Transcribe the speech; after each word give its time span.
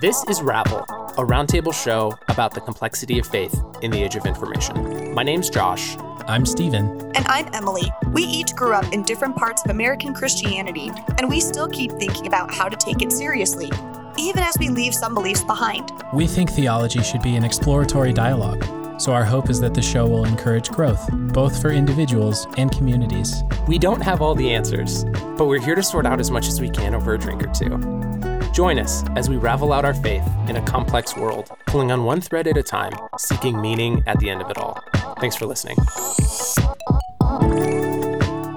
This 0.00 0.22
is 0.28 0.40
Ravel, 0.42 0.82
a 1.18 1.26
roundtable 1.26 1.74
show 1.74 2.16
about 2.28 2.54
the 2.54 2.60
complexity 2.60 3.18
of 3.18 3.26
faith 3.26 3.60
in 3.82 3.90
the 3.90 4.00
age 4.00 4.14
of 4.14 4.26
information. 4.26 5.12
My 5.12 5.24
name's 5.24 5.50
Josh. 5.50 5.96
I'm 6.28 6.46
Steven. 6.46 7.00
And 7.16 7.26
I'm 7.26 7.52
Emily. 7.52 7.90
We 8.12 8.22
each 8.22 8.54
grew 8.54 8.74
up 8.74 8.92
in 8.92 9.02
different 9.02 9.34
parts 9.34 9.64
of 9.64 9.72
American 9.72 10.14
Christianity, 10.14 10.92
and 11.18 11.28
we 11.28 11.40
still 11.40 11.66
keep 11.66 11.90
thinking 11.90 12.28
about 12.28 12.54
how 12.54 12.68
to 12.68 12.76
take 12.76 13.02
it 13.02 13.10
seriously, 13.10 13.72
even 14.16 14.44
as 14.44 14.56
we 14.60 14.68
leave 14.68 14.94
some 14.94 15.14
beliefs 15.14 15.42
behind. 15.42 15.90
We 16.14 16.28
think 16.28 16.52
theology 16.52 17.02
should 17.02 17.22
be 17.22 17.34
an 17.34 17.42
exploratory 17.42 18.12
dialogue, 18.12 18.64
so 19.00 19.12
our 19.12 19.24
hope 19.24 19.50
is 19.50 19.60
that 19.62 19.74
the 19.74 19.82
show 19.82 20.06
will 20.06 20.26
encourage 20.26 20.70
growth, 20.70 21.10
both 21.32 21.60
for 21.60 21.72
individuals 21.72 22.46
and 22.56 22.70
communities. 22.70 23.42
We 23.66 23.80
don't 23.80 24.02
have 24.02 24.22
all 24.22 24.36
the 24.36 24.54
answers, 24.54 25.02
but 25.36 25.46
we're 25.46 25.60
here 25.60 25.74
to 25.74 25.82
sort 25.82 26.06
out 26.06 26.20
as 26.20 26.30
much 26.30 26.46
as 26.46 26.60
we 26.60 26.70
can 26.70 26.94
over 26.94 27.14
a 27.14 27.18
drink 27.18 27.42
or 27.42 27.52
two. 27.52 28.07
Join 28.52 28.78
us 28.78 29.04
as 29.16 29.28
we 29.28 29.36
ravel 29.36 29.72
out 29.72 29.84
our 29.84 29.94
faith 29.94 30.26
in 30.48 30.56
a 30.56 30.62
complex 30.62 31.16
world, 31.16 31.48
pulling 31.66 31.92
on 31.92 32.04
one 32.04 32.20
thread 32.20 32.46
at 32.46 32.56
a 32.56 32.62
time, 32.62 32.92
seeking 33.16 33.60
meaning 33.60 34.02
at 34.06 34.18
the 34.18 34.30
end 34.30 34.42
of 34.42 34.50
it 34.50 34.58
all. 34.58 34.80
Thanks 35.20 35.36
for 35.36 35.46
listening. 35.46 35.76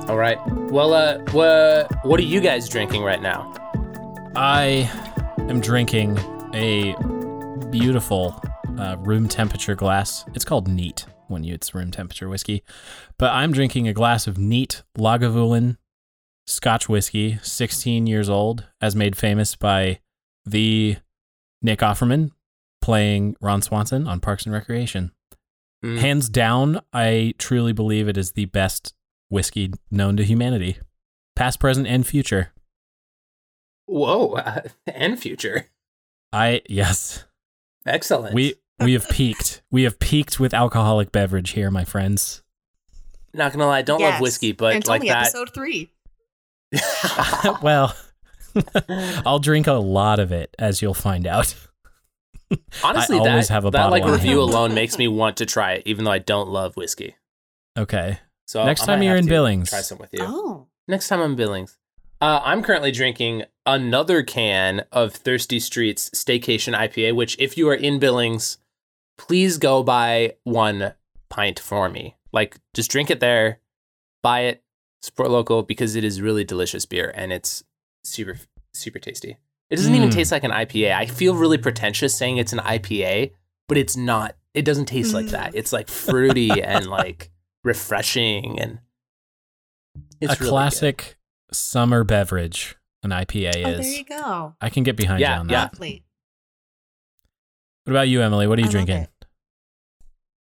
All 0.10 0.18
right. 0.18 0.38
Well, 0.72 0.94
uh, 0.94 1.20
wha- 1.34 1.88
what 2.04 2.20
are 2.20 2.24
you 2.24 2.42
guys 2.42 2.68
drinking 2.68 3.04
right 3.04 3.22
now? 3.22 3.54
I 4.36 4.90
am 5.50 5.60
drinking 5.62 6.18
a 6.54 6.96
beautiful 7.70 8.42
uh, 8.80 8.98
room 9.00 9.28
temperature 9.28 9.76
glass. 9.76 10.26
It's 10.34 10.46
called 10.46 10.68
Neat 10.68 11.06
when 11.28 11.44
you, 11.44 11.54
it's 11.54 11.74
room 11.74 11.92
temperature 11.92 12.28
whiskey, 12.28 12.64
but 13.18 13.32
I'm 13.32 13.52
drinking 13.54 13.88
a 13.88 13.94
glass 13.94 14.28
of 14.28 14.38
Neat 14.38 14.84
Lagavulin 14.98 15.78
Scotch 16.52 16.90
whiskey, 16.90 17.40
16 17.42 18.08
years 18.08 18.30
old, 18.30 18.68
as 18.82 18.96
made 18.96 19.18
famous 19.18 19.56
by 19.56 20.00
the 20.46 20.98
Nick 21.62 21.80
Offerman 21.80 22.32
playing 22.82 23.36
Ron 23.40 23.62
Swanson 23.62 24.08
on 24.08 24.20
Parks 24.20 24.46
and 24.46 24.54
Recreation. 24.54 25.12
Mm. 25.84 25.98
Hands 26.00 26.30
down, 26.30 26.82
I 26.94 27.34
truly 27.38 27.74
believe 27.74 28.08
it 28.08 28.18
is 28.18 28.34
the 28.34 28.46
best 28.46 28.94
whiskey 29.30 29.72
known 29.90 30.18
to 30.18 30.24
humanity, 30.24 30.78
past, 31.36 31.60
present, 31.60 31.88
and 31.88 32.06
future. 32.06 32.52
Whoa, 33.86 34.34
uh, 34.34 34.62
and 34.88 35.20
future. 35.20 35.68
I 36.34 36.62
yes, 36.70 37.26
Excellent. 37.86 38.36
we 38.36 38.56
we 38.80 38.94
have 38.94 39.10
peaked. 39.10 39.62
We 39.72 39.84
have 39.84 40.00
peaked 40.00 40.40
with 40.40 40.54
alcoholic 40.54 41.12
beverage 41.12 41.52
here, 41.52 41.72
my 41.72 41.86
friends. 41.86 42.44
not 43.34 43.52
gonna 43.52 43.68
lie, 43.68 43.80
I 43.80 43.82
don't 43.82 44.02
love 44.02 44.22
whiskey, 44.22 44.52
but 44.52 44.76
it's 44.76 44.88
like 44.88 45.02
only 45.02 45.10
that. 45.10 45.28
episode 45.28 45.54
three. 45.54 45.92
well, 47.62 47.96
I'll 49.26 49.40
drink 49.40 49.68
a 49.68 49.74
lot 49.74 50.20
of 50.20 50.32
it, 50.32 50.56
as 50.60 50.82
you'll 50.82 50.94
find 50.94 51.28
out. 51.28 51.54
Honestly, 52.84 53.18
I 53.18 53.20
always 53.20 53.48
that, 53.48 53.54
have 53.54 53.66
a 53.66 53.72
that 53.72 53.78
bottle 53.78 53.92
like 53.92 54.06
review 54.06 54.40
hand. 54.40 54.52
alone 54.52 54.74
makes 54.74 54.98
me 54.98 55.08
want 55.08 55.38
to 55.38 55.46
try 55.46 55.74
it, 55.74 55.84
even 55.86 56.06
though 56.06 56.12
I 56.12 56.20
don't 56.20 56.50
love 56.50 56.76
whiskey. 56.76 57.16
Okay. 57.78 58.20
So 58.48 58.66
Next 58.66 58.84
I 58.84 58.88
time 58.88 59.04
you're 59.04 59.16
in 59.16 59.28
Billings. 59.28 59.70
try 59.70 59.82
some 59.82 59.98
with 59.98 60.14
you. 60.14 60.20
Oh. 60.22 60.68
Next 60.88 61.08
time 61.08 61.22
I'm 61.22 61.32
in 61.32 61.38
Billings. 61.38 61.78
Uh, 62.20 62.42
I'm 62.44 62.62
currently 62.62 62.92
drinking 62.92 63.44
another 63.66 64.22
can 64.24 64.82
of 64.92 65.14
Thirsty 65.14 65.60
Streets 65.60 66.10
Staycation 66.12 66.78
IPA, 66.78 67.16
which, 67.16 67.36
if 67.40 67.58
you 67.58 67.68
are 67.70 67.76
in 67.76 67.98
Billings, 67.98 68.58
please 69.18 69.58
go 69.58 69.82
buy 69.82 70.36
one 70.44 70.94
pint 71.30 71.60
for 71.60 71.90
me. 71.90 72.16
Like, 72.34 72.58
just 72.74 72.92
drink 72.92 73.10
it 73.10 73.22
there, 73.22 73.60
buy 74.22 74.42
it, 74.42 74.64
support 75.02 75.30
local 75.30 75.64
because 75.64 75.96
it 75.96 76.04
is 76.04 76.22
really 76.22 76.44
delicious 76.44 76.86
beer 76.86 77.12
and 77.16 77.34
it's 77.34 77.64
super, 78.04 78.38
super 78.74 79.00
tasty. 79.00 79.38
It 79.70 79.78
doesn't 79.78 79.96
even 79.96 80.10
Mm. 80.10 80.14
taste 80.14 80.32
like 80.32 80.44
an 80.44 80.52
IPA. 80.52 80.94
I 80.96 81.06
feel 81.06 81.34
really 81.36 81.58
pretentious 81.58 82.16
saying 82.16 82.38
it's 82.38 82.54
an 82.54 82.60
IPA, 82.60 83.32
but 83.68 83.78
it's 83.78 83.96
not. 83.98 84.36
It 84.54 84.64
doesn't 84.66 84.86
taste 84.86 85.14
like 85.14 85.28
Mm. 85.28 85.32
that. 85.32 85.56
It's 85.56 85.72
like 85.74 85.88
fruity 85.90 86.62
and 86.64 86.88
like 86.88 87.32
refreshing 87.64 88.60
and 88.60 88.80
it's 90.20 90.34
a 90.34 90.36
really 90.36 90.38
good. 90.40 90.50
classic 90.50 91.18
summer 91.52 92.04
beverage, 92.04 92.76
an 93.04 93.12
IPA 93.12 93.66
Oh, 93.66 93.72
there 93.78 93.82
you 93.84 94.04
go. 94.04 94.56
I 94.62 94.70
can 94.70 94.84
get 94.84 94.96
behind 94.98 95.20
Yeah, 95.22 95.36
you 95.36 95.40
on 95.42 95.50
yeah. 95.50 95.62
that. 95.66 95.74
Lovely. 95.74 96.04
What 97.86 97.94
about 97.94 98.08
you, 98.10 98.22
Emily? 98.22 98.46
What 98.48 98.60
are 98.60 98.62
you 98.62 98.68
I 98.68 98.72
drinking? 98.72 99.08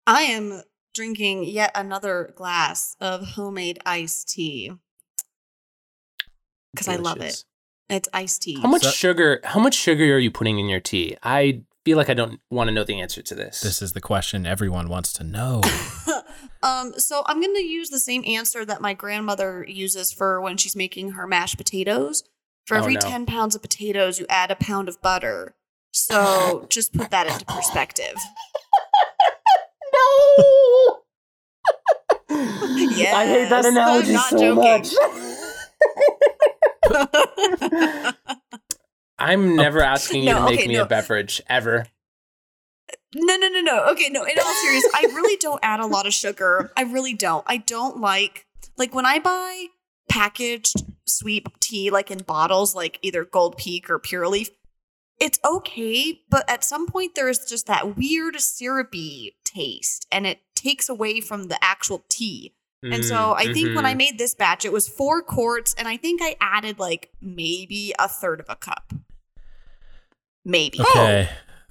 I 0.07 0.23
am 0.23 0.63
drinking 0.99 1.45
yet 1.45 1.71
another 1.77 2.33
glass 2.35 2.97
of 3.01 3.23
homemade 3.31 3.79
iced 3.87 4.29
tea 4.29 4.73
because 6.75 6.89
I 6.89 6.97
love 6.97 7.21
it. 7.21 7.45
It's 7.89 8.09
iced 8.13 8.43
tea. 8.43 8.61
How 8.61 8.69
much 8.69 8.83
So- 8.83 8.91
sugar? 8.91 9.41
How 9.45 9.61
much 9.61 9.75
sugar 9.75 10.15
are 10.15 10.19
you 10.19 10.33
putting 10.33 10.59
in 10.59 10.69
your 10.69 10.81
tea? 10.81 11.17
I 11.23 11.63
feel 11.85 11.97
like 11.97 12.11
I 12.11 12.15
don't 12.15 12.41
want 12.51 12.67
to 12.69 12.75
know 12.75 12.83
the 12.85 13.01
answer 13.01 13.23
to 13.23 13.35
this. 13.37 13.61
This 13.61 13.81
is 13.81 13.93
the 13.93 14.01
question 14.01 14.45
everyone 14.45 14.89
wants 14.89 15.13
to 15.15 15.25
know. 15.25 15.63
um, 16.65 16.93
so 16.99 17.23
I'm 17.27 17.41
going 17.41 17.55
to 17.55 17.63
use 17.63 17.91
the 17.91 18.01
same 18.01 18.25
answer 18.27 18.65
that 18.65 18.81
my 18.81 18.93
grandmother 18.93 19.65
uses 19.69 20.13
for 20.13 20.41
when 20.41 20.57
she's 20.57 20.75
making 20.77 21.13
her 21.13 21.27
mashed 21.29 21.57
potatoes. 21.57 22.25
For 22.67 22.75
Oh, 22.77 22.81
every 22.81 22.95
no. 22.95 23.01
10 23.01 23.25
pounds 23.25 23.55
of 23.55 23.63
potatoes, 23.63 24.19
you 24.19 24.27
add 24.29 24.51
a 24.51 24.57
pound 24.57 24.89
of 24.89 25.01
butter. 25.01 25.55
So 25.93 26.67
just 26.71 26.93
put 26.93 27.11
that 27.11 27.27
into 27.29 27.47
perspective. 27.47 28.17
no. 29.95 30.45
Yes, 32.78 33.15
I 33.15 33.27
hate 33.27 33.49
that 33.50 33.65
analogy 33.65 34.12
not 34.12 34.31
so 34.31 34.39
joking. 34.39 34.56
much. 34.56 34.93
I'm 39.19 39.53
oh, 39.53 39.56
never 39.56 39.83
asking 39.83 40.22
you 40.22 40.31
No, 40.31 40.39
to 40.41 40.44
make 40.44 40.61
okay, 40.61 40.69
me 40.69 40.75
no. 40.75 40.84
a 40.84 40.87
beverage 40.87 41.43
ever. 41.49 41.87
No, 43.15 43.37
no, 43.37 43.49
no, 43.49 43.61
no. 43.61 43.84
Okay, 43.91 44.09
no. 44.11 44.22
In 44.25 44.38
all 44.38 44.55
seriousness, 44.55 44.93
I 44.94 45.03
really 45.15 45.37
don't 45.38 45.61
add 45.62 45.81
a 45.81 45.87
lot 45.87 46.06
of 46.06 46.12
sugar. 46.12 46.71
I 46.77 46.83
really 46.83 47.15
don't. 47.15 47.43
I 47.47 47.56
don't 47.56 48.00
like 48.00 48.47
like 48.77 48.94
when 48.94 49.06
I 49.06 49.19
buy 49.19 49.67
packaged 50.09 50.84
sweet 51.06 51.47
tea, 51.61 51.91
like 51.91 52.11
in 52.11 52.19
bottles, 52.19 52.75
like 52.75 52.99
either 53.03 53.25
Gold 53.25 53.56
Peak 53.56 53.91
or 53.91 53.99
Pure 53.99 54.28
Leaf. 54.28 54.50
It's 55.21 55.41
okay, 55.44 56.21
but 56.31 56.49
at 56.49 56.62
some 56.62 56.87
point 56.87 57.17
there 57.17 57.28
is 57.28 57.44
just 57.49 57.67
that 57.67 57.97
weird 57.97 58.38
syrupy 58.41 59.37
taste, 59.44 60.06
and 60.12 60.27
it 60.27 60.41
takes 60.55 60.88
away 60.88 61.21
from 61.21 61.49
the 61.49 61.59
actual 61.62 62.05
tea. 62.09 62.55
And 62.83 63.05
so 63.05 63.34
I 63.37 63.53
think 63.53 63.75
when 63.75 63.84
I 63.84 63.94
Mhm. 63.94 63.99
made 63.99 64.19
this 64.19 64.34
batch, 64.34 64.65
it 64.65 64.72
was 64.72 64.89
four 64.89 65.21
quarts, 65.22 65.75
and 65.77 65.89
I 65.89 65.97
think 65.97 66.21
I 66.22 66.37
added 66.41 66.78
like 66.78 67.11
maybe 67.21 67.93
a 67.99 68.09
third 68.09 68.39
of 68.41 68.47
a 68.49 68.55
cup. 68.56 68.93
Maybe. 70.44 70.81
Okay. 70.81 71.28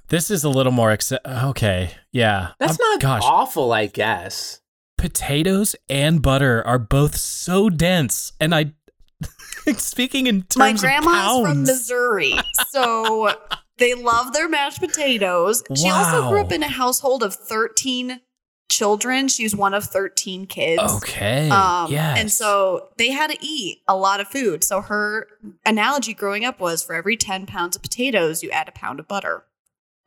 This 0.08 0.30
is 0.30 0.44
a 0.44 0.48
little 0.48 0.72
more 0.72 0.90
acce- 0.94 1.18
okay. 1.50 1.90
Yeah. 2.12 2.50
that's 2.58 2.72
Um, 2.72 2.78
not 2.90 3.00
gosh. 3.00 3.22
awful, 3.24 3.72
I 3.72 3.86
guess. 3.86 4.60
Potatoes 4.96 5.76
and 5.88 6.20
butter 6.22 6.66
are 6.66 6.78
both 6.78 7.16
so 7.16 7.68
dense 7.70 8.32
and 8.40 8.54
I 8.54 8.72
speaking 9.76 10.26
in 10.26 10.42
terms 10.42 10.54
of. 10.56 10.58
My 10.58 10.70
of 10.70 10.80
grandma's 10.80 11.42
from. 11.46 11.62
Missouri, 11.64 12.34
so 12.70 13.34
they 13.78 13.94
love 13.94 14.32
their 14.32 14.48
mashed 14.48 14.80
potatoes. 14.80 15.62
She 15.76 15.88
also 15.90 16.28
grew 16.30 16.40
up 16.40 16.52
in 16.52 16.62
a 16.62 16.68
household 16.68 17.22
of 17.22 17.34
13 17.34 18.20
children. 18.68 19.28
She 19.28 19.42
was 19.42 19.56
one 19.56 19.74
of 19.74 19.84
13 19.84 20.46
kids. 20.46 20.82
Okay. 20.96 21.48
Um, 21.48 21.90
yes. 21.90 22.18
And 22.18 22.30
so 22.30 22.88
they 22.96 23.10
had 23.10 23.30
to 23.30 23.38
eat 23.40 23.82
a 23.88 23.96
lot 23.96 24.20
of 24.20 24.28
food. 24.28 24.62
So 24.62 24.80
her 24.80 25.26
analogy 25.64 26.14
growing 26.14 26.44
up 26.44 26.60
was 26.60 26.82
for 26.82 26.94
every 26.94 27.16
10 27.16 27.46
pounds 27.46 27.76
of 27.76 27.82
potatoes, 27.82 28.42
you 28.42 28.50
add 28.50 28.68
a 28.68 28.72
pound 28.72 29.00
of 29.00 29.08
butter. 29.08 29.44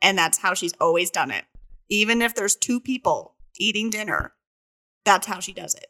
And 0.00 0.18
that's 0.18 0.38
how 0.38 0.54
she's 0.54 0.74
always 0.80 1.10
done 1.10 1.30
it. 1.30 1.44
Even 1.88 2.22
if 2.22 2.34
there's 2.34 2.56
two 2.56 2.80
people 2.80 3.34
eating 3.58 3.90
dinner, 3.90 4.32
that's 5.04 5.26
how 5.26 5.40
she 5.40 5.52
does 5.52 5.74
it. 5.74 5.86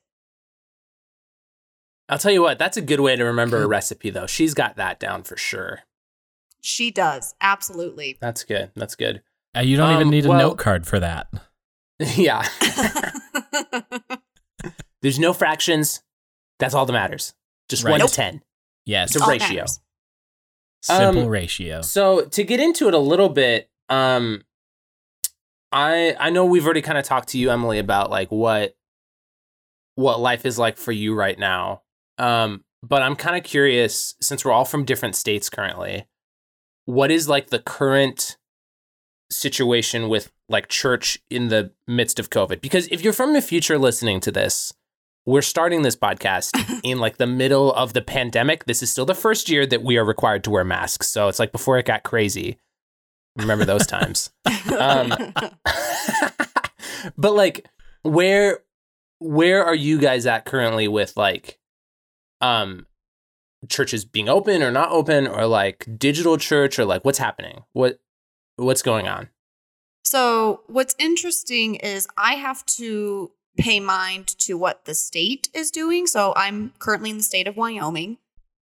I'll 2.09 2.19
tell 2.19 2.33
you 2.33 2.43
what, 2.43 2.59
that's 2.59 2.77
a 2.77 2.83
good 2.83 3.01
way 3.01 3.17
to 3.17 3.25
remember 3.25 3.63
a 3.63 3.67
recipe, 3.67 4.11
though. 4.11 4.27
She's 4.27 4.53
got 4.53 4.77
that 4.77 5.01
down 5.01 5.23
for 5.23 5.37
sure. 5.37 5.81
She 6.61 6.91
does. 6.91 7.35
Absolutely. 7.41 8.19
That's 8.21 8.45
good. 8.45 8.71
That's 8.75 8.97
good. 8.97 9.23
Uh, 9.57 9.61
you 9.61 9.77
don't 9.77 9.93
even 9.93 10.05
um, 10.05 10.11
need 10.11 10.27
a 10.27 10.29
well- 10.29 10.39
note 10.39 10.59
card 10.59 10.87
for 10.87 11.01
that. 11.01 11.29
yeah. 12.17 12.47
There's 15.03 15.19
no 15.19 15.33
fractions. 15.33 16.03
That's 16.59 16.75
all 16.75 16.87
that 16.87 16.93
matters. 16.93 17.35
Just 17.69 17.85
Right. 17.85 17.91
one 17.93 18.01
Nope. 18.01 18.11
to 18.11 18.17
10. 18.17 18.43
Yes. 18.87 19.11
It's 19.15 19.21
a 19.21 19.25
All 19.25 19.31
ratio. 19.31 19.49
matters. 19.57 19.81
Simple 20.83 21.23
Um, 21.23 21.29
ratio. 21.29 21.83
So 21.83 22.25
to 22.27 22.45
get 22.45 22.61
into 22.61 22.89
it 22.89 22.95
a 22.95 22.99
little 22.99 23.29
bit, 23.29 23.71
um, 23.89 24.43
I 25.71 26.17
I 26.19 26.31
know 26.31 26.45
we've 26.45 26.65
already 26.65 26.83
kind 26.83 26.99
of 26.99 27.05
talked 27.05 27.29
to 27.31 27.39
you, 27.39 27.51
Emily, 27.51 27.79
about 27.79 28.11
like 28.11 28.31
what 28.31 28.75
what 29.95 30.21
life 30.21 30.45
is 30.45 30.59
like 30.59 30.77
for 30.77 30.93
you 30.93 31.15
right 31.15 31.39
now. 31.39 31.83
Um, 32.19 32.65
but 32.83 33.03
I'm 33.03 33.15
kind 33.17 33.37
of 33.37 33.45
curious 33.45 34.15
since 34.21 34.45
we're 34.45 34.51
all 34.53 34.65
from 34.65 34.85
different 34.85 35.15
states 35.17 35.49
currently. 35.49 36.07
What 36.85 37.11
is 37.11 37.29
like 37.29 37.51
the 37.51 37.61
current 37.61 38.37
situation 39.31 40.09
with 40.09 40.33
like 40.53 40.69
church 40.69 41.19
in 41.31 41.49
the 41.49 41.73
midst 41.89 42.21
of 42.21 42.31
COVID? 42.31 42.61
Because 42.61 42.87
if 42.93 43.03
you're 43.03 43.13
from 43.13 43.33
the 43.33 43.43
future 43.43 43.79
listening 43.79 44.21
to 44.21 44.31
this, 44.31 44.73
we're 45.25 45.43
starting 45.43 45.83
this 45.83 45.97
podcast 45.97 46.81
in 46.85 46.99
like 46.99 47.17
the 47.17 47.27
middle 47.27 47.73
of 47.73 47.93
the 47.93 48.03
pandemic. 48.03 48.65
This 48.65 48.83
is 48.83 48.91
still 48.91 49.07
the 49.07 49.15
first 49.15 49.49
year 49.49 49.67
that 49.67 49.83
we 49.83 49.97
are 49.97 50.05
required 50.05 50.45
to 50.45 50.51
wear 50.51 50.65
masks. 50.65 51.09
So 51.09 51.29
it's 51.29 51.39
like 51.39 51.53
before 51.53 51.79
it 51.79 51.87
got 51.87 52.03
crazy. 52.03 52.59
Remember 53.37 53.65
those 53.65 53.87
times. 53.87 54.31
Um, 54.79 55.15
but 57.17 57.35
like, 57.35 57.67
where 58.03 58.61
where 59.21 59.65
are 59.65 59.75
you 59.75 59.99
guys 59.99 60.27
at 60.27 60.45
currently 60.45 60.89
with 60.89 61.17
like, 61.17 61.59
um, 62.41 62.87
churches 63.69 64.05
being 64.05 64.29
open 64.29 64.63
or 64.63 64.71
not 64.71 64.91
open, 64.91 65.27
or 65.27 65.47
like 65.47 65.87
digital 65.97 66.37
church, 66.37 66.79
or 66.79 66.85
like 66.85 67.05
what's 67.05 67.19
happening? 67.19 67.65
What 67.73 68.01
what's 68.57 68.83
going 68.83 69.09
on? 69.09 69.31
So, 70.03 70.63
what's 70.67 70.95
interesting 70.99 71.77
is 71.77 72.09
I 72.17 72.35
have 72.35 72.65
to 72.67 73.31
pay 73.57 73.81
mind 73.81 74.27
to 74.39 74.57
what 74.57 74.85
the 74.85 74.95
state 74.95 75.49
is 75.55 75.71
doing. 75.71 76.07
So, 76.07 76.33
I'm 76.37 76.73
currently 76.79 77.11
in 77.11 77.19
the 77.19 77.23
state 77.23 77.47
of 77.47 77.57
Wyoming. 77.57 78.19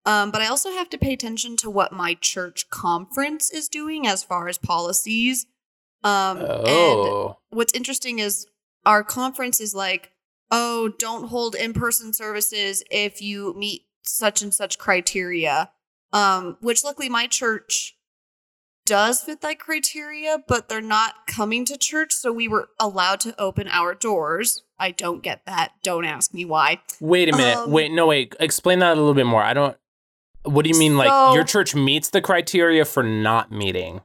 Um, 0.07 0.31
but 0.31 0.43
I 0.43 0.49
also 0.49 0.71
have 0.71 0.91
to 0.91 0.99
pay 0.99 1.13
attention 1.15 1.57
to 1.59 1.71
what 1.71 1.93
my 1.93 2.15
church 2.15 2.69
conference 2.69 3.51
is 3.51 3.69
doing 3.69 4.07
as 4.07 4.23
far 4.23 4.49
as 4.49 4.59
policies. 4.59 5.47
Um, 6.03 6.39
And 6.39 6.69
Oh, 6.69 7.39
what's 7.51 7.73
interesting 7.73 8.19
is 8.19 8.47
our 8.85 9.03
conference 9.03 9.61
is 9.61 9.75
like, 9.75 10.13
oh, 10.51 10.93
don't 10.99 11.29
hold 11.29 11.55
in 11.55 11.73
person 11.73 12.13
services 12.13 12.85
if 12.91 13.23
you 13.23 13.55
meet 13.57 13.87
such 14.03 14.43
and 14.43 14.53
such 14.53 14.79
criteria. 14.79 15.71
Um, 16.13 16.59
which 16.61 16.85
luckily 16.85 17.09
my 17.09 17.27
church 17.27 17.94
does 18.87 19.23
fit 19.23 19.41
that 19.41 19.59
criteria, 19.59 20.43
but 20.47 20.69
they're 20.69 20.81
not 20.81 21.27
coming 21.27 21.65
to 21.67 21.77
church, 21.77 22.13
so 22.13 22.33
we 22.33 22.49
were 22.49 22.69
allowed 22.79 23.21
to 23.21 23.41
open 23.41 23.69
our 23.69 23.95
doors. 23.95 24.63
I 24.79 24.91
don't 24.91 25.23
get 25.23 25.45
that. 25.47 25.73
Don't 25.83 26.05
ask 26.05 26.35
me 26.35 26.45
why. 26.45 26.81
wait 27.01 27.29
a 27.29 27.37
minute. 27.37 27.59
um, 27.59 27.71
wait, 27.71 27.93
no, 27.93 28.07
wait. 28.07 28.35
Explain 28.41 28.81
that 28.81 28.93
a 28.93 29.01
little 29.01 29.15
bit 29.15 29.27
more. 29.27 29.43
I 29.43 29.55
don't. 29.55 29.77
What 30.43 30.65
do 30.65 30.69
you 30.69 30.79
mean? 30.79 30.97
Like 30.97 31.35
your 31.35 31.45
church 31.45 31.75
meets 31.75 32.11
the 32.11 32.21
criteria 32.21 32.85
for 32.85 33.03
not 33.03 33.51
meeting? 33.51 34.03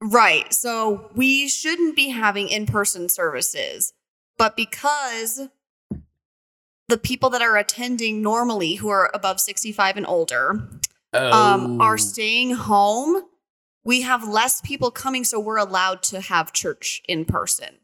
Right. 0.00 0.52
So 0.52 1.10
we 1.14 1.48
shouldn't 1.48 1.96
be 1.96 2.10
having 2.10 2.48
in 2.48 2.66
person 2.66 3.08
services. 3.08 3.92
But 4.38 4.56
because 4.56 5.48
the 6.88 6.98
people 6.98 7.30
that 7.30 7.42
are 7.42 7.56
attending 7.56 8.22
normally 8.22 8.74
who 8.74 8.88
are 8.88 9.10
above 9.12 9.40
65 9.40 9.96
and 9.96 10.06
older 10.06 10.68
um, 11.16 11.80
Oh. 11.80 11.84
are 11.84 11.98
staying 11.98 12.52
home, 12.54 13.22
we 13.84 14.02
have 14.02 14.26
less 14.26 14.60
people 14.60 14.90
coming. 14.90 15.24
So 15.24 15.38
we're 15.40 15.58
allowed 15.58 16.02
to 16.04 16.20
have 16.20 16.52
church 16.52 17.02
in 17.08 17.24
person. 17.24 17.78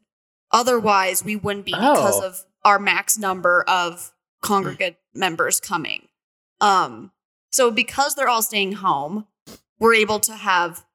Otherwise, 0.51 1.23
we 1.23 1.35
wouldn't 1.35 1.65
be 1.65 1.71
because 1.71 2.19
Oh. 2.21 2.25
of 2.27 2.45
our 2.63 2.79
max 2.79 3.17
number 3.17 3.63
of 3.67 4.13
congregate 4.41 4.97
members 5.13 5.59
coming. 5.59 6.07
Um, 6.61 7.11
so 7.51 7.71
because 7.71 8.15
they're 8.15 8.29
all 8.29 8.41
staying 8.41 8.73
home, 8.73 9.27
we're 9.79 9.93
able 9.95 10.19
to 10.21 10.35
have 10.35 10.85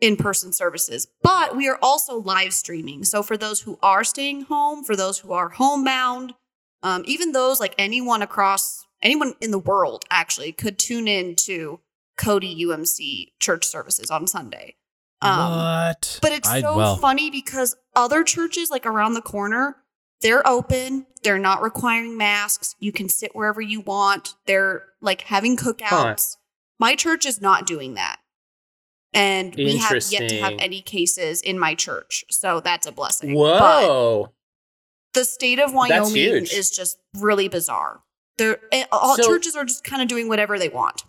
in-person 0.00 0.52
services. 0.52 1.06
But 1.22 1.56
we 1.56 1.68
are 1.68 1.78
also 1.80 2.16
live 2.18 2.52
streaming. 2.52 3.04
So 3.04 3.22
for 3.22 3.36
those 3.36 3.60
who 3.60 3.78
are 3.82 4.02
staying 4.02 4.42
home, 4.42 4.82
for 4.82 4.96
those 4.96 5.18
who 5.20 5.32
are 5.32 5.50
homebound, 5.50 6.34
um, 6.82 7.04
even 7.06 7.30
those 7.32 7.60
like 7.60 7.74
anyone 7.78 8.20
across 8.22 8.84
anyone 9.02 9.34
in 9.40 9.50
the 9.50 9.58
world 9.58 10.04
actually 10.10 10.52
could 10.52 10.78
tune 10.78 11.08
in 11.08 11.34
to 11.36 11.80
Cody 12.16 12.64
UMC 12.64 13.32
church 13.40 13.64
services 13.64 14.10
on 14.10 14.26
Sunday. 14.26 14.76
Um, 15.20 15.38
what? 15.38 16.18
but 16.20 16.32
it's 16.32 16.48
I- 16.48 16.60
so 16.60 16.76
well, 16.76 16.96
funny 16.96 17.30
because 17.30 17.76
other 17.94 18.24
churches, 18.24 18.70
like 18.70 18.86
around 18.86 19.14
the 19.14 19.22
corner, 19.22 19.76
they're 20.20 20.46
open. 20.46 21.06
They're 21.22 21.38
not 21.38 21.62
requiring 21.62 22.16
masks. 22.16 22.74
You 22.78 22.92
can 22.92 23.08
sit 23.08 23.34
wherever 23.34 23.60
you 23.60 23.80
want. 23.80 24.34
They're 24.46 24.84
like 25.00 25.22
having 25.22 25.56
cookouts. 25.56 26.36
My 26.78 26.94
church 26.94 27.26
is 27.26 27.40
not 27.40 27.66
doing 27.66 27.94
that. 27.94 28.18
And 29.12 29.54
we 29.54 29.76
have 29.76 30.02
yet 30.10 30.28
to 30.30 30.40
have 30.40 30.54
any 30.58 30.80
cases 30.80 31.42
in 31.42 31.58
my 31.58 31.74
church. 31.74 32.24
So 32.30 32.60
that's 32.60 32.86
a 32.86 32.92
blessing. 32.92 33.34
But 33.34 33.60
Whoa. 33.60 34.32
the 35.12 35.24
state 35.24 35.58
of 35.58 35.74
Wyoming 35.74 36.46
is 36.46 36.70
just 36.70 36.98
really 37.14 37.48
bizarre. 37.48 38.00
They're, 38.38 38.58
eh, 38.72 38.84
all 38.92 39.16
So- 39.16 39.24
churches 39.24 39.54
are 39.56 39.64
just 39.64 39.84
kind 39.84 40.02
of 40.02 40.08
doing 40.08 40.28
whatever 40.28 40.58
they 40.58 40.68
want. 40.68 41.02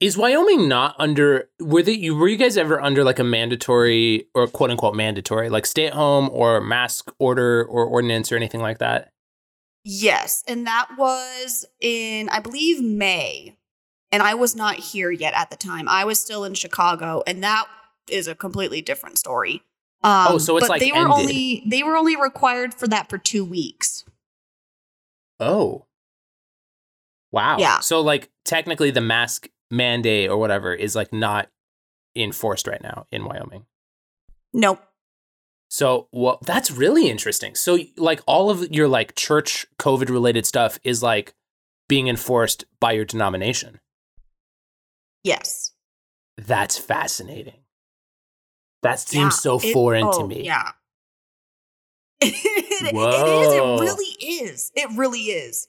Is 0.00 0.16
Wyoming 0.16 0.68
not 0.68 0.96
under? 0.98 1.48
Were 1.60 1.80
they? 1.82 1.92
You 1.92 2.16
were 2.16 2.26
you 2.26 2.36
guys 2.36 2.56
ever 2.56 2.80
under 2.80 3.04
like 3.04 3.20
a 3.20 3.24
mandatory 3.24 4.26
or 4.34 4.48
quote 4.48 4.70
unquote 4.70 4.96
mandatory 4.96 5.48
like 5.48 5.64
stay 5.64 5.86
at 5.86 5.92
home 5.92 6.28
or 6.32 6.60
mask 6.60 7.12
order 7.20 7.64
or 7.64 7.84
ordinance 7.84 8.32
or 8.32 8.36
anything 8.36 8.60
like 8.60 8.78
that? 8.78 9.12
Yes. 9.84 10.42
And 10.48 10.66
that 10.66 10.88
was 10.98 11.64
in, 11.80 12.28
I 12.30 12.40
believe, 12.40 12.80
May. 12.82 13.56
And 14.10 14.22
I 14.24 14.34
was 14.34 14.56
not 14.56 14.74
here 14.74 15.10
yet 15.12 15.34
at 15.34 15.50
the 15.50 15.56
time. 15.56 15.88
I 15.88 16.04
was 16.04 16.20
still 16.20 16.42
in 16.44 16.54
Chicago, 16.54 17.22
and 17.26 17.42
that 17.44 17.66
is 18.10 18.26
a 18.26 18.34
completely 18.34 18.82
different 18.82 19.18
story. 19.18 19.62
Um, 20.02 20.26
Oh, 20.30 20.38
so 20.38 20.56
it's, 20.56 20.64
but 20.64 20.70
like, 20.70 20.80
they 20.80 20.90
were 20.90 21.08
only 21.08 21.62
they 21.66 21.84
were 21.84 21.96
only 21.96 22.16
required 22.16 22.74
for 22.74 22.88
that 22.88 23.08
for 23.08 23.18
two 23.18 23.44
weeks. 23.44 24.04
Oh. 25.38 25.86
Wow. 27.32 27.56
Yeah. 27.58 27.80
So 27.80 28.00
like 28.00 28.30
technically 28.44 28.90
the 28.90 29.00
mask 29.00 29.48
mandate 29.70 30.30
or 30.30 30.36
whatever 30.36 30.74
is 30.74 30.94
like 30.94 31.12
not 31.12 31.48
enforced 32.14 32.66
right 32.66 32.82
now 32.82 33.06
in 33.10 33.24
Wyoming. 33.24 33.64
Nope. 34.52 34.82
So 35.68 36.08
well 36.12 36.38
that's 36.44 36.70
really 36.70 37.08
interesting. 37.08 37.54
So 37.54 37.78
like 37.96 38.20
all 38.26 38.50
of 38.50 38.70
your 38.70 38.86
like 38.86 39.14
church 39.14 39.66
COVID 39.78 40.10
related 40.10 40.44
stuff 40.46 40.78
is 40.84 41.02
like 41.02 41.34
being 41.88 42.08
enforced 42.08 42.64
by 42.80 42.92
your 42.92 43.06
denomination. 43.06 43.80
Yes. 45.24 45.72
That's 46.36 46.76
fascinating. 46.78 47.60
That 48.82 48.98
seems 49.00 49.36
Yeah. 49.36 49.40
so 49.40 49.58
It- 49.58 49.72
foreign 49.72 50.10
to 50.10 50.18
oh, 50.18 50.26
me. 50.26 50.44
Yeah. 50.44 50.72
it, 52.20 52.34
it 52.44 52.86
is. 52.86 52.92
Whoa. 52.92 53.76
It 53.76 53.80
really 53.80 54.42
is. 54.44 54.72
It 54.74 54.88
really 54.96 55.20
is. 55.20 55.68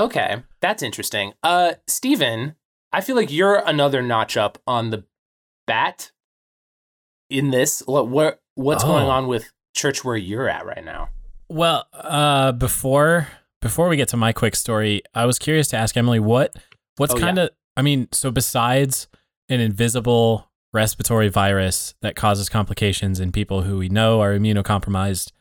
Okay, 0.00 0.42
that's 0.60 0.82
interesting. 0.82 1.32
Uh, 1.42 1.72
Steven, 1.86 2.54
I 2.92 3.00
feel 3.00 3.16
like 3.16 3.32
you're 3.32 3.56
another 3.66 4.02
notch 4.02 4.36
up 4.36 4.58
on 4.66 4.90
the 4.90 5.04
bat 5.66 6.12
in 7.30 7.50
this. 7.50 7.82
What 7.86 8.08
what 8.08 8.40
what's 8.54 8.84
going 8.84 9.06
Oh. 9.06 9.10
on 9.10 9.26
with 9.28 9.52
church 9.74 10.04
where 10.04 10.16
you're 10.16 10.48
at 10.48 10.64
right 10.66 10.84
now? 10.84 11.08
Well, 11.48 11.86
uh, 11.92 12.52
before 12.52 13.28
before 13.60 13.88
we 13.88 13.96
get 13.96 14.08
to 14.08 14.16
my 14.16 14.32
quick 14.32 14.54
story, 14.54 15.02
I 15.14 15.26
was 15.26 15.38
curious 15.38 15.68
to 15.68 15.76
ask 15.76 15.96
Emily 15.96 16.20
what 16.20 16.54
what's 16.96 17.14
Oh, 17.14 17.18
kind 17.18 17.38
of 17.38 17.50
I 17.76 17.82
mean, 17.82 18.08
so 18.12 18.30
besides 18.30 19.08
an 19.48 19.60
invisible 19.60 20.50
respiratory 20.72 21.28
virus 21.28 21.94
that 22.02 22.14
causes 22.14 22.48
complications 22.48 23.18
in 23.20 23.32
people 23.32 23.62
who 23.62 23.78
we 23.78 23.88
know 23.88 24.20
are 24.20 24.32
immunocompromised 24.36 25.32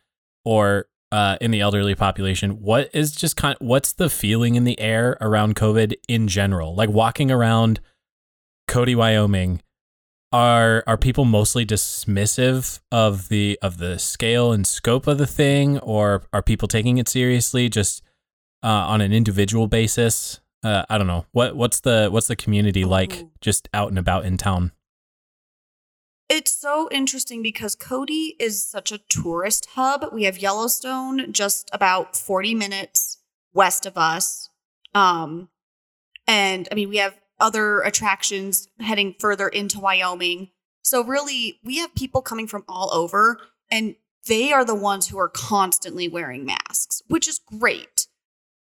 or 0.46 0.88
uh, 1.12 1.38
in 1.40 1.52
the 1.52 1.62
elderly 1.62 1.96
population, 1.96 2.62
what 2.62 2.90
is 2.94 3.12
just 3.12 3.36
kind 3.36 3.56
Of, 3.60 3.66
what's 3.66 3.94
the 3.94 4.10
feeling 4.10 4.56
in 4.56 4.64
the 4.64 4.80
air 4.80 5.18
around 5.22 5.56
COVID 5.56 5.96
in 6.08 6.28
general? 6.28 6.76
Like 6.76 6.90
walking 6.90 7.32
around 7.32 7.80
Cody, 8.68 8.96
Wyoming, 8.96 9.62
are 10.34 10.84
are 10.86 10.98
people 10.98 11.24
mostly 11.24 11.66
dismissive 11.66 12.80
of 12.92 13.30
the 13.30 13.58
of 13.62 13.78
the 13.78 13.98
scale 13.98 14.52
and 14.52 14.68
scope 14.68 15.08
of 15.08 15.18
the 15.18 15.28
thing, 15.28 15.80
or 15.80 16.24
are 16.34 16.42
people 16.42 16.68
taking 16.68 16.98
it 16.98 17.08
seriously 17.08 17.70
just 17.70 18.04
uh, 18.64 18.68
on 18.68 19.00
an 19.00 19.14
individual 19.14 19.68
basis? 19.68 20.42
Uh, 20.64 20.84
I 20.90 20.98
don't 20.98 21.08
know 21.08 21.26
what 21.32 21.56
what's 21.56 21.80
the 21.80 22.10
what's 22.12 22.28
the 22.28 22.36
community 22.36 22.84
like 22.84 23.26
just 23.40 23.70
out 23.74 23.90
and 23.90 23.98
about 23.98 24.26
in 24.26 24.38
town. 24.38 24.74
It's 26.30 26.56
so 26.56 26.90
interesting 26.92 27.42
because 27.42 27.74
Cody 27.76 28.36
is 28.38 28.66
such 28.66 28.92
a 28.92 28.98
tourist 28.98 29.68
hub. 29.76 30.08
We 30.12 30.26
have 30.26 30.38
Yellowstone 30.38 31.32
just 31.32 31.70
about 31.72 32.18
40 32.18 32.54
minutes 32.54 33.20
west 33.54 33.86
of 33.86 33.98
us. 33.98 34.50
Um, 34.94 35.48
and 36.28 36.68
I 36.70 36.76
mean, 36.76 36.90
we 36.90 36.98
have 36.98 37.18
other 37.40 37.80
attractions 37.82 38.68
heading 38.80 39.16
further 39.20 39.48
into 39.48 39.80
Wyoming. 39.80 40.50
So, 40.82 41.04
really, 41.04 41.60
we 41.64 41.78
have 41.78 41.96
people 41.96 42.22
coming 42.22 42.48
from 42.48 42.64
all 42.68 42.94
over, 42.94 43.40
and 43.70 43.96
they 44.28 44.52
are 44.52 44.66
the 44.66 44.76
ones 44.76 45.08
who 45.08 45.18
are 45.18 45.30
constantly 45.30 46.08
wearing 46.08 46.46
masks, 46.46 47.02
which 47.08 47.28
is 47.28 47.40
great. 47.40 47.97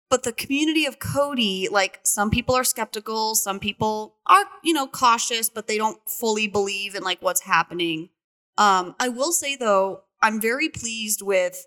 But 0.08 0.22
the 0.22 0.32
community 0.32 0.86
of 0.86 0.98
Cody, 1.00 1.68
like 1.70 2.00
some 2.04 2.30
people 2.30 2.54
are 2.54 2.64
skeptical, 2.64 3.34
some 3.34 3.58
people 3.58 4.16
are, 4.26 4.44
you 4.62 4.72
know, 4.72 4.86
cautious, 4.86 5.48
but 5.48 5.66
they 5.66 5.78
don't 5.78 5.98
fully 6.08 6.46
believe 6.46 6.94
in 6.94 7.02
like 7.02 7.20
what's 7.20 7.40
happening. 7.42 8.10
Um, 8.56 8.94
I 9.00 9.08
will 9.08 9.32
say 9.32 9.56
though, 9.56 10.02
I'm 10.22 10.40
very 10.40 10.68
pleased 10.68 11.22
with 11.22 11.66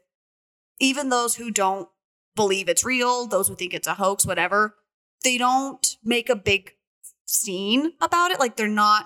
even 0.79 1.09
those 1.09 1.35
who 1.35 1.51
don't 1.51 1.89
believe 2.35 2.69
it's 2.69 2.85
real, 2.85 3.27
those 3.27 3.49
who 3.49 3.55
think 3.55 3.73
it's 3.73 3.87
a 3.87 3.95
hoax, 3.95 4.25
whatever, 4.25 4.75
they 5.23 5.37
don't 5.37 5.97
make 6.03 6.29
a 6.29 6.35
big 6.35 6.71
scene 7.25 7.93
about 8.01 8.31
it. 8.31 8.39
Like 8.39 8.55
they're 8.55 8.67
not 8.67 9.05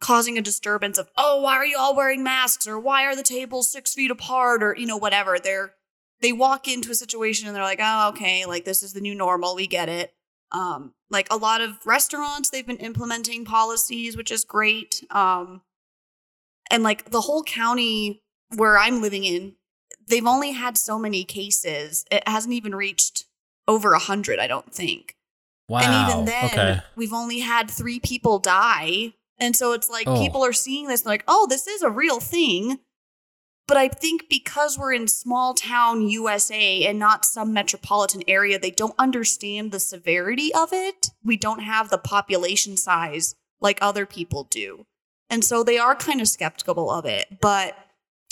causing 0.00 0.38
a 0.38 0.42
disturbance 0.42 0.96
of, 0.96 1.10
oh, 1.16 1.42
why 1.42 1.54
are 1.54 1.66
you 1.66 1.76
all 1.78 1.96
wearing 1.96 2.22
masks? 2.22 2.66
Or 2.66 2.78
why 2.78 3.04
are 3.04 3.16
the 3.16 3.22
tables 3.22 3.70
six 3.70 3.92
feet 3.92 4.10
apart? 4.10 4.62
Or, 4.62 4.74
you 4.76 4.86
know, 4.86 4.96
whatever. 4.96 5.38
They're 5.38 5.74
they 6.20 6.32
walk 6.32 6.68
into 6.68 6.90
a 6.90 6.94
situation 6.94 7.46
and 7.46 7.56
they're 7.56 7.62
like, 7.62 7.80
oh, 7.82 8.10
okay, 8.10 8.46
like 8.46 8.64
this 8.64 8.82
is 8.82 8.92
the 8.92 9.00
new 9.00 9.14
normal. 9.14 9.54
We 9.54 9.66
get 9.66 9.88
it. 9.88 10.14
Um, 10.52 10.94
like 11.10 11.28
a 11.30 11.36
lot 11.36 11.60
of 11.60 11.78
restaurants, 11.86 12.50
they've 12.50 12.66
been 12.66 12.76
implementing 12.78 13.44
policies, 13.44 14.16
which 14.16 14.30
is 14.30 14.44
great. 14.44 15.04
Um, 15.10 15.62
and 16.70 16.82
like 16.82 17.10
the 17.10 17.22
whole 17.22 17.42
county 17.42 18.22
where 18.56 18.76
I'm 18.76 19.00
living 19.00 19.24
in, 19.24 19.54
they've 20.08 20.26
only 20.26 20.52
had 20.52 20.76
so 20.76 20.98
many 20.98 21.24
cases. 21.24 22.04
It 22.10 22.26
hasn't 22.28 22.54
even 22.54 22.74
reached 22.74 23.26
over 23.68 23.92
a 23.92 23.98
hundred, 23.98 24.38
I 24.40 24.46
don't 24.46 24.72
think. 24.74 25.16
Wow. 25.68 25.80
And 25.82 26.10
even 26.10 26.24
then, 26.24 26.44
okay. 26.46 26.80
we've 26.96 27.12
only 27.12 27.40
had 27.40 27.70
three 27.70 28.00
people 28.00 28.40
die. 28.40 29.14
And 29.38 29.54
so 29.54 29.72
it's 29.72 29.88
like 29.88 30.08
Oh. 30.08 30.20
people 30.20 30.44
are 30.44 30.52
seeing 30.52 30.88
this 30.88 31.06
like, 31.06 31.22
oh, 31.28 31.46
this 31.48 31.66
is 31.68 31.82
a 31.82 31.90
real 31.90 32.18
thing. 32.18 32.80
But 33.66 33.76
I 33.76 33.88
think 33.88 34.28
because 34.28 34.76
we're 34.76 34.92
in 34.92 35.06
small 35.06 35.54
town 35.54 36.08
USA 36.08 36.84
and 36.86 36.98
not 36.98 37.24
some 37.24 37.52
metropolitan 37.52 38.22
area, 38.26 38.58
they 38.58 38.72
don't 38.72 38.94
understand 38.98 39.70
the 39.70 39.78
severity 39.78 40.52
of 40.54 40.72
it. 40.72 41.10
We 41.22 41.36
don't 41.36 41.60
have 41.60 41.88
the 41.88 41.98
population 41.98 42.76
size 42.76 43.36
like 43.60 43.78
other 43.80 44.06
people 44.06 44.44
do. 44.44 44.86
And 45.28 45.44
so 45.44 45.62
they 45.62 45.78
are 45.78 45.94
kind 45.94 46.20
of 46.20 46.26
skeptical 46.26 46.90
of 46.90 47.04
it. 47.04 47.40
But 47.40 47.76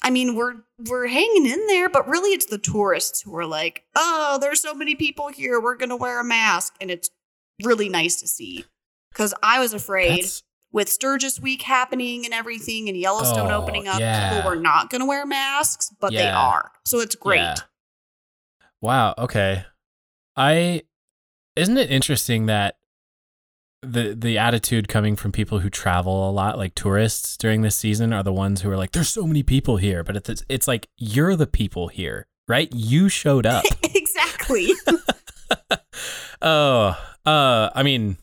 I 0.03 0.11
mean, 0.11 0.35
we're 0.35 0.55
we're 0.79 1.07
hanging 1.07 1.47
in 1.47 1.67
there, 1.69 1.89
but 1.89 2.09
really 2.09 2.31
it's 2.31 2.47
the 2.47 2.59
tourists 2.59 3.23
who 3.23 3.37
are 3.37 3.47
like, 3.47 3.85
"Oh, 3.95 4.39
there's 4.41 4.61
so 4.61 4.75
many 4.75 4.95
people 4.95 5.29
here. 5.29 5.61
We're 5.61 5.77
going 5.77 5.89
to 5.91 5.97
wear 5.97 6.21
a 6.21 6.25
mask." 6.25 6.75
And 6.81 6.91
it's 6.91 7.11
really 7.63 7.89
nice 7.89 8.17
to 8.21 8.27
see. 8.29 8.65
Cuz 9.15 9.35
I 9.43 9.61
was 9.61 9.73
afraid 9.73 10.11
That's- 10.11 10.43
with 10.73 10.89
Sturgis 10.89 11.41
Week 11.41 11.63
happening 11.63 12.25
and 12.25 12.35
everything 12.35 12.89
and 12.89 12.97
Yellowstone 12.97 13.51
Oh, 13.51 13.63
opening 13.63 13.89
up, 13.89 14.01
yeah. 14.01 14.35
people 14.37 14.51
were 14.51 14.57
not 14.57 14.91
going 14.91 15.01
to 15.01 15.07
wear 15.07 15.25
masks, 15.27 15.91
but 16.01 16.13
they 16.13 16.29
are. 16.29 16.71
So 16.85 17.01
it's 17.01 17.15
great. 17.15 17.39
Yeah. 17.39 17.55
Wow. 18.81 19.15
Okay. 19.19 19.65
I 20.37 20.83
isn't 21.57 21.77
it 21.77 21.91
interesting 21.91 22.47
that 22.47 22.77
the 23.83 24.15
the 24.15 24.39
attitude 24.39 24.89
coming 24.89 25.17
from 25.17 25.33
people 25.33 25.61
who 25.61 25.71
travel 25.71 26.29
a 26.29 26.33
lot, 26.33 26.59
like 26.59 26.75
tourists 26.75 27.37
during 27.37 27.63
this 27.63 27.77
season, 27.77 28.13
are 28.13 28.23
the 28.23 28.33
ones 28.33 28.63
who 28.63 28.71
are 28.71 28.77
like, 28.77 28.93
"There's 28.93 29.09
so 29.09 29.27
many 29.27 29.43
people 29.43 29.77
here," 29.77 30.03
but 30.05 30.17
it's 30.17 30.45
it's 30.49 30.69
like 30.69 30.89
you're 30.97 31.37
the 31.37 31.47
people 31.47 31.89
here, 31.89 32.27
right? 32.49 32.69
You 32.73 33.09
showed 33.09 33.47
up. 33.47 33.65
exactly. 33.83 34.71
oh, 36.43 36.97
uh, 37.25 37.71
I 37.75 37.83
mean, 37.83 38.19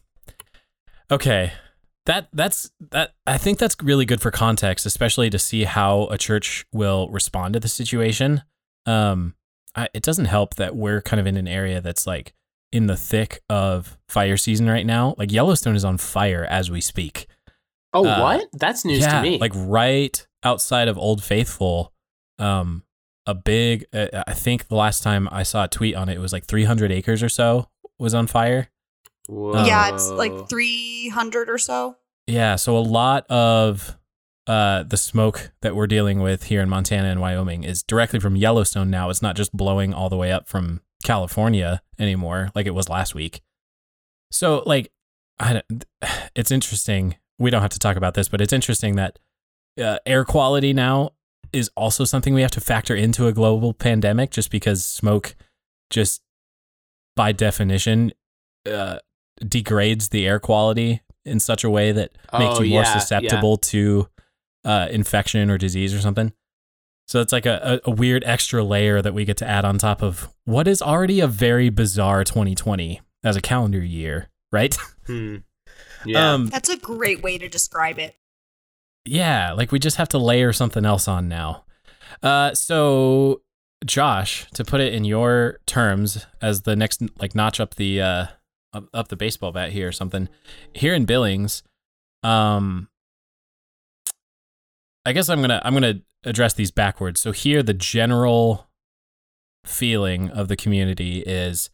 okay, 1.10 1.54
that 2.06 2.28
that's 2.34 2.72
that. 2.92 3.14
I 3.26 3.38
think 3.38 3.58
that's 3.60 3.76
really 3.82 4.06
good 4.06 4.22
for 4.22 4.32
context, 4.32 4.86
especially 4.86 5.30
to 5.30 5.40
see 5.40 5.64
how 5.64 6.04
a 6.12 6.18
church 6.18 6.66
will 6.72 7.10
respond 7.10 7.54
to 7.54 7.60
the 7.60 7.68
situation. 7.68 8.44
Um, 8.86 9.36
I, 9.76 9.90
it 9.94 10.04
doesn't 10.04 10.26
help 10.26 10.56
that 10.56 10.76
we're 10.76 11.02
kind 11.02 11.20
of 11.20 11.28
in 11.28 11.38
an 11.38 11.48
area 11.48 11.82
that's 11.82 12.06
like 12.08 12.34
in 12.72 12.88
the 12.88 12.96
thick 12.98 13.42
of 13.50 13.98
fire 14.10 14.38
season 14.38 14.70
right 14.70 14.86
now. 14.86 15.16
Like 15.18 15.32
Yellowstone 15.32 15.76
is 15.76 15.86
on 15.86 15.98
fire 15.98 16.46
as 16.50 16.70
we 16.72 16.82
speak. 16.82 17.28
Oh, 17.94 18.06
Uh, 18.06 18.20
what? 18.22 18.48
That's 18.54 18.84
news 18.86 19.00
yeah, 19.00 19.22
to 19.22 19.22
me. 19.22 19.38
like 19.38 19.54
right 19.56 20.26
outside 20.44 20.88
of 20.88 20.98
Old 20.98 21.24
Faithful. 21.24 21.92
Um, 22.38 22.84
a 23.26 23.34
big. 23.34 23.86
Uh, 23.94 24.24
I 24.28 24.34
think 24.34 24.68
the 24.68 24.76
last 24.76 25.02
time 25.02 25.28
I 25.32 25.44
saw 25.44 25.64
a 25.64 25.68
tweet 25.68 25.96
on 25.96 26.10
it, 26.10 26.16
it 26.18 26.20
was 26.20 26.34
like 26.34 26.46
300 26.46 26.92
acres 26.92 27.24
or 27.24 27.30
so 27.30 27.70
was 27.98 28.14
on 28.14 28.28
fire. 28.28 28.70
Whoa. 29.28 29.66
yeah, 29.66 29.94
it's 29.94 30.10
like 30.10 30.50
300 30.50 31.50
or 31.50 31.58
so. 31.58 31.98
Yeah, 32.28 32.56
so 32.56 32.78
a 32.78 32.80
lot 32.80 33.26
of 33.28 33.98
uh, 34.48 34.84
the 34.84 34.98
smoke 34.98 35.52
that 35.62 35.76
we're 35.76 35.88
dealing 35.88 36.22
with 36.22 36.44
here 36.44 36.62
in 36.62 36.70
Montana 36.70 37.10
and 37.10 37.20
Wyoming 37.20 37.64
is 37.64 37.84
directly 37.84 38.20
from 38.20 38.36
Yellowstone 38.36 38.90
now. 38.90 39.10
It's 39.10 39.22
not 39.22 39.36
just 39.36 39.56
blowing 39.56 39.94
all 39.94 40.10
the 40.10 40.18
way 40.18 40.32
up 40.32 40.48
from 40.48 40.82
California 41.04 41.82
anymore 42.00 42.52
like 42.56 42.66
it 42.66 42.74
was 42.74 42.90
last 42.90 43.16
week. 43.16 43.42
So 44.32 44.64
like 44.66 44.92
I 45.40 45.54
don't, 45.54 45.86
it's 46.36 46.52
interesting. 46.52 47.16
We 47.40 47.50
don't 47.50 47.62
have 47.62 47.72
to 47.72 47.80
talk 47.80 47.98
about 47.98 48.14
this, 48.14 48.30
but 48.30 48.42
it's 48.42 48.54
interesting 48.54 48.96
that 48.96 49.20
uh, 49.82 49.98
air 50.06 50.24
quality 50.24 50.74
now 50.74 51.12
is 51.52 51.70
also 51.76 52.06
something 52.06 52.34
we 52.34 52.42
have 52.42 52.52
to 52.52 52.62
factor 52.62 52.96
into 52.96 53.28
a 53.28 53.34
global 53.34 53.74
pandemic 53.74 54.32
just 54.32 54.50
because 54.50 54.84
smoke 54.84 55.36
just 55.90 56.22
by 57.16 57.32
definition 57.32 58.12
uh, 58.70 58.98
degrades 59.48 60.10
the 60.10 60.26
air 60.28 60.40
quality 60.40 61.02
in 61.26 61.40
such 61.40 61.64
a 61.64 61.70
way 61.70 61.92
that 61.92 62.12
makes 62.38 62.60
Oh, 62.60 62.62
you 62.62 62.72
more 62.72 62.84
yeah, 62.84 62.88
yeah. 62.94 62.98
susceptible 63.00 63.58
to 63.58 64.08
uh, 64.64 64.88
infection 64.92 65.50
or 65.50 65.58
disease 65.58 65.94
or 65.94 66.00
something. 66.00 66.32
So 67.08 67.22
it's 67.22 67.32
like 67.32 67.46
a, 67.46 67.82
a, 67.86 67.90
a 67.90 67.94
weird 67.94 68.24
extra 68.26 68.64
layer 68.64 69.02
that 69.02 69.14
we 69.14 69.26
get 69.26 69.38
to 69.38 69.48
add 69.48 69.64
on 69.66 69.78
top 69.78 70.02
of 70.02 70.30
what 70.46 70.68
is 70.68 70.82
already 70.82 71.20
a 71.20 71.28
very 71.28 71.70
bizarre 71.70 72.24
2020 72.24 73.00
as 73.24 73.36
a 73.36 73.42
calendar 73.42 73.84
year, 73.84 74.30
right? 74.52 74.76
Hmm. 75.06 75.38
Yeah. 76.04 76.34
Um, 76.34 76.48
That's 76.48 76.70
a 76.70 76.78
great 76.78 77.22
way 77.22 77.38
to 77.38 77.48
describe 77.48 78.00
it. 78.00 78.16
yeah, 79.06 79.52
like 79.54 79.72
we 79.72 79.78
just 79.80 79.98
have 79.98 80.10
to 80.10 80.18
layer 80.18 80.52
something 80.52 80.84
else 80.86 81.08
on 81.08 81.28
now. 81.28 81.66
Uh, 82.24 82.54
so 82.56 83.42
Josh, 83.86 84.48
to 84.54 84.64
put 84.66 84.82
it 84.82 84.94
in 84.96 85.04
your 85.06 85.60
terms, 85.68 86.26
as 86.42 86.64
the 86.64 86.76
next 86.76 87.04
like 87.20 87.36
notch 87.36 87.60
up 87.60 87.76
the 87.76 88.02
uh 88.02 88.26
up, 88.94 89.08
the 89.08 89.16
baseball 89.16 89.52
bat 89.52 89.72
here 89.72 89.88
or 89.88 89.92
something, 89.92 90.30
here 90.74 90.94
in 90.94 91.06
Billings, 91.06 91.64
um, 92.24 92.90
I 95.06 95.14
guess 95.14 95.30
I'm 95.30 95.42
gonna 95.42 95.62
I'm 95.64 95.74
gonna 95.74 96.02
address 96.24 96.54
these 96.54 96.72
backwards. 96.72 97.22
So 97.22 97.32
here, 97.32 97.62
the 97.62 97.74
general 97.74 98.68
feeling 99.64 100.30
of 100.30 100.48
the 100.48 100.56
community 100.56 101.20
is 101.20 101.70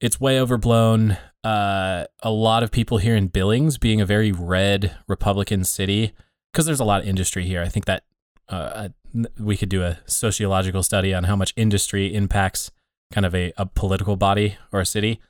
it's 0.00 0.20
way 0.20 0.40
overblown. 0.40 1.16
Uh, 1.44 2.04
a 2.22 2.30
lot 2.30 2.62
of 2.62 2.70
people 2.70 2.98
here 2.98 3.16
in 3.16 3.28
Billings, 3.28 3.78
being 3.78 4.00
a 4.00 4.06
very 4.06 4.32
red 4.32 4.96
Republican 5.08 5.64
city, 5.64 6.12
because 6.52 6.66
there's 6.66 6.80
a 6.80 6.84
lot 6.84 7.00
of 7.00 7.08
industry 7.08 7.44
here. 7.44 7.62
I 7.62 7.68
think 7.68 7.86
that 7.86 8.04
uh, 8.48 8.90
we 9.38 9.56
could 9.56 9.68
do 9.68 9.82
a 9.82 9.98
sociological 10.06 10.82
study 10.82 11.14
on 11.14 11.24
how 11.24 11.36
much 11.36 11.52
industry 11.56 12.14
impacts 12.14 12.70
kind 13.12 13.26
of 13.26 13.34
a, 13.34 13.52
a 13.56 13.66
political 13.66 14.16
body 14.16 14.56
or 14.72 14.80
a 14.80 14.86
city. 14.86 15.20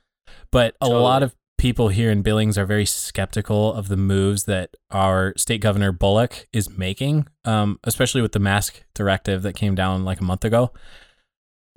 But 0.51 0.75
a 0.81 0.87
lot 0.89 1.23
of 1.23 1.35
people 1.57 1.89
here 1.89 2.11
in 2.11 2.21
Billings 2.21 2.57
are 2.57 2.65
very 2.65 2.85
skeptical 2.85 3.73
of 3.73 3.87
the 3.87 3.95
moves 3.97 4.43
that 4.45 4.71
our 4.91 5.33
state 5.37 5.61
governor 5.61 5.91
Bullock 5.91 6.47
is 6.51 6.69
making, 6.77 7.27
um, 7.45 7.79
especially 7.83 8.21
with 8.21 8.33
the 8.33 8.39
mask 8.39 8.83
directive 8.93 9.43
that 9.43 9.55
came 9.55 9.75
down 9.75 10.03
like 10.03 10.19
a 10.19 10.23
month 10.23 10.43
ago. 10.43 10.73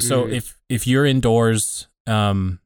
So 0.01 0.25
Mhm. 0.27 0.33
if 0.33 0.59
if 0.69 0.87
you're 0.87 1.07
indoors, 1.07 1.89
um, 2.07 2.61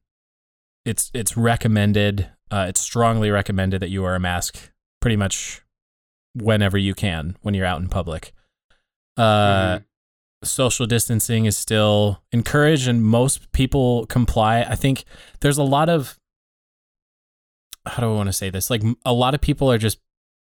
it's 0.85 1.11
it's 1.13 1.37
recommended. 1.37 2.29
Uh, 2.49 2.65
it's 2.67 2.81
strongly 2.81 3.29
recommended 3.31 3.81
that 3.81 3.89
you 3.89 4.01
wear 4.03 4.15
a 4.15 4.19
mask 4.19 4.71
pretty 4.99 5.15
much 5.15 5.61
whenever 6.33 6.77
you 6.77 6.93
can 6.93 7.37
when 7.41 7.53
you're 7.53 7.65
out 7.65 7.81
in 7.81 7.87
public. 7.87 8.33
Uh, 9.17 9.77
Mhm. 9.77 9.85
Social 10.43 10.87
distancing 10.87 11.45
is 11.45 11.55
still 11.57 12.21
encouraged, 12.31 12.87
and 12.87 13.03
most 13.03 13.51
people 13.51 14.05
comply. 14.07 14.61
I 14.61 14.75
think 14.75 15.03
there's 15.41 15.57
a 15.59 15.63
lot 15.63 15.87
of 15.89 16.17
how 17.85 18.01
do 18.01 18.11
I 18.11 18.15
want 18.15 18.27
to 18.27 18.33
say 18.33 18.49
this? 18.49 18.69
Like 18.69 18.83
a 19.05 19.13
lot 19.13 19.33
of 19.33 19.41
people 19.41 19.71
are 19.71 19.77
just 19.77 19.99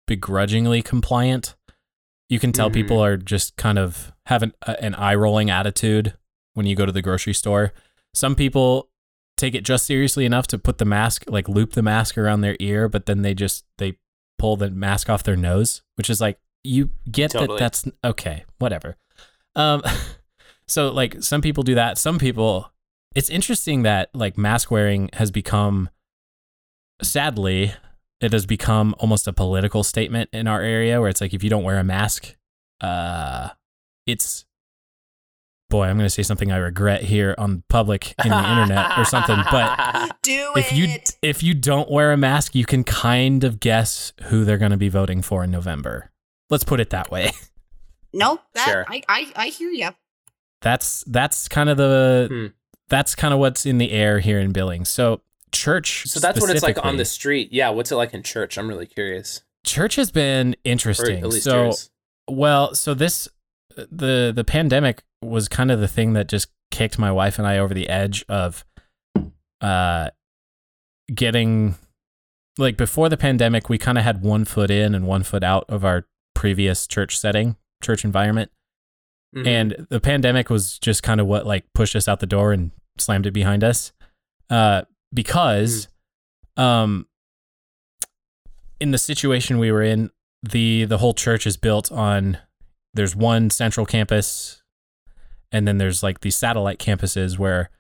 begrudgingly 0.07 0.81
compliant. 0.83 1.57
You 2.29 2.39
can 2.39 2.53
tell 2.53 2.71
Mhm. 2.71 2.75
people 2.75 3.01
are 3.01 3.17
just 3.17 3.57
kind 3.57 3.79
of 3.79 4.13
have 4.27 4.43
an, 4.45 4.53
a- 4.63 4.81
an 4.83 4.95
eye 4.95 5.15
rolling 5.15 5.51
attitude 5.51 6.15
when 6.55 6.67
you 6.67 6.77
go 6.77 6.87
to 6.87 6.93
the 6.93 7.03
grocery 7.03 7.35
store. 7.35 7.73
Some 8.15 8.35
people 8.37 8.89
take 9.37 9.55
it 9.55 9.65
just 9.65 9.87
seriously 9.87 10.25
enough 10.25 10.47
to 10.49 10.59
put 10.59 10.79
the 10.79 10.85
mask, 10.85 11.25
like 11.29 11.49
loop 11.49 11.73
the 11.73 11.83
mask 11.83 12.17
around 12.17 12.41
their 12.41 12.57
ear, 12.61 12.89
but 12.89 13.07
then 13.07 13.23
they 13.23 13.35
just 13.35 13.65
they 13.79 13.99
pull 14.39 14.57
the 14.57 14.71
mask 14.71 15.09
off 15.11 15.23
their 15.25 15.37
nose, 15.37 15.83
which 15.97 16.09
is 16.09 16.21
like 16.21 16.39
you 16.65 16.91
get 17.11 17.33
Totally. 17.33 17.59
that 17.59 17.61
that's 17.61 17.89
okay, 18.05 18.45
whatever. 18.59 18.97
Um, 19.57 19.83
so 20.69 20.93
like 20.93 21.23
some 21.23 21.41
people 21.41 21.65
do 21.65 21.75
that. 21.75 21.99
Some 21.99 22.19
people, 22.19 22.73
it's 23.17 23.31
interesting 23.31 23.83
that 23.83 24.11
like 24.15 24.39
mask 24.39 24.71
wearing 24.71 25.11
has 25.15 25.33
become, 25.33 25.89
sadly, 27.03 27.75
it 28.21 28.33
has 28.33 28.47
become 28.47 28.95
almost 28.99 29.27
a 29.27 29.33
political 29.33 29.83
statement 29.83 30.31
in 30.33 30.47
our 30.47 30.61
area 30.61 31.01
where 31.01 31.09
it's 31.09 31.21
like 31.21 31.35
if 31.35 31.43
you 31.43 31.51
don't 31.51 31.65
wear 31.65 31.79
a 31.79 31.85
mask, 31.85 32.37
uh, 32.81 33.49
it's 34.07 34.45
boy, 35.69 35.85
I'm 35.85 35.97
going 35.97 36.07
to 36.07 36.11
say 36.11 36.23
something 36.23 36.53
I 36.53 36.59
regret 36.59 37.03
here 37.03 37.35
on 37.39 37.65
public 37.69 38.15
in 38.25 38.31
the 38.31 38.51
internet 38.51 38.99
or 38.99 39.05
something, 39.05 39.39
but 39.51 40.17
Do 40.23 40.53
if 40.57 40.73
you 40.73 40.89
if 41.23 41.43
you 41.43 41.55
don't 41.55 41.91
wear 41.91 42.13
a 42.13 42.17
mask, 42.17 42.55
you 42.55 42.65
can 42.65 42.85
kind 42.85 43.45
of 43.45 43.61
guess 43.61 44.13
who 44.25 44.45
they're 44.45 44.59
going 44.59 44.71
to 44.71 44.77
be 44.77 44.89
voting 44.89 45.23
for 45.23 45.45
in 45.45 45.51
November. 45.51 46.11
Let's 46.51 46.65
put 46.65 46.81
it 46.81 46.91
that 46.91 47.11
way. 47.11 47.33
no, 48.17 48.41
that 48.55 48.65
Sure. 48.67 48.85
I, 48.89 49.03
I 49.09 49.33
I 49.37 49.47
hear 49.49 49.71
you. 49.71 49.91
That's 50.63 51.05
that's 51.07 51.49
kind 51.49 51.69
of 51.69 51.77
the 51.77 52.29
Hmm. 52.31 52.47
that's 52.89 53.15
kind 53.15 53.33
of 53.35 53.41
what's 53.41 53.67
in 53.67 53.79
the 53.79 53.93
air 53.93 54.21
here 54.21 54.41
in 54.41 54.53
Billings. 54.53 54.89
So 54.89 55.21
church 55.53 56.05
so 56.07 56.21
that's 56.21 56.41
what 56.41 56.51
it's 56.51 56.63
like 56.63 56.85
on 56.85 56.97
the 56.97 57.05
street. 57.05 57.53
Yeah. 57.53 57.71
What's 57.71 57.93
it 57.93 57.97
like 57.97 58.13
in 58.15 58.23
church? 58.23 58.59
I'm 58.59 58.69
really 58.69 58.87
curious. 58.87 59.43
church 59.65 59.97
has 59.97 60.11
been 60.11 60.55
interesting. 60.65 61.19
at 61.19 61.29
least 61.29 61.45
so 61.45 61.65
yours. 61.65 61.91
Well, 62.29 62.75
so 62.75 62.95
this 62.95 63.29
the 63.77 64.33
the 64.35 64.45
pandemic 64.45 65.03
was 65.23 65.49
kind 65.49 65.71
of 65.71 65.81
the 65.81 65.89
thing 65.89 66.15
that 66.15 66.29
just 66.29 66.49
kicked 66.71 66.99
my 66.99 67.13
wife 67.13 67.39
and 67.39 67.47
I 67.47 67.59
over 67.59 67.73
the 67.75 67.89
edge 67.89 68.25
of 68.29 68.65
uh 69.61 70.11
getting 71.15 71.77
like 72.59 72.77
before 72.77 73.09
the 73.09 73.17
pandemic, 73.17 73.69
we 73.69 73.79
kind 73.79 73.99
of 73.99 74.05
had 74.05 74.23
one 74.23 74.45
foot 74.45 74.71
in 74.71 74.95
and 74.95 75.07
one 75.07 75.23
foot 75.23 75.45
out 75.45 75.65
of 75.69 75.85
our 75.85 76.07
previous 76.35 76.87
church 76.87 77.19
setting, 77.19 77.57
church 77.83 78.05
environment. 78.05 78.51
Mhm. 79.35 79.47
And 79.47 79.87
the 79.91 80.01
pandemic 80.01 80.51
was 80.51 80.79
just 80.79 81.03
kind 81.03 81.21
of 81.21 81.27
what 81.27 81.47
like 81.47 81.65
pushed 81.75 81.97
us 81.97 82.09
out 82.09 82.21
the 82.21 82.27
door 82.27 82.53
and 82.53 82.71
slammed 82.99 83.27
it 83.27 83.33
behind 83.33 83.63
us. 83.65 83.93
Uh, 84.49 84.83
because 85.13 85.89
um 86.57 87.07
in 88.81 88.91
the 88.91 88.99
situation 88.99 89.59
we 89.59 89.73
were 89.73 89.83
in, 89.83 90.11
the 90.43 90.85
the 90.85 90.99
whole 90.99 91.15
church 91.15 91.47
is 91.47 91.57
built 91.57 91.91
on 91.91 92.39
there's 92.95 93.17
one 93.17 93.51
central 93.51 93.85
campus 93.87 94.63
and 95.53 95.67
then 95.67 95.79
there's 95.79 96.03
like 96.03 96.21
these 96.21 96.37
satellite 96.37 96.79
campuses 96.79 97.39
where 97.39 97.71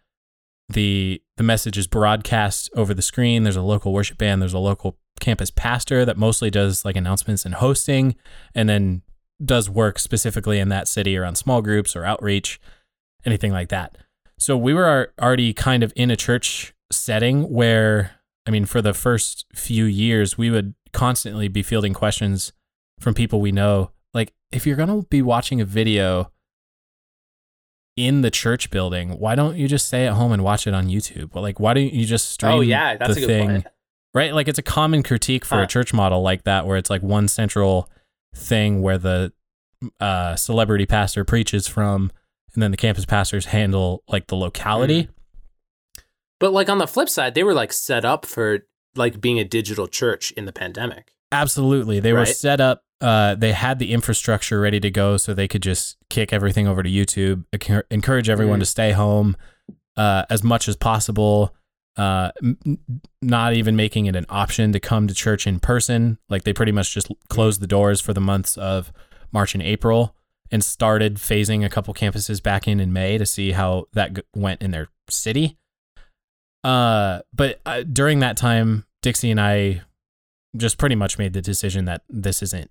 the 0.68 1.22
the 1.36 1.42
message 1.42 1.78
is 1.78 1.86
broadcast 1.86 2.70
over 2.74 2.92
the 2.92 3.02
screen. 3.02 3.42
There's 3.44 3.56
a 3.56 3.62
local 3.62 3.92
worship 3.92 4.18
band, 4.18 4.42
there's 4.42 4.54
a 4.54 4.58
local 4.58 4.98
campus 5.20 5.50
pastor 5.50 6.04
that 6.04 6.16
mostly 6.18 6.50
does 6.50 6.84
like 6.84 6.96
announcements 6.96 7.44
and 7.46 7.54
hosting 7.54 8.16
and 8.54 8.68
then 8.68 9.02
does 9.44 9.68
work 9.68 9.98
specifically 9.98 10.58
in 10.58 10.68
that 10.70 10.88
city 10.88 11.16
or 11.16 11.24
on 11.24 11.34
small 11.34 11.62
groups 11.62 11.94
or 11.94 12.04
outreach, 12.04 12.60
anything 13.24 13.52
like 13.52 13.68
that. 13.68 13.96
So 14.38 14.56
we 14.56 14.74
were 14.74 15.12
already 15.20 15.52
kind 15.52 15.82
of 15.82 15.92
in 15.96 16.10
a 16.10 16.16
church 16.16 16.74
setting 16.92 17.50
where, 17.50 18.12
I 18.46 18.50
mean, 18.50 18.64
for 18.66 18.80
the 18.82 18.94
first 18.94 19.46
few 19.54 19.84
years, 19.84 20.36
we 20.38 20.50
would 20.50 20.74
constantly 20.92 21.48
be 21.48 21.62
fielding 21.62 21.94
questions 21.94 22.52
from 23.00 23.14
people 23.14 23.40
we 23.40 23.52
know. 23.52 23.90
Like, 24.14 24.32
if 24.52 24.66
you're 24.66 24.76
going 24.76 24.88
to 24.88 25.06
be 25.08 25.20
watching 25.22 25.60
a 25.60 25.64
video 25.64 26.30
in 27.96 28.20
the 28.20 28.30
church 28.30 28.70
building, 28.70 29.10
why 29.18 29.34
don't 29.34 29.56
you 29.56 29.68
just 29.68 29.86
stay 29.86 30.06
at 30.06 30.12
home 30.14 30.32
and 30.32 30.44
watch 30.44 30.66
it 30.66 30.74
on 30.74 30.86
YouTube? 30.88 31.34
Well, 31.34 31.42
like, 31.42 31.58
why 31.58 31.74
don't 31.74 31.92
you 31.92 32.04
just 32.04 32.26
oh, 32.28 32.32
stream 32.32 32.52
oh 32.52 32.60
yeah, 32.60 32.96
that's 32.96 33.14
the 33.14 33.24
a 33.24 33.26
good 33.26 33.26
thing? 33.26 33.48
point. 33.48 33.66
right? 34.14 34.34
Like 34.34 34.48
it's 34.48 34.58
a 34.58 34.62
common 34.62 35.02
critique 35.02 35.44
for 35.44 35.56
Huh. 35.56 35.62
a 35.62 35.66
church 35.66 35.92
model 35.94 36.22
like 36.22 36.44
that, 36.44 36.66
where 36.66 36.76
it's 36.76 36.90
like 36.90 37.02
one 37.02 37.28
central 37.28 37.90
thing 38.36 38.82
where 38.82 38.98
the 38.98 39.32
uh, 40.00 40.36
celebrity 40.36 40.86
pastor 40.86 41.24
preaches 41.24 41.66
from, 41.66 42.10
and 42.54 42.62
then 42.62 42.70
the 42.70 42.76
campus 42.76 43.04
pastors 43.04 43.46
handle 43.46 44.02
like 44.08 44.26
the 44.28 44.36
locality. 44.36 45.08
But 46.38 46.52
like 46.52 46.68
on 46.68 46.78
the 46.78 46.86
flip 46.86 47.08
side, 47.08 47.34
they 47.34 47.42
were 47.42 47.54
like 47.54 47.72
set 47.72 48.04
up 48.04 48.26
for 48.26 48.60
like 48.94 49.20
being 49.20 49.38
a 49.38 49.44
digital 49.44 49.86
church 49.88 50.32
in 50.32 50.44
the 50.44 50.52
pandemic. 50.52 51.12
Absolutely, 51.32 52.00
they 52.00 52.12
were 52.12 52.26
set 52.26 52.60
up. 52.60 52.82
Uh, 53.00 53.34
they 53.34 53.52
had 53.52 53.78
the 53.78 53.92
infrastructure 53.92 54.58
ready 54.60 54.80
to 54.80 54.90
go, 54.90 55.16
so 55.16 55.34
they 55.34 55.48
could 55.48 55.62
just 55.62 55.96
kick 56.08 56.32
everything 56.32 56.66
over 56.66 56.82
to 56.82 56.88
YouTube. 56.88 57.44
Encourage 57.90 58.28
everyone 58.30 58.58
Mhm. 58.58 58.62
to 58.62 58.66
stay 58.66 58.92
home 58.92 59.36
uh, 59.96 60.24
as 60.30 60.42
much 60.42 60.68
as 60.68 60.76
possible. 60.76 61.54
Uh, 61.96 62.30
m- 62.42 62.78
not 63.22 63.54
even 63.54 63.74
making 63.74 64.04
it 64.06 64.14
an 64.14 64.26
option 64.28 64.70
to 64.72 64.78
come 64.80 65.06
to 65.08 65.14
church 65.14 65.46
in 65.46 65.58
person. 65.60 66.18
Like 66.28 66.44
they 66.44 66.52
pretty 66.52 66.72
much 66.72 66.92
just 66.92 67.08
closed 67.28 67.60
the 67.62 67.66
doors 67.66 68.00
for 68.02 68.12
the 68.12 68.20
months 68.20 68.58
of 68.58 68.92
March 69.32 69.54
and 69.54 69.62
April, 69.62 70.14
and 70.50 70.62
started 70.62 71.16
phasing 71.16 71.64
a 71.64 71.68
couple 71.70 71.94
campuses 71.94 72.42
back 72.42 72.68
in 72.68 72.80
in 72.80 72.92
May 72.92 73.16
to 73.18 73.24
see 73.26 73.52
how 73.52 73.86
that 73.94 74.14
g- 74.14 74.22
went 74.34 74.60
in 74.62 74.70
their 74.72 74.88
city. 75.08 75.56
Uh, 76.62 77.20
but 77.32 77.60
uh, 77.64 77.82
during 77.82 78.18
that 78.20 78.36
time, 78.36 78.84
Dixie 79.02 79.30
and 79.30 79.40
I 79.40 79.82
just 80.56 80.78
pretty 80.78 80.96
much 80.96 81.16
made 81.18 81.32
the 81.32 81.40
decision 81.42 81.84
that 81.86 82.02
this 82.08 82.42
isn't 82.42 82.70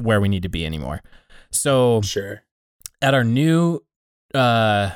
where 0.00 0.20
we 0.20 0.28
need 0.28 0.42
to 0.42 0.48
be 0.48 0.64
anymore. 0.66 1.02
So 1.50 2.00
Sure. 2.02 2.42
at 3.00 3.14
our 3.14 3.24
new 3.24 3.84
uh 4.34 4.90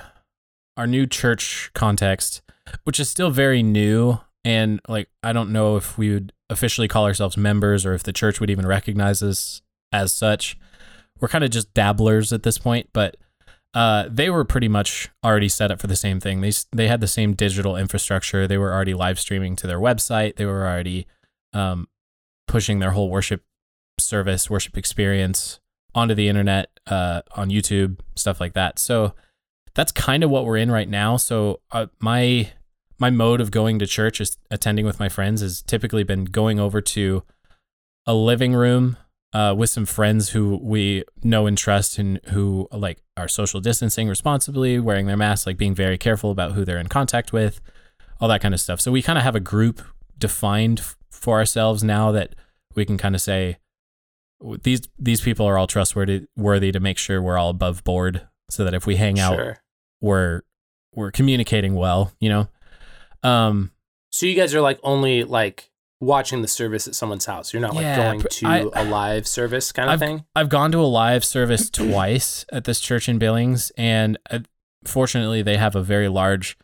our 0.76 0.87
new 0.87 1.06
church 1.06 1.71
context, 1.75 2.42
which 2.85 3.00
is 3.00 3.08
still 3.08 3.30
very 3.30 3.62
new 3.62 4.19
and 4.45 4.80
like 4.88 5.08
I 5.23 5.32
don't 5.32 5.52
know 5.52 5.76
if 5.76 5.99
we 5.99 6.12
would 6.12 6.32
officially 6.49 6.88
call 6.88 7.04
ourselves 7.04 7.36
members 7.36 7.84
or 7.84 7.95
if 7.95 8.04
the 8.04 8.12
church 8.12 8.40
would 8.40 8.50
even 8.50 8.67
recognize 8.67 9.23
us 9.23 9.60
as 9.93 10.12
such. 10.12 10.56
We're 11.21 11.28
kind 11.28 11.45
of 11.45 11.50
just 11.50 11.75
dabblers 11.75 12.32
at 12.32 12.43
this 12.43 12.58
point, 12.58 12.90
but 12.93 13.17
uh, 13.75 14.08
they 14.08 14.30
were 14.30 14.45
pretty 14.45 14.69
much 14.69 15.10
already 15.25 15.49
set 15.49 15.71
up 15.71 15.80
for 15.80 15.86
the 15.86 15.97
same 15.97 16.21
thing. 16.21 16.40
They 16.40 16.52
they 16.73 16.88
had 16.88 17.00
the 17.00 17.06
same 17.08 17.34
digital 17.34 17.76
infrastructure. 17.76 18.47
They 18.47 18.58
were 18.58 18.73
already 18.73 18.95
live 18.95 19.19
streaming 19.19 19.56
to 19.56 19.67
their 19.67 19.80
website. 19.80 20.36
They 20.36 20.47
were 20.47 20.67
already 20.67 21.06
um, 21.52 21.88
pushing 22.47 22.78
their 22.78 22.93
whole 22.93 23.10
worship 23.10 23.43
service, 23.99 24.49
worship 24.49 24.76
experience 24.76 25.60
onto 25.95 26.14
the 26.14 26.28
internet, 26.28 26.71
uh, 26.86 27.23
on 27.34 27.50
YouTube, 27.50 27.99
stuff 28.14 28.40
like 28.40 28.52
that. 28.52 28.78
So 28.78 29.14
that's 29.75 29.93
kind 29.93 30.23
of 30.23 30.30
what 30.30 30.45
we're 30.45 30.58
in 30.58 30.71
right 30.71 30.88
now. 30.88 31.17
So 31.17 31.60
uh, 31.73 31.86
my 32.00 32.52
my 32.99 33.11
mode 33.11 33.41
of 33.41 33.50
going 33.50 33.78
to 33.78 33.87
church 33.87 34.21
is 34.21 34.37
attending 34.50 34.87
with 34.87 34.99
my 34.99 35.09
friends 35.09 35.41
has 35.41 35.63
typically 35.63 36.02
been 36.02 36.25
going 36.25 36.59
over 36.59 36.80
to 36.80 37.23
a 38.06 38.15
living 38.15 38.54
room 38.54 38.97
uh, 39.32 39.54
with 39.56 39.69
some 39.69 39.85
friends 39.85 40.30
who 40.30 40.59
we 40.63 41.04
know 41.23 41.47
and 41.47 41.59
trust 41.59 41.99
and 41.99 42.21
who 42.28 42.69
like 42.73 43.02
are 43.17 43.28
social 43.28 43.61
distancing 43.61 44.09
responsibly, 44.09 44.78
wearing 44.78 45.06
their 45.06 45.17
masks, 45.17 45.47
like 45.47 45.59
being 45.59 45.75
very 45.75 45.99
careful 45.99 46.30
about 46.30 46.52
who 46.52 46.65
they're 46.65 46.78
in 46.78 46.87
contact 46.87 47.32
with, 47.32 47.61
all 48.21 48.28
that 48.28 48.41
kind 48.41 48.54
of 48.54 48.61
stuff. 48.61 48.80
So 48.80 48.91
we 48.91 49.02
kind 49.02 49.19
of 49.19 49.25
have 49.25 49.35
a 49.35 49.41
group 49.41 49.82
defined 50.17 50.80
f- 50.80 50.97
for 51.11 51.39
ourselves 51.39 51.85
now 51.85 52.13
that 52.13 52.35
we 52.75 52.87
can 52.87 52.97
kind 52.97 53.15
of 53.15 53.21
say 53.21 53.59
these 54.63 54.82
these 54.99 55.21
people 55.21 55.47
are 55.47 55.59
all 55.59 55.67
trustworthy 55.67 56.26
worthy 56.37 56.71
to 56.73 56.80
make 56.80 56.99
sure 56.99 57.21
we're 57.21 57.39
all 57.39 57.50
above 57.50 57.82
board 57.85 58.28
so 58.50 58.65
that 58.65 58.75
if 58.75 58.87
we 58.87 58.97
hang 58.97 59.19
out 59.19 59.39
we're 60.00 60.43
we're 60.95 61.11
communicating 61.11 61.75
well, 61.75 62.13
you 62.21 62.28
know. 62.28 62.49
Um 63.26 63.73
So 64.10 64.26
you 64.26 64.34
guys 64.34 64.54
are 64.54 64.60
like 64.60 64.78
only 64.82 65.25
like 65.25 65.71
watching 66.00 66.43
the 66.43 66.49
service 66.49 66.86
at 66.86 66.95
someone's 66.95 67.25
house. 67.26 67.52
You're 67.52 67.62
not 67.62 67.75
like 67.75 67.82
Yeah, 67.84 67.97
going 68.12 68.21
to 68.21 68.47
I- 68.47 68.58
a 68.75 68.84
live 68.84 69.26
service 69.26 69.73
kind 69.73 69.91
of 69.91 69.99
thing. 69.99 70.25
I've 70.34 70.49
gone 70.50 70.71
to 70.73 70.78
a 70.78 70.86
live 71.02 71.25
service 71.25 71.71
twice 71.73 72.45
at 72.52 72.65
this 72.65 72.80
church 72.80 73.08
in 73.08 73.19
Billings, 73.19 73.73
and 73.78 74.19
uh, 74.30 74.41
fortunately, 74.84 75.41
they 75.43 75.56
have 75.56 75.75
a 75.75 75.82
very 75.82 76.08
large 76.08 76.58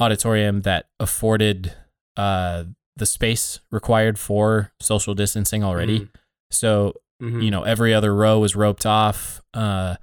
auditorium 0.00 0.62
that 0.62 0.88
afforded 0.98 1.74
uh, 2.16 2.64
the 2.96 3.06
space 3.06 3.60
required 3.70 4.18
for 4.18 4.72
social 4.80 5.14
distancing 5.14 5.62
already. 5.62 6.00
Mhm. 6.00 6.08
So, 6.50 6.94
Mhm. 7.22 7.44
you 7.44 7.50
know, 7.52 7.62
every 7.62 7.94
other 7.94 8.12
row 8.14 8.38
was 8.40 8.56
roped 8.56 8.84
off. 8.86 9.42
Uh, 9.54 9.94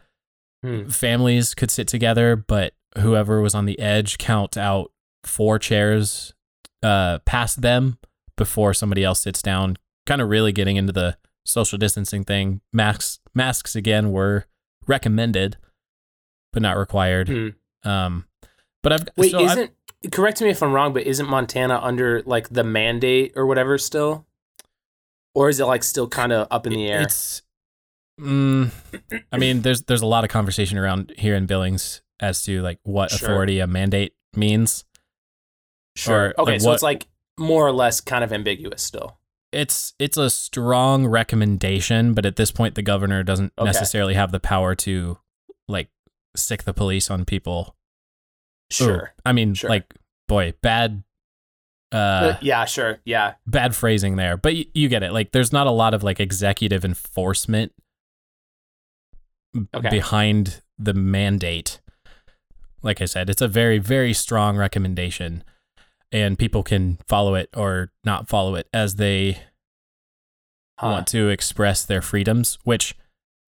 Hmm. 0.63 0.87
families 0.87 1.53
could 1.53 1.69
sit 1.69 1.89
together, 1.89 2.37
but 2.37 2.73
whoever 2.97 3.41
was 3.41 3.53
on 3.53 3.65
the 3.65 3.77
edge 3.79 4.17
count 4.17 4.55
out 4.55 4.91
four 5.25 5.59
chairs 5.59 6.33
uh, 6.81 7.19
past 7.19 7.61
them 7.61 7.97
before 8.37 8.73
somebody 8.73 9.03
else 9.03 9.21
sits 9.21 9.41
down. 9.41 9.77
Kind 10.05 10.21
of 10.21 10.29
really 10.29 10.51
getting 10.51 10.75
into 10.75 10.91
the 10.93 11.17
social 11.45 11.77
distancing 11.77 12.23
thing. 12.23 12.61
Masks, 12.71 13.19
masks 13.33 13.75
again 13.75 14.11
were 14.11 14.45
recommended, 14.87 15.57
but 16.51 16.61
not 16.61 16.77
required. 16.77 17.29
Hmm. 17.29 17.89
Um, 17.89 18.25
but 18.81 18.93
I've 18.93 19.07
Wait, 19.17 19.31
so 19.31 19.39
I've- 19.39 19.45
isn't 19.45 19.71
correct 20.11 20.41
me 20.41 20.49
if 20.49 20.61
I'm 20.61 20.73
wrong, 20.73 20.93
but 20.93 21.03
isn't 21.03 21.29
Montana 21.29 21.79
under 21.81 22.21
like 22.25 22.49
the 22.49 22.63
mandate 22.63 23.33
or 23.35 23.45
whatever 23.45 23.77
still? 23.77 24.25
Or 25.35 25.49
is 25.49 25.59
it 25.59 25.65
like 25.65 25.83
still 25.83 26.07
kind 26.07 26.31
of 26.31 26.47
up 26.51 26.67
in 26.67 26.73
the 26.73 26.87
air? 26.91 27.01
It's, 27.01 27.41
mm, 28.19 28.69
I 29.31 29.37
mean, 29.37 29.61
there's 29.61 29.83
there's 29.83 30.01
a 30.01 30.05
lot 30.05 30.23
of 30.23 30.29
conversation 30.29 30.77
around 30.77 31.13
here 31.17 31.35
in 31.35 31.45
Billings 31.45 32.01
as 32.19 32.43
to 32.43 32.61
like 32.61 32.79
what 32.83 33.09
Sure. 33.11 33.29
authority 33.29 33.59
a 33.59 33.67
mandate 33.67 34.13
means. 34.35 34.85
Sure. 35.95 36.33
or, 36.37 36.41
okay, 36.41 36.51
like, 36.53 36.61
so 36.61 36.67
what- 36.67 36.73
it's 36.75 36.83
like 36.83 37.07
more 37.37 37.65
or 37.67 37.71
less 37.71 37.99
kind 38.01 38.23
of 38.23 38.31
ambiguous 38.33 38.81
still. 38.83 39.17
it's 39.51 39.93
it's 39.99 40.17
a 40.17 40.29
strong 40.31 41.05
recommendation, 41.05 42.13
but 42.13 42.25
at 42.25 42.35
this 42.37 42.51
point, 42.51 42.73
the 42.75 42.81
governor 42.81 43.21
doesn't 43.23 43.53
Okay. 43.57 43.65
necessarily 43.67 44.13
have 44.15 44.31
the 44.31 44.39
power 44.39 44.73
to 44.75 45.17
like 45.67 45.89
sic 46.35 46.63
the 46.63 46.73
police 46.73 47.11
on 47.11 47.23
people. 47.25 47.75
Ooh, 48.71 48.75
Sure. 48.75 49.13
I 49.25 49.31
mean, 49.33 49.53
Sure. 49.53 49.69
like, 49.69 49.93
boy, 50.27 50.53
bad, 50.63 51.03
uh, 51.91 51.95
Uh, 51.97 52.37
yeah, 52.41 52.65
sure. 52.65 52.99
Yeah. 53.05 53.35
bad 53.45 53.75
phrasing 53.75 54.15
there, 54.15 54.37
but 54.37 54.53
y- 54.53 54.65
you 54.73 54.89
get 54.89 55.03
it. 55.03 55.11
Like, 55.13 55.31
there's 55.31 55.53
not 55.53 55.67
a 55.67 55.71
lot 55.71 55.93
of 55.93 56.01
like 56.01 56.19
executive 56.19 56.83
enforcement 56.83 57.71
Okay. 59.75 59.89
behind 59.89 60.61
the 60.79 60.93
mandate. 60.95 61.79
Like 62.81 63.01
I 63.01 63.05
said, 63.05 63.29
it's 63.29 63.41
a 63.41 63.47
very 63.47 63.77
very 63.77 64.13
strong 64.13 64.57
recommendation, 64.57 65.43
and 66.13 66.39
people 66.39 66.63
can 66.63 66.97
follow 67.07 67.35
it 67.35 67.49
or 67.57 67.91
not 68.05 68.29
follow 68.29 68.55
it 68.55 68.69
as 68.71 68.95
they 68.95 69.39
Huh. 70.79 70.87
want 70.87 71.07
to 71.07 71.29
express 71.29 71.83
their 71.83 72.01
freedoms, 72.01 72.57
which 72.63 72.95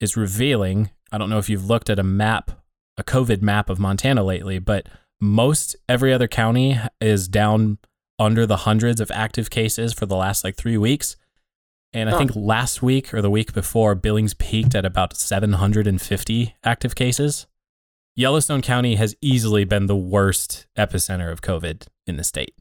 is 0.02 0.18
revealing. 0.18 0.90
I 1.12 1.18
don't 1.18 1.30
know 1.30 1.38
if 1.40 1.50
you've 1.50 1.66
looked 1.70 1.90
at 1.90 2.00
a 2.00 2.04
map, 2.04 2.52
a 2.98 3.04
COVID 3.04 3.42
map 3.42 3.70
of 3.70 3.80
Montana 3.80 4.24
lately, 4.24 4.60
but 4.60 4.88
most 5.22 5.76
every 5.88 6.14
other 6.14 6.28
county 6.28 6.78
is 7.00 7.28
down 7.28 7.78
under 8.20 8.46
the 8.46 8.58
hundreds 8.58 9.00
of 9.02 9.12
active 9.12 9.50
cases 9.50 9.92
for 9.94 10.06
the 10.06 10.16
last 10.16 10.44
like 10.44 10.56
three 10.56 10.78
weeks. 10.78 11.16
And 11.94 12.10
I 12.10 12.18
think 12.18 12.36
last 12.36 12.82
week 12.84 13.14
or 13.14 13.22
the 13.22 13.30
week 13.32 13.54
before, 13.54 13.96
Billings 13.96 14.34
peaked 14.34 14.76
at 14.76 14.86
about 14.86 15.16
750 15.16 16.56
active 16.64 16.94
cases. 16.96 17.48
Yellowstone 18.16 18.62
County 18.62 18.96
has 18.96 19.16
easily 19.22 19.66
been 19.66 19.88
the 19.88 19.96
worst 19.96 20.68
epicenter 20.78 21.32
of 21.32 21.42
COVID 21.42 21.88
in 22.08 22.18
the 22.18 22.24
state. 22.24 22.54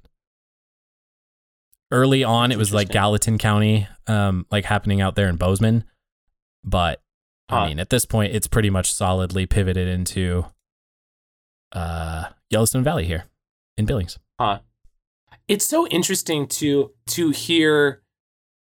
early 1.92 2.24
on 2.24 2.50
it 2.50 2.58
was 2.58 2.72
like 2.74 2.88
Gallatin 2.88 3.38
County, 3.38 3.86
um, 4.08 4.46
like 4.50 4.64
happening 4.64 5.00
out 5.00 5.14
there 5.14 5.28
in 5.28 5.36
Bozeman. 5.36 5.84
But 6.64 7.00
Huh. 7.50 7.56
I 7.56 7.68
mean, 7.68 7.78
at 7.78 7.90
this 7.90 8.06
point, 8.06 8.34
it's 8.34 8.46
pretty 8.46 8.70
much 8.70 8.92
solidly 8.92 9.46
pivoted 9.46 9.86
into 9.86 10.46
uh, 11.72 12.26
Yellowstone 12.50 12.82
Valley 12.84 13.04
here 13.04 13.24
in 13.76 13.84
Billings. 13.84 14.18
Huh. 14.40 14.60
It's 15.46 15.66
so 15.66 15.86
interesting 15.88 16.46
to 16.48 16.92
to 17.08 17.30
hear 17.30 18.02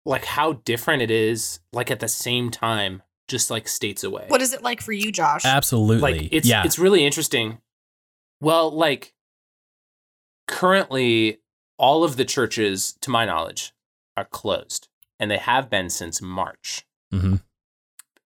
like 0.06 0.26
how 0.26 0.54
different 0.54 1.02
it 1.02 1.12
is 1.12 1.60
like 1.72 1.90
at 1.90 2.00
the 2.02 2.08
same 2.08 2.52
time 2.52 3.04
just 3.28 3.50
like 3.50 3.68
states 3.68 4.04
away. 4.04 4.26
What 4.28 4.42
is 4.42 4.54
it 4.54 4.64
like 4.64 4.82
for 4.82 4.94
you, 4.94 5.12
Josh? 5.12 5.46
Absolutely. 5.46 6.20
like 6.20 6.30
it's 6.32 6.48
yeah. 6.48 6.64
it's 6.66 6.80
really 6.80 7.06
interesting. 7.06 7.60
Well, 8.42 8.72
like 8.72 9.14
currently 10.48 11.40
all 11.78 12.04
of 12.04 12.18
the 12.18 12.26
churches 12.26 12.98
to 13.02 13.10
my 13.10 13.26
knowledge 13.26 13.74
are 14.16 14.26
closed 14.26 14.88
and 15.20 15.30
they 15.30 15.38
have 15.38 15.70
been 15.70 15.90
since 15.90 16.22
March. 16.22 16.86
hmm 17.12 17.36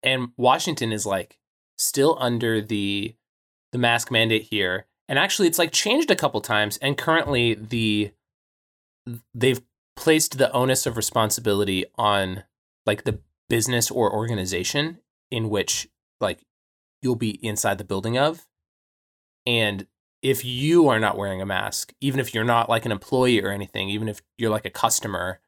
and 0.04 0.30
Washington 0.38 0.92
is 0.92 1.06
like 1.06 1.38
still 1.78 2.18
under 2.20 2.62
the 2.62 3.16
the 3.72 3.78
mask 3.78 4.12
mandate 4.12 4.44
here. 4.44 4.86
And 5.08 5.20
actually 5.20 5.48
it's 5.48 5.60
like 5.60 5.72
changed 5.72 6.10
a 6.12 6.16
couple 6.16 6.42
times 6.42 6.78
and 6.78 6.98
currently 6.98 7.54
the 7.54 8.12
they've 9.34 9.62
placed 9.96 10.38
the 10.38 10.52
onus 10.52 10.86
of 10.86 10.98
responsibility 10.98 11.86
on 11.98 12.44
like 12.86 13.04
the 13.04 13.20
business 13.52 13.92
or 13.92 14.10
organization 14.10 15.00
in 15.30 15.50
which 15.50 15.90
like 16.22 16.40
you'll 17.02 17.18
be 17.18 17.32
inside 17.46 17.78
the 17.78 17.84
building 17.84 18.18
of. 18.18 18.48
And 19.46 19.88
if 20.22 20.46
you 20.46 20.88
are 20.88 21.02
not 21.02 21.18
wearing 21.18 21.42
a 21.42 21.46
mask, 21.46 21.94
even 22.00 22.22
if 22.22 22.34
you're 22.34 22.46
not 22.46 22.70
like 22.70 22.86
an 22.86 22.94
employee 22.94 23.44
or 23.44 23.50
anything, 23.50 23.90
even 23.90 24.08
if 24.08 24.22
you're 24.38 24.50
like 24.50 24.66
a 24.66 24.70
customer 24.70 25.42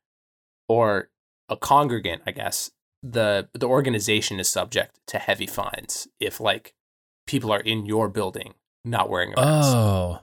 or 0.67 1.11
a 1.47 1.55
congregant, 1.55 2.23
I 2.27 2.31
guess, 2.31 2.71
the 3.01 3.47
the 3.53 3.67
organization 3.67 4.37
is 4.37 4.49
subject 4.49 4.99
to 5.07 5.17
heavy 5.17 5.47
fines 5.47 6.09
if 6.19 6.41
like 6.41 6.73
people 7.25 7.53
are 7.53 7.61
in 7.61 7.85
your 7.85 8.09
building 8.09 8.53
not 8.83 9.09
wearing 9.09 9.31
a 9.31 9.37
mask. 9.37 9.75
Oh, 9.75 10.19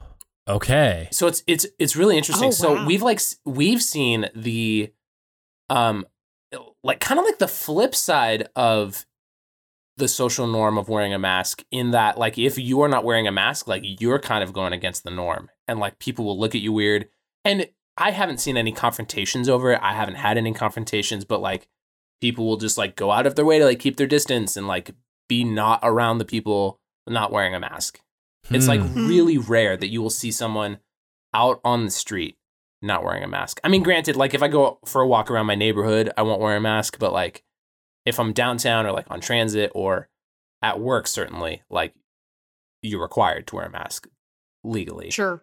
okay. 0.47 1.09
So 1.12 1.29
it's 1.29 1.43
it's 1.47 1.66
it's 1.79 1.97
really 1.97 2.19
interesting. 2.19 2.49
Oh, 2.49 2.53
so 2.53 2.85
we've 2.85 3.03
like 3.03 3.21
we've 3.47 3.83
seen 3.83 4.29
the 4.35 4.93
um 5.71 6.05
like 6.83 7.01
kind 7.01 7.19
of 7.19 7.25
like 7.27 7.38
the 7.38 7.49
flip 7.49 7.95
side 7.95 8.49
of 8.57 9.05
the 9.97 10.09
social 10.09 10.47
norm 10.47 10.79
of 10.79 10.88
wearing 10.88 11.12
a 11.12 11.19
mask 11.19 11.62
in 11.71 11.90
that 11.90 12.16
like 12.16 12.38
if 12.38 12.57
you 12.57 12.81
are 12.81 12.88
not 12.88 13.05
wearing 13.05 13.27
a 13.27 13.33
mask 13.33 13.69
like 13.69 13.83
you're 13.85 14.19
kind 14.19 14.43
of 14.43 14.53
going 14.53 14.73
against 14.73 15.05
the 15.05 15.11
norm 15.11 15.51
and 15.69 15.79
like 15.79 15.99
people 15.99 16.25
will 16.25 16.38
look 16.38 16.55
at 16.55 16.62
you 16.62 16.73
weird 16.73 17.09
and 17.45 17.66
I 17.99 18.12
haven't 18.12 18.38
seen 18.40 18.57
any 18.57 18.73
confrontations 18.73 19.47
over 19.47 19.73
it. 19.73 19.81
I 19.83 19.93
haven't 19.93 20.14
had 20.14 20.38
any 20.38 20.55
confrontations 20.55 21.25
but 21.27 21.43
like 21.43 21.69
people 22.23 22.47
will 22.47 22.57
just 22.57 22.79
like 22.79 22.97
go 22.97 23.11
out 23.11 23.27
of 23.27 23.35
their 23.35 23.45
way 23.45 23.59
to 23.59 23.66
like 23.66 23.79
keep 23.79 23.97
their 23.99 24.07
distance 24.07 24.57
and 24.57 24.66
like 24.66 24.93
be 25.29 25.45
not 25.45 25.81
around 25.83 26.16
the 26.19 26.25
people 26.25 26.81
not 27.07 27.31
wearing 27.31 27.55
a 27.55 27.61
mask. 27.61 28.01
It's 28.49 28.69
like 28.69 28.81
Hmm. 28.81 29.07
really 29.07 29.37
rare 29.37 29.77
that 29.77 29.88
you 29.88 30.01
will 30.01 30.09
see 30.09 30.31
someone 30.31 30.79
out 31.35 31.61
on 31.62 31.85
the 31.85 31.90
street 31.90 32.38
not 32.83 33.05
wearing 33.05 33.23
a 33.23 33.29
mask. 33.29 33.61
I 33.64 33.69
mean, 33.69 33.83
granted, 33.83 34.16
like 34.16 34.35
if 34.35 34.43
I 34.43 34.49
go 34.49 34.79
for 34.85 35.01
a 35.03 35.07
walk 35.07 35.31
around 35.31 35.47
my 35.47 35.55
neighborhood, 35.55 36.11
I 36.16 36.23
won't 36.23 36.40
wear 36.40 36.57
a 36.57 36.61
mask, 36.61 36.99
but 36.99 37.12
like 37.12 37.45
if 38.07 38.19
I'm 38.19 38.33
downtown 38.33 38.87
or 38.87 38.93
like 38.93 39.11
on 39.11 39.21
transit 39.21 39.71
or 39.75 40.09
at 40.62 40.81
work, 40.81 41.07
certainly, 41.07 41.62
like 41.71 41.95
you're 42.83 43.03
required 43.03 43.47
to 43.49 43.57
wear 43.57 43.66
a 43.66 43.71
mask 43.71 44.09
legally. 44.64 45.11
sure. 45.11 45.43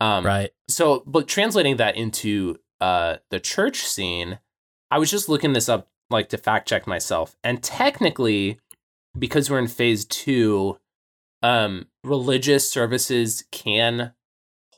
Um, 0.00 0.24
right. 0.24 0.50
so 0.68 1.02
but 1.06 1.26
translating 1.26 1.76
that 1.78 1.96
into 1.96 2.56
uh 2.80 3.16
the 3.30 3.40
church 3.40 3.78
scene 3.84 4.38
i 4.92 4.98
was 4.98 5.10
just 5.10 5.28
looking 5.28 5.54
this 5.54 5.68
up 5.68 5.88
like 6.08 6.28
to 6.28 6.38
fact 6.38 6.68
check 6.68 6.86
myself 6.86 7.36
and 7.42 7.64
technically 7.64 8.60
because 9.18 9.50
we're 9.50 9.58
in 9.58 9.66
phase 9.66 10.04
two 10.04 10.78
um 11.42 11.86
religious 12.04 12.70
services 12.70 13.44
can 13.50 14.12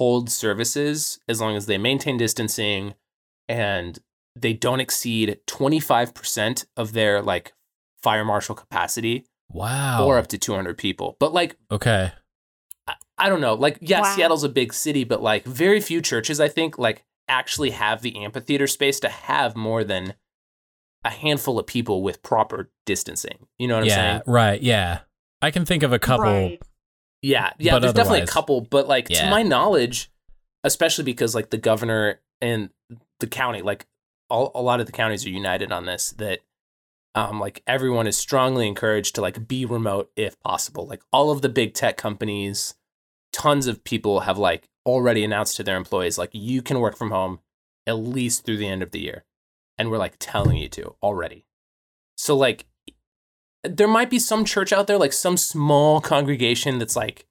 hold 0.01 0.31
services 0.31 1.21
as 1.29 1.43
long 1.43 1.57
as 1.57 1.67
they 1.67 1.77
maintain 1.77 2.17
distancing 2.17 2.95
and 3.51 3.99
they 4.35 4.55
don't 4.55 4.81
exceed 4.81 5.39
25% 5.47 6.65
of 6.75 6.95
their 6.95 7.21
like 7.21 7.53
fire 8.03 8.25
marshal 8.25 8.55
capacity 8.55 9.27
Wow. 9.51 10.07
or 10.07 10.17
up 10.17 10.29
to 10.29 10.39
200 10.39 10.79
people 10.79 11.17
but 11.21 11.35
like 11.35 11.57
okay. 11.71 12.13
I- 12.89 12.95
I 13.19 13.29
don't 13.29 13.43
know. 13.43 13.53
Like, 13.53 13.77
yeah, 13.83 14.01
Wow. 14.01 14.17
Seattle's 14.17 14.45
a 14.45 14.49
big 14.49 14.73
city, 14.73 15.05
but 15.05 15.21
like 15.23 15.45
very 15.45 15.79
few 15.83 16.01
churches, 16.01 16.41
I 16.41 16.49
think, 16.49 16.79
like 16.79 17.05
actually 17.29 17.69
have 17.69 18.01
the 18.01 18.17
amphitheater 18.17 18.67
space 18.67 18.99
to 19.01 19.11
have 19.11 19.55
more 19.55 19.85
than 19.85 20.15
a 21.05 21.11
handful 21.11 21.59
of 21.59 21.67
people 21.67 22.03
with 22.03 22.23
proper 22.23 22.71
distancing. 22.87 23.47
You 23.59 23.69
know 23.69 23.75
what 23.75 23.83
I'm 23.83 23.89
yeah. 23.89 23.95
saying? 23.95 24.23
Right. 24.27 24.63
Yeah. 24.63 25.01
I 25.43 25.51
can 25.51 25.67
think 25.67 25.83
of 25.83 25.93
a 25.93 25.99
couple. 25.99 26.25
Right. 26.25 26.63
Yeah, 27.23 27.53
yeah. 27.59 27.73
But 27.73 27.81
there's 27.81 27.93
definitely 27.95 28.21
a 28.23 28.27
couple, 28.27 28.61
but 28.63 28.89
like 28.89 29.09
to 29.25 29.31
my 29.31 29.43
knowledge, 29.43 30.11
especially 30.65 31.05
because 31.05 31.35
like 31.35 31.51
the 31.51 31.59
governor 31.59 32.21
and 32.41 32.71
the 33.19 33.27
county, 33.27 33.63
like 33.63 33.87
all 34.29 34.53
a 34.55 34.63
lot 34.63 34.81
of 34.81 34.87
the 34.87 34.93
counties 34.93 35.27
are 35.27 35.31
united 35.31 35.73
on 35.73 35.87
this 35.87 36.11
that 36.13 36.41
um 37.15 37.41
like 37.41 37.63
everyone 37.67 38.07
is 38.07 38.17
strongly 38.17 38.69
encouraged 38.69 39.15
to 39.17 39.21
like 39.21 39.47
be 39.47 39.65
remote 39.65 40.11
if 40.17 40.41
possible. 40.41 40.87
Like 40.87 41.03
all 41.13 41.31
of 41.31 41.43
the 41.43 41.49
big 41.49 41.75
tech 41.75 41.97
companies, 41.97 42.75
tons 43.33 43.67
of 43.67 43.85
people 43.85 44.21
have 44.21 44.39
like 44.39 44.69
already 44.87 45.25
announced 45.25 45.57
to 45.57 45.63
their 45.63 45.77
employees 45.77 46.17
like 46.17 46.31
you 46.33 46.63
can 46.63 46.81
work 46.81 46.97
from 46.97 47.11
home 47.11 47.41
at 47.87 47.95
least 47.95 48.45
through 48.45 48.57
the 48.57 48.69
end 48.69 48.83
of 48.83 48.93
the 48.93 49.01
year. 49.01 49.25
And 49.77 49.91
we're 49.91 49.99
like 49.99 50.17
telling 50.19 50.57
you 50.57 50.69
to 50.71 50.95
already. 51.03 51.47
So 52.17 52.37
like 52.37 52.67
there 53.65 53.89
might 53.89 54.11
be 54.11 54.19
some 54.19 54.45
church 54.45 54.73
out 54.73 54.87
there, 54.87 54.99
like 54.99 55.13
some 55.13 55.37
small 55.37 56.01
congregation 56.01 56.79
that's 56.79 56.97
like 56.97 57.27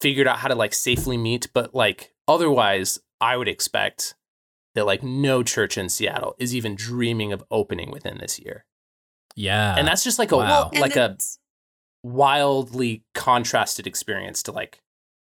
figured 0.00 0.26
out 0.26 0.38
how 0.38 0.48
to 0.48 0.54
like 0.54 0.74
safely 0.74 1.16
meet, 1.16 1.48
but 1.52 1.74
like 1.74 2.12
otherwise, 2.26 3.00
I 3.20 3.36
would 3.36 3.48
expect 3.48 4.14
that 4.74 4.86
like 4.86 5.02
no 5.02 5.42
church 5.42 5.76
in 5.76 5.88
Seattle 5.88 6.34
is 6.38 6.54
even 6.54 6.74
dreaming 6.74 7.32
of 7.32 7.42
opening 7.50 7.90
within 7.90 8.18
this 8.18 8.38
year. 8.38 8.64
Yeah. 9.34 9.74
And 9.76 9.86
that's 9.86 10.04
just 10.04 10.18
like 10.18 10.32
a 10.32 10.36
Wow. 10.36 10.70
like 10.78 10.96
a 10.96 11.16
wildly 12.02 13.04
contrasted 13.14 13.86
experience 13.86 14.42
to 14.44 14.52
like 14.52 14.80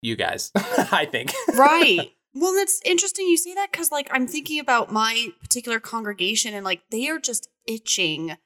you 0.02 0.16
guys, 0.16 0.52
I 0.56 1.08
think. 1.10 1.32
right. 1.56 2.12
Well, 2.36 2.56
that's 2.56 2.82
interesting 2.84 3.28
you 3.28 3.38
say 3.38 3.54
that 3.54 3.72
because, 3.72 3.92
like, 3.92 4.08
I'm 4.12 4.26
thinking 4.26 4.60
about 4.60 4.92
my 4.92 5.28
particular 5.40 5.80
congregation 5.80 6.56
and, 6.56 6.66
like, 6.66 6.82
they 6.90 7.08
are 7.10 7.20
just 7.20 7.48
itching 7.68 8.38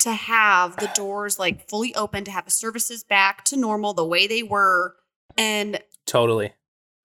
to 0.00 0.12
have 0.12 0.76
the 0.76 0.90
doors, 0.94 1.38
like, 1.38 1.68
fully 1.68 1.94
open, 1.94 2.24
to 2.24 2.30
have 2.30 2.44
the 2.44 2.50
services 2.50 3.04
back 3.04 3.44
to 3.46 3.56
normal 3.56 3.94
the 3.94 4.04
way 4.04 4.26
they 4.26 4.42
were. 4.42 4.96
And 5.36 5.80
totally. 6.06 6.52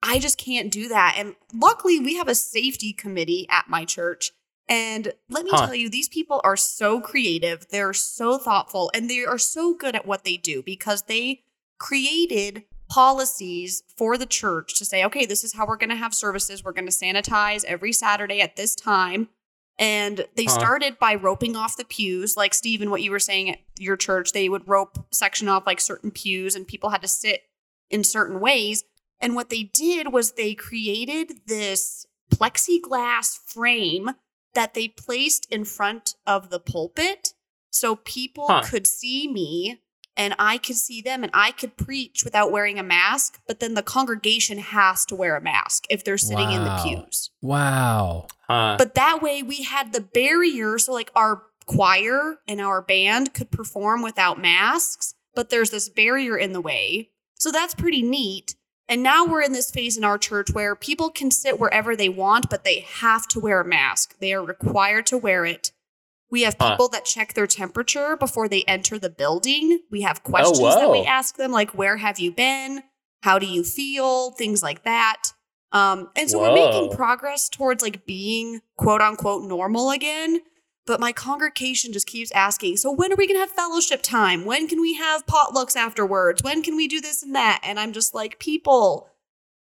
I 0.01 0.19
just 0.19 0.37
can't 0.37 0.71
do 0.71 0.87
that. 0.89 1.15
And 1.17 1.35
luckily, 1.53 1.99
we 1.99 2.15
have 2.15 2.27
a 2.27 2.35
safety 2.35 2.93
committee 2.93 3.47
at 3.49 3.69
my 3.69 3.85
church. 3.85 4.31
And 4.67 5.13
let 5.29 5.45
me 5.45 5.51
Huh. 5.51 5.65
tell 5.67 5.75
you, 5.75 5.89
these 5.89 6.09
people 6.09 6.41
are 6.43 6.57
so 6.57 6.99
creative. 6.99 7.67
They're 7.69 7.93
so 7.93 8.37
thoughtful 8.37 8.89
and 8.93 9.09
they 9.09 9.23
are 9.23 9.37
so 9.37 9.73
good 9.75 9.95
at 9.95 10.07
what 10.07 10.23
they 10.23 10.37
do 10.37 10.63
because 10.63 11.03
they 11.03 11.43
created 11.77 12.63
policies 12.87 13.83
for 13.95 14.17
the 14.17 14.25
church 14.25 14.77
to 14.77 14.85
say, 14.85 15.03
okay, 15.03 15.25
this 15.25 15.43
is 15.43 15.53
how 15.53 15.65
we're 15.67 15.77
going 15.77 15.89
to 15.89 15.95
have 15.95 16.13
services. 16.13 16.63
We're 16.63 16.71
going 16.71 16.87
to 16.87 16.91
sanitize 16.91 17.63
every 17.65 17.93
Saturday 17.93 18.41
at 18.41 18.55
this 18.55 18.75
time. 18.75 19.29
And 19.77 20.25
they 20.35 20.45
Huh. 20.45 20.51
started 20.53 20.97
by 20.99 21.15
roping 21.15 21.55
off 21.55 21.75
the 21.75 21.83
pews, 21.85 22.37
like 22.37 22.53
Steven, 22.53 22.89
what 22.89 23.01
you 23.01 23.11
were 23.11 23.19
saying 23.19 23.49
at 23.49 23.59
your 23.77 23.97
church. 23.97 24.31
They 24.31 24.47
would 24.47 24.67
rope 24.67 25.05
section 25.11 25.47
off 25.49 25.65
like 25.65 25.81
certain 25.81 26.11
pews, 26.11 26.55
and 26.55 26.65
people 26.67 26.91
had 26.91 27.01
to 27.01 27.07
sit 27.07 27.41
in 27.89 28.03
certain 28.03 28.39
ways. 28.39 28.83
And 29.19 29.35
what 29.35 29.49
they 29.49 29.63
did 29.63 30.13
was 30.13 30.33
they 30.33 30.53
created 30.55 31.41
this 31.47 32.05
plexiglass 32.33 33.37
frame 33.37 34.11
that 34.53 34.73
they 34.73 34.87
placed 34.87 35.45
in 35.51 35.65
front 35.65 36.15
of 36.25 36.49
the 36.49 36.59
pulpit 36.59 37.33
so 37.69 37.95
people 37.97 38.47
Huh. 38.47 38.61
could 38.63 38.87
see 38.87 39.27
me 39.27 39.81
and 40.17 40.33
I 40.39 40.57
could 40.57 40.75
see 40.75 41.01
them 41.01 41.23
and 41.23 41.31
I 41.33 41.51
could 41.51 41.77
preach 41.77 42.23
without 42.23 42.51
wearing 42.51 42.79
a 42.79 42.83
mask, 42.83 43.39
but 43.47 43.59
then 43.59 43.73
the 43.73 43.83
congregation 43.83 44.59
has 44.59 45.05
to 45.07 45.15
wear 45.15 45.35
a 45.35 45.41
mask 45.41 45.85
if 45.89 46.03
they're 46.03 46.17
sitting 46.17 46.51
in 46.51 46.63
the 46.63 46.81
pews. 46.83 47.31
wow. 47.41 48.27
Huh. 48.47 48.75
But 48.77 48.93
that 48.93 49.23
way 49.23 49.41
we 49.41 49.63
had 49.63 49.91
the 49.91 50.01
barrier 50.01 50.77
so 50.77 50.93
like 50.93 51.11
our 51.15 51.41
choir 51.65 52.37
and 52.47 52.61
our 52.61 52.81
band 52.81 53.33
could 53.33 53.49
perform 53.51 54.03
without 54.03 54.39
masks, 54.39 55.15
but 55.33 55.49
there's 55.49 55.71
this 55.71 55.89
barrier 55.89 56.37
in 56.37 56.53
the 56.53 56.61
way. 56.61 57.09
So 57.39 57.51
that's 57.51 57.73
pretty 57.73 58.01
neat. 58.01 58.55
And 58.87 59.01
now 59.01 59.25
we're 59.25 59.41
in 59.41 59.51
this 59.51 59.71
phase 59.71 59.97
in 59.97 60.03
our 60.03 60.17
church 60.17 60.51
where 60.51 60.75
people 60.75 61.09
can 61.09 61.31
sit 61.31 61.59
wherever 61.59 61.95
they 61.95 62.09
want, 62.09 62.49
but 62.49 62.63
they 62.63 62.81
have 62.81 63.27
to 63.29 63.39
wear 63.39 63.61
a 63.61 63.65
mask. 63.65 64.15
They 64.19 64.31
are 64.33 64.43
required 64.43 65.07
to 65.07 65.17
wear 65.17 65.43
it. 65.43 65.71
We 66.35 66.41
have 66.41 66.57
Huh. 66.59 66.71
people 66.71 66.89
that 66.89 67.05
check 67.05 67.33
their 67.33 67.47
temperature 67.47 68.17
before 68.17 68.49
they 68.49 68.63
enter 68.63 68.99
the 68.99 69.09
building. 69.09 69.79
We 69.89 70.01
have 70.01 70.21
questions 70.21 70.59
that 70.59 70.91
we 70.91 71.05
ask 71.05 71.37
them, 71.37 71.53
like, 71.53 71.71
where 71.71 71.95
have 71.95 72.19
you 72.19 72.29
been? 72.33 72.83
How 73.23 73.39
do 73.39 73.45
you 73.45 73.63
feel? 73.63 74.31
Things 74.31 74.61
like 74.61 74.83
that. 74.83 75.31
Um, 75.71 76.09
and 76.13 76.29
so 76.29 76.39
we're 76.41 76.53
making 76.53 76.91
progress 76.93 77.47
towards 77.47 77.81
like 77.81 78.05
being 78.05 78.59
quote 78.75 78.99
unquote 78.99 79.43
normal 79.45 79.91
again. 79.91 80.41
But 80.85 80.99
my 80.99 81.13
congregation 81.13 81.93
just 81.93 82.05
keeps 82.05 82.31
asking, 82.33 82.77
so 82.77 82.91
when 82.91 83.13
are 83.13 83.15
we 83.15 83.27
gonna 83.27 83.39
have 83.39 83.49
fellowship 83.51 84.01
time? 84.01 84.43
When 84.43 84.67
can 84.67 84.81
we 84.81 84.95
have 84.95 85.25
potlucks 85.25 85.77
afterwards? 85.77 86.43
When 86.43 86.61
can 86.61 86.75
we 86.75 86.89
do 86.89 86.99
this 86.99 87.23
and 87.23 87.33
that? 87.33 87.61
And 87.63 87.79
I'm 87.79 87.93
just 87.93 88.13
like, 88.13 88.39
people, 88.39 89.07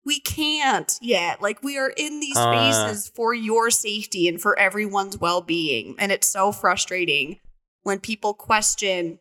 we 0.05 0.19
can't 0.19 0.97
yet. 1.01 1.41
Like 1.41 1.63
we 1.63 1.77
are 1.77 1.89
in 1.89 2.19
these 2.19 2.37
Uh. 2.37 2.51
spaces 2.71 3.11
for 3.15 3.33
your 3.33 3.71
safety 3.71 4.27
and 4.27 4.39
for 4.41 4.57
everyone's 4.59 5.17
well-being. 5.17 5.95
And 5.97 6.11
it's 6.11 6.27
so 6.29 6.51
frustrating 6.51 7.39
when 7.83 7.99
people 7.99 8.33
question 8.33 9.19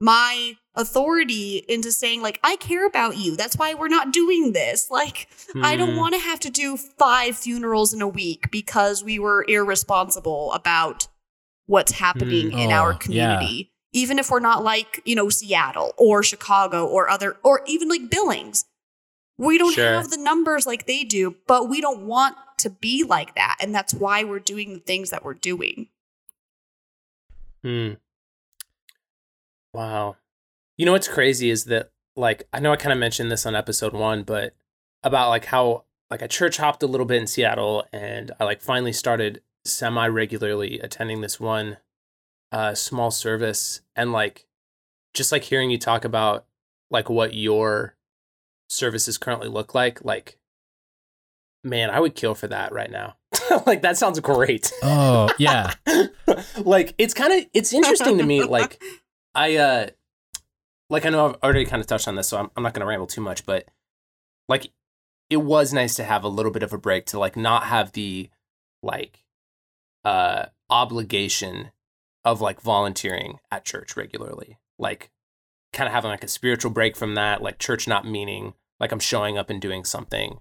my 0.00 0.56
authority 0.74 1.64
into 1.68 1.92
saying, 1.92 2.22
like, 2.22 2.40
I 2.42 2.56
care 2.56 2.86
about 2.86 3.16
you. 3.18 3.36
That's 3.36 3.56
why 3.56 3.74
we're 3.74 3.86
not 3.88 4.12
doing 4.12 4.52
this. 4.52 4.90
Like, 4.90 5.28
I 5.62 5.76
don't 5.76 5.92
Hmm. 5.92 5.96
want 5.98 6.14
to 6.14 6.20
have 6.20 6.40
to 6.40 6.50
do 6.50 6.76
five 6.76 7.36
funerals 7.36 7.92
in 7.94 8.02
a 8.02 8.08
week 8.08 8.50
because 8.50 9.04
we 9.04 9.18
were 9.20 9.44
irresponsible 9.46 10.50
about 10.52 11.06
what's 11.66 11.92
happening 11.92 12.50
Hmm. 12.50 12.58
in 12.58 12.72
our 12.72 12.88
Oh, 12.88 12.92
yeah. 12.92 12.98
community. 12.98 13.72
Even 13.92 14.18
if 14.18 14.30
we're 14.30 14.40
not 14.40 14.64
like, 14.64 15.02
you 15.04 15.14
know, 15.14 15.28
Seattle 15.28 15.92
or 15.98 16.22
Chicago 16.22 16.86
or 16.86 17.08
other, 17.08 17.36
or 17.44 17.62
even 17.66 17.88
like 17.88 18.08
Billings. 18.10 18.64
We 19.38 19.58
don't 19.58 19.72
Sure. 19.74 19.94
have 19.94 20.10
the 20.10 20.18
numbers 20.18 20.66
like 20.66 20.86
they 20.86 21.04
do, 21.04 21.36
but 21.46 21.68
we 21.68 21.80
don't 21.80 22.06
want 22.06 22.36
to 22.58 22.70
be 22.70 23.02
like 23.02 23.34
that. 23.34 23.56
And 23.60 23.74
that's 23.74 23.92
why 23.94 24.22
we're 24.24 24.38
doing 24.38 24.74
the 24.74 24.80
things 24.80 25.10
that 25.10 25.24
we're 25.24 25.34
doing. 25.34 25.88
Hmm. 27.62 27.92
Wow. 29.72 30.16
You 30.76 30.86
know 30.86 30.92
what's 30.92 31.08
crazy 31.08 31.50
is 31.50 31.64
that 31.64 31.90
like 32.16 32.46
I 32.52 32.60
know 32.60 32.72
I 32.72 32.76
kind 32.76 32.92
of 32.92 32.98
mentioned 32.98 33.30
this 33.30 33.46
on 33.46 33.54
episode 33.56 33.92
1 33.94 34.24
but 34.24 34.54
about 35.02 35.30
like 35.30 35.46
how 35.46 35.84
like 36.10 36.22
I 36.22 36.26
church 36.26 36.58
hopped 36.58 36.82
a 36.82 36.86
little 36.86 37.06
bit 37.06 37.20
in 37.20 37.26
Seattle 37.26 37.86
and 37.92 38.32
I 38.38 38.44
like 38.44 38.60
finally 38.60 38.92
started 38.92 39.40
semi 39.64 40.06
regularly 40.08 40.78
attending 40.80 41.20
this 41.20 41.40
one 41.40 41.78
uh 42.50 42.74
small 42.74 43.10
service 43.10 43.80
and 43.96 44.12
like 44.12 44.46
just 45.14 45.32
like 45.32 45.44
hearing 45.44 45.70
you 45.70 45.78
talk 45.78 46.04
about 46.04 46.44
like 46.90 47.08
what 47.08 47.32
your 47.34 47.94
services 48.72 49.18
currently 49.18 49.48
look 49.48 49.74
like 49.74 50.04
like 50.04 50.38
man, 51.64 51.90
I 51.90 52.00
would 52.00 52.16
kill 52.16 52.34
for 52.34 52.48
that 52.48 52.72
right 52.72 52.90
now. 52.90 53.14
like 53.66 53.82
that 53.82 53.96
sounds 53.96 54.18
great. 54.20 54.72
Oh, 54.82 55.32
yeah. 55.38 55.72
like 56.58 56.94
it's 56.98 57.14
kind 57.14 57.32
of 57.32 57.46
it's 57.52 57.72
interesting 57.72 58.18
to 58.18 58.24
me 58.24 58.42
like 58.42 58.82
i 59.34 59.56
uh 59.56 59.86
like 60.90 61.04
i 61.06 61.10
know 61.10 61.30
i've 61.30 61.36
already 61.42 61.64
kind 61.64 61.80
of 61.80 61.86
touched 61.86 62.08
on 62.08 62.16
this 62.16 62.28
so 62.28 62.38
i'm, 62.38 62.50
I'm 62.56 62.62
not 62.62 62.74
going 62.74 62.80
to 62.80 62.86
ramble 62.86 63.06
too 63.06 63.20
much 63.20 63.44
but 63.46 63.66
like 64.48 64.70
it 65.30 65.38
was 65.38 65.72
nice 65.72 65.94
to 65.96 66.04
have 66.04 66.24
a 66.24 66.28
little 66.28 66.52
bit 66.52 66.62
of 66.62 66.72
a 66.72 66.78
break 66.78 67.06
to 67.06 67.18
like 67.18 67.36
not 67.36 67.64
have 67.64 67.92
the 67.92 68.30
like 68.82 69.24
uh 70.04 70.46
obligation 70.70 71.70
of 72.24 72.40
like 72.40 72.60
volunteering 72.60 73.38
at 73.50 73.64
church 73.64 73.96
regularly 73.96 74.58
like 74.78 75.10
kind 75.72 75.86
of 75.86 75.92
having 75.92 76.10
like 76.10 76.24
a 76.24 76.28
spiritual 76.28 76.70
break 76.70 76.96
from 76.96 77.14
that 77.14 77.42
like 77.42 77.58
church 77.58 77.88
not 77.88 78.06
meaning 78.06 78.54
like 78.82 78.92
i'm 78.92 78.98
showing 79.00 79.38
up 79.38 79.48
and 79.48 79.62
doing 79.62 79.84
something 79.84 80.40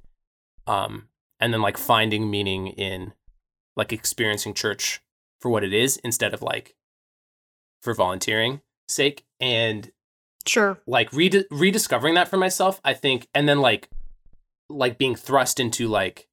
um 0.67 1.08
and 1.39 1.54
then 1.54 1.62
like 1.62 1.77
finding 1.77 2.30
meaning 2.30 2.67
in 2.67 3.13
like 3.77 3.93
experiencing 3.93 4.54
church 4.54 4.99
for 5.39 5.49
what 5.49 5.63
it 5.63 5.73
is 5.73 5.97
instead 6.04 6.34
of 6.34 6.41
like 6.41 6.75
for 7.82 7.93
volunteering 7.93 8.62
sake. 8.88 9.25
And 9.39 9.91
Sure. 10.45 10.80
like 10.88 11.12
redi- 11.13 11.45
rediscovering 11.51 12.15
that 12.15 12.27
for 12.27 12.38
myself 12.38 12.82
i 12.84 12.95
think 12.95 13.27
and 13.36 13.47
then 13.47 13.60
like 13.62 13.89
like 14.69 14.97
being 14.97 15.15
thrust 15.15 15.60
into 15.60 15.88
like 15.88 16.27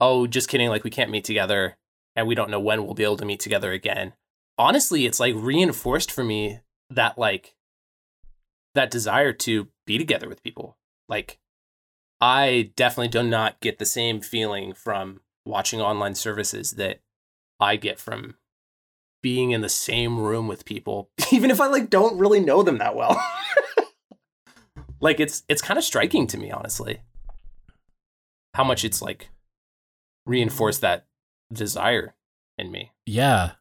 oh 0.00 0.26
just 0.26 0.50
kidding 0.50 0.68
like 0.68 0.84
we 0.84 0.90
can't 0.90 1.10
meet 1.10 1.24
together 1.24 1.78
and 2.14 2.26
we 2.26 2.34
don't 2.34 2.50
know 2.50 2.60
when 2.60 2.84
we'll 2.84 2.94
be 2.94 3.04
able 3.04 3.16
to 3.16 3.24
meet 3.24 3.40
together 3.40 3.72
again. 3.72 4.12
Honestly 4.58 5.06
it's 5.06 5.18
like 5.18 5.34
reinforced 5.34 6.12
for 6.12 6.24
me 6.24 6.60
that 6.90 7.16
like 7.16 7.54
that 8.74 8.90
desire 8.90 9.32
to 9.32 9.68
be 9.86 9.96
together 9.96 10.28
with 10.28 10.42
people 10.42 10.76
like 11.08 11.38
i 12.20 12.70
definitely 12.76 13.08
do 13.08 13.22
not 13.22 13.60
get 13.60 13.78
the 13.78 13.84
same 13.84 14.20
feeling 14.20 14.72
from 14.72 15.20
watching 15.44 15.80
online 15.80 16.14
services 16.14 16.72
that 16.72 17.00
i 17.60 17.76
get 17.76 17.98
from 17.98 18.36
being 19.22 19.50
in 19.50 19.60
the 19.60 19.68
same 19.68 20.18
room 20.18 20.46
with 20.46 20.64
people 20.64 21.10
even 21.32 21.50
if 21.50 21.60
i 21.60 21.66
like 21.66 21.90
don't 21.90 22.18
really 22.18 22.40
know 22.40 22.62
them 22.62 22.78
that 22.78 22.94
well 22.96 23.20
like 25.00 25.20
it's 25.20 25.42
it's 25.48 25.62
kind 25.62 25.78
of 25.78 25.84
striking 25.84 26.26
to 26.26 26.38
me 26.38 26.50
honestly 26.50 27.00
how 28.54 28.64
much 28.64 28.84
it's 28.84 29.02
like 29.02 29.28
reinforced 30.24 30.80
that 30.80 31.06
desire 31.52 32.14
in 32.58 32.70
me 32.70 32.92
Yeah. 33.04 33.52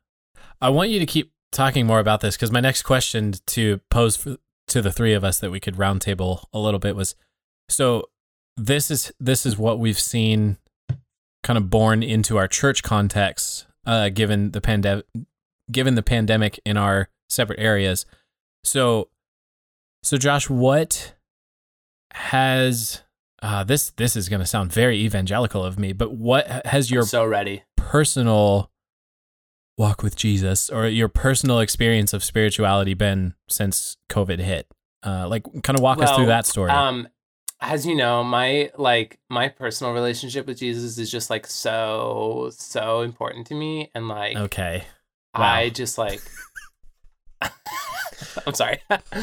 I 0.61 0.69
want 0.69 0.89
you 0.89 0.99
to 0.99 1.05
keep 1.05 1.33
talking 1.51 1.85
more 1.85 1.99
about 1.99 2.21
this 2.21 2.35
because 2.35 2.51
my 2.51 2.59
next 2.61 2.83
question 2.83 3.33
to 3.45 3.79
pose 3.89 4.15
for, 4.15 4.37
to 4.67 4.81
the 4.81 4.91
three 4.91 5.13
of 5.13 5.23
us 5.23 5.39
that 5.39 5.51
we 5.51 5.59
could 5.59 5.75
roundtable 5.75 6.45
a 6.53 6.59
little 6.59 6.79
bit 6.79 6.95
was 6.95 7.15
so 7.69 8.09
this 8.57 8.89
is 8.89 9.11
this 9.19 9.45
is 9.45 9.57
what 9.57 9.79
we've 9.79 9.99
seen 9.99 10.57
kind 11.43 11.57
of 11.57 11.69
born 11.69 12.01
into 12.01 12.37
our 12.37 12.47
church 12.47 12.83
context 12.83 13.67
uh, 13.85 14.09
given 14.09 14.51
the 14.51 14.61
pandemic 14.61 15.05
given 15.71 15.95
the 15.95 16.03
pandemic 16.03 16.59
in 16.65 16.77
our 16.77 17.09
separate 17.29 17.59
areas. 17.59 18.05
So 18.63 19.09
so 20.03 20.17
Josh, 20.17 20.49
what 20.49 21.15
has 22.13 23.03
uh, 23.41 23.63
this 23.63 23.91
this 23.91 24.15
is 24.15 24.29
going 24.29 24.39
to 24.39 24.45
sound 24.45 24.71
very 24.71 24.99
evangelical 24.99 25.63
of 25.63 25.77
me, 25.77 25.93
but 25.93 26.13
what 26.13 26.47
has 26.65 26.91
your 26.91 27.01
I'm 27.01 27.07
so 27.07 27.25
ready 27.25 27.63
personal 27.75 28.71
walk 29.77 30.01
with 30.01 30.15
Jesus 30.15 30.69
or 30.69 30.87
your 30.87 31.09
personal 31.09 31.59
experience 31.59 32.13
of 32.13 32.23
spirituality 32.23 32.93
been 32.93 33.35
since 33.49 33.97
COVID 34.09 34.39
hit? 34.39 34.67
Uh, 35.05 35.27
like, 35.27 35.43
kind 35.61 35.77
of 35.77 35.83
walk 35.83 36.01
us 36.01 36.15
through 36.15 36.25
that 36.25 36.47
story. 36.47 36.71
Um, 36.71 37.07
as 37.61 37.85
you 37.85 37.95
know, 37.95 38.23
my 38.23 38.71
like 38.77 39.19
my 39.29 39.47
personal 39.49 39.93
relationship 39.93 40.45
with 40.47 40.59
Jesus 40.59 40.97
is 40.97 41.09
just 41.11 41.29
like 41.29 41.47
so 41.47 42.49
so 42.53 43.01
important 43.01 43.47
to 43.47 43.55
me, 43.55 43.91
and 43.95 44.07
like 44.07 44.35
okay. 44.37 44.83
I 45.33 45.69
just 45.69 45.97
like. 45.97 46.21
I'm 48.47 48.53
sorry. 48.53 48.79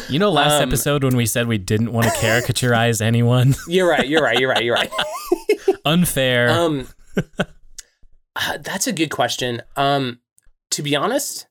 You 0.08 0.18
know, 0.18 0.30
last 0.30 0.60
Um, 0.60 0.68
episode 0.68 1.04
when 1.04 1.16
we 1.16 1.26
said 1.26 1.46
we 1.46 1.58
didn't 1.58 1.92
want 1.92 2.06
to 2.06 2.12
caricaturize 2.14 3.00
anyone, 3.02 3.54
You're 3.66 3.88
right. 3.88 4.06
You're 4.06 4.22
right. 4.22 4.38
You're 4.38 4.50
right. 4.50 4.64
You're 4.64 4.74
right. 4.74 4.90
unfair. 5.84 6.50
Um, 6.50 6.88
uh, 8.36 8.58
that's 8.60 8.86
a 8.86 8.92
good 8.92 9.10
question. 9.10 9.62
Um, 9.76 10.20
to 10.72 10.82
be 10.82 10.94
honest, 10.96 11.46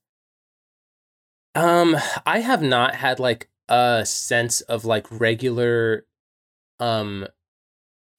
um, 1.55 1.97
I 2.25 2.39
have 2.39 2.61
not 2.61 2.95
had 2.95 3.19
like 3.19 3.49
a 3.69 4.05
sense 4.05 4.61
of 4.61 4.85
like 4.85 5.07
regular, 5.11 6.05
um, 6.81 7.27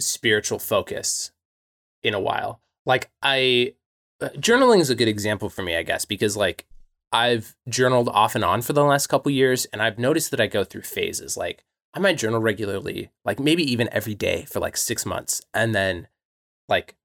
spiritual 0.00 0.58
focus 0.58 1.32
in 2.02 2.14
a 2.14 2.20
while. 2.20 2.62
Like 2.86 3.10
I, 3.22 3.74
uh, 4.20 4.30
journaling 4.30 4.80
is 4.80 4.88
a 4.88 4.94
good 4.94 5.08
example 5.08 5.50
for 5.50 5.62
me, 5.62 5.76
I 5.76 5.82
guess, 5.82 6.06
because 6.06 6.36
like 6.36 6.66
I've 7.12 7.54
journaled 7.68 8.08
off 8.08 8.34
and 8.34 8.44
on 8.44 8.62
for 8.62 8.72
the 8.72 8.84
last 8.84 9.08
couple 9.08 9.30
years, 9.30 9.66
and 9.66 9.82
I've 9.82 9.98
noticed 9.98 10.30
that 10.30 10.40
I 10.40 10.46
go 10.46 10.64
through 10.64 10.82
phases. 10.82 11.36
Like 11.36 11.64
I 11.92 11.98
might 11.98 12.16
journal 12.16 12.40
regularly, 12.40 13.10
like 13.24 13.38
maybe 13.38 13.70
even 13.70 13.88
every 13.92 14.14
day 14.14 14.46
for 14.46 14.60
like 14.60 14.76
six 14.76 15.04
months, 15.04 15.42
and 15.52 15.74
then 15.74 16.08
like 16.68 16.96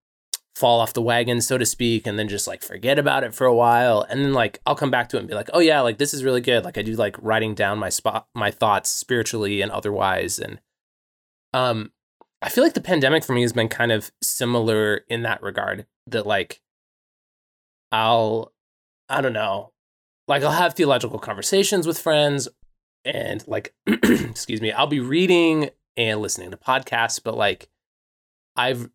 fall 0.55 0.79
off 0.79 0.93
the 0.93 1.01
wagon, 1.01 1.41
so 1.41 1.57
to 1.57 1.65
speak, 1.65 2.07
and 2.07 2.17
then 2.17 2.27
just 2.27 2.47
like 2.47 2.63
forget 2.63 2.97
about 2.97 3.23
it 3.23 3.35
for 3.35 3.45
a 3.45 3.53
while. 3.53 4.05
And 4.09 4.23
then 4.23 4.33
like 4.33 4.59
I'll 4.65 4.75
come 4.75 4.91
back 4.91 5.09
to 5.09 5.17
it 5.17 5.19
and 5.19 5.27
be 5.27 5.35
like, 5.35 5.49
oh 5.53 5.59
yeah, 5.59 5.81
like 5.81 5.97
this 5.97 6.13
is 6.13 6.23
really 6.23 6.41
good. 6.41 6.63
Like 6.63 6.77
I 6.77 6.83
do 6.83 6.93
like 6.93 7.15
writing 7.21 7.53
down 7.53 7.77
my 7.77 7.89
spot 7.89 8.27
my 8.33 8.49
thoughts 8.49 8.89
spiritually 8.89 9.61
and 9.61 9.71
otherwise. 9.71 10.39
And 10.39 10.59
um 11.53 11.91
I 12.41 12.49
feel 12.49 12.63
like 12.63 12.75
the 12.75 12.81
pandemic 12.81 13.23
for 13.23 13.33
me 13.33 13.41
has 13.41 13.53
been 13.53 13.67
kind 13.67 13.91
of 13.91 14.11
similar 14.21 15.01
in 15.09 15.23
that 15.23 15.41
regard. 15.41 15.85
That 16.07 16.27
like 16.27 16.61
I'll 17.91 18.53
I 19.09 19.21
don't 19.21 19.33
know, 19.33 19.71
like 20.27 20.43
I'll 20.43 20.51
have 20.51 20.73
theological 20.73 21.19
conversations 21.19 21.87
with 21.87 21.99
friends 21.99 22.47
and 23.05 23.43
like 23.47 23.73
excuse 23.87 24.61
me, 24.61 24.71
I'll 24.71 24.87
be 24.87 24.99
reading 24.99 25.69
and 25.95 26.21
listening 26.21 26.51
to 26.51 26.57
podcasts, 26.57 27.21
but 27.23 27.35
like 27.35 27.69
I've 28.55 28.89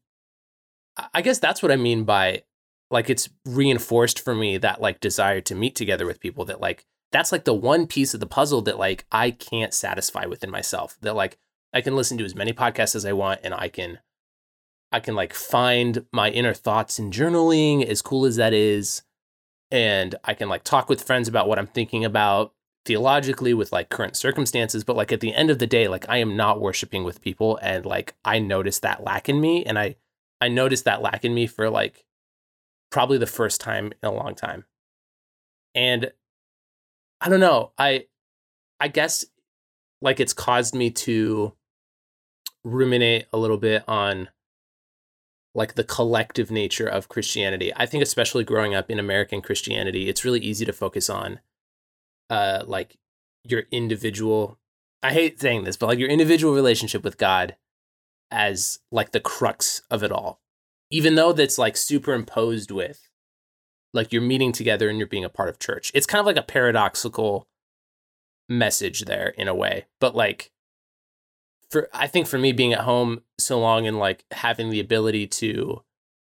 I 1.12 1.22
guess 1.22 1.38
that's 1.38 1.62
what 1.62 1.72
I 1.72 1.76
mean 1.76 2.04
by 2.04 2.42
like 2.90 3.08
it's 3.08 3.28
reinforced 3.46 4.20
for 4.20 4.34
me 4.34 4.58
that 4.58 4.80
like 4.80 5.00
desire 5.00 5.40
to 5.40 5.54
meet 5.54 5.74
together 5.74 6.06
with 6.06 6.20
people 6.20 6.44
that 6.44 6.60
like 6.60 6.84
that's 7.10 7.32
like 7.32 7.44
the 7.44 7.54
one 7.54 7.86
piece 7.86 8.14
of 8.14 8.20
the 8.20 8.26
puzzle 8.26 8.62
that 8.62 8.78
like 8.78 9.06
I 9.10 9.30
can't 9.30 9.74
satisfy 9.74 10.26
within 10.26 10.50
myself 10.50 10.96
that 11.00 11.16
like 11.16 11.38
I 11.72 11.80
can 11.80 11.96
listen 11.96 12.18
to 12.18 12.24
as 12.24 12.34
many 12.34 12.52
podcasts 12.52 12.94
as 12.94 13.04
I 13.04 13.12
want 13.12 13.40
and 13.42 13.54
I 13.54 13.68
can 13.68 13.98
I 14.90 15.00
can 15.00 15.14
like 15.14 15.32
find 15.32 16.04
my 16.12 16.28
inner 16.30 16.52
thoughts 16.52 16.98
in 16.98 17.10
journaling 17.10 17.84
as 17.84 18.02
cool 18.02 18.24
as 18.26 18.36
that 18.36 18.52
is 18.52 19.02
and 19.70 20.14
I 20.24 20.34
can 20.34 20.48
like 20.48 20.64
talk 20.64 20.88
with 20.88 21.02
friends 21.02 21.28
about 21.28 21.48
what 21.48 21.58
I'm 21.58 21.66
thinking 21.66 22.04
about 22.04 22.52
theologically 22.84 23.54
with 23.54 23.72
like 23.72 23.88
current 23.88 24.16
circumstances 24.16 24.84
but 24.84 24.96
like 24.96 25.12
at 25.12 25.20
the 25.20 25.34
end 25.34 25.50
of 25.50 25.58
the 25.58 25.66
day 25.66 25.88
like 25.88 26.04
I 26.08 26.18
am 26.18 26.36
not 26.36 26.60
worshiping 26.60 27.04
with 27.04 27.22
people 27.22 27.58
and 27.62 27.86
like 27.86 28.14
I 28.24 28.38
notice 28.38 28.80
that 28.80 29.04
lack 29.04 29.28
in 29.28 29.40
me 29.40 29.64
and 29.64 29.78
I 29.78 29.96
I 30.40 30.48
noticed 30.48 30.84
that 30.86 31.02
lack 31.02 31.24
in 31.24 31.32
me 31.32 31.46
for 31.46 31.70
like 31.70 32.04
probably 32.92 33.18
the 33.18 33.26
first 33.26 33.60
time 33.60 33.86
in 33.86 34.08
a 34.08 34.12
long 34.12 34.34
time. 34.36 34.64
And 35.74 36.12
I 37.20 37.28
don't 37.28 37.40
know. 37.40 37.72
I 37.78 38.06
I 38.78 38.88
guess 38.88 39.24
like 40.00 40.20
it's 40.20 40.34
caused 40.34 40.74
me 40.74 40.90
to 40.90 41.54
ruminate 42.64 43.26
a 43.32 43.38
little 43.38 43.58
bit 43.58 43.84
on 43.88 44.28
like 45.54 45.74
the 45.74 45.84
collective 45.84 46.50
nature 46.50 46.86
of 46.86 47.08
Christianity. 47.08 47.72
I 47.76 47.86
think 47.86 48.02
especially 48.02 48.44
growing 48.44 48.74
up 48.74 48.90
in 48.90 48.98
American 48.98 49.42
Christianity, 49.42 50.08
it's 50.08 50.24
really 50.24 50.40
easy 50.40 50.64
to 50.64 50.72
focus 50.72 51.10
on 51.10 51.40
uh 52.30 52.62
like 52.66 52.96
your 53.44 53.64
individual 53.70 54.58
I 55.02 55.12
hate 55.12 55.40
saying 55.40 55.64
this, 55.64 55.76
but 55.76 55.88
like 55.88 55.98
your 55.98 56.08
individual 56.08 56.54
relationship 56.54 57.02
with 57.02 57.18
God 57.18 57.56
as 58.30 58.78
like 58.92 59.10
the 59.10 59.20
crux 59.20 59.82
of 59.90 60.02
it 60.02 60.12
all. 60.12 60.40
Even 60.90 61.16
though 61.16 61.32
that's 61.32 61.58
like 61.58 61.76
superimposed 61.76 62.70
with 62.70 63.08
like 63.92 64.12
you're 64.12 64.22
meeting 64.22 64.52
together 64.52 64.88
and 64.88 64.98
you're 64.98 65.06
being 65.06 65.24
a 65.24 65.28
part 65.28 65.48
of 65.48 65.58
church. 65.58 65.90
It's 65.94 66.06
kind 66.06 66.20
of 66.20 66.26
like 66.26 66.36
a 66.36 66.42
paradoxical 66.42 67.46
message 68.48 69.02
there 69.02 69.28
in 69.36 69.48
a 69.48 69.54
way. 69.54 69.86
But 70.00 70.14
like 70.14 70.51
for 71.72 71.88
I 71.92 72.06
think 72.06 72.26
for 72.26 72.38
me 72.38 72.52
being 72.52 72.74
at 72.74 72.80
home 72.80 73.22
so 73.38 73.58
long 73.58 73.86
and 73.86 73.98
like 73.98 74.24
having 74.30 74.68
the 74.70 74.78
ability 74.78 75.26
to 75.26 75.82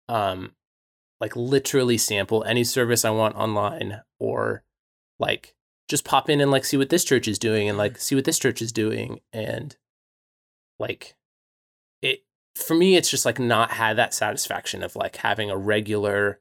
um 0.09 0.53
like 1.21 1.37
literally 1.37 1.97
sample 1.97 2.43
any 2.45 2.65
service 2.65 3.05
I 3.05 3.11
want 3.11 3.37
online 3.37 4.03
or 4.19 4.65
like 5.21 5.55
just 5.89 6.05
pop 6.05 6.29
in 6.29 6.41
and 6.41 6.51
like 6.51 6.65
see 6.65 6.77
what 6.77 6.91
this 6.91 7.05
church 7.05 7.29
is 7.29 7.39
doing 7.39 7.69
and 7.69 7.79
like 7.79 7.99
see 7.99 8.15
what 8.17 8.25
this 8.25 8.39
church 8.39 8.61
is 8.61 8.73
doing 8.73 9.21
and 9.33 9.77
like 10.81 11.17
it 12.03 12.25
for 12.57 12.75
me 12.75 12.97
it's 12.97 13.11
just 13.11 13.25
like 13.25 13.39
not 13.39 13.71
had 13.71 13.97
that 13.97 14.13
satisfaction 14.15 14.83
of 14.83 14.97
like 14.97 15.17
having 15.17 15.51
a 15.51 15.57
regular 15.57 16.41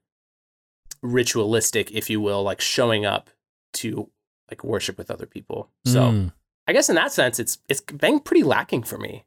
ritualistic 1.03 1.91
if 1.91 2.09
you 2.09 2.19
will 2.19 2.41
like 2.41 2.61
showing 2.61 3.05
up 3.05 3.29
to 3.73 4.09
like 4.49 4.63
worship 4.63 4.97
with 4.97 5.11
other 5.11 5.27
people 5.27 5.69
so 5.85 6.01
Mm. 6.11 6.31
I 6.67 6.73
guess 6.73 6.89
in 6.89 6.95
that 6.95 7.11
sense 7.11 7.39
it's 7.39 7.57
it's 7.69 7.81
been 7.81 8.19
pretty 8.19 8.43
lacking 8.43 8.83
for 8.83 8.97
me. 8.97 9.25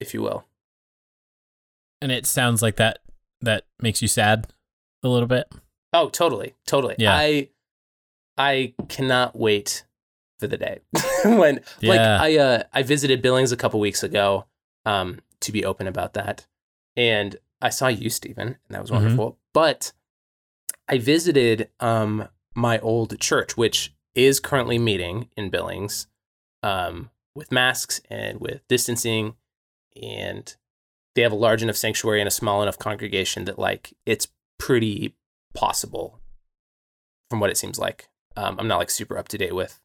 If 0.00 0.14
you 0.14 0.22
will. 0.22 0.44
And 2.00 2.12
it 2.12 2.26
sounds 2.26 2.62
like 2.62 2.76
that 2.76 2.98
that 3.40 3.64
makes 3.80 4.02
you 4.02 4.08
sad 4.08 4.46
a 5.02 5.08
little 5.08 5.28
bit. 5.28 5.50
oh 5.92 6.08
totally 6.08 6.54
totally. 6.66 6.94
Yeah. 6.98 7.14
i 7.14 7.48
i 8.38 8.74
cannot 8.88 9.36
wait 9.38 9.84
for 10.40 10.46
the 10.46 10.56
day. 10.56 10.80
When 11.24 11.60
like 11.82 12.00
i 12.00 12.36
uh 12.38 12.62
i 12.72 12.82
visited 12.82 13.22
billings 13.22 13.52
a 13.52 13.56
couple 13.56 13.80
weeks 13.80 14.02
ago 14.02 14.44
um 14.84 15.20
to 15.40 15.52
be 15.52 15.64
open 15.64 15.86
about 15.86 16.14
that. 16.14 16.46
And 16.96 17.36
i 17.62 17.70
saw 17.70 17.88
you 17.88 18.10
steven 18.10 18.48
and 18.48 18.56
that 18.70 18.80
was 18.82 18.90
Mhm. 18.90 18.94
wonderful. 18.94 19.38
But 19.52 19.92
i 20.88 20.98
visited 20.98 21.70
um 21.80 22.28
my 22.54 22.78
old 22.80 23.18
church 23.20 23.56
which 23.56 23.92
is 24.14 24.40
currently 24.40 24.78
meeting 24.78 25.28
in 25.36 25.50
billings 25.50 26.06
um 26.62 27.10
with 27.34 27.50
masks 27.50 28.00
and 28.08 28.40
with 28.40 28.66
distancing 28.68 29.34
and 30.00 30.56
they 31.14 31.22
have 31.22 31.32
a 31.32 31.36
large 31.36 31.62
enough 31.62 31.76
sanctuary 31.76 32.20
and 32.20 32.28
a 32.28 32.32
small 32.32 32.62
enough 32.62 32.78
congregation 32.78 33.44
that 33.44 33.58
like 33.58 33.92
it's 34.06 34.28
pretty 34.58 35.14
possible 35.54 36.18
from 37.30 37.40
what 37.40 37.50
it 37.50 37.56
seems 37.56 37.78
like. 37.78 38.08
Um, 38.36 38.56
i'm 38.58 38.68
not 38.68 38.78
like 38.78 38.90
super 38.90 39.16
up 39.16 39.28
to 39.28 39.38
date 39.38 39.54
with 39.54 39.80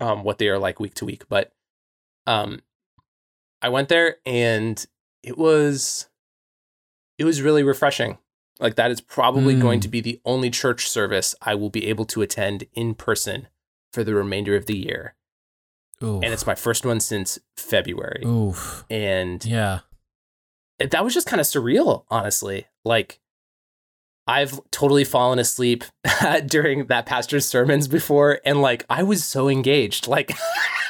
um, 0.00 0.24
what 0.24 0.38
they 0.38 0.48
are 0.48 0.58
like 0.58 0.80
week 0.80 0.94
to 0.94 1.04
week 1.04 1.28
but 1.28 1.52
um, 2.26 2.60
i 3.62 3.68
went 3.68 3.88
there 3.88 4.16
and 4.26 4.86
it 5.22 5.38
was 5.38 6.08
it 7.18 7.24
was 7.24 7.42
really 7.42 7.62
refreshing 7.62 8.18
like 8.60 8.74
that 8.76 8.90
is 8.90 9.00
probably 9.00 9.54
going 9.54 9.78
Mm. 9.80 9.82
to 9.82 9.88
be 9.88 10.00
the 10.00 10.20
only 10.24 10.50
church 10.50 10.88
service 10.88 11.34
i 11.42 11.54
will 11.54 11.70
be 11.70 11.86
able 11.86 12.04
to 12.06 12.22
attend 12.22 12.64
in 12.74 12.94
person 12.94 13.48
for 13.92 14.02
the 14.04 14.14
remainder 14.14 14.56
of 14.56 14.66
the 14.66 14.76
year 14.76 15.14
Oof. 16.02 16.22
and 16.22 16.32
it's 16.32 16.46
my 16.46 16.54
first 16.54 16.84
one 16.86 17.00
since 17.00 17.38
february 17.56 18.22
Oof. 18.24 18.84
and 18.90 19.44
Yeah. 19.44 19.80
that 20.78 21.02
was 21.04 21.12
just 21.14 21.26
kind 21.26 21.40
of 21.40 21.46
surreal, 21.46 22.04
honestly. 22.08 22.66
Like, 22.84 23.18
I've 24.28 24.60
totally 24.70 25.02
fallen 25.04 25.38
asleep 25.40 25.82
during 26.46 26.86
that 26.86 27.04
pastor's 27.06 27.46
sermons 27.46 27.88
before, 27.88 28.40
and 28.44 28.62
like 28.62 28.84
I 28.88 29.02
was 29.02 29.24
so 29.24 29.48
engaged. 29.48 30.06
Like, 30.06 30.30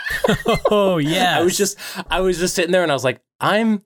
oh 0.71 0.99
yeah. 0.99 1.39
I 1.41 1.43
was 1.43 1.57
just, 1.57 1.79
I 2.11 2.21
was 2.21 2.39
just 2.39 2.55
sitting 2.55 2.73
there, 2.73 2.83
and 2.83 2.93
I 2.93 2.95
was 2.95 3.05
like, 3.05 3.21
I'm, 3.41 3.83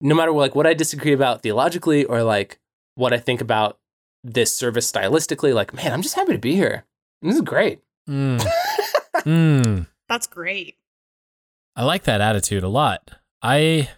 no 0.00 0.14
matter 0.14 0.32
what, 0.32 0.40
like 0.42 0.54
what 0.54 0.66
I 0.66 0.74
disagree 0.74 1.12
about 1.12 1.42
theologically 1.42 2.04
or 2.04 2.22
like 2.22 2.58
what 2.94 3.12
I 3.12 3.18
think 3.18 3.40
about 3.40 3.78
this 4.22 4.54
service 4.54 4.90
stylistically, 4.90 5.54
like, 5.54 5.74
man, 5.74 5.92
I'm 5.92 6.02
just 6.02 6.14
happy 6.14 6.32
to 6.32 6.38
be 6.38 6.54
here. 6.54 6.84
This 7.22 7.36
is 7.36 7.40
great. 7.42 7.80
Mm. 8.08 8.44
Mm. 9.24 9.86
That's 10.08 10.26
great. 10.26 10.76
I 11.76 11.84
like 11.84 12.02
that 12.04 12.20
attitude 12.20 12.62
a 12.62 12.68
lot. 12.68 13.12
I 13.42 13.90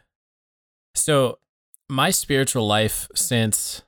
so 0.94 1.38
my 1.88 2.10
spiritual 2.10 2.66
life 2.66 3.08
since 3.14 3.82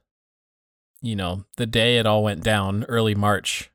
you 1.01 1.15
know, 1.15 1.45
the 1.59 1.67
day 1.67 1.99
it 1.99 2.07
all 2.07 2.25
went 2.25 2.43
down, 2.43 2.85
early 2.85 3.15
March. 3.15 3.71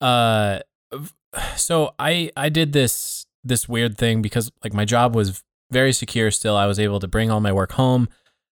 Uh 0.00 0.60
so 1.56 1.94
I 1.98 2.30
I 2.36 2.48
did 2.48 2.72
this 2.72 3.26
this 3.42 3.68
weird 3.68 3.98
thing 3.98 4.22
because 4.22 4.52
like 4.62 4.72
my 4.72 4.84
job 4.84 5.14
was 5.14 5.42
very 5.70 5.92
secure 5.92 6.30
still. 6.30 6.56
I 6.56 6.66
was 6.66 6.78
able 6.78 7.00
to 7.00 7.08
bring 7.08 7.30
all 7.30 7.40
my 7.40 7.52
work 7.52 7.72
home. 7.72 8.08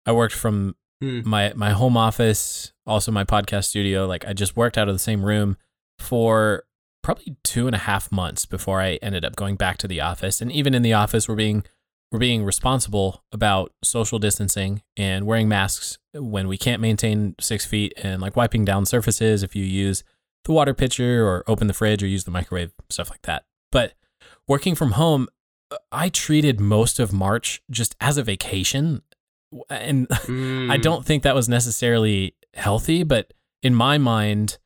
I 0.04 0.12
worked 0.12 0.34
from 0.34 0.76
Hmm. 1.00 1.28
my 1.28 1.52
my 1.54 1.70
home 1.70 1.96
office, 1.96 2.72
also 2.86 3.12
my 3.12 3.24
podcast 3.24 3.64
studio. 3.64 4.06
Like 4.06 4.26
I 4.26 4.32
just 4.32 4.56
worked 4.56 4.78
out 4.78 4.88
of 4.88 4.94
the 4.94 5.00
same 5.00 5.24
room 5.24 5.56
for 5.98 6.64
probably 7.02 7.36
two 7.44 7.66
and 7.66 7.76
a 7.76 7.80
half 7.80 8.10
months 8.10 8.46
before 8.46 8.80
I 8.80 8.94
ended 9.02 9.24
up 9.24 9.36
going 9.36 9.56
back 9.56 9.78
to 9.78 9.88
the 9.88 10.00
office. 10.00 10.40
And 10.40 10.50
even 10.50 10.74
in 10.74 10.82
the 10.82 10.92
office, 10.92 11.28
we're 11.28 11.36
being 11.36 11.64
we're 12.10 12.18
being 12.18 12.44
responsible 12.44 13.24
about 13.32 13.72
social 13.82 14.18
distancing 14.18 14.82
and 14.96 15.26
wearing 15.26 15.48
masks 15.48 15.98
when 16.14 16.48
we 16.48 16.56
can't 16.56 16.80
maintain 16.80 17.34
six 17.40 17.66
feet 17.66 17.92
and 18.02 18.22
like 18.22 18.36
wiping 18.36 18.64
down 18.64 18.86
surfaces 18.86 19.42
if 19.42 19.54
you 19.54 19.64
use 19.64 20.02
the 20.44 20.52
water 20.52 20.72
pitcher 20.72 21.26
or 21.26 21.44
open 21.46 21.66
the 21.66 21.74
fridge 21.74 22.02
or 22.02 22.06
use 22.06 22.24
the 22.24 22.30
microwave, 22.30 22.72
stuff 22.88 23.10
like 23.10 23.22
that. 23.22 23.44
But 23.72 23.94
working 24.46 24.74
from 24.74 24.92
home, 24.92 25.28
I 25.90 26.08
treated 26.08 26.60
most 26.60 27.00
of 27.00 27.12
March 27.12 27.60
just 27.70 27.96
as 28.00 28.16
a 28.16 28.22
vacation. 28.22 29.02
And 29.70 30.06
I 30.12 30.16
Mm. 30.26 30.82
don't 30.82 31.04
think 31.04 31.22
that 31.22 31.34
was 31.34 31.48
necessarily 31.48 32.34
healthy, 32.54 33.02
but 33.02 33.32
in 33.62 33.74
my 33.74 33.98
mind, 33.98 34.58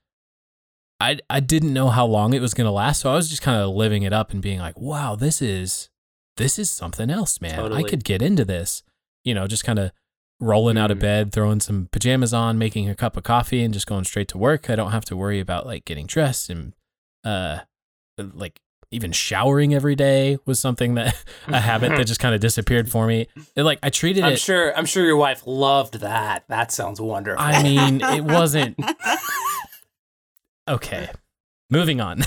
I 1.01 1.19
I 1.31 1.41
didn't 1.41 1.73
know 1.73 1.89
how 1.89 2.07
long 2.07 2.35
it 2.35 2.41
was 2.41 2.55
going 2.55 2.67
to 2.67 2.71
last, 2.71 3.01
so 3.01 3.11
I 3.11 3.15
was 3.15 3.29
just 3.31 3.43
kind 3.43 3.61
of 3.61 3.71
living 3.75 4.03
it 4.03 4.13
up 4.13 4.33
and 4.33 4.43
being 4.43 4.59
like, 4.59 4.79
"Wow, 4.79 5.17
this 5.17 5.41
is 5.41 5.89
this 6.37 6.59
is 6.59 6.71
something 6.71 7.11
else, 7.11 7.41
man. 7.41 7.73
I 7.73 7.83
could 7.91 8.05
get 8.05 8.23
into 8.23 8.45
this." 8.45 8.83
You 9.25 9.35
know, 9.35 9.47
just 9.47 9.65
kind 9.65 9.79
of 9.79 9.93
rolling 10.41 10.79
out 10.79 10.91
of 10.91 10.97
Mhm. 10.99 11.03
bed, 11.03 11.33
throwing 11.33 11.61
some 11.61 11.89
pajamas 11.93 12.33
on, 12.33 12.57
making 12.59 12.89
a 12.89 12.95
cup 12.95 13.17
of 13.17 13.23
coffee 13.23 13.63
and 13.63 13.75
just 13.75 13.87
going 13.87 14.05
straight 14.05 14.29
to 14.29 14.39
work. 14.39 14.71
I 14.71 14.77
don't 14.77 14.93
have 14.93 15.05
to 15.07 15.17
worry 15.17 15.41
about 15.41 15.67
like 15.67 15.85
getting 15.85 16.07
dressed 16.07 16.49
and 16.51 16.75
uh 17.25 17.61
like 18.19 18.61
even 18.93 19.13
showering 19.13 19.73
every 19.75 19.95
day 19.95 20.39
was 20.47 20.59
something 20.59 20.95
that 20.95 21.15
a 21.49 21.61
habit 21.61 21.91
that 21.91 22.07
just 22.09 22.21
kind 22.21 22.35
of 22.35 22.41
disappeared 22.41 22.91
for 22.91 23.07
me. 23.07 23.29
It, 23.55 23.63
like 23.63 23.79
I 23.83 23.91
treated 23.91 24.25
I'm 24.25 24.33
it 24.33 24.39
sure. 24.41 24.77
I'm 24.77 24.87
sure 24.87 25.05
your 25.05 25.17
wife 25.17 25.43
loved 25.47 26.01
that. 26.01 26.45
That 26.49 26.73
sounds 26.73 27.01
wonderful. 27.01 27.45
I 27.45 27.63
mean, 27.63 28.01
it 28.03 28.25
wasn't 28.25 28.79
okay. 30.69 31.09
Moving 31.71 32.01
on. 32.01 32.23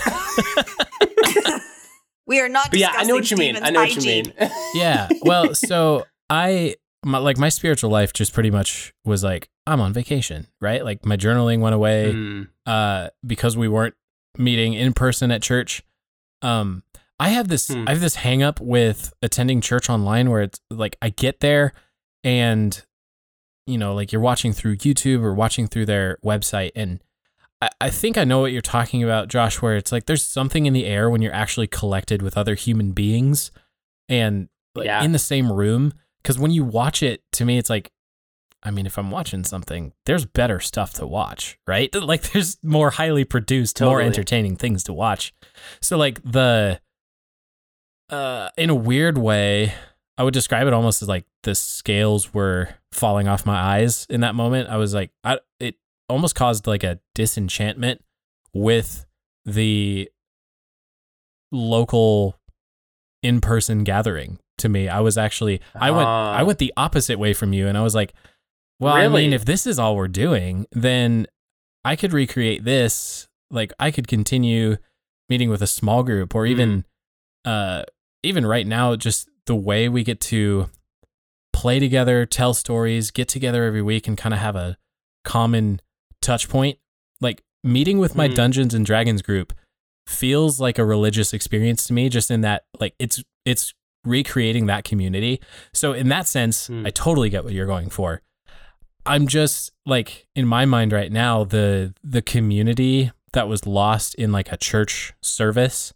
we 2.26 2.40
are 2.40 2.48
not. 2.48 2.70
but 2.70 2.78
yeah, 2.78 2.92
I 2.94 3.04
know 3.04 3.14
what 3.14 3.30
you 3.30 3.36
discussing 3.36 3.54
mean. 3.54 3.62
I 3.62 3.70
know 3.70 3.80
what 3.80 3.94
you 3.96 4.02
mean. 4.02 4.32
yeah. 4.74 5.08
Well, 5.22 5.54
so 5.54 6.06
I 6.30 6.76
my, 7.04 7.18
like 7.18 7.36
my 7.36 7.50
spiritual 7.50 7.90
life 7.90 8.12
just 8.14 8.32
pretty 8.32 8.50
much 8.50 8.94
was 9.04 9.22
like 9.22 9.48
I'm 9.66 9.80
on 9.80 9.92
vacation, 9.92 10.46
right? 10.60 10.82
Like 10.84 11.04
my 11.04 11.16
journaling 11.16 11.60
went 11.60 11.74
away 11.74 12.12
Mm. 12.14 12.48
uh 12.66 13.10
because 13.26 13.56
we 13.56 13.68
weren't 13.68 13.94
meeting 14.38 14.72
in 14.72 14.94
person 14.94 15.30
at 15.30 15.42
church. 15.42 15.82
Um 16.44 16.82
I 17.18 17.28
have 17.30 17.48
this 17.48 17.68
Hmm. 17.68 17.84
I 17.86 17.92
have 17.92 18.00
this 18.00 18.16
hang 18.16 18.42
up 18.42 18.60
with 18.60 19.12
attending 19.22 19.60
church 19.60 19.88
online 19.88 20.30
where 20.30 20.42
it's 20.42 20.60
like 20.70 20.96
I 21.02 21.10
get 21.10 21.40
there 21.40 21.72
and 22.22 22.84
you 23.66 23.78
know, 23.78 23.94
like 23.94 24.12
you're 24.12 24.20
watching 24.20 24.52
through 24.52 24.76
YouTube 24.76 25.22
or 25.22 25.32
watching 25.32 25.66
through 25.66 25.86
their 25.86 26.18
website 26.24 26.72
and 26.76 27.00
I, 27.62 27.70
I 27.80 27.90
think 27.90 28.18
I 28.18 28.24
know 28.24 28.40
what 28.40 28.52
you're 28.52 28.60
talking 28.60 29.02
about, 29.02 29.28
Josh, 29.28 29.62
where 29.62 29.76
it's 29.76 29.90
like 29.90 30.04
there's 30.06 30.24
something 30.24 30.66
in 30.66 30.72
the 30.74 30.84
air 30.84 31.08
when 31.08 31.22
you're 31.22 31.32
actually 31.32 31.66
collected 31.68 32.20
with 32.20 32.36
other 32.36 32.54
human 32.56 32.92
beings 32.92 33.50
and 34.08 34.48
like 34.74 34.86
Yeah. 34.86 35.02
in 35.02 35.12
the 35.12 35.18
same 35.18 35.50
room. 35.50 35.94
Cause 36.24 36.38
when 36.38 36.50
you 36.50 36.64
watch 36.64 37.02
it, 37.02 37.22
to 37.32 37.44
me, 37.44 37.56
it's 37.58 37.70
like, 37.70 37.90
I 38.66 38.70
mean, 38.70 38.86
if 38.86 38.96
I'm 38.98 39.10
watching 39.10 39.44
something, 39.44 39.92
there's 40.06 40.24
better 40.24 40.58
stuff 40.58 40.94
to 40.94 41.06
watch, 41.06 41.58
right? 41.66 41.94
Like 41.94 42.30
there's 42.32 42.56
more 42.62 42.90
highly 42.90 43.24
produced, 43.24 43.80
more 43.80 44.00
entertaining 44.00 44.56
things 44.56 44.84
to 44.84 44.92
watch. 44.92 45.34
So 45.82 45.96
like 45.98 46.22
the 46.22 46.80
uh 48.10 48.48
in 48.56 48.70
a 48.70 48.74
weird 48.74 49.18
way, 49.18 49.74
I 50.16 50.22
would 50.24 50.34
describe 50.34 50.66
it 50.66 50.72
almost 50.72 51.02
as 51.02 51.08
like 51.08 51.24
the 51.42 51.54
scales 51.54 52.32
were 52.32 52.70
falling 52.92 53.28
off 53.28 53.44
my 53.46 53.56
eyes 53.58 54.06
in 54.08 54.20
that 54.20 54.34
moment. 54.34 54.68
I 54.70 54.76
was 54.76 54.94
like, 54.94 55.10
I, 55.24 55.40
it 55.60 55.74
almost 56.08 56.34
caused 56.34 56.66
like 56.66 56.84
a 56.84 57.00
disenchantment 57.14 58.02
with 58.54 59.04
the 59.44 60.08
local 61.52 62.38
in-person 63.22 63.84
gathering 63.84 64.38
to 64.58 64.68
me. 64.68 64.88
I 64.88 65.00
was 65.00 65.16
actually 65.18 65.60
I 65.74 65.90
went 65.90 66.06
I 66.06 66.40
Ah. 66.40 66.44
went 66.44 66.58
the 66.58 66.72
opposite 66.76 67.18
way 67.18 67.32
from 67.32 67.52
you 67.52 67.66
and 67.68 67.76
I 67.76 67.82
was 67.82 67.94
like, 67.94 68.12
well, 68.80 68.92
I 68.94 69.08
mean, 69.08 69.32
if 69.32 69.44
this 69.44 69.66
is 69.66 69.78
all 69.78 69.96
we're 69.96 70.08
doing, 70.08 70.66
then 70.72 71.26
I 71.84 71.96
could 71.96 72.12
recreate 72.12 72.64
this. 72.64 73.28
Like 73.50 73.72
I 73.78 73.90
could 73.90 74.08
continue 74.08 74.76
meeting 75.28 75.48
with 75.50 75.62
a 75.62 75.66
small 75.66 76.02
group 76.02 76.34
or 76.34 76.44
even 76.46 76.84
uh 77.44 77.84
even 78.22 78.46
right 78.46 78.66
now 78.66 78.96
just 78.96 79.28
the 79.46 79.54
way 79.54 79.88
we 79.88 80.02
get 80.02 80.20
to 80.20 80.70
play 81.52 81.78
together, 81.78 82.26
tell 82.26 82.52
stories, 82.54 83.10
get 83.10 83.28
together 83.28 83.64
every 83.64 83.82
week 83.82 84.08
and 84.08 84.16
kind 84.18 84.34
of 84.34 84.40
have 84.40 84.56
a 84.56 84.76
common 85.24 85.80
touch 86.20 86.48
point. 86.48 86.78
Like 87.20 87.42
meeting 87.62 87.98
with 87.98 88.16
my 88.16 88.28
Mhm. 88.28 88.34
Dungeons 88.34 88.74
and 88.74 88.84
Dragons 88.84 89.22
group 89.22 89.52
feels 90.06 90.60
like 90.60 90.78
a 90.78 90.84
religious 90.84 91.32
experience 91.32 91.86
to 91.86 91.92
me 91.92 92.08
just 92.08 92.30
in 92.30 92.40
that 92.42 92.64
like 92.80 92.94
it's 92.98 93.22
it's 93.44 93.72
recreating 94.04 94.66
that 94.66 94.84
community. 94.84 95.40
So 95.72 95.92
in 95.92 96.08
that 96.08 96.26
sense, 96.26 96.66
Hmm. 96.66 96.84
I 96.86 96.90
totally 96.90 97.30
get 97.30 97.44
what 97.44 97.52
you're 97.52 97.66
going 97.66 97.88
for. 97.90 98.20
I'm 99.06 99.26
just 99.26 99.72
like 99.86 100.26
in 100.34 100.46
my 100.46 100.64
mind 100.64 100.92
right 100.92 101.12
now 101.12 101.44
the 101.44 101.94
the 102.02 102.22
community 102.22 103.12
that 103.32 103.48
was 103.48 103.66
lost 103.66 104.14
in 104.14 104.32
like 104.32 104.50
a 104.52 104.56
church 104.56 105.12
service 105.22 105.92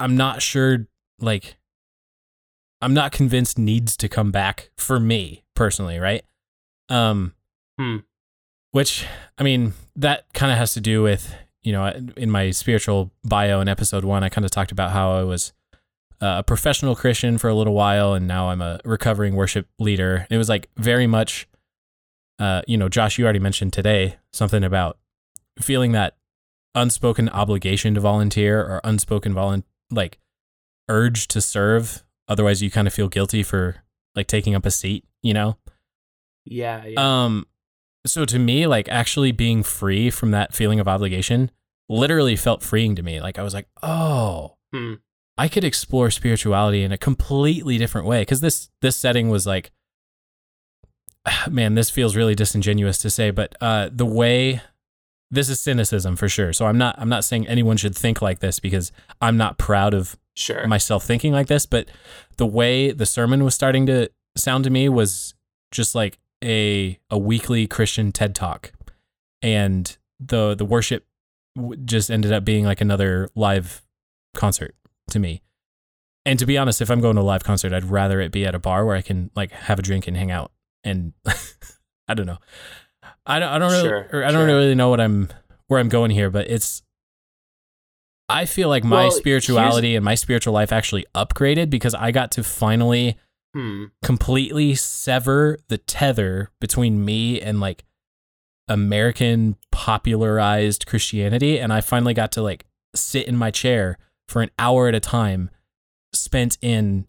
I'm 0.00 0.16
not 0.16 0.42
sure 0.42 0.86
like 1.20 1.56
I'm 2.80 2.94
not 2.94 3.12
convinced 3.12 3.58
needs 3.58 3.96
to 3.98 4.08
come 4.08 4.30
back 4.30 4.70
for 4.76 4.98
me 5.00 5.44
personally, 5.54 5.98
right? 5.98 6.24
Um 6.88 7.34
Hmm. 7.78 7.98
which 8.72 9.06
I 9.36 9.44
mean 9.44 9.74
that 9.94 10.24
kind 10.34 10.50
of 10.50 10.58
has 10.58 10.72
to 10.72 10.80
do 10.80 11.02
with, 11.02 11.32
you 11.62 11.70
know, 11.72 11.86
in 12.16 12.28
my 12.30 12.50
spiritual 12.50 13.12
bio 13.24 13.60
in 13.60 13.68
episode 13.68 14.04
1 14.04 14.24
I 14.24 14.28
kind 14.28 14.44
of 14.44 14.50
talked 14.50 14.72
about 14.72 14.90
how 14.90 15.12
I 15.12 15.22
was 15.22 15.52
a 16.20 16.42
professional 16.42 16.94
Christian 16.96 17.38
for 17.38 17.48
a 17.48 17.54
little 17.54 17.74
while 17.74 18.14
and 18.14 18.26
now 18.26 18.48
I'm 18.50 18.60
a 18.62 18.80
recovering 18.84 19.34
worship 19.36 19.68
leader. 19.78 20.26
It 20.30 20.36
was 20.36 20.48
like 20.48 20.68
very 20.76 21.06
much 21.06 21.48
uh 22.38 22.62
you 22.66 22.76
know, 22.76 22.88
Josh 22.88 23.18
you 23.18 23.24
already 23.24 23.38
mentioned 23.38 23.72
today 23.72 24.16
something 24.32 24.62
about 24.64 24.98
feeling 25.60 25.92
that 25.92 26.16
unspoken 26.74 27.28
obligation 27.30 27.94
to 27.94 28.00
volunteer 28.00 28.60
or 28.60 28.80
unspoken 28.84 29.34
volun 29.34 29.64
like 29.90 30.18
urge 30.88 31.26
to 31.28 31.40
serve 31.40 32.04
otherwise 32.28 32.62
you 32.62 32.70
kind 32.70 32.86
of 32.86 32.94
feel 32.94 33.08
guilty 33.08 33.42
for 33.42 33.76
like 34.14 34.26
taking 34.26 34.54
up 34.54 34.64
a 34.66 34.70
seat 34.70 35.04
you 35.22 35.34
know 35.34 35.56
Yeah, 36.44 36.84
yeah. 36.84 37.24
um 37.24 37.46
so 38.06 38.24
to 38.26 38.38
me 38.38 38.66
like 38.66 38.88
actually 38.88 39.32
being 39.32 39.62
free 39.62 40.10
from 40.10 40.30
that 40.30 40.54
feeling 40.54 40.78
of 40.78 40.86
obligation 40.86 41.50
literally 41.88 42.36
felt 42.36 42.62
freeing 42.62 42.94
to 42.94 43.02
me 43.02 43.20
like 43.20 43.38
i 43.38 43.42
was 43.42 43.54
like 43.54 43.66
oh. 43.82 44.54
I 45.38 45.48
could 45.48 45.64
explore 45.64 46.10
spirituality 46.10 46.82
in 46.82 46.92
a 46.92 46.98
completely 46.98 47.78
different 47.78 48.06
way 48.06 48.22
because 48.22 48.40
this 48.40 48.68
this 48.82 48.96
setting 48.96 49.28
was 49.28 49.46
like 49.46 49.70
man 51.50 51.74
this 51.74 51.90
feels 51.90 52.16
really 52.16 52.34
disingenuous 52.34 52.98
to 52.98 53.10
say 53.10 53.30
but 53.30 53.54
uh 53.60 53.88
the 53.92 54.06
way 54.06 54.60
this 55.30 55.48
is 55.48 55.60
cynicism 55.60 56.16
for 56.16 56.28
sure 56.28 56.52
so 56.52 56.66
i'm 56.66 56.78
not 56.78 56.94
i'm 56.98 57.08
not 57.08 57.24
saying 57.24 57.46
anyone 57.46 57.76
should 57.76 57.96
think 57.96 58.20
like 58.20 58.40
this 58.40 58.60
because 58.60 58.92
i'm 59.20 59.36
not 59.36 59.58
proud 59.58 59.94
of 59.94 60.16
sure. 60.38 60.66
myself 60.66 61.04
thinking 61.04 61.32
like 61.32 61.48
this, 61.48 61.66
but 61.66 61.88
the 62.36 62.46
way 62.46 62.92
the 62.92 63.06
sermon 63.06 63.44
was 63.44 63.54
starting 63.54 63.86
to 63.86 64.10
sound 64.36 64.64
to 64.64 64.70
me 64.70 64.88
was 64.88 65.34
just 65.70 65.94
like 65.94 66.18
a 66.42 66.98
a 67.10 67.18
weekly 67.18 67.66
Christian 67.66 68.12
TED 68.12 68.34
talk, 68.34 68.72
and 69.42 69.96
the 70.20 70.54
the 70.54 70.64
worship 70.64 71.04
just 71.84 72.10
ended 72.10 72.32
up 72.32 72.44
being 72.44 72.64
like 72.64 72.80
another 72.80 73.28
live 73.34 73.82
concert 74.34 74.74
to 75.10 75.18
me. 75.18 75.42
And 76.26 76.38
to 76.38 76.46
be 76.46 76.58
honest, 76.58 76.82
if 76.82 76.90
I'm 76.90 77.00
going 77.00 77.16
to 77.16 77.22
a 77.22 77.24
live 77.24 77.42
concert, 77.44 77.72
I'd 77.72 77.84
rather 77.84 78.20
it 78.20 78.32
be 78.32 78.44
at 78.46 78.54
a 78.54 78.58
bar 78.58 78.84
where 78.84 78.96
I 78.96 79.02
can 79.02 79.30
like 79.34 79.50
have 79.52 79.78
a 79.78 79.82
drink 79.82 80.06
and 80.06 80.16
hang 80.16 80.30
out. 80.30 80.52
And 80.84 81.12
I 82.08 82.14
don't 82.14 82.26
know, 82.26 82.38
I 83.26 83.38
don't 83.38 83.48
I 83.48 83.58
don't 83.58 83.70
really 83.72 83.88
Sure, 83.88 84.24
I 84.24 84.30
don't 84.30 84.40
sure. 84.40 84.46
really 84.46 84.74
know 84.74 84.90
what 84.90 85.00
I'm 85.00 85.28
where 85.68 85.80
I'm 85.80 85.88
going 85.88 86.10
here, 86.10 86.30
but 86.30 86.50
it's 86.50 86.82
I 88.28 88.44
feel 88.44 88.68
like 88.68 88.84
my 88.84 89.04
Well, 89.04 89.10
spirituality 89.10 89.96
and 89.96 90.04
my 90.04 90.14
spiritual 90.14 90.52
life 90.52 90.70
actually 90.72 91.06
upgraded 91.14 91.70
because 91.70 91.94
I 91.94 92.10
got 92.10 92.30
to 92.32 92.44
finally 92.44 93.16
Hmm. 93.54 93.86
completely 94.02 94.74
sever 94.74 95.56
the 95.68 95.78
tether 95.78 96.50
between 96.60 97.02
me 97.02 97.40
and 97.40 97.60
like 97.60 97.84
American 98.68 99.56
popularized 99.72 100.86
Christianity. 100.86 101.58
And 101.58 101.72
I 101.72 101.80
finally 101.80 102.12
got 102.12 102.30
to 102.32 102.42
like 102.42 102.66
sit 102.94 103.26
in 103.26 103.36
my 103.38 103.50
chair 103.50 103.96
for 104.28 104.42
an 104.42 104.50
hour 104.58 104.86
at 104.88 104.94
a 104.94 105.00
time, 105.00 105.50
spent 106.12 106.58
in 106.62 107.06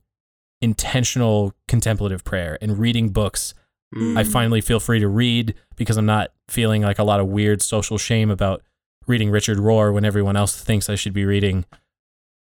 intentional 0.62 1.54
contemplative 1.68 2.24
prayer 2.24 2.58
and 2.62 2.78
reading 2.80 3.10
books 3.10 3.54
Hmm. 3.92 4.16
I 4.20 4.24
finally 4.24 4.62
feel 4.62 4.80
free 4.80 5.00
to 5.00 5.08
read 5.08 5.56
because 5.76 5.98
I'm 5.98 6.06
not 6.06 6.30
feeling 6.48 6.84
like 6.84 7.00
a 7.00 7.04
lot 7.04 7.20
of 7.20 7.26
weird 7.26 7.60
social 7.64 7.98
shame 7.98 8.30
about 8.30 8.62
reading 9.08 9.32
Richard 9.32 9.58
Rohr 9.58 9.92
when 9.92 10.06
everyone 10.06 10.36
else 10.36 10.56
thinks 10.62 10.90
I 10.92 10.94
should 10.96 11.12
be 11.14 11.26
reading 11.26 11.66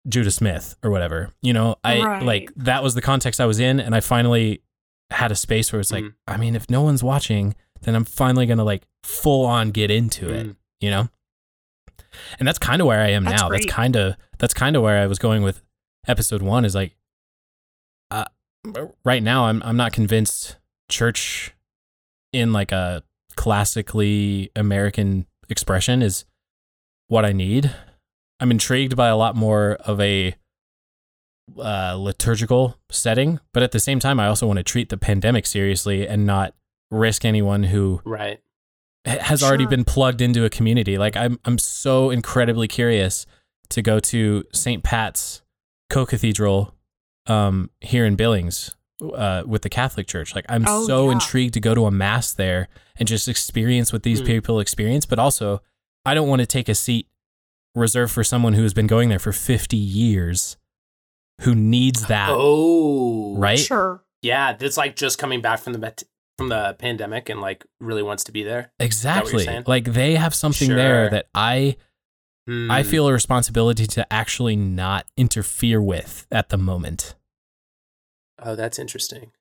Judah 0.09 0.31
Smith 0.31 0.75
or 0.81 0.89
whatever. 0.89 1.29
You 1.43 1.53
know, 1.53 1.75
I 1.83 2.01
Right. 2.01 2.23
like 2.23 2.51
that 2.55 2.81
was 2.81 2.95
the 2.95 3.03
context 3.03 3.39
I 3.39 3.45
was 3.45 3.59
in 3.59 3.79
and 3.79 3.93
I 3.93 3.99
finally 3.99 4.63
had 5.11 5.31
a 5.31 5.35
space 5.35 5.71
where 5.71 5.79
it's 5.79 5.91
like, 5.91 6.05
Mhm. 6.05 6.13
I 6.27 6.37
mean, 6.37 6.55
if 6.55 6.71
no 6.71 6.81
one's 6.81 7.03
watching, 7.03 7.55
then 7.81 7.93
I'm 7.93 8.05
finally 8.05 8.47
going 8.47 8.57
to 8.57 8.63
like 8.63 8.87
full 9.03 9.45
on 9.45 9.69
get 9.69 9.91
into 9.91 10.33
it, 10.33 10.47
Mm. 10.47 10.55
you 10.81 10.89
know? 10.89 11.09
And 12.39 12.47
that's 12.47 12.57
kind 12.57 12.81
of 12.81 12.87
where 12.87 13.01
I 13.01 13.09
am 13.11 13.25
That's 13.25 13.43
now. 13.43 13.49
That's 13.49 13.67
kind 13.67 13.95
of 13.95 14.15
that's 14.39 14.53
kind 14.53 14.75
of 14.75 14.81
where 14.83 15.01
I 15.01 15.07
was 15.07 15.19
going 15.19 15.43
with 15.43 15.61
episode 16.07 16.41
1 16.41 16.65
is 16.65 16.75
like 16.75 16.95
uh, 18.11 18.25
right 19.03 19.21
now 19.23 19.45
I'm 19.45 19.61
I'm 19.63 19.77
not 19.77 19.91
convinced 19.93 20.57
church 20.89 21.53
in 22.33 22.53
like 22.53 22.71
a 22.71 23.03
classically 23.35 24.51
American 24.55 25.25
expression 25.49 26.01
is 26.01 26.25
what 27.07 27.25
I 27.25 27.31
need. 27.33 27.73
I'm 28.39 28.51
intrigued 28.51 28.95
by 28.95 29.07
a 29.07 29.17
lot 29.17 29.35
more 29.35 29.73
of 29.85 29.99
a 30.01 30.35
uh, 31.57 31.95
liturgical 31.97 32.77
setting, 32.91 33.39
but 33.53 33.63
at 33.63 33.71
the 33.71 33.79
same 33.79 33.99
time, 33.99 34.19
I 34.19 34.27
also 34.27 34.45
want 34.47 34.57
to 34.57 34.63
treat 34.63 34.89
the 34.89 34.97
pandemic 34.97 35.45
seriously 35.45 36.07
and 36.07 36.25
not 36.25 36.53
risk 36.91 37.23
anyone 37.25 37.63
who 37.63 38.01
Right. 38.05 38.39
ha- 39.07 39.19
has 39.21 39.41
already 39.43 39.65
been 39.65 39.85
plugged 39.85 40.21
into 40.21 40.43
a 40.45 40.49
community. 40.49 40.97
Like 40.97 41.15
I'm, 41.15 41.39
I'm 41.45 41.57
so 41.57 42.09
incredibly 42.09 42.67
curious 42.67 43.25
to 43.69 43.81
go 43.81 43.99
to 43.99 44.43
St. 44.53 44.83
Pat's 44.83 45.41
Co-Cathedral 45.89 46.73
um, 47.27 47.69
here 47.81 48.05
in 48.05 48.15
Billings 48.15 48.75
uh, 49.01 49.43
with 49.45 49.61
the 49.61 49.69
Catholic 49.69 50.07
Church. 50.07 50.35
Like 50.35 50.45
I'm 50.49 50.65
Oh, 50.67 50.85
so 50.85 51.05
yeah. 51.07 51.13
intrigued 51.13 51.53
to 51.55 51.59
go 51.59 51.73
to 51.75 51.85
a 51.85 51.91
mass 51.91 52.33
there 52.33 52.67
and 52.97 53.07
just 53.07 53.27
experience 53.27 53.91
what 53.93 54.03
these 54.03 54.19
Hmm. 54.19 54.25
people 54.25 54.59
experience. 54.59 55.05
But 55.05 55.19
also, 55.19 55.61
I 56.05 56.13
don't 56.13 56.27
want 56.27 56.41
to 56.41 56.45
take 56.45 56.67
a 56.69 56.75
seat 56.75 57.07
reserved 57.75 58.11
for 58.11 58.23
someone 58.23 58.53
who 58.53 58.63
has 58.63 58.73
been 58.73 58.87
going 58.87 59.09
there 59.09 59.19
for 59.19 59.31
50 59.31 59.77
years, 59.77 60.57
who 61.41 61.53
needs 61.53 62.07
that. 62.07 62.29
Oh. 62.31 63.35
Right? 63.37 63.59
Sure. 63.59 64.03
Yeah, 64.21 64.53
that's 64.53 64.77
like 64.77 64.95
just 64.95 65.19
coming 65.19 65.41
back 65.41 65.59
from 65.59 65.73
the 65.73 65.79
met- 65.79 66.03
from 66.37 66.49
the 66.49 66.75
pandemic 66.79 67.29
and 67.29 67.39
like 67.41 67.65
really 67.79 68.03
wants 68.03 68.23
to 68.25 68.31
be 68.31 68.43
there. 68.43 68.71
Exactly. 68.79 69.45
Like 69.65 69.85
they 69.85 70.15
have 70.15 70.33
something 70.35 70.69
there 70.69 71.09
that 71.09 71.27
I 71.33 71.77
I 72.49 72.81
Hmm. 72.83 72.89
feel 72.89 73.07
a 73.07 73.13
responsibility 73.13 73.85
to 73.87 74.11
actually 74.13 74.55
not 74.55 75.05
interfere 75.17 75.81
with 75.81 76.25
at 76.31 76.49
the 76.49 76.57
moment. 76.57 77.15
Oh, 78.39 78.55
that's 78.55 78.79
interesting. 78.79 79.31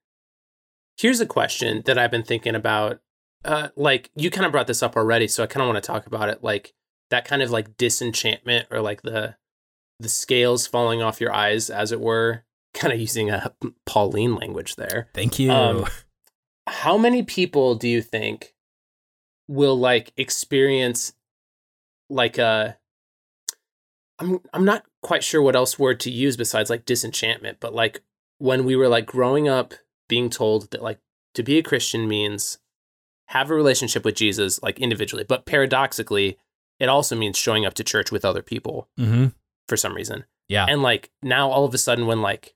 Here's 0.98 1.20
a 1.20 1.26
question 1.26 1.82
that 1.86 1.98
I've 1.98 2.10
been 2.10 2.22
thinking 2.24 2.54
about. 2.54 3.00
Uh, 3.44 3.68
like 3.76 4.10
you 4.16 4.30
kind 4.30 4.44
of 4.46 4.50
brought 4.50 4.66
this 4.66 4.82
up 4.82 4.96
already, 4.96 5.28
so 5.28 5.44
I 5.44 5.46
kind 5.46 5.62
of 5.62 5.68
want 5.72 5.82
to 5.82 5.86
talk 5.86 6.06
about 6.06 6.28
it. 6.30 6.42
Like 6.42 6.72
that 7.10 7.24
kind 7.24 7.42
of 7.42 7.50
like 7.50 7.76
disenchantment 7.76 8.66
or 8.70 8.80
like 8.80 9.02
the 9.02 9.36
the 10.00 10.08
scales 10.08 10.66
falling 10.66 11.00
off 11.00 11.20
your 11.20 11.32
eyes, 11.32 11.70
as 11.70 11.92
it 11.92 12.00
were. 12.00 12.42
Kind 12.74 12.92
of 12.92 13.00
using 13.00 13.30
a 13.30 13.54
Pauline 13.86 14.34
language 14.34 14.76
there. 14.76 15.08
Thank 15.14 15.38
you. 15.38 15.50
Um, 15.50 15.86
How 16.66 16.98
many 16.98 17.22
people 17.22 17.74
do 17.76 17.88
you 17.88 18.02
think 18.02 18.54
will 19.48 19.78
like 19.78 20.12
experience 20.18 21.14
like 22.10 22.36
a 22.36 22.76
I'm 24.18 24.40
I'm 24.52 24.64
not 24.64 24.84
quite 25.02 25.22
sure 25.22 25.42
what 25.42 25.56
else 25.56 25.78
word 25.78 26.00
to 26.00 26.10
use 26.10 26.36
besides 26.36 26.70
like 26.70 26.84
disenchantment, 26.84 27.58
but 27.60 27.74
like 27.74 28.02
when 28.38 28.64
we 28.64 28.76
were 28.76 28.88
like 28.88 29.06
growing 29.06 29.48
up 29.48 29.74
being 30.08 30.30
told 30.30 30.70
that 30.70 30.82
like 30.82 30.98
to 31.34 31.42
be 31.42 31.58
a 31.58 31.62
Christian 31.62 32.08
means 32.08 32.58
have 33.28 33.50
a 33.50 33.54
relationship 33.54 34.04
with 34.04 34.14
Jesus 34.14 34.62
like 34.62 34.78
individually, 34.78 35.24
but 35.24 35.46
paradoxically 35.46 36.38
it 36.78 36.88
also 36.88 37.16
means 37.16 37.38
showing 37.38 37.64
up 37.64 37.74
to 37.74 37.84
church 37.84 38.12
with 38.12 38.24
other 38.24 38.42
people 38.42 38.88
hmm 38.96 39.26
for 39.68 39.76
some 39.76 39.94
reason. 39.94 40.24
Yeah. 40.48 40.66
And 40.68 40.82
like 40.82 41.10
now 41.22 41.50
all 41.50 41.64
of 41.64 41.74
a 41.74 41.78
sudden 41.78 42.06
when 42.06 42.22
like 42.22 42.54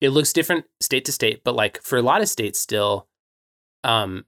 it 0.00 0.10
looks 0.10 0.32
different 0.32 0.66
state 0.80 1.04
to 1.06 1.12
state, 1.12 1.42
but 1.42 1.56
like 1.56 1.82
for 1.82 1.98
a 1.98 2.02
lot 2.02 2.20
of 2.20 2.28
states 2.28 2.60
still, 2.60 3.08
um, 3.82 4.26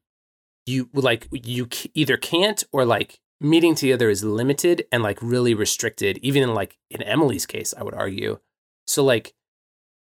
you 0.67 0.89
like 0.95 1.29
you 1.33 1.69
either 1.95 2.17
can't 2.17 2.65
or 2.73 2.85
like 2.85 3.21
meeting 3.41 3.75
together 3.75 4.11
is 4.11 4.25
limited 4.25 4.87
and 4.91 5.03
like 5.03 5.19
really 5.23 5.55
restricted. 5.55 6.19
Even 6.23 6.43
in 6.43 6.55
like 6.55 6.79
in 6.91 7.03
Emily's 7.03 7.47
case, 7.47 7.75
I 7.77 7.83
would 7.83 7.95
argue. 7.95 8.39
So 8.87 9.05
like, 9.05 9.35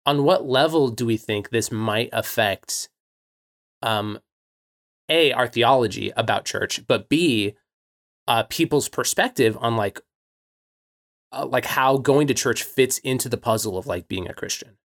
on 0.07 0.25
what 0.25 0.47
level 0.47 0.89
do 0.91 1.07
we 1.07 1.17
think 1.17 1.49
this 1.51 1.73
might 1.73 2.11
affect, 2.13 2.89
um, 3.83 4.19
a 5.09 5.33
our 5.33 5.47
theology 5.49 6.13
about 6.17 6.45
church, 6.45 6.87
but 6.87 7.09
b, 7.09 7.55
uh, 8.29 8.43
people's 8.45 8.89
perspective 8.89 9.57
on 9.61 9.77
like, 9.77 10.01
uh, 11.33 11.47
like 11.47 11.65
how 11.65 11.97
going 11.99 12.27
to 12.27 12.35
church 12.35 12.63
fits 12.63 12.99
into 12.99 13.29
the 13.29 13.37
puzzle 13.39 13.79
of 13.79 13.87
like 13.87 14.09
being 14.09 14.29
a 14.29 14.35
Christian. 14.35 14.77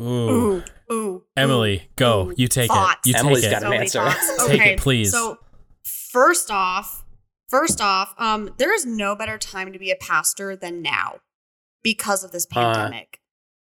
Ooh. 0.00 0.04
Ooh, 0.30 0.64
ooh, 0.92 1.24
Emily, 1.36 1.88
go. 1.96 2.28
ooh. 2.28 2.34
You 2.36 2.46
take 2.46 2.70
Thoughts. 2.70 3.06
it. 3.06 3.10
You 3.10 3.16
Emily's 3.18 3.42
take 3.42 3.50
got 3.50 3.62
it. 3.62 3.64
an 3.64 3.70
many 3.70 3.82
answer. 3.82 3.98
thoughts. 4.00 4.46
Take 4.46 4.62
it, 4.66 4.78
please. 4.78 5.10
So, 5.10 5.38
first 5.84 6.52
off, 6.52 7.04
first 7.48 7.80
off, 7.80 8.14
um, 8.18 8.54
there 8.58 8.72
is 8.74 8.84
no 8.86 9.14
better 9.16 9.38
time 9.38 9.72
to 9.72 9.78
be 9.78 9.90
a 9.90 9.96
pastor 9.96 10.54
than 10.56 10.82
now 10.82 11.20
because 11.82 12.24
of 12.24 12.32
this 12.32 12.46
Uh, 12.50 12.54
pandemic. 12.54 13.20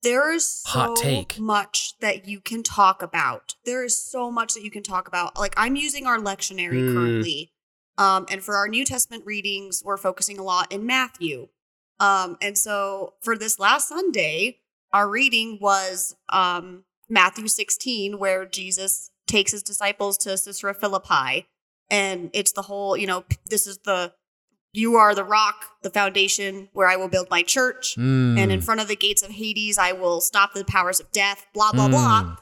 there 0.03 0.31
is 0.33 0.63
so 0.63 0.69
Hot 0.71 0.97
take. 0.97 1.39
much 1.39 1.95
that 2.01 2.27
you 2.29 2.41
can 2.41 2.63
talk 2.63 3.03
about. 3.03 3.55
There 3.65 3.83
is 3.85 3.97
so 3.99 4.31
much 4.31 4.53
that 4.55 4.63
you 4.63 4.71
can 4.71 4.83
talk 4.83 5.09
about. 5.09 5.39
Like 5.39 5.55
I'm 5.57 5.77
using 5.77 6.07
our 6.07 6.19
lectionary 6.19 6.81
Mm. 6.83 6.93
currently, 6.95 7.53
um, 7.97 8.27
and 8.29 8.45
for 8.45 8.57
our 8.57 8.69
New 8.69 8.85
Testament 8.85 9.25
readings, 9.25 9.83
we're 9.85 9.97
focusing 9.97 10.39
a 10.39 10.43
lot 10.43 10.71
in 10.71 10.85
Matthew. 10.85 11.49
Um, 12.01 12.37
and 12.43 12.59
so 12.59 13.15
for 13.23 13.39
this 13.39 13.59
last 13.59 13.89
Sunday, 13.89 14.61
our 14.93 15.09
reading 15.09 15.59
was 15.61 16.15
um, 16.29 16.85
Matthew 17.09 17.49
16, 17.49 18.19
where 18.19 18.45
Jesus 18.45 19.11
takes 19.27 19.53
his 19.53 19.63
disciples 19.63 20.19
to 20.19 20.31
Caesarea 20.31 20.75
Philippi. 20.75 21.47
And 21.91 22.31
it's 22.33 22.53
the 22.53 22.63
whole, 22.63 22.97
you 22.97 23.07
know, 23.07 23.25
this 23.47 23.67
is 23.67 23.79
the, 23.85 24.13
you 24.73 24.97
are 24.97 25.15
the 25.15 25.25
rock, 25.25 25.67
the 25.83 25.91
foundation 25.91 26.69
where 26.73 26.89
I 26.89 26.97
will 26.97 27.09
build 27.09 27.31
my 27.31 27.43
church. 27.43 27.97
And 27.97 28.39
in 28.39 28.61
Mm. 28.61 28.65
front 28.65 28.81
of 28.81 28.89
the 28.89 28.97
gates 28.97 29.23
of 29.23 29.31
Hades, 29.31 29.79
I 29.79 29.93
will 29.93 30.21
stop 30.21 30.53
the 30.55 30.65
powers 30.65 30.99
of 31.01 31.13
death, 31.13 31.47
blah, 31.55 31.73
blah, 31.73 31.89
blah. 31.89 32.23
Mm. 32.25 32.39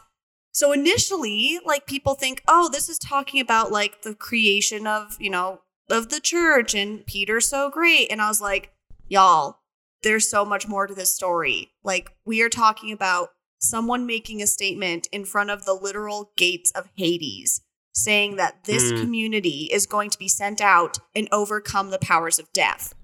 So 0.53 0.73
initially, 0.73 1.59
like 1.65 1.87
people 1.87 2.15
think, 2.15 2.43
oh, 2.47 2.69
this 2.71 2.89
is 2.89 2.99
talking 2.99 3.41
about 3.41 3.73
like 3.73 4.03
the 4.03 4.15
creation 4.15 4.87
of, 4.87 5.17
you 5.21 5.31
know, 5.31 5.61
of 5.91 6.09
the 6.09 6.21
church 6.21 6.75
and 6.75 7.05
Peter's 7.07 7.49
so 7.49 7.69
great. 7.71 8.11
And 8.11 8.23
I 8.23 8.29
was 8.29 8.41
like, 8.41 8.73
y'all, 9.09 9.59
there's 10.03 10.29
so 10.31 10.45
much 10.45 10.67
more 10.69 10.87
to 10.87 10.95
this 10.95 11.13
story. 11.13 11.73
Like 11.83 12.13
we 12.25 12.41
are 12.43 12.49
talking 12.49 12.93
about 12.93 13.31
someone 13.59 14.07
making 14.07 14.41
a 14.43 14.47
statement 14.47 15.07
in 15.13 15.25
front 15.25 15.51
of 15.51 15.65
the 15.65 15.75
literal 15.75 16.33
gates 16.37 16.71
of 16.73 16.89
Hades 16.97 17.61
saying 17.93 18.37
that 18.37 18.65
this 18.65 18.91
Hmm. 18.91 18.99
community 19.01 19.69
is 19.73 19.87
going 19.87 20.11
to 20.11 20.19
be 20.19 20.29
sent 20.29 20.61
out 20.61 20.99
and 21.15 21.29
overcome 21.31 21.91
the 21.91 21.99
powers 21.99 22.39
of 22.39 22.53
death. 22.53 22.95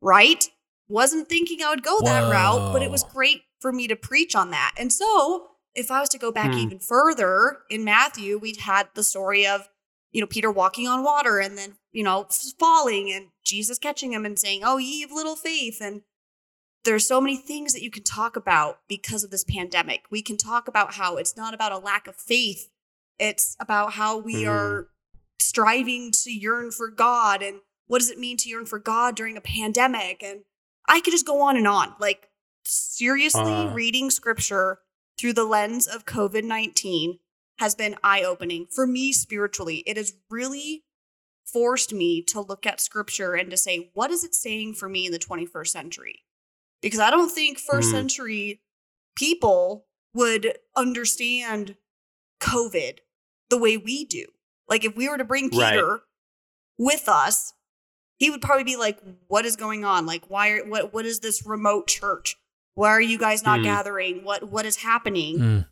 Right? 0.00 0.48
Wasn't 0.88 1.28
thinking 1.28 1.62
I 1.62 1.70
would 1.70 1.82
go 1.82 2.00
that 2.02 2.30
route, 2.30 2.72
but 2.72 2.82
it 2.82 2.90
was 2.90 3.04
great 3.04 3.42
for 3.60 3.72
me 3.72 3.86
to 3.88 3.96
preach 3.96 4.34
on 4.34 4.50
that. 4.50 4.74
And 4.78 4.92
so, 4.92 5.48
if 5.74 5.90
I 5.90 6.00
was 6.00 6.08
to 6.10 6.18
go 6.18 6.32
back 6.32 6.52
Hmm. 6.52 6.58
even 6.58 6.78
further 6.80 7.58
in 7.68 7.84
Matthew, 7.84 8.38
we'd 8.38 8.58
had 8.58 8.88
the 8.94 9.02
story 9.02 9.46
of, 9.46 9.68
you 10.12 10.20
know, 10.20 10.26
Peter 10.26 10.50
walking 10.50 10.88
on 10.88 11.02
water 11.04 11.38
and 11.38 11.58
then, 11.58 11.76
you 11.92 12.02
know, 12.02 12.26
falling 12.58 13.12
and 13.12 13.28
Jesus 13.44 13.78
catching 13.78 14.12
him 14.12 14.24
and 14.24 14.38
saying, 14.38 14.62
Oh, 14.64 14.78
ye 14.78 15.02
of 15.02 15.10
little 15.10 15.36
faith. 15.36 15.78
And 15.80 16.02
there's 16.84 17.06
so 17.06 17.20
many 17.20 17.36
things 17.36 17.74
that 17.74 17.82
you 17.82 17.90
can 17.90 18.04
talk 18.04 18.34
about 18.36 18.80
because 18.88 19.22
of 19.24 19.30
this 19.30 19.44
pandemic. 19.44 20.04
We 20.10 20.22
can 20.22 20.36
talk 20.38 20.68
about 20.68 20.94
how 20.94 21.16
it's 21.16 21.36
not 21.36 21.52
about 21.52 21.72
a 21.72 21.78
lack 21.78 22.06
of 22.06 22.16
faith, 22.16 22.68
it's 23.18 23.56
about 23.60 23.94
how 23.94 24.16
we 24.18 24.42
Mhm. 24.44 24.48
are 24.50 24.88
striving 25.40 26.10
to 26.12 26.30
yearn 26.30 26.70
for 26.70 26.88
God 26.88 27.42
and 27.42 27.60
what 27.86 28.00
does 28.00 28.10
it 28.10 28.18
mean 28.18 28.36
to 28.38 28.48
yearn 28.48 28.66
for 28.66 28.78
God 28.78 29.16
during 29.16 29.36
a 29.36 29.40
pandemic? 29.40 30.22
And 30.22 30.44
I 30.86 31.00
could 31.00 31.12
just 31.12 31.26
go 31.26 31.40
on 31.40 31.56
and 31.56 31.66
on. 31.66 31.94
Like, 31.98 32.30
seriously, 32.64 33.40
Uh. 33.40 33.72
reading 33.72 34.10
scripture 34.10 34.80
through 35.18 35.32
the 35.32 35.44
lens 35.44 35.86
of 35.86 36.04
COVID 36.04 36.44
19 36.44 37.20
has 37.58 37.74
been 37.74 37.96
eye 38.04 38.22
opening 38.22 38.66
for 38.66 38.86
me 38.86 39.12
spiritually. 39.12 39.78
It 39.86 39.96
has 39.96 40.14
really 40.30 40.84
forced 41.44 41.92
me 41.92 42.22
to 42.22 42.40
look 42.40 42.66
at 42.66 42.80
scripture 42.80 43.34
and 43.34 43.50
to 43.50 43.56
say, 43.56 43.90
what 43.94 44.10
is 44.10 44.22
it 44.22 44.34
saying 44.34 44.74
for 44.74 44.88
me 44.88 45.06
in 45.06 45.12
the 45.12 45.18
21st 45.18 45.72
century? 45.72 46.24
Because 46.82 47.00
I 47.00 47.10
don't 47.10 47.30
think 47.32 47.58
first 47.58 47.88
Mhm. 47.88 47.92
century 47.92 48.62
people 49.16 49.88
would 50.12 50.58
understand 50.76 51.76
COVID 52.40 52.98
the 53.50 53.58
way 53.58 53.76
we 53.76 54.04
do. 54.04 54.26
Like, 54.68 54.84
if 54.84 54.96
we 54.96 55.08
were 55.08 55.18
to 55.18 55.24
bring 55.24 55.48
Right. 55.50 55.72
Peter 55.72 56.02
with 56.76 57.08
us, 57.08 57.52
he 58.18 58.30
would 58.30 58.42
probably 58.42 58.64
be 58.64 58.76
like, 58.76 58.98
"What 59.28 59.46
is 59.46 59.56
going 59.56 59.84
on? 59.84 60.04
Like, 60.06 60.28
why 60.28 60.50
are 60.50 60.64
what 60.64 60.92
what 60.92 61.06
is 61.06 61.20
this 61.20 61.46
remote 61.46 61.86
church? 61.86 62.36
Why 62.74 62.90
are 62.90 63.00
you 63.00 63.18
guys 63.18 63.42
not 63.42 63.58
Hmm. 63.60 63.64
gathering? 63.64 64.24
What 64.24 64.44
what 64.50 64.66
is 64.66 64.76
happening?" 64.76 65.38
Mm. 65.38 65.68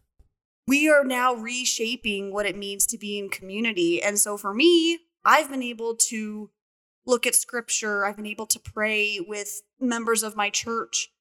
we 0.69 0.89
are 0.89 1.05
now 1.05 1.33
reshaping 1.33 2.33
what 2.33 2.45
it 2.45 2.57
means 2.57 2.87
to 2.87 2.99
be 2.99 3.19
in 3.19 3.29
community. 3.29 4.03
And 4.03 4.19
so 4.19 4.37
for 4.37 4.53
me, 4.53 4.99
I've 5.25 5.49
been 5.49 5.63
able 5.63 5.95
to 6.09 6.51
look 7.05 7.25
at 7.25 7.37
scripture, 7.37 8.05
I've 8.05 8.17
been 8.17 8.27
able 8.27 8.47
to 8.49 8.59
pray 8.59 9.21
with 9.21 9.63
members 9.79 10.25
of 10.25 10.35
my 10.35 10.51
church 10.51 11.13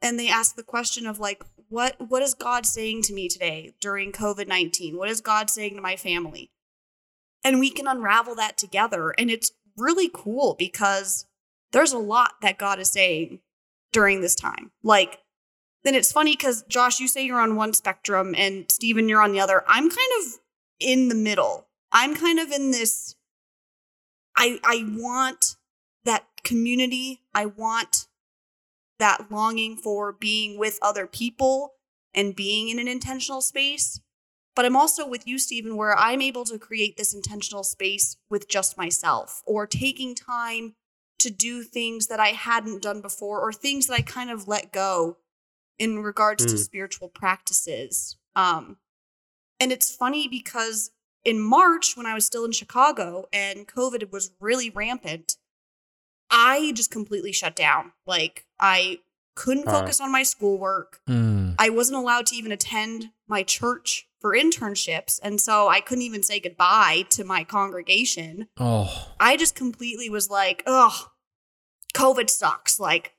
and 0.00 0.18
they 0.18 0.28
ask 0.28 0.54
the 0.54 0.62
question 0.62 1.06
of 1.06 1.18
like 1.18 1.42
what 1.68 1.96
what 1.98 2.22
is 2.22 2.34
God 2.34 2.64
saying 2.66 3.02
to 3.02 3.14
me 3.14 3.28
today 3.28 3.74
during 3.80 4.12
COVID-19? 4.12 4.96
What 4.96 5.08
is 5.08 5.20
God 5.20 5.50
saying 5.50 5.74
to 5.74 5.82
my 5.82 5.96
family? 5.96 6.50
And 7.44 7.60
we 7.60 7.70
can 7.70 7.86
unravel 7.86 8.34
that 8.36 8.56
together 8.56 9.14
and 9.18 9.30
it's 9.30 9.52
really 9.76 10.10
cool 10.12 10.56
because 10.58 11.26
there's 11.72 11.92
a 11.92 11.98
lot 11.98 12.34
that 12.42 12.58
God 12.58 12.78
is 12.78 12.90
saying 12.90 13.40
during 13.92 14.20
this 14.20 14.34
time. 14.34 14.70
Like 14.82 15.20
then 15.84 15.94
it's 15.94 16.12
funny 16.12 16.32
because 16.32 16.64
Josh, 16.68 17.00
you 17.00 17.08
say 17.08 17.24
you're 17.24 17.40
on 17.40 17.56
one 17.56 17.72
spectrum 17.72 18.34
and 18.36 18.70
Steven, 18.70 19.08
you're 19.08 19.22
on 19.22 19.32
the 19.32 19.40
other. 19.40 19.64
I'm 19.66 19.88
kind 19.88 20.10
of 20.20 20.40
in 20.80 21.08
the 21.08 21.14
middle. 21.14 21.66
I'm 21.92 22.14
kind 22.14 22.38
of 22.38 22.50
in 22.50 22.70
this. 22.70 23.14
I 24.36 24.58
I 24.64 24.84
want 24.88 25.56
that 26.04 26.26
community. 26.44 27.22
I 27.34 27.46
want 27.46 28.07
that 28.98 29.30
longing 29.30 29.76
for 29.76 30.12
being 30.12 30.58
with 30.58 30.78
other 30.82 31.06
people 31.06 31.74
and 32.14 32.34
being 32.36 32.68
in 32.68 32.78
an 32.78 32.88
intentional 32.88 33.40
space. 33.40 34.00
But 34.56 34.64
I'm 34.64 34.76
also 34.76 35.06
with 35.08 35.26
you, 35.26 35.38
Steven, 35.38 35.76
where 35.76 35.96
I'm 35.96 36.20
able 36.20 36.44
to 36.46 36.58
create 36.58 36.96
this 36.96 37.14
intentional 37.14 37.62
space 37.62 38.16
with 38.28 38.48
just 38.48 38.76
myself 38.76 39.42
or 39.46 39.66
taking 39.66 40.14
time 40.16 40.74
to 41.20 41.30
do 41.30 41.62
things 41.62 42.08
that 42.08 42.18
I 42.20 42.28
hadn't 42.28 42.82
done 42.82 43.00
before 43.00 43.40
or 43.40 43.52
things 43.52 43.86
that 43.86 43.94
I 43.94 44.02
kind 44.02 44.30
of 44.30 44.48
let 44.48 44.72
go 44.72 45.18
in 45.78 46.02
regards 46.02 46.44
to 46.46 46.54
Mm. 46.54 46.58
spiritual 46.64 47.08
practices. 47.08 48.16
Um, 48.34 48.78
and 49.60 49.70
it's 49.72 49.94
funny 49.94 50.26
because 50.28 50.90
in 51.24 51.40
March, 51.40 51.96
when 51.96 52.06
I 52.06 52.14
was 52.14 52.24
still 52.24 52.44
in 52.44 52.52
Chicago 52.52 53.28
and 53.32 53.66
COVID 53.68 54.10
was 54.10 54.32
really 54.40 54.70
rampant, 54.70 55.36
I 56.30 56.72
just 56.74 56.90
completely 56.90 57.32
shut 57.32 57.56
down. 57.56 57.92
Like, 58.06 58.44
I 58.60 58.98
couldn't 59.34 59.68
Uh. 59.68 59.80
focus 59.80 60.00
on 60.00 60.10
my 60.12 60.22
schoolwork. 60.22 61.00
Mm. 61.08 61.54
I 61.58 61.70
wasn't 61.70 61.98
allowed 61.98 62.26
to 62.26 62.34
even 62.36 62.52
attend 62.52 63.10
my 63.26 63.42
church 63.42 64.06
for 64.20 64.34
internships. 64.34 65.20
And 65.22 65.40
so 65.40 65.68
I 65.68 65.80
couldn't 65.80 66.02
even 66.02 66.22
say 66.22 66.40
goodbye 66.40 67.06
to 67.10 67.24
my 67.24 67.44
congregation. 67.44 68.48
Oh. 68.58 69.12
I 69.20 69.36
just 69.36 69.54
completely 69.54 70.10
was 70.10 70.28
like, 70.28 70.62
ugh, 70.66 71.10
COVID 71.94 72.28
sucks. 72.28 72.80
Like, 72.80 73.14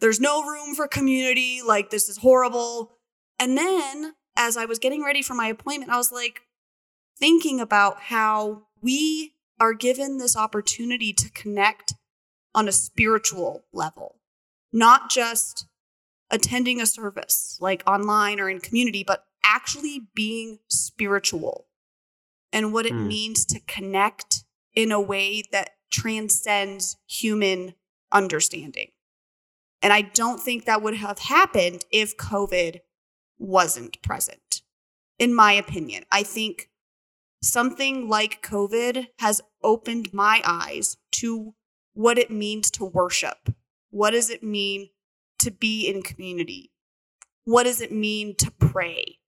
there's 0.00 0.20
no 0.20 0.44
room 0.44 0.74
for 0.74 0.86
community. 0.86 1.60
Like, 1.64 1.90
this 1.90 2.08
is 2.08 2.18
horrible. 2.18 2.98
And 3.38 3.58
then 3.58 4.14
as 4.36 4.56
I 4.56 4.64
was 4.64 4.78
getting 4.78 5.02
ready 5.04 5.22
for 5.22 5.34
my 5.34 5.48
appointment, 5.48 5.90
I 5.90 5.96
was 5.96 6.12
like, 6.12 6.42
thinking 7.18 7.60
about 7.60 8.02
how 8.02 8.62
we 8.82 9.34
are 9.60 9.72
given 9.72 10.18
this 10.18 10.36
opportunity 10.36 11.12
to 11.12 11.30
connect 11.30 11.94
on 12.54 12.68
a 12.68 12.72
spiritual 12.72 13.64
level, 13.72 14.16
not 14.72 15.10
just 15.10 15.66
attending 16.30 16.80
a 16.80 16.86
service 16.86 17.58
like 17.60 17.82
online 17.86 18.40
or 18.40 18.48
in 18.48 18.60
community, 18.60 19.04
but 19.04 19.26
actually 19.44 20.08
being 20.14 20.58
spiritual 20.68 21.66
and 22.52 22.72
what 22.72 22.86
it 22.86 22.92
Hmm. 22.92 23.08
means 23.08 23.44
to 23.46 23.60
connect 23.60 24.44
in 24.74 24.90
a 24.90 25.00
way 25.00 25.42
that 25.52 25.70
transcends 25.90 26.96
human 27.06 27.74
understanding. 28.10 28.90
And 29.82 29.92
I 29.92 30.02
don't 30.02 30.40
think 30.40 30.64
that 30.64 30.82
would 30.82 30.94
have 30.96 31.18
happened 31.18 31.84
if 31.90 32.16
COVID 32.16 32.80
wasn't 33.38 34.00
present, 34.02 34.62
in 35.18 35.34
my 35.34 35.52
opinion. 35.52 36.04
I 36.10 36.22
think 36.22 36.70
something 37.42 38.08
like 38.08 38.42
COVID 38.42 39.08
has 39.18 39.42
opened 39.62 40.14
my 40.14 40.40
eyes 40.44 40.96
to 41.12 41.54
what 41.94 42.18
it 42.18 42.30
means 42.30 42.70
to 42.72 42.84
worship. 42.84 43.54
What 43.90 44.10
does 44.10 44.28
it 44.30 44.42
mean 44.42 44.90
to 45.38 45.50
be 45.50 45.86
in 45.88 46.02
community? 46.02 46.70
What 47.44 47.64
does 47.64 47.80
it 47.80 47.92
mean 47.92 48.34
to 48.36 48.50
pray. 48.50 49.18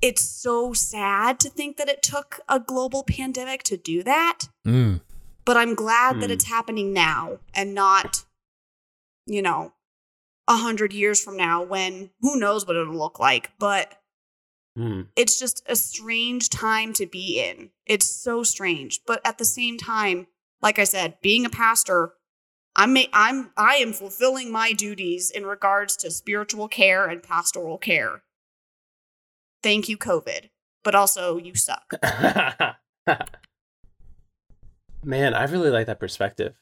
It's 0.00 0.22
so 0.22 0.72
sad 0.72 1.40
to 1.40 1.50
think 1.50 1.76
that 1.76 1.88
it 1.88 2.02
took 2.02 2.40
a 2.48 2.60
global 2.60 3.02
pandemic 3.02 3.62
to 3.64 3.76
do 3.76 4.02
that, 4.04 4.48
Mm. 4.64 5.00
but 5.44 5.56
I'm 5.56 5.74
glad 5.74 6.20
that 6.20 6.30
Mm. 6.30 6.32
it's 6.34 6.44
happening 6.44 6.92
now 6.92 7.40
and 7.52 7.74
not, 7.74 8.24
you 9.26 9.42
know, 9.42 9.72
a 10.46 10.56
hundred 10.56 10.92
years 10.92 11.20
from 11.22 11.36
now 11.36 11.62
when 11.62 12.10
who 12.20 12.38
knows 12.38 12.64
what 12.66 12.76
it'll 12.76 12.94
look 12.94 13.18
like. 13.18 13.50
But 13.58 14.00
Hmm. 14.76 15.02
it's 15.16 15.38
just 15.38 15.62
a 15.66 15.74
strange 15.74 16.48
time 16.48 16.92
to 16.94 17.06
be 17.06 17.40
in. 17.40 17.72
It's 17.84 18.06
so 18.06 18.44
strange. 18.44 19.04
But 19.04 19.20
at 19.26 19.38
the 19.38 19.44
same 19.44 19.76
time, 19.78 20.28
like 20.62 20.78
I 20.78 20.84
said, 20.84 21.18
being 21.22 21.44
a 21.44 21.50
pastor, 21.50 22.12
I'm 22.76 22.96
I'm 23.12 23.50
I 23.56 23.74
am 23.76 23.92
fulfilling 23.92 24.52
my 24.52 24.72
duties 24.72 25.30
in 25.30 25.44
regards 25.44 25.96
to 25.98 26.10
spiritual 26.10 26.68
care 26.68 27.06
and 27.06 27.22
pastoral 27.22 27.78
care. 27.78 28.22
Thank 29.62 29.88
you, 29.88 29.98
COVID. 29.98 30.50
But 30.84 30.94
also 30.94 31.38
you 31.38 31.54
suck. 31.54 31.92
Man, 35.04 35.34
I 35.34 35.44
really 35.44 35.70
like 35.70 35.86
that 35.86 36.00
perspective. 36.00 36.54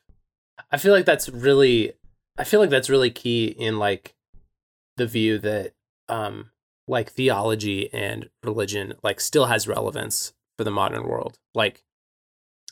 I 0.71 0.79
feel 0.79 0.93
like 0.93 1.05
that's 1.05 1.29
really 1.29 1.93
I 2.39 2.45
feel 2.45 2.61
like 2.61 2.71
that's 2.71 2.91
really 2.91 3.11
key 3.11 3.47
in 3.47 3.79
like 3.79 4.15
the 4.97 5.07
view 5.07 5.39
that 5.39 5.75
um 6.09 6.51
like 6.89 7.11
theology 7.11 7.93
and 7.93 8.31
religion 8.43 8.95
like 9.03 9.21
still 9.21 9.47
has 9.47 9.69
relevance 9.69 10.33
for 10.57 10.65
the 10.65 10.71
modern 10.71 11.05
world. 11.05 11.39
Like 11.55 11.85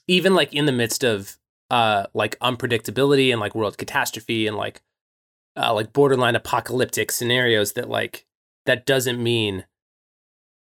even 0.09 0.35
like 0.35 0.53
in 0.53 0.67
the 0.67 0.73
midst 0.73 1.05
of 1.05 1.39
uh 1.71 2.07
like 2.15 2.39
unpredictability 2.41 3.31
and 3.33 3.41
like 3.41 3.55
world 3.55 3.79
catastrophe 3.79 4.47
and 4.47 4.57
like 4.57 4.83
uh 5.57 5.73
like 5.73 5.93
borderline 5.93 6.37
apocalyptic 6.37 7.11
scenarios 7.11 7.73
that 7.73 7.89
like 7.89 8.27
that 8.67 8.85
doesn't 8.87 9.23
mean 9.23 9.65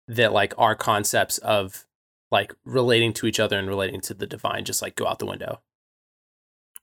that 0.09 0.33
like 0.33 0.55
our 0.59 0.75
concepts 0.75 1.39
of 1.39 1.87
like 2.31 2.53
relating 2.65 3.13
to 3.13 3.27
each 3.27 3.41
other 3.41 3.59
and 3.59 3.69
relating 3.69 4.01
to 4.01 4.15
the 4.15 4.27
divine 4.27 4.65
just 4.65 4.83
like 4.83 4.97
go 4.97 5.07
out 5.07 5.19
the 5.19 5.27
window. 5.27 5.61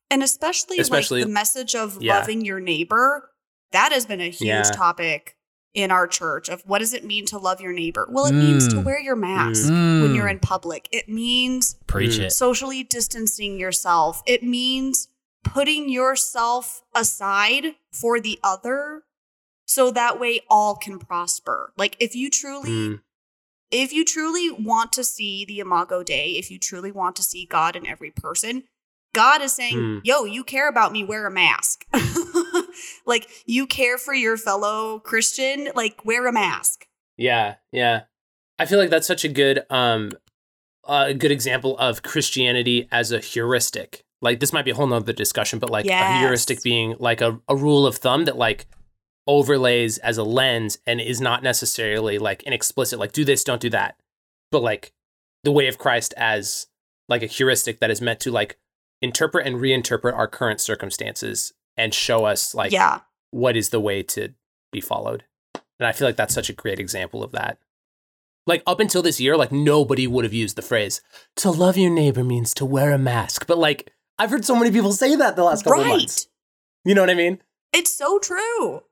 And 0.10 0.24
especially, 0.24 0.78
Especially- 0.80 1.22
like 1.22 1.28
the 1.28 1.34
message 1.34 1.76
of 1.76 2.02
Yeah. 2.02 2.20
loving 2.20 2.44
your 2.44 2.60
neighbor, 2.60 3.32
that 3.72 3.92
has 3.92 4.06
been 4.06 4.20
a 4.22 4.30
huge 4.30 4.48
Yeah. 4.48 4.64
topic 4.64 5.38
in 5.74 5.90
our 5.92 6.06
church 6.08 6.50
of 6.50 6.62
what 6.66 6.80
does 6.80 6.94
it 6.94 7.06
mean 7.06 7.26
to 7.28 7.38
love 7.38 7.62
your 7.62 7.72
neighbor? 7.72 8.08
Well, 8.12 8.26
it 8.26 8.34
means 8.34 8.68
to 8.70 8.76
Mm. 8.78 8.84
wear 8.84 9.00
your 9.00 9.16
mask 9.16 9.70
Mm. 9.72 10.02
when 10.02 10.16
you're 10.16 10.28
in 10.28 10.40
public. 10.40 10.90
It 10.92 11.08
means 11.08 11.76
Preach 11.88 12.18
Mm. 12.18 12.26
it. 12.26 12.32
socially 12.32 12.84
distancing 12.84 13.58
yourself. 13.58 14.22
It 14.26 14.44
means 14.44 15.08
putting 15.44 15.88
yourself 15.90 16.82
aside 16.94 17.76
for 17.94 18.20
the 18.20 18.40
other 18.44 19.04
so 19.66 19.92
that 19.92 20.20
way 20.20 20.42
all 20.50 20.76
can 20.76 21.00
prosper. 21.00 21.72
Like 21.78 21.96
if 22.00 22.16
you 22.16 22.30
truly 22.30 22.70
Mm. 22.70 23.02
if 23.72 23.94
you 23.94 24.04
truly 24.04 24.52
want 24.52 24.92
to 24.92 25.02
see 25.06 25.46
the 25.46 25.60
imago 25.60 26.04
Dei, 26.04 26.32
if 26.38 26.52
you 26.52 26.60
truly 26.60 26.92
want 26.92 27.16
to 27.16 27.24
see 27.24 27.46
God 27.46 27.78
in 27.78 27.88
every 27.88 28.12
person, 28.12 28.66
God 29.14 29.42
is 29.42 29.54
saying, 29.54 29.78
Mm. 29.78 30.02
"Yo, 30.04 30.24
you 30.26 30.44
care 30.44 30.70
about 30.70 30.92
me, 30.92 31.04
wear 31.04 31.26
a 31.28 31.32
mask." 31.32 31.86
like 33.06 33.30
you 33.46 33.68
care 33.68 33.98
for 33.98 34.14
your 34.14 34.38
fellow 34.38 35.00
Christian, 35.00 35.70
like 35.76 36.06
wear 36.06 36.28
a 36.28 36.34
mask. 36.34 36.88
Yeah, 37.18 37.56
yeah. 37.72 38.02
I 38.58 38.66
feel 38.66 38.80
like 38.80 38.90
that's 38.90 39.08
such 39.08 39.26
a 39.26 39.30
good 39.30 39.66
um 39.70 40.12
a 40.88 41.14
good 41.14 41.32
example 41.32 41.78
of 41.78 42.04
Christianity 42.04 42.88
as 42.92 43.12
a 43.12 43.20
heuristic. 43.20 44.04
Like 44.22 44.40
this 44.40 44.54
might 44.54 44.66
be 44.66 44.72
a 44.72 44.76
whole 44.76 44.88
nother 44.88 45.14
discussion, 45.14 45.60
but 45.60 45.70
like 45.70 45.86
a 45.88 46.20
heuristic 46.20 46.62
being 46.64 46.96
like 47.00 47.22
a, 47.22 47.40
a 47.48 47.56
rule 47.56 47.86
of 47.88 47.98
thumb 47.98 48.26
that 48.26 48.38
like 48.38 48.68
overlays 49.28 49.98
as 50.00 50.18
a 50.18 50.24
lens 50.24 50.78
and 50.86 51.00
is 51.00 51.22
not 51.22 51.44
necessarily 51.44 52.18
like 52.18 52.44
an 52.46 52.54
explicit 52.54 53.00
like 53.00 53.12
do 53.14 53.24
this, 53.24 53.44
don't 53.44 53.62
do 53.62 53.70
that. 53.70 53.96
But 54.52 54.62
like 54.64 54.92
the 55.44 55.52
way 55.52 55.68
of 55.68 55.78
Christ 55.78 56.14
as 56.18 56.68
like 57.08 57.24
a 57.24 57.28
heuristic 57.28 57.80
that 57.80 57.92
is 57.92 58.02
meant 58.02 58.20
to 58.22 58.32
like 58.32 58.58
interpret 59.02 59.48
and 59.48 59.58
reinterpret 59.58 60.14
our 60.14 60.28
current 60.28 60.62
circumstances 60.62 61.54
and 61.78 61.94
show 61.94 62.26
us 62.26 62.54
like 62.54 62.72
yeah. 62.72 63.00
what 63.32 63.56
is 63.58 63.70
the 63.70 63.80
way 63.80 64.04
to 64.04 64.34
be 64.72 64.82
followed. 64.82 65.24
And 65.80 65.88
I 65.88 65.92
feel 65.92 66.08
like 66.08 66.16
that's 66.16 66.34
such 66.34 66.50
a 66.50 66.54
great 66.54 66.80
example 66.80 67.24
of 67.24 67.32
that. 67.32 67.58
Like 68.46 68.64
up 68.68 68.80
until 68.80 69.02
this 69.02 69.20
year, 69.20 69.38
like 69.38 69.52
nobody 69.52 70.08
would 70.08 70.24
have 70.26 70.34
used 70.34 70.56
the 70.56 70.62
phrase 70.62 71.02
"to 71.38 71.52
love 71.52 71.78
your 71.78 71.92
neighbor" 71.92 72.24
means 72.24 72.54
to 72.56 72.66
wear 72.66 72.92
a 72.92 72.98
mask. 72.98 73.46
But 73.48 73.58
like 73.58 73.92
I've 74.18 74.32
heard 74.32 74.46
so 74.46 74.56
many 74.56 74.72
people 74.72 74.94
say 74.94 75.16
that 75.16 75.36
the 75.36 75.44
last 75.44 75.64
couple 75.64 75.82
of 75.82 75.88
months. 75.88 76.28
Right. 76.28 76.90
You 76.90 76.96
know 76.96 77.02
what 77.02 77.10
I 77.10 77.16
mean? 77.16 77.42
It's 77.74 77.96
so 77.96 78.20
true. 78.20 78.84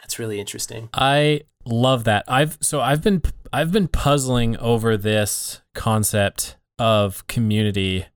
That's 0.00 0.18
really 0.18 0.38
interesting. 0.38 0.88
I 0.94 1.42
love 1.64 2.04
that. 2.04 2.24
I've 2.28 2.58
so 2.60 2.80
I've 2.80 3.02
been 3.02 3.22
I've 3.52 3.72
been 3.72 3.88
puzzling 3.88 4.56
over 4.58 4.96
this 4.96 5.62
concept 5.74 6.56
of 6.78 7.26
community 7.26 8.06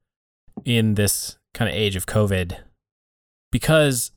in 0.65 0.95
this 0.95 1.39
kind 1.55 1.69
of 1.69 1.75
age 1.75 1.97
of 1.97 2.07
COVID 2.07 2.59
because 3.51 4.13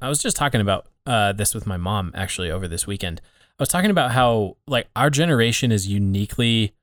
I 0.00 0.08
was 0.08 0.22
just 0.22 0.36
talking 0.36 0.60
about 0.60 0.86
uh, 1.06 1.32
this 1.32 1.54
with 1.54 1.66
my 1.66 1.76
mom 1.76 2.12
actually 2.14 2.50
over 2.50 2.68
this 2.68 2.86
weekend. 2.86 3.20
I 3.58 3.62
was 3.62 3.68
talking 3.68 3.90
about 3.90 4.12
how 4.12 4.56
like 4.66 4.88
our 4.96 5.10
generation 5.10 5.72
is 5.72 5.88
uniquely 5.88 6.74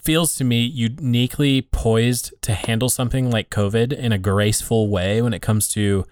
feels 0.00 0.34
to 0.36 0.44
me 0.44 0.62
uniquely 0.62 1.62
poised 1.62 2.34
to 2.42 2.52
handle 2.52 2.88
something 2.88 3.30
like 3.30 3.48
COVID 3.48 3.92
in 3.92 4.12
a 4.12 4.18
graceful 4.18 4.88
way 4.88 5.22
when 5.22 5.32
it 5.32 5.40
comes 5.40 5.68
to 5.70 6.04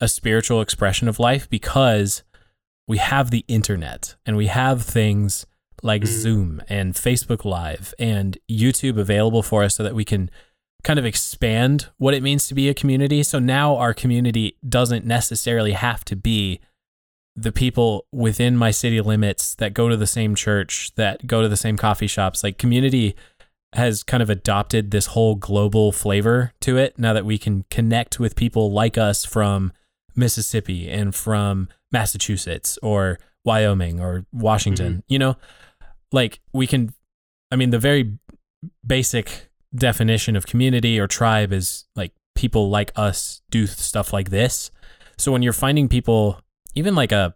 a 0.00 0.08
spiritual 0.08 0.60
expression 0.60 1.08
of 1.08 1.18
life 1.18 1.48
because 1.48 2.22
we 2.86 2.98
have 2.98 3.30
the 3.30 3.44
internet 3.48 4.16
and 4.24 4.36
we 4.36 4.46
have 4.46 4.82
things 4.82 5.46
like 5.84 6.02
Mhm. 6.02 6.06
Zoom 6.06 6.62
and 6.68 6.94
Facebook 6.94 7.44
Live 7.44 7.94
and 7.98 8.38
YouTube 8.50 8.98
available 8.98 9.42
for 9.42 9.62
us 9.62 9.76
so 9.76 9.82
that 9.84 9.94
we 9.94 10.04
can 10.04 10.30
kind 10.82 10.98
of 10.98 11.04
expand 11.04 11.86
what 11.98 12.14
it 12.14 12.22
means 12.22 12.48
to 12.48 12.54
be 12.54 12.68
a 12.68 12.74
community. 12.74 13.22
So 13.22 13.38
now 13.38 13.76
our 13.76 13.94
community 13.94 14.56
doesn't 14.68 15.04
necessarily 15.04 15.72
have 15.72 16.04
to 16.06 16.16
be 16.16 16.60
the 17.36 17.52
people 17.52 18.06
within 18.12 18.56
my 18.56 18.70
city 18.70 19.00
limits 19.00 19.54
that 19.56 19.74
go 19.74 19.88
to 19.88 19.96
the 19.96 20.06
same 20.06 20.34
church, 20.34 20.92
that 20.96 21.26
go 21.26 21.42
to 21.42 21.48
the 21.48 21.56
same 21.56 21.76
coffee 21.76 22.06
shops. 22.06 22.42
Like 22.42 22.58
community 22.58 23.14
has 23.72 24.02
kind 24.02 24.22
of 24.22 24.30
adopted 24.30 24.90
this 24.90 25.06
whole 25.06 25.34
global 25.34 25.90
flavor 25.90 26.52
to 26.60 26.76
it 26.76 26.98
now 26.98 27.12
that 27.12 27.24
we 27.26 27.38
can 27.38 27.64
connect 27.70 28.20
with 28.20 28.36
people 28.36 28.70
like 28.72 28.96
us 28.96 29.24
from 29.24 29.72
Mississippi 30.14 30.88
and 30.88 31.14
from 31.14 31.68
Massachusetts 31.90 32.78
or 32.82 33.18
Wyoming 33.44 34.00
or 34.00 34.26
Washington, 34.32 35.02
you 35.08 35.18
know? 35.18 35.36
Like 36.14 36.40
we 36.52 36.66
can 36.66 36.94
I 37.50 37.56
mean 37.56 37.70
the 37.70 37.78
very 37.78 38.16
basic 38.86 39.50
definition 39.74 40.36
of 40.36 40.46
community 40.46 40.98
or 41.00 41.06
tribe 41.06 41.52
is 41.52 41.84
like 41.96 42.12
people 42.34 42.70
like 42.70 42.92
us 42.96 43.42
do 43.50 43.66
stuff 43.66 44.12
like 44.12 44.30
this. 44.30 44.70
So 45.18 45.32
when 45.32 45.42
you're 45.42 45.52
finding 45.52 45.88
people 45.88 46.40
even 46.74 46.94
like 46.94 47.12
a 47.12 47.34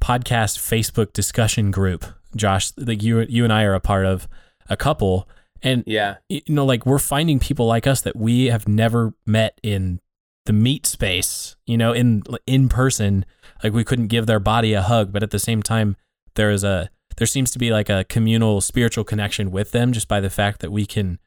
podcast 0.00 0.58
Facebook 0.58 1.12
discussion 1.12 1.70
group, 1.70 2.04
Josh, 2.36 2.72
like 2.76 3.02
you 3.02 3.20
you 3.28 3.44
and 3.44 3.52
I 3.52 3.64
are 3.64 3.74
a 3.74 3.80
part 3.80 4.06
of 4.06 4.28
a 4.68 4.76
couple 4.76 5.28
and 5.62 5.82
Yeah. 5.86 6.16
you 6.28 6.40
know 6.48 6.64
like 6.64 6.86
we're 6.86 6.98
finding 6.98 7.38
people 7.38 7.66
like 7.66 7.86
us 7.86 8.00
that 8.02 8.16
we 8.16 8.46
have 8.46 8.66
never 8.68 9.14
met 9.26 9.58
in 9.62 10.00
the 10.46 10.52
meat 10.52 10.84
space 10.86 11.56
you 11.66 11.76
know 11.78 11.92
in 11.92 12.22
in 12.46 12.68
person 12.68 13.24
like 13.62 13.72
we 13.72 13.84
couldn't 13.84 14.08
give 14.08 14.26
their 14.26 14.40
body 14.40 14.74
a 14.74 14.82
hug 14.82 15.12
but 15.12 15.22
at 15.22 15.30
the 15.30 15.38
same 15.38 15.62
time 15.62 15.96
there 16.34 16.50
is 16.50 16.64
a 16.64 16.90
there 17.16 17.26
seems 17.26 17.50
to 17.52 17.58
be 17.58 17.70
like 17.70 17.88
a 17.88 18.04
communal 18.04 18.60
spiritual 18.60 19.04
connection 19.04 19.50
with 19.50 19.70
them 19.72 19.92
just 19.92 20.08
by 20.08 20.20
the 20.20 20.30
fact 20.30 20.60
that 20.60 20.70
we 20.72 20.86
can 20.86 21.18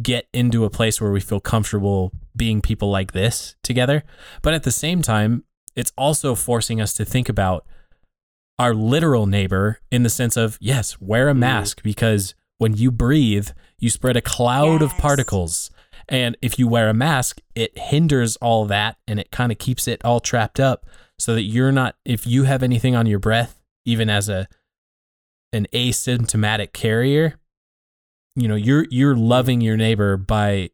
get 0.00 0.28
into 0.32 0.64
a 0.64 0.70
place 0.70 1.00
where 1.00 1.10
we 1.10 1.20
feel 1.20 1.40
comfortable 1.40 2.12
being 2.36 2.60
people 2.60 2.90
like 2.90 3.12
this 3.12 3.56
together. 3.62 4.04
But 4.42 4.54
at 4.54 4.62
the 4.62 4.70
same 4.72 5.02
time 5.02 5.44
it's 5.74 5.92
also 5.96 6.34
forcing 6.34 6.80
us 6.80 6.92
to 6.94 7.04
think 7.04 7.28
about 7.28 7.64
our 8.58 8.74
literal 8.74 9.26
neighbor 9.26 9.80
in 9.90 10.02
the 10.02 10.10
sense 10.10 10.36
of 10.36 10.58
yes 10.60 11.00
wear 11.00 11.28
a 11.28 11.34
Mm. 11.34 11.38
mask 11.38 11.82
because 11.82 12.34
when 12.58 12.76
you 12.76 12.90
breathe 12.90 13.50
you 13.78 13.90
spread 13.90 14.16
a 14.16 14.20
cloud 14.22 14.82
of 14.82 14.90
particles. 14.98 15.70
And 16.08 16.36
if 16.42 16.58
you 16.58 16.66
wear 16.66 16.88
a 16.88 16.94
mask 16.94 17.40
it 17.54 17.76
hinders 17.78 18.36
all 18.36 18.64
that 18.66 18.96
and 19.06 19.20
it 19.20 19.30
kind 19.30 19.52
of 19.52 19.58
keeps 19.58 19.86
it 19.86 20.04
all 20.04 20.20
trapped 20.20 20.58
up 20.58 20.86
so 21.18 21.34
that 21.34 21.42
you're 21.42 21.72
not 21.72 21.96
if 22.04 22.26
you 22.26 22.44
have 22.44 22.62
anything 22.62 22.94
on 22.96 23.06
your 23.06 23.18
breath 23.18 23.60
even 23.84 24.08
as 24.10 24.28
a 24.28 24.48
an 25.52 25.66
asymptomatic 25.72 26.72
carrier 26.72 27.38
you 28.36 28.46
know 28.48 28.54
you're 28.54 28.86
you're 28.90 29.16
loving 29.16 29.60
your 29.60 29.76
neighbor 29.76 30.16
by 30.16 30.70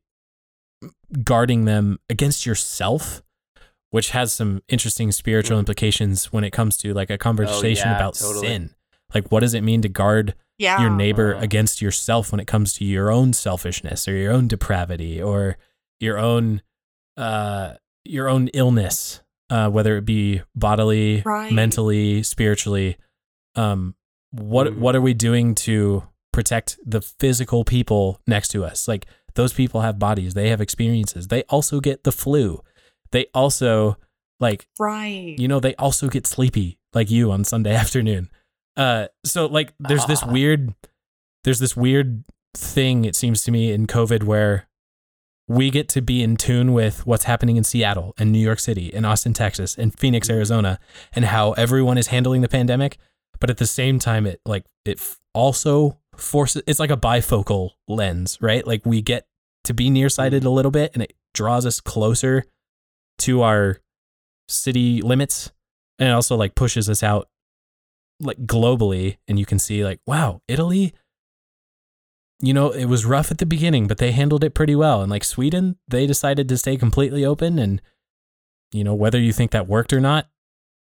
guarding 1.23 1.65
them 1.65 1.99
against 2.11 2.45
yourself 2.45 3.23
which 3.91 4.11
has 4.11 4.33
some 4.33 4.61
interesting 4.69 5.13
spiritual 5.13 5.57
Mm. 5.57 5.61
implications 5.61 6.33
when 6.33 6.43
it 6.43 6.51
comes 6.51 6.77
to 6.79 6.93
like 6.93 7.11
a 7.11 7.19
conversation 7.19 7.89
yeah, 7.89 7.97
about 7.97 8.15
totally. 8.15 8.47
sin 8.49 8.71
like 9.15 9.31
what 9.31 9.41
does 9.41 9.55
it 9.55 9.63
mean 9.63 9.81
to 9.83 9.89
guard 9.89 10.35
Yeah. 10.59 10.81
your 10.81 10.91
neighbor 10.91 11.37
Uh. 11.37 11.41
against 11.41 11.81
yourself 11.81 12.33
when 12.33 12.41
it 12.41 12.47
comes 12.47 12.73
to 12.75 12.85
your 12.85 13.11
own 13.13 13.33
selfishness 13.33 14.09
or 14.09 14.17
your 14.17 14.33
own 14.33 14.49
depravity 14.49 15.23
or 15.23 15.57
your 16.01 16.19
own 16.19 16.63
uh 17.17 17.75
your 18.05 18.29
own 18.29 18.49
illness 18.49 19.21
uh, 19.51 19.69
whether 19.69 19.99
it 19.99 20.07
be 20.07 20.41
bodily, 20.57 21.23
Right. 21.25 21.53
mentally, 21.53 22.23
spiritually. 22.23 22.97
Um, 23.55 23.95
what 24.41 24.67
Mhm. 24.69 24.79
what 24.79 24.97
are 24.97 25.01
we 25.01 25.15
doing 25.15 25.55
to 25.55 26.05
protect 26.33 26.79
the 26.85 27.01
physical 27.01 27.65
people 27.65 28.21
next 28.27 28.49
to 28.49 28.65
us? 28.65 28.89
Like 28.89 29.07
those 29.35 29.53
people 29.53 29.81
have 29.83 29.99
bodies, 29.99 30.35
they 30.35 30.49
have 30.51 30.61
experiences. 30.61 31.29
They 31.29 31.43
also 31.45 31.81
get 31.81 32.05
the 32.05 32.13
flu. 32.13 32.63
They 33.13 33.27
also 33.35 33.97
like 34.41 34.67
Right. 34.79 35.37
you 35.39 35.47
know 35.49 35.61
they 35.61 35.75
also 35.77 36.09
get 36.09 36.27
sleepy 36.27 36.79
like 36.93 37.11
you 37.11 37.31
on 37.33 37.45
Sunday 37.45 37.75
afternoon. 37.85 38.29
Uh, 38.77 39.07
so 39.25 39.47
like 39.47 39.73
there's 39.79 40.07
this 40.07 40.23
Ah. 40.23 40.31
weird, 40.33 40.75
there's 41.45 41.61
this 41.61 41.77
weird 41.77 42.25
thing 42.57 43.05
it 43.05 43.15
seems 43.17 43.43
to 43.43 43.51
me 43.53 43.73
in 43.73 43.87
COVID 43.87 44.25
where 44.25 44.69
we 45.47 45.71
get 45.71 45.89
to 45.91 46.01
be 46.01 46.23
in 46.23 46.37
tune 46.37 46.73
with 46.73 47.07
what's 47.07 47.25
happening 47.25 47.57
in 47.57 47.65
Seattle 47.65 48.15
and 48.19 48.33
New 48.33 48.39
York 48.39 48.59
City 48.59 48.93
and 48.95 49.05
Austin, 49.05 49.35
Texas 49.35 49.77
and 49.77 49.97
Phoenix, 49.99 50.31
Arizona, 50.31 50.79
and 51.15 51.27
how 51.27 51.53
everyone 51.53 51.99
is 51.99 52.07
handling 52.09 52.41
the 52.41 52.49
pandemic. 52.49 52.97
But 53.41 53.51
at 53.51 53.59
the 53.59 53.67
same 53.67 53.99
time, 53.99 54.27
it 54.27 54.41
like 54.45 54.65
it 54.85 55.01
also 55.35 55.99
forces 56.17 56.63
it's 56.67 56.81
like 56.81 56.91
a 56.91 56.97
bifocal 56.97 57.71
lens, 57.89 58.39
right? 58.41 58.67
Like 58.67 58.85
we 58.85 59.03
get 59.03 59.27
to 59.65 59.75
be 59.75 59.91
nearsighted 59.91 60.43
mm. 60.43 60.47
a 60.47 60.51
little 60.51 60.71
bit, 60.71 60.93
and 60.95 61.03
it 61.03 61.15
draws 61.33 61.67
us 61.67 61.81
closer 61.81 62.45
to 63.19 63.43
our 63.43 63.79
city 64.49 65.03
limits, 65.03 65.53
and 65.99 66.09
it 66.09 66.13
also 66.13 66.37
like 66.37 66.55
pushes 66.55 66.89
us 66.89 67.03
out 67.03 67.29
like 68.21 68.39
globally, 68.47 69.17
and 69.29 69.39
you 69.39 69.47
can 69.47 69.59
see 69.59 69.85
like 69.85 70.01
wow, 70.07 70.41
Italy 70.49 70.95
you 72.41 72.53
know, 72.53 72.71
it 72.71 72.87
was 72.87 73.07
rough 73.07 73.31
at 73.31 73.39
the 73.39 73.47
beginning, 73.47 73.87
but 73.87 73.99
they 73.99 74.13
handled 74.13 74.45
it 74.45 74.55
pretty 74.55 74.75
well. 74.75 75.01
And 75.01 75.11
like 75.11 75.25
Sweden, 75.25 75.77
they 75.89 76.07
decided 76.07 76.49
to 76.49 76.59
stay 76.59 76.77
completely 76.77 77.25
open 77.25 77.59
and 77.59 77.81
you 78.73 78.83
know, 78.83 78.95
whether 78.95 79.21
you 79.21 79.33
think 79.33 79.53
that 79.53 79.69
worked 79.69 79.93
or 79.93 80.01
not, 80.01 80.29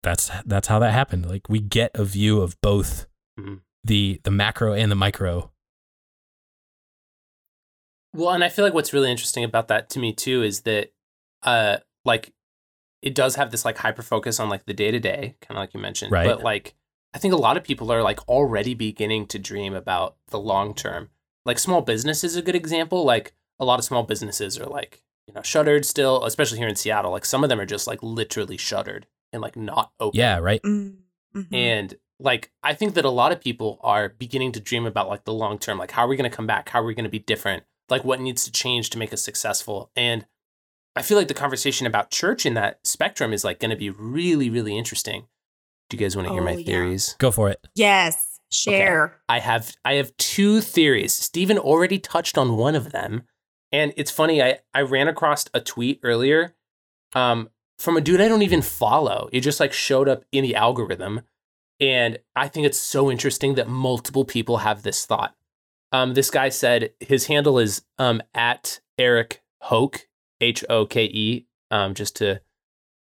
that's 0.03 0.29
that's 0.45 0.67
how 0.67 0.79
that 0.79 0.91
happened. 0.93 1.25
Like 1.27 1.49
we 1.49 1.59
get 1.59 1.91
a 1.95 2.03
view 2.03 2.41
of 2.41 2.59
both 2.61 3.07
Mhm. 3.39 3.61
the 3.83 4.19
the 4.23 4.31
macro 4.31 4.73
and 4.73 4.91
the 4.91 4.95
micro. 4.95 5.51
Well, 8.15 8.29
and 8.29 8.43
I 8.43 8.49
feel 8.49 8.63
like 8.63 8.73
what's 8.73 8.93
really 8.93 9.09
interesting 9.09 9.43
about 9.43 9.67
that 9.69 9.89
to 9.91 9.99
me 9.99 10.13
too 10.13 10.43
is 10.43 10.61
that 10.61 10.91
uh 11.41 11.77
like 12.05 12.33
it 13.01 13.15
does 13.15 13.35
have 13.35 13.51
this 13.51 13.65
like 13.65 13.77
hyper 13.79 14.01
focus 14.01 14.39
on 14.39 14.49
like 14.49 14.65
the 14.65 14.73
day 14.73 14.91
to 14.91 14.99
day, 14.99 15.35
kind 15.41 15.57
of 15.57 15.61
like 15.61 15.73
you 15.73 15.79
mentioned. 15.79 16.11
Right. 16.11 16.25
But 16.27 16.43
like 16.43 16.75
I 17.13 17.17
think 17.19 17.33
a 17.33 17.37
lot 17.37 17.57
of 17.57 17.63
people 17.63 17.91
are 17.91 18.01
like 18.03 18.27
already 18.29 18.73
beginning 18.73 19.27
to 19.27 19.39
dream 19.39 19.73
about 19.73 20.15
the 20.29 20.39
long 20.39 20.73
term. 20.73 21.09
Like 21.45 21.59
small 21.59 21.81
business 21.81 22.23
is 22.23 22.35
a 22.35 22.41
good 22.41 22.55
example. 22.55 23.03
Like 23.03 23.33
a 23.59 23.65
lot 23.65 23.79
of 23.79 23.85
small 23.85 24.03
businesses 24.03 24.57
are 24.59 24.65
like, 24.65 25.01
you 25.27 25.33
know, 25.33 25.41
shuttered 25.41 25.85
still, 25.85 26.23
especially 26.25 26.57
here 26.59 26.67
in 26.67 26.75
Seattle. 26.75 27.11
Like 27.11 27.25
some 27.25 27.43
of 27.43 27.49
them 27.49 27.59
are 27.59 27.65
just 27.65 27.87
like 27.87 28.01
literally 28.01 28.57
shuttered 28.57 29.07
and 29.33 29.41
like 29.41 29.55
not 29.57 29.91
open. 29.99 30.17
Yeah, 30.19 30.37
right? 30.39 30.61
Mm, 30.63 30.97
mhm. 31.35 31.47
And 31.53 31.95
like 32.19 32.51
I 32.61 32.73
think 32.73 32.93
that 32.93 33.05
a 33.05 33.09
lot 33.09 33.31
of 33.31 33.41
people 33.41 33.79
are 33.83 34.09
beginning 34.09 34.51
to 34.53 34.59
dream 34.59 34.85
about 34.85 35.09
like 35.09 35.25
the 35.25 35.33
long 35.33 35.57
term, 35.59 35.77
like 35.77 35.91
how 35.91 36.05
are 36.05 36.07
we 36.07 36.15
going 36.15 36.29
to 36.29 36.35
come 36.35 36.47
back? 36.47 36.69
How 36.69 36.81
are 36.81 36.85
we 36.85 36.93
going 36.95 37.03
to 37.05 37.09
be 37.09 37.19
different? 37.19 37.63
Like 37.89 38.03
what 38.05 38.21
needs 38.21 38.45
to 38.45 38.51
change 38.51 38.89
to 38.91 38.97
make 38.97 39.11
us 39.11 39.21
successful? 39.21 39.91
And 39.95 40.25
I 40.95 41.01
feel 41.01 41.17
like 41.17 41.27
the 41.27 41.33
conversation 41.33 41.87
about 41.87 42.11
church 42.11 42.45
in 42.45 42.53
that 42.53 42.79
spectrum 42.85 43.33
is 43.33 43.43
like 43.43 43.59
going 43.59 43.71
to 43.71 43.77
be 43.77 43.89
really 43.89 44.49
really 44.49 44.77
interesting. 44.77 45.25
Do 45.89 45.97
you 45.97 46.01
guys 46.01 46.15
want 46.15 46.27
to 46.27 46.33
hear 46.33 46.41
Oh, 46.41 46.45
my 46.45 46.51
yeah. 46.51 46.65
theories? 46.65 47.15
Go 47.19 47.29
for 47.31 47.49
it. 47.49 47.59
yes, 47.75 48.39
share. 48.51 49.19
I 49.27 49.39
have 49.39 49.75
I 49.83 49.93
have 49.95 50.15
two 50.17 50.61
theories. 50.61 51.13
Steven 51.13 51.57
already 51.57 51.99
touched 51.99 52.37
on 52.37 52.57
one 52.57 52.75
of 52.75 52.91
them. 52.91 53.23
And 53.71 53.91
it's 53.97 54.11
funny, 54.11 54.39
I, 54.41 54.59
I 54.75 54.81
ran 54.83 55.07
across 55.07 55.45
a 55.51 55.59
tweet 55.59 55.99
earlier 56.03 56.53
um, 57.15 57.49
from 57.83 57.97
a 57.97 58.01
dude 58.01 58.21
I 58.21 58.29
don't 58.29 58.41
even 58.41 58.61
follow. 58.61 59.29
It 59.33 59.41
just 59.41 59.59
like 59.59 59.73
showed 59.73 60.07
up 60.07 60.23
in 60.31 60.43
the 60.43 60.55
algorithm. 60.55 61.21
And 61.79 62.17
I 62.35 62.47
think 62.47 62.65
it's 62.65 62.77
so 62.77 63.11
interesting 63.11 63.55
that 63.55 63.67
multiple 63.67 64.23
people 64.23 64.59
have 64.59 64.83
this 64.83 65.05
thought. 65.05 65.35
Um, 65.91 66.13
this 66.13 66.31
guy 66.31 66.49
said 66.49 66.91
his 67.01 67.27
handle 67.27 67.59
is 67.59 67.83
um, 67.99 68.23
at 68.33 68.79
Eric 68.97 69.43
Hoke, 69.63 70.07
H 70.39 70.63
O 70.69 70.85
K 70.85 71.05
E, 71.05 71.45
um, 71.71 71.93
just 71.93 72.15
to 72.15 72.41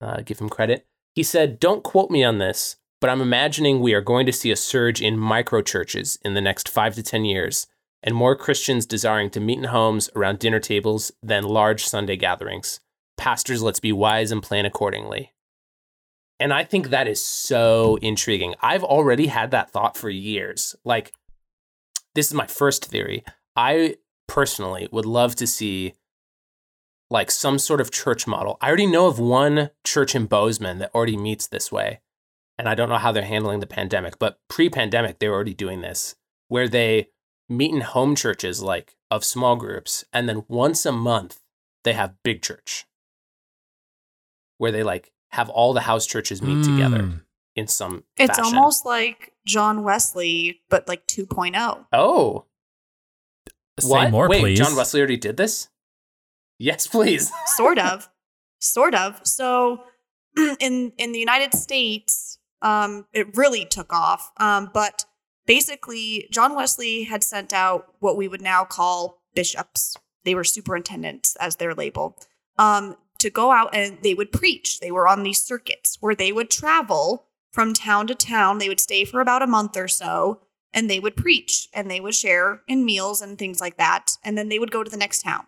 uh, 0.02 0.20
give 0.20 0.38
him 0.38 0.50
credit. 0.50 0.86
He 1.14 1.22
said, 1.22 1.58
Don't 1.58 1.82
quote 1.82 2.10
me 2.10 2.22
on 2.22 2.36
this, 2.38 2.76
but 3.00 3.10
I'm 3.10 3.22
imagining 3.22 3.80
we 3.80 3.94
are 3.94 4.02
going 4.02 4.26
to 4.26 4.32
see 4.32 4.50
a 4.50 4.56
surge 4.56 5.00
in 5.00 5.18
micro 5.18 5.62
churches 5.62 6.18
in 6.22 6.34
the 6.34 6.40
next 6.42 6.68
five 6.68 6.94
to 6.96 7.02
10 7.02 7.24
years, 7.24 7.66
and 8.02 8.14
more 8.14 8.36
Christians 8.36 8.86
desiring 8.86 9.30
to 9.30 9.40
meet 9.40 9.58
in 9.58 9.64
homes 9.64 10.10
around 10.14 10.38
dinner 10.38 10.60
tables 10.60 11.10
than 11.22 11.42
large 11.44 11.86
Sunday 11.86 12.16
gatherings. 12.16 12.80
Pastors, 13.18 13.62
let's 13.62 13.80
be 13.80 13.92
wise 13.92 14.30
and 14.30 14.42
plan 14.42 14.64
accordingly. 14.64 15.34
And 16.40 16.54
I 16.54 16.64
think 16.64 16.88
that 16.88 17.08
is 17.08 17.20
so 17.20 17.98
intriguing. 18.00 18.54
I've 18.60 18.84
already 18.84 19.26
had 19.26 19.50
that 19.50 19.70
thought 19.70 19.96
for 19.96 20.08
years. 20.08 20.76
Like, 20.84 21.12
this 22.14 22.28
is 22.28 22.34
my 22.34 22.46
first 22.46 22.86
theory. 22.86 23.24
I 23.56 23.96
personally 24.28 24.88
would 24.92 25.04
love 25.04 25.34
to 25.36 25.46
see 25.46 25.94
like 27.10 27.30
some 27.30 27.58
sort 27.58 27.80
of 27.80 27.90
church 27.90 28.26
model. 28.26 28.56
I 28.60 28.68
already 28.68 28.86
know 28.86 29.06
of 29.06 29.18
one 29.18 29.70
church 29.82 30.14
in 30.14 30.26
Bozeman 30.26 30.78
that 30.78 30.94
already 30.94 31.16
meets 31.16 31.46
this 31.46 31.72
way. 31.72 32.00
And 32.58 32.68
I 32.68 32.74
don't 32.74 32.88
know 32.88 32.98
how 32.98 33.12
they're 33.12 33.24
handling 33.24 33.60
the 33.60 33.66
pandemic, 33.66 34.18
but 34.18 34.38
pre 34.48 34.68
pandemic, 34.68 35.18
they 35.18 35.28
were 35.28 35.34
already 35.34 35.54
doing 35.54 35.80
this 35.80 36.16
where 36.48 36.68
they 36.68 37.08
meet 37.48 37.74
in 37.74 37.80
home 37.80 38.14
churches 38.14 38.62
like 38.62 38.96
of 39.10 39.24
small 39.24 39.56
groups. 39.56 40.04
And 40.12 40.28
then 40.28 40.44
once 40.48 40.84
a 40.84 40.92
month, 40.92 41.40
they 41.84 41.92
have 41.94 42.22
big 42.22 42.42
church 42.42 42.84
where 44.58 44.70
they 44.70 44.82
like 44.82 45.10
have 45.30 45.48
all 45.48 45.72
the 45.72 45.80
house 45.80 46.06
churches 46.06 46.40
meet 46.42 46.64
together 46.64 46.98
Mm. 47.02 47.20
in 47.56 47.66
some 47.66 48.04
It's 48.16 48.36
fashion. 48.38 48.56
almost 48.56 48.84
like 48.86 49.32
John 49.46 49.82
Wesley, 49.82 50.60
but 50.68 50.86
like 50.88 51.02
oh. 51.18 51.22
2.0. 51.24 51.86
Oh, 51.92 52.44
Say 53.80 53.88
what? 53.88 54.10
more, 54.10 54.28
Wait, 54.28 54.40
please. 54.40 54.58
John 54.58 54.74
Wesley 54.76 55.00
already 55.00 55.16
did 55.16 55.36
this? 55.36 55.68
Yes, 56.58 56.86
please. 56.86 57.30
sort 57.56 57.78
of 57.78 58.08
sort 58.60 58.94
of 58.94 59.20
so 59.24 59.84
in 60.58 60.92
in 60.98 61.12
the 61.12 61.18
united 61.20 61.54
states 61.54 62.38
um 62.60 63.06
it 63.12 63.36
really 63.36 63.64
took 63.64 63.92
off 63.92 64.32
um 64.38 64.68
but 64.74 65.04
basically 65.46 66.26
john 66.32 66.56
wesley 66.56 67.04
had 67.04 67.22
sent 67.22 67.52
out 67.52 67.94
what 68.00 68.16
we 68.16 68.26
would 68.26 68.42
now 68.42 68.64
call 68.64 69.22
bishops 69.32 69.96
they 70.24 70.34
were 70.34 70.42
superintendents 70.42 71.36
as 71.36 71.54
their 71.56 71.72
label 71.72 72.18
um 72.58 72.96
to 73.18 73.30
go 73.30 73.50
out 73.52 73.74
and 73.74 73.98
they 74.02 74.14
would 74.14 74.32
preach. 74.32 74.80
They 74.80 74.90
were 74.90 75.08
on 75.08 75.22
these 75.22 75.42
circuits 75.42 75.96
where 76.00 76.14
they 76.14 76.32
would 76.32 76.50
travel 76.50 77.26
from 77.52 77.74
town 77.74 78.06
to 78.08 78.14
town. 78.14 78.58
They 78.58 78.68
would 78.68 78.80
stay 78.80 79.04
for 79.04 79.20
about 79.20 79.42
a 79.42 79.46
month 79.46 79.76
or 79.76 79.88
so 79.88 80.40
and 80.72 80.88
they 80.88 81.00
would 81.00 81.16
preach 81.16 81.68
and 81.72 81.90
they 81.90 82.00
would 82.00 82.14
share 82.14 82.62
in 82.68 82.84
meals 82.84 83.22
and 83.22 83.38
things 83.38 83.60
like 83.60 83.76
that 83.78 84.16
and 84.24 84.36
then 84.36 84.48
they 84.48 84.58
would 84.58 84.70
go 84.70 84.84
to 84.84 84.90
the 84.90 84.96
next 84.96 85.22
town. 85.22 85.46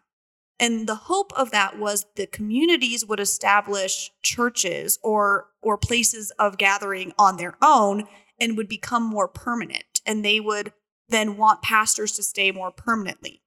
And 0.59 0.87
the 0.87 0.95
hope 0.95 1.33
of 1.37 1.53
that 1.53 1.79
was 1.79 2.07
the 2.17 2.27
communities 2.27 3.07
would 3.07 3.21
establish 3.21 4.11
churches 4.23 4.99
or 5.03 5.49
or 5.63 5.79
places 5.79 6.33
of 6.39 6.59
gathering 6.59 7.13
on 7.19 7.37
their 7.37 7.57
own 7.63 8.05
and 8.39 8.57
would 8.57 8.69
become 8.69 9.03
more 9.03 9.29
permanent 9.29 10.01
and 10.07 10.25
they 10.25 10.41
would 10.41 10.73
then 11.09 11.37
want 11.37 11.63
pastors 11.63 12.13
to 12.13 12.23
stay 12.23 12.51
more 12.51 12.71
permanently. 12.71 13.43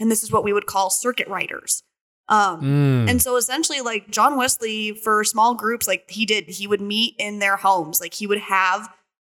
And 0.00 0.10
this 0.10 0.22
is 0.22 0.32
what 0.32 0.44
we 0.44 0.52
would 0.52 0.66
call 0.66 0.90
circuit 0.90 1.28
riders 1.28 1.82
um, 2.28 2.60
Mm. 2.62 3.10
and 3.10 3.22
so 3.22 3.36
essentially, 3.36 3.80
like 3.80 4.10
John 4.10 4.36
Wesley 4.36 4.92
for 4.92 5.24
small 5.24 5.54
groups, 5.54 5.86
like 5.86 6.10
he 6.10 6.24
did, 6.26 6.48
he 6.48 6.66
would 6.66 6.80
meet 6.80 7.14
in 7.18 7.38
their 7.38 7.56
homes. 7.56 8.00
Like 8.00 8.14
he 8.14 8.26
would 8.26 8.38
have 8.40 8.88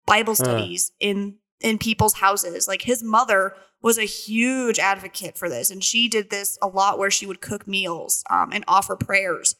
Bible 0.07 0.34
studies 0.34 0.93
in 1.01 1.37
in 1.61 1.78
people's 1.78 2.14
houses. 2.14 2.68
Like 2.68 2.82
his 2.82 3.03
mother 3.03 3.55
was 3.82 3.99
a 3.99 4.03
huge 4.05 4.78
advocate 4.78 5.37
for 5.39 5.49
this, 5.49 5.70
and 5.70 5.82
she 5.82 6.09
did 6.09 6.30
this 6.30 6.59
a 6.62 6.68
lot 6.68 6.99
where 6.99 7.11
she 7.11 7.26
would 7.26 7.41
cook 7.41 7.66
meals 7.66 8.22
um, 8.30 8.51
and 8.53 8.64
offer 8.68 8.95
prayers. 8.97 9.57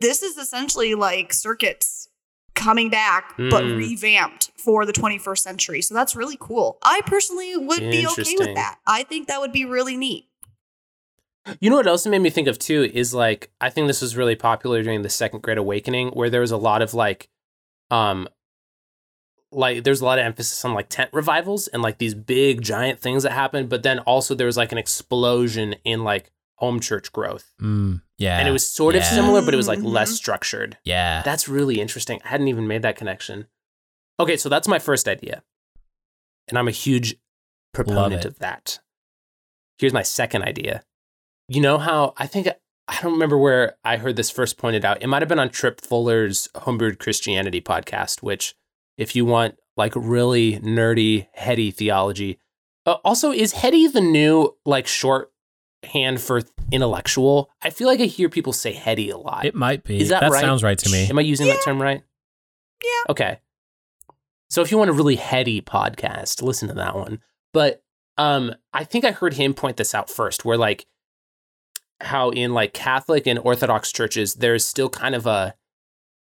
This 0.00 0.22
is 0.22 0.36
essentially 0.36 0.94
like 0.94 1.32
circuits 1.32 2.08
coming 2.54 2.88
back, 2.90 3.34
but 3.36 3.64
Mm. 3.64 3.76
revamped 3.78 4.50
for 4.56 4.84
the 4.86 4.92
21st 4.92 5.42
century. 5.42 5.82
So 5.82 5.92
that's 5.94 6.14
really 6.14 6.36
cool. 6.38 6.78
I 6.82 7.00
personally 7.06 7.56
would 7.56 7.80
be 7.90 8.06
okay 8.06 8.36
with 8.38 8.54
that. 8.54 8.78
I 8.86 9.02
think 9.02 9.26
that 9.28 9.40
would 9.40 9.52
be 9.52 9.64
really 9.64 9.96
neat. 9.96 10.26
You 11.60 11.68
know 11.70 11.76
what 11.76 11.86
else 11.86 12.06
it 12.06 12.10
made 12.10 12.22
me 12.22 12.30
think 12.30 12.48
of 12.48 12.58
too 12.58 12.90
is 12.94 13.12
like 13.12 13.50
I 13.60 13.68
think 13.70 13.86
this 13.86 14.00
was 14.00 14.16
really 14.16 14.34
popular 14.36 14.82
during 14.82 15.02
the 15.02 15.10
Second 15.10 15.42
Great 15.42 15.58
Awakening, 15.58 16.08
where 16.10 16.30
there 16.30 16.40
was 16.40 16.50
a 16.50 16.56
lot 16.56 16.80
of 16.82 16.94
like, 16.94 17.28
um, 17.90 18.28
like 19.52 19.84
there's 19.84 20.00
a 20.00 20.04
lot 20.04 20.18
of 20.18 20.24
emphasis 20.24 20.64
on 20.64 20.74
like 20.74 20.88
tent 20.88 21.10
revivals 21.12 21.68
and 21.68 21.82
like 21.82 21.98
these 21.98 22.14
big 22.14 22.62
giant 22.62 22.98
things 23.00 23.22
that 23.24 23.32
happen, 23.32 23.66
but 23.68 23.82
then 23.82 23.98
also 24.00 24.34
there 24.34 24.46
was 24.46 24.56
like 24.56 24.72
an 24.72 24.78
explosion 24.78 25.74
in 25.84 26.02
like 26.02 26.32
home 26.56 26.80
church 26.80 27.12
growth, 27.12 27.52
Mm. 27.60 28.00
Yeah. 28.16 28.38
and 28.38 28.48
it 28.48 28.52
was 28.52 28.68
sort 28.68 28.94
of 28.96 29.04
similar, 29.04 29.42
but 29.42 29.52
it 29.54 29.56
was 29.56 29.68
like 29.68 29.80
Mhm. 29.80 29.92
less 29.92 30.12
structured. 30.12 30.78
Yeah. 30.84 31.22
That's 31.22 31.48
really 31.48 31.80
interesting. 31.80 32.20
I 32.24 32.28
hadn't 32.28 32.48
even 32.48 32.66
made 32.66 32.82
that 32.82 32.96
connection. 32.96 33.48
Okay, 34.18 34.36
so 34.36 34.48
that's 34.48 34.68
my 34.68 34.78
first 34.78 35.06
idea. 35.08 35.42
And 36.48 36.56
I'm 36.58 36.68
a 36.68 36.72
huge 36.72 37.16
proponent 37.72 38.24
of 38.24 38.38
that. 38.38 38.78
Here's 39.78 39.92
my 39.92 40.02
second 40.02 40.42
idea. 40.42 40.84
You 41.48 41.60
know 41.60 41.78
how 41.78 42.14
I 42.16 42.26
think 42.26 42.48
I 42.88 43.00
don't 43.02 43.12
remember 43.12 43.38
where 43.38 43.76
I 43.84 43.96
heard 43.96 44.16
this 44.16 44.30
first 44.30 44.56
pointed 44.58 44.84
out. 44.84 45.02
It 45.02 45.06
might 45.08 45.22
have 45.22 45.28
been 45.28 45.38
on 45.38 45.50
Tripp 45.50 45.80
Fuller's 45.80 46.48
Homebrewed 46.54 46.98
Christianity 46.98 47.60
podcast, 47.60 48.22
which, 48.22 48.54
if 48.96 49.14
you 49.16 49.24
want 49.24 49.56
like 49.76 49.92
really 49.96 50.58
nerdy, 50.60 51.26
heady 51.34 51.70
theology, 51.70 52.38
uh, 52.86 52.96
also 53.04 53.32
is 53.32 53.52
heady 53.52 53.86
the 53.86 54.00
new 54.00 54.56
like 54.64 54.86
shorthand 54.86 56.20
for 56.20 56.42
intellectual? 56.70 57.50
I 57.62 57.70
feel 57.70 57.88
like 57.88 58.00
I 58.00 58.04
hear 58.04 58.28
people 58.28 58.52
say 58.52 58.72
heady 58.72 59.10
a 59.10 59.18
lot. 59.18 59.44
It 59.44 59.54
might 59.54 59.84
be. 59.84 60.00
Is 60.00 60.08
that 60.10 60.22
right? 60.30 60.40
sounds 60.40 60.62
right 60.62 60.78
to 60.78 60.90
me. 60.90 61.08
Am 61.08 61.18
I 61.18 61.22
using 61.22 61.46
Yeah. 61.46 61.54
that 61.54 61.62
term 61.62 61.80
right? 61.80 62.02
Yeah. 62.82 63.10
Okay. 63.10 63.40
So 64.50 64.62
if 64.62 64.70
you 64.70 64.78
want 64.78 64.90
a 64.90 64.94
really 64.94 65.16
heady 65.16 65.60
podcast, 65.60 66.42
listen 66.42 66.68
to 66.68 66.74
that 66.74 66.94
one. 66.94 67.20
But 67.52 67.82
um 68.16 68.54
I 68.72 68.84
think 68.84 69.04
I 69.04 69.10
heard 69.10 69.34
him 69.34 69.54
point 69.54 69.76
this 69.76 69.94
out 69.94 70.08
first 70.08 70.44
where 70.44 70.56
like 70.56 70.86
how 72.04 72.30
in 72.30 72.52
like 72.54 72.72
Catholic 72.72 73.26
and 73.26 73.38
Orthodox 73.38 73.92
churches 73.92 74.34
there's 74.34 74.64
still 74.64 74.88
kind 74.88 75.14
of 75.14 75.26
a 75.26 75.54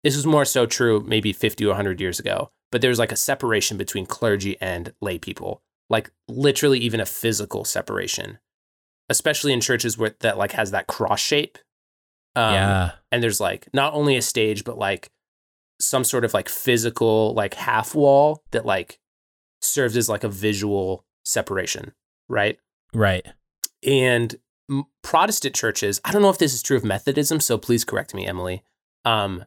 this 0.05 0.16
was 0.16 0.27
more 0.27 0.45
so 0.45 0.66
true 0.66 1.01
maybe 1.07 1.33
50 1.33 1.64
or 1.64 1.68
100 1.68 2.01
years 2.01 2.18
ago, 2.18 2.51
but 2.73 2.81
there's 2.81 2.99
like 2.99 3.12
a 3.12 3.16
separation 3.16 3.77
between 3.77 4.07
clergy 4.07 4.57
and 4.61 4.93
lay 5.01 5.18
people. 5.18 5.62
Like 5.89 6.11
literally 6.29 6.79
even 6.79 7.01
a 7.01 7.07
physical 7.07 7.64
separation. 7.64 8.39
Especially 9.09 9.53
in 9.53 9.61
churches 9.61 9.99
where 9.99 10.14
that 10.21 10.39
like 10.39 10.53
has 10.53 10.71
that 10.71 10.87
cross 10.87 11.21
shape. 11.21 11.59
Um, 12.37 12.55
yeah. 12.55 12.91
and 13.11 13.23
there's 13.23 13.41
like 13.41 13.66
not 13.75 13.93
only 13.93 14.16
a 14.16 14.23
stage 14.23 14.62
but 14.62 14.79
like 14.79 15.11
some 15.81 16.05
sort 16.05 16.25
of 16.25 16.33
like 16.33 16.49
physical 16.49 17.35
like 17.35 17.55
half 17.55 17.93
wall 17.95 18.45
that 18.53 18.64
like 18.64 19.01
serves 19.61 19.97
as 19.97 20.09
like 20.09 20.23
a 20.23 20.29
visual 20.29 21.05
separation 21.25 21.93
right 22.29 22.57
Right. 22.95 23.27
and 23.85 24.37
protestant 25.03 25.55
churches 25.55 26.01
i 26.05 26.12
don't 26.12 26.23
know 26.23 26.31
if 26.31 26.39
this 26.39 26.55
is 26.55 26.62
true 26.62 26.77
of 26.77 26.85
methodism 26.85 27.41
so 27.41 27.59
please 27.59 27.85
correct 27.85 28.14
me 28.14 28.27
emily 28.27 28.62
um 29.05 29.45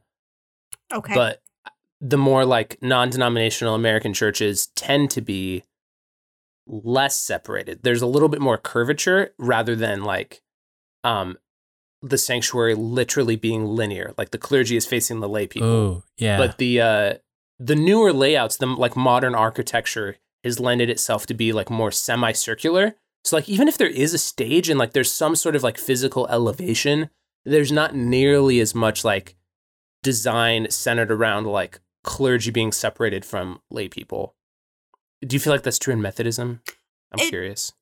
Okay. 0.93 1.13
but 1.15 1.41
the 2.01 2.17
more 2.17 2.45
like 2.45 2.77
non-denominational 2.81 3.73
american 3.75 4.13
churches 4.13 4.67
tend 4.75 5.09
to 5.11 5.21
be 5.21 5.63
less 6.67 7.15
separated 7.15 7.83
there's 7.83 8.01
a 8.01 8.05
little 8.07 8.29
bit 8.29 8.41
more 8.41 8.57
curvature 8.57 9.33
rather 9.37 9.75
than 9.75 10.03
like 10.03 10.41
um 11.03 11.37
the 12.01 12.17
sanctuary 12.17 12.75
literally 12.75 13.35
being 13.35 13.65
linear 13.65 14.13
like 14.17 14.31
the 14.31 14.37
clergy 14.37 14.75
is 14.75 14.85
facing 14.85 15.19
the 15.19 15.29
lay 15.29 15.47
people 15.47 15.67
Oh, 15.69 16.03
yeah. 16.17 16.37
but 16.37 16.57
the 16.57 16.81
uh 16.81 17.13
the 17.59 17.75
newer 17.75 18.11
layouts 18.11 18.57
the 18.57 18.65
like 18.65 18.95
modern 18.95 19.35
architecture 19.35 20.17
has 20.43 20.59
lended 20.59 20.89
itself 20.89 21.25
to 21.27 21.33
be 21.33 21.53
like 21.53 21.69
more 21.69 21.91
semicircular 21.91 22.95
so 23.23 23.37
like 23.37 23.47
even 23.49 23.67
if 23.67 23.77
there 23.77 23.87
is 23.87 24.13
a 24.13 24.17
stage 24.17 24.69
and 24.69 24.79
like 24.79 24.93
there's 24.93 25.11
some 25.11 25.35
sort 25.35 25.55
of 25.55 25.63
like 25.63 25.77
physical 25.77 26.27
elevation 26.27 27.09
there's 27.45 27.71
not 27.71 27.95
nearly 27.95 28.59
as 28.59 28.73
much 28.73 29.03
like 29.03 29.35
design 30.01 30.69
centered 30.69 31.11
around 31.11 31.45
like 31.47 31.79
clergy 32.03 32.51
being 32.51 32.71
separated 32.71 33.25
from 33.25 33.61
lay 33.71 33.87
people. 33.87 34.35
Do 35.25 35.35
you 35.35 35.39
feel 35.39 35.53
like 35.53 35.63
that's 35.63 35.79
true 35.79 35.93
in 35.93 36.01
methodism? 36.01 36.61
I'm 37.11 37.19
It- 37.19 37.29
curious. 37.29 37.73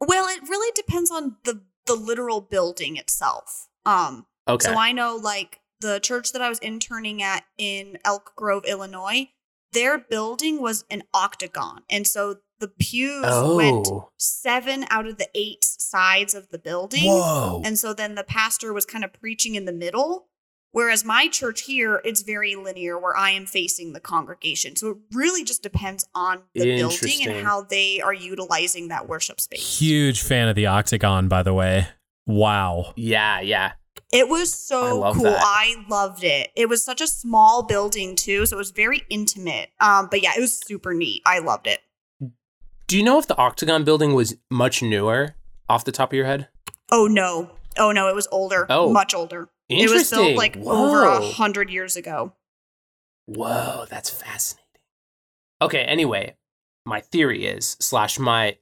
Well, 0.00 0.26
it 0.28 0.42
really 0.48 0.70
depends 0.74 1.10
on 1.10 1.36
the 1.44 1.62
the 1.86 1.94
literal 1.94 2.40
building 2.40 2.96
itself. 2.96 3.68
Um, 3.84 4.26
okay. 4.48 4.68
So 4.68 4.74
I 4.74 4.92
know 4.92 5.16
like 5.16 5.60
the 5.80 5.98
church 6.00 6.32
that 6.32 6.40
I 6.40 6.48
was 6.48 6.58
interning 6.60 7.22
at 7.22 7.44
in 7.58 7.98
Elk 8.04 8.32
Grove, 8.36 8.64
Illinois, 8.66 9.30
their 9.74 9.98
building 9.98 10.60
was 10.60 10.84
an 10.90 11.02
octagon. 11.12 11.82
And 11.90 12.06
so 12.06 12.36
the 12.60 12.68
pews 12.68 13.22
went 13.22 13.88
oh. 13.90 14.10
seven 14.16 14.86
out 14.88 15.06
of 15.06 15.18
the 15.18 15.28
eight 15.34 15.64
sides 15.64 16.34
of 16.34 16.48
the 16.48 16.58
building. 16.58 17.04
whoa 17.04 17.60
And 17.64 17.78
so 17.78 17.92
then 17.92 18.14
the 18.14 18.24
pastor 18.24 18.72
was 18.72 18.86
kind 18.86 19.04
of 19.04 19.12
preaching 19.12 19.54
in 19.54 19.64
the 19.64 19.72
middle. 19.72 20.28
Whereas 20.70 21.04
my 21.04 21.28
church 21.28 21.62
here, 21.62 22.00
it's 22.04 22.22
very 22.22 22.56
linear 22.56 22.98
where 22.98 23.16
I 23.16 23.30
am 23.30 23.46
facing 23.46 23.92
the 23.92 24.00
congregation. 24.00 24.74
So 24.74 24.90
it 24.90 24.96
really 25.12 25.44
just 25.44 25.62
depends 25.62 26.04
on 26.16 26.42
the 26.52 26.64
building 26.76 27.28
and 27.28 27.46
how 27.46 27.62
they 27.62 28.00
are 28.00 28.14
utilizing 28.14 28.88
that 28.88 29.08
worship 29.08 29.40
space. 29.40 29.78
Huge 29.78 30.20
fan 30.20 30.48
of 30.48 30.56
the 30.56 30.66
octagon, 30.66 31.28
by 31.28 31.44
the 31.44 31.54
way. 31.54 31.86
Wow. 32.26 32.94
yeah 32.96 33.40
yeah 33.40 33.72
It 34.14 34.28
was 34.28 34.54
so 34.54 34.98
love 35.00 35.16
cool. 35.16 35.24
that. 35.24 35.42
I 35.42 35.84
loved 35.88 36.24
it. 36.24 36.50
It 36.56 36.68
was 36.68 36.84
such 36.84 37.00
a 37.00 37.06
small 37.06 37.64
building 37.64 38.14
too, 38.16 38.46
so 38.46 38.56
it 38.56 38.58
was 38.58 38.70
very 38.70 39.02
intimate. 39.10 39.70
Um, 39.80 40.08
but 40.10 40.22
yeah, 40.22 40.32
it 40.36 40.40
was 40.40 40.54
super 40.54 40.94
neat. 40.94 41.22
I 41.26 41.40
loved 41.40 41.66
it. 41.66 41.80
do 42.86 42.96
you 42.96 43.02
know 43.02 43.18
if 43.18 43.26
the 43.26 43.36
octagon 43.36 43.84
building 43.84 44.14
was 44.14 44.36
much 44.50 44.82
newer 44.82 45.34
off 45.68 45.84
the 45.84 45.92
top 45.92 46.12
of 46.12 46.16
your 46.16 46.26
head 46.26 46.48
Oh 46.90 47.06
no. 47.06 47.50
Oh 47.76 47.90
no, 47.90 48.08
it 48.08 48.14
was 48.14 48.28
older. 48.30 48.66
Oh. 48.70 48.92
much 48.92 49.14
older. 49.14 49.48
It 49.68 49.90
was 49.90 50.10
built 50.10 50.36
like 50.36 50.56
over 50.58 51.04
a 51.04 51.20
hundred 51.20 51.70
years 51.70 51.96
ago. 51.96 52.34
Whoa, 53.26 53.86
that's 53.88 54.10
fascinating. 54.10 54.64
Okay, 55.62 55.82
anyway, 55.82 56.36
my 56.84 57.00
theory 57.00 57.46
is 57.46 57.76
slash 57.80 58.18
my 58.18 58.58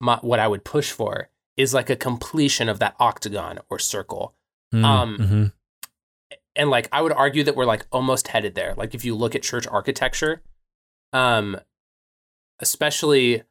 my 0.00 0.16
what 0.16 0.38
I 0.38 0.46
would 0.46 0.64
push 0.64 0.92
for 0.92 1.30
is 1.56 1.72
like 1.72 1.90
a 1.90 1.96
completion 1.96 2.68
of 2.68 2.78
that 2.78 2.94
octagon 3.00 3.58
or 3.70 3.78
circle. 3.78 4.34
Mm, 4.72 4.84
Um, 4.84 5.18
mhm. 5.18 5.52
And 6.54 6.70
like 6.70 6.88
I 6.92 7.00
would 7.02 7.12
argue 7.12 7.42
that 7.44 7.56
we're 7.56 7.64
like 7.64 7.86
almost 7.90 8.28
headed 8.28 8.54
there. 8.54 8.74
Like 8.76 8.94
if 8.94 9.04
you 9.04 9.14
look 9.14 9.34
at 9.34 9.42
church 9.42 9.66
architecture, 9.66 10.42
um 11.12 11.58
especially 12.60 13.42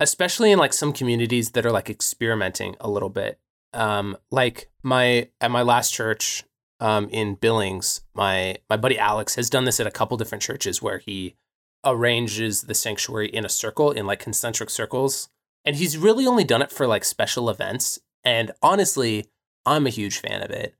especially 0.00 0.50
in 0.50 0.58
like 0.58 0.72
some 0.72 0.92
communities 0.92 1.52
that 1.52 1.64
are 1.64 1.72
like 1.72 1.88
experimenting 1.90 2.76
a 2.80 2.88
little 2.90 3.10
bit. 3.10 3.38
Um 3.72 4.16
like 4.30 4.70
my 4.82 5.28
at 5.40 5.50
my 5.50 5.62
last 5.62 5.92
church 5.92 6.44
um 6.80 7.08
in 7.10 7.34
Billings, 7.34 8.02
my 8.14 8.56
my 8.70 8.76
buddy 8.76 8.98
Alex 8.98 9.34
has 9.36 9.50
done 9.50 9.64
this 9.64 9.80
at 9.80 9.86
a 9.86 9.90
couple 9.92 10.16
different 10.16 10.42
churches 10.42 10.80
where 10.82 10.98
he 10.98 11.36
arranges 11.84 12.62
the 12.62 12.74
sanctuary 12.74 13.28
in 13.28 13.44
a 13.44 13.48
circle 13.48 13.90
in 13.90 14.06
like 14.06 14.18
concentric 14.18 14.70
circles. 14.70 15.28
And 15.64 15.76
he's 15.76 15.98
really 15.98 16.26
only 16.26 16.44
done 16.44 16.62
it 16.62 16.70
for 16.72 16.86
like 16.86 17.04
special 17.04 17.50
events. 17.50 17.98
And 18.22 18.52
honestly, 18.62 19.26
I'm 19.66 19.86
a 19.86 19.90
huge 19.90 20.18
fan 20.18 20.42
of 20.42 20.50
it. 20.50 20.74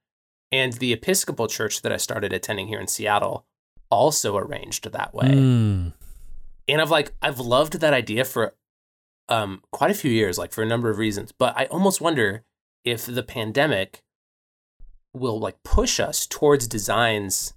And 0.52 0.74
the 0.74 0.92
Episcopal 0.92 1.48
church 1.48 1.82
that 1.82 1.92
I 1.92 1.96
started 1.96 2.32
attending 2.32 2.68
here 2.68 2.80
in 2.80 2.86
Seattle 2.86 3.46
also 3.90 4.36
arranged 4.36 4.90
that 4.90 5.14
way. 5.14 5.28
Mm. 5.28 5.92
And 6.68 6.80
I've 6.80 6.90
like 6.90 7.12
I've 7.20 7.40
loved 7.40 7.80
that 7.80 7.94
idea 7.94 8.24
for 8.24 8.54
um 9.28 9.62
quite 9.72 9.90
a 9.90 9.94
few 9.94 10.10
years, 10.10 10.38
like 10.38 10.52
for 10.52 10.62
a 10.62 10.66
number 10.66 10.90
of 10.90 10.98
reasons. 10.98 11.32
But 11.32 11.54
I 11.56 11.66
almost 11.66 12.00
wonder 12.00 12.44
if 12.84 13.06
the 13.06 13.22
pandemic 13.22 14.02
will 15.12 15.38
like 15.38 15.62
push 15.62 16.00
us 16.00 16.26
towards 16.26 16.66
designs 16.66 17.54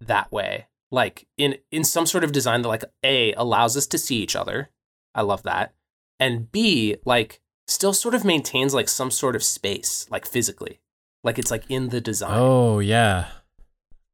that 0.00 0.30
way. 0.30 0.66
Like 0.90 1.26
in 1.36 1.56
in 1.70 1.84
some 1.84 2.06
sort 2.06 2.24
of 2.24 2.32
design 2.32 2.62
that 2.62 2.68
like 2.68 2.84
A 3.04 3.32
allows 3.34 3.76
us 3.76 3.86
to 3.88 3.98
see 3.98 4.16
each 4.16 4.36
other. 4.36 4.70
I 5.14 5.22
love 5.22 5.42
that. 5.42 5.74
And 6.20 6.50
B, 6.50 6.96
like 7.04 7.40
still 7.68 7.92
sort 7.92 8.14
of 8.16 8.24
maintains 8.24 8.74
like 8.74 8.88
some 8.88 9.10
sort 9.12 9.36
of 9.36 9.44
space, 9.44 10.06
like 10.10 10.26
physically. 10.26 10.80
Like 11.22 11.38
it's 11.38 11.50
like 11.50 11.64
in 11.68 11.90
the 11.90 12.00
design. 12.00 12.32
Oh 12.34 12.78
yeah, 12.80 13.26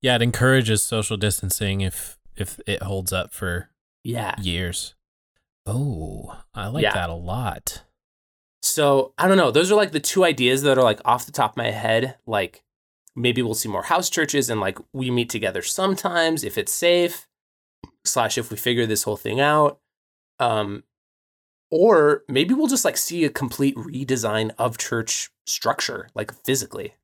yeah. 0.02 0.16
It 0.16 0.22
encourages 0.22 0.82
social 0.82 1.16
distancing 1.16 1.80
if 1.80 2.18
if 2.36 2.60
it 2.66 2.82
holds 2.82 3.12
up 3.12 3.32
for 3.32 3.70
Yeah. 4.02 4.34
years. 4.40 4.94
Oh, 5.66 6.36
I 6.52 6.66
like 6.68 6.82
Yeah. 6.82 6.92
that 6.94 7.08
a 7.10 7.14
lot. 7.14 7.84
So 8.62 9.12
I 9.18 9.28
don't 9.28 9.36
know. 9.36 9.50
Those 9.50 9.70
are 9.70 9.76
like 9.76 9.92
the 9.92 10.00
two 10.00 10.24
ideas 10.24 10.62
that 10.62 10.78
are 10.78 10.82
like 10.84 11.00
off 11.04 11.26
the 11.26 11.32
top 11.32 11.52
of 11.52 11.56
my 11.56 11.70
head. 11.70 12.16
Like 12.26 12.64
maybe 13.14 13.42
we'll 13.42 13.54
see 13.54 13.68
more 13.68 13.84
house 13.84 14.10
churches 14.10 14.50
and 14.50 14.60
like 14.60 14.78
we 14.92 15.10
meet 15.10 15.30
together 15.30 15.62
sometimes 15.62 16.42
if 16.42 16.58
it's 16.58 16.72
safe, 16.72 17.28
slash 18.04 18.36
if 18.38 18.50
we 18.50 18.56
figure 18.56 18.86
this 18.86 19.04
whole 19.04 19.16
thing 19.16 19.40
out. 19.40 19.78
Um, 20.40 20.82
or 21.70 22.22
maybe 22.28 22.54
we'll 22.54 22.66
just 22.66 22.84
like 22.84 22.96
see 22.96 23.24
a 23.24 23.30
complete 23.30 23.74
redesign 23.76 24.52
of 24.58 24.78
church 24.78 25.30
structure, 25.46 26.08
like 26.14 26.32
physically. 26.44 26.94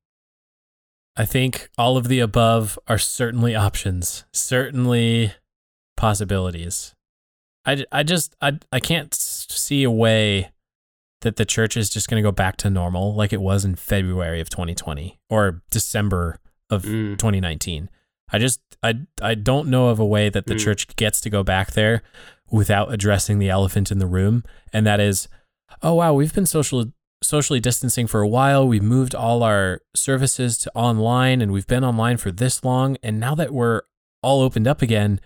I 1.17 1.25
think 1.25 1.69
all 1.77 1.97
of 1.97 2.09
the 2.09 2.21
above 2.21 2.79
are 2.89 2.99
certainly 2.99 3.55
options, 3.55 4.25
certainly 4.33 5.33
possibilities. 5.97 6.95
I, 7.67 7.85
I 7.93 8.03
just 8.03 8.35
I 8.41 8.59
I 8.73 8.81
can't 8.81 9.13
see 9.15 9.83
a 9.83 9.91
way 9.91 10.51
that 11.21 11.37
the 11.37 11.45
church 11.45 11.77
is 11.77 11.91
just 11.91 12.09
going 12.09 12.23
to 12.23 12.27
go 12.27 12.33
back 12.33 12.57
to 12.59 12.71
normal 12.71 13.15
like 13.15 13.33
it 13.35 13.41
was 13.43 13.65
in 13.65 13.75
February 13.77 14.41
of 14.41 14.49
2020 14.49 15.19
or 15.29 15.61
December 15.71 16.39
of 16.71 16.83
Mm. 16.85 17.19
2019. 17.19 17.91
I 18.33 18.39
just 18.39 18.61
I 18.83 19.01
I 19.21 19.35
don't 19.35 19.69
know 19.69 19.89
of 19.89 19.99
a 19.99 20.07
way 20.07 20.31
that 20.31 20.47
the 20.47 20.55
Mm. 20.55 20.61
church 20.65 20.97
gets 20.97 21.21
to 21.23 21.29
go 21.31 21.43
back 21.43 21.73
there 21.73 22.03
without 22.51 22.93
addressing 22.93 23.39
the 23.39 23.49
elephant 23.49 23.91
in 23.91 23.99
the 23.99 24.07
room 24.07 24.45
and 24.73 24.87
that 24.87 25.01
is 25.01 25.29
oh 25.83 25.95
wow, 25.95 26.13
we've 26.13 26.35
been 26.35 26.47
social 26.47 26.87
socially 27.23 27.61
distancing 27.61 28.07
for 28.07 28.21
a 28.23 28.29
while. 28.29 28.67
We've 28.67 28.83
moved 28.83 29.15
all 29.15 29.43
our 29.43 29.83
services 29.95 30.57
to 30.59 30.73
online 30.75 31.41
and 31.43 31.53
we've 31.53 31.67
been 31.67 31.85
online 31.85 32.17
for 32.17 32.33
this 32.33 32.65
long 32.65 32.97
and 33.03 33.21
now 33.21 33.35
that 33.37 33.53
we're 33.53 33.83
all 34.23 34.41
opened 34.43 34.67
up 34.67 34.83
again, 34.83 35.21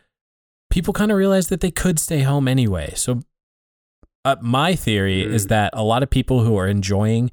people 0.71 0.93
kind 0.93 1.11
of 1.11 1.17
realize 1.17 1.49
that 1.49 1.61
they 1.61 1.71
could 1.71 1.99
stay 1.99 2.21
home 2.23 2.47
anyway. 2.49 2.93
So 2.97 3.23
uh, 4.25 4.37
my 4.41 4.75
theory 4.75 5.23
is 5.23 5.47
Mm. 5.47 5.49
that 5.51 5.71
a 5.73 5.83
lot 5.83 6.03
of 6.03 6.11
people 6.11 6.43
who 6.45 6.57
are 6.57 6.67
enjoying 6.67 7.31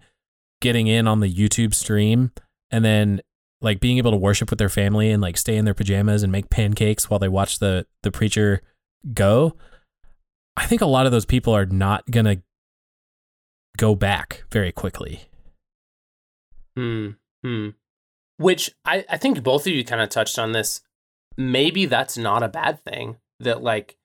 getting 0.62 0.88
in 0.88 1.08
on 1.08 1.20
the 1.22 1.34
YouTube 1.34 1.74
stream 1.74 2.32
and 2.70 2.84
then 2.86 3.22
like 3.62 3.80
being 3.80 3.98
able 3.98 4.12
to 4.12 4.18
worship 4.18 4.50
with 4.50 4.60
their 4.60 4.70
family 4.70 5.10
and 5.12 5.22
like 5.22 5.38
stay 5.38 5.56
in 5.58 5.66
their 5.66 5.74
pajamas 5.74 6.24
and 6.24 6.32
make 6.32 6.50
pancakes 6.50 7.10
while 7.10 7.20
they 7.20 7.30
watch 7.30 7.60
the 7.60 7.86
the 8.04 8.12
preacher 8.12 8.62
go. 9.14 9.56
I 10.58 10.66
think 10.66 10.82
a 10.82 10.86
lot 10.86 11.06
of 11.06 11.12
those 11.12 11.26
people 11.26 11.56
are 11.56 11.66
not 11.66 12.10
going 12.12 12.26
to 12.26 12.42
go 13.78 13.96
back 13.96 14.44
very 14.52 14.72
quickly. 14.72 15.22
Hmm. 16.76 17.10
Hmm. 17.44 17.70
Which 18.38 18.72
I, 18.86 19.06
I 19.10 19.18
think 19.18 19.44
both 19.44 19.68
of 19.68 19.74
you 19.74 19.84
kind 19.84 20.02
of 20.02 20.10
touched 20.10 20.40
on 20.40 20.52
this. 20.52 20.82
Maybe 21.38 21.86
that's 21.86 22.18
not 22.18 22.44
a 22.44 22.48
bad 22.50 22.84
thing. 22.84 23.18
That 23.40 23.64
like 23.64 23.98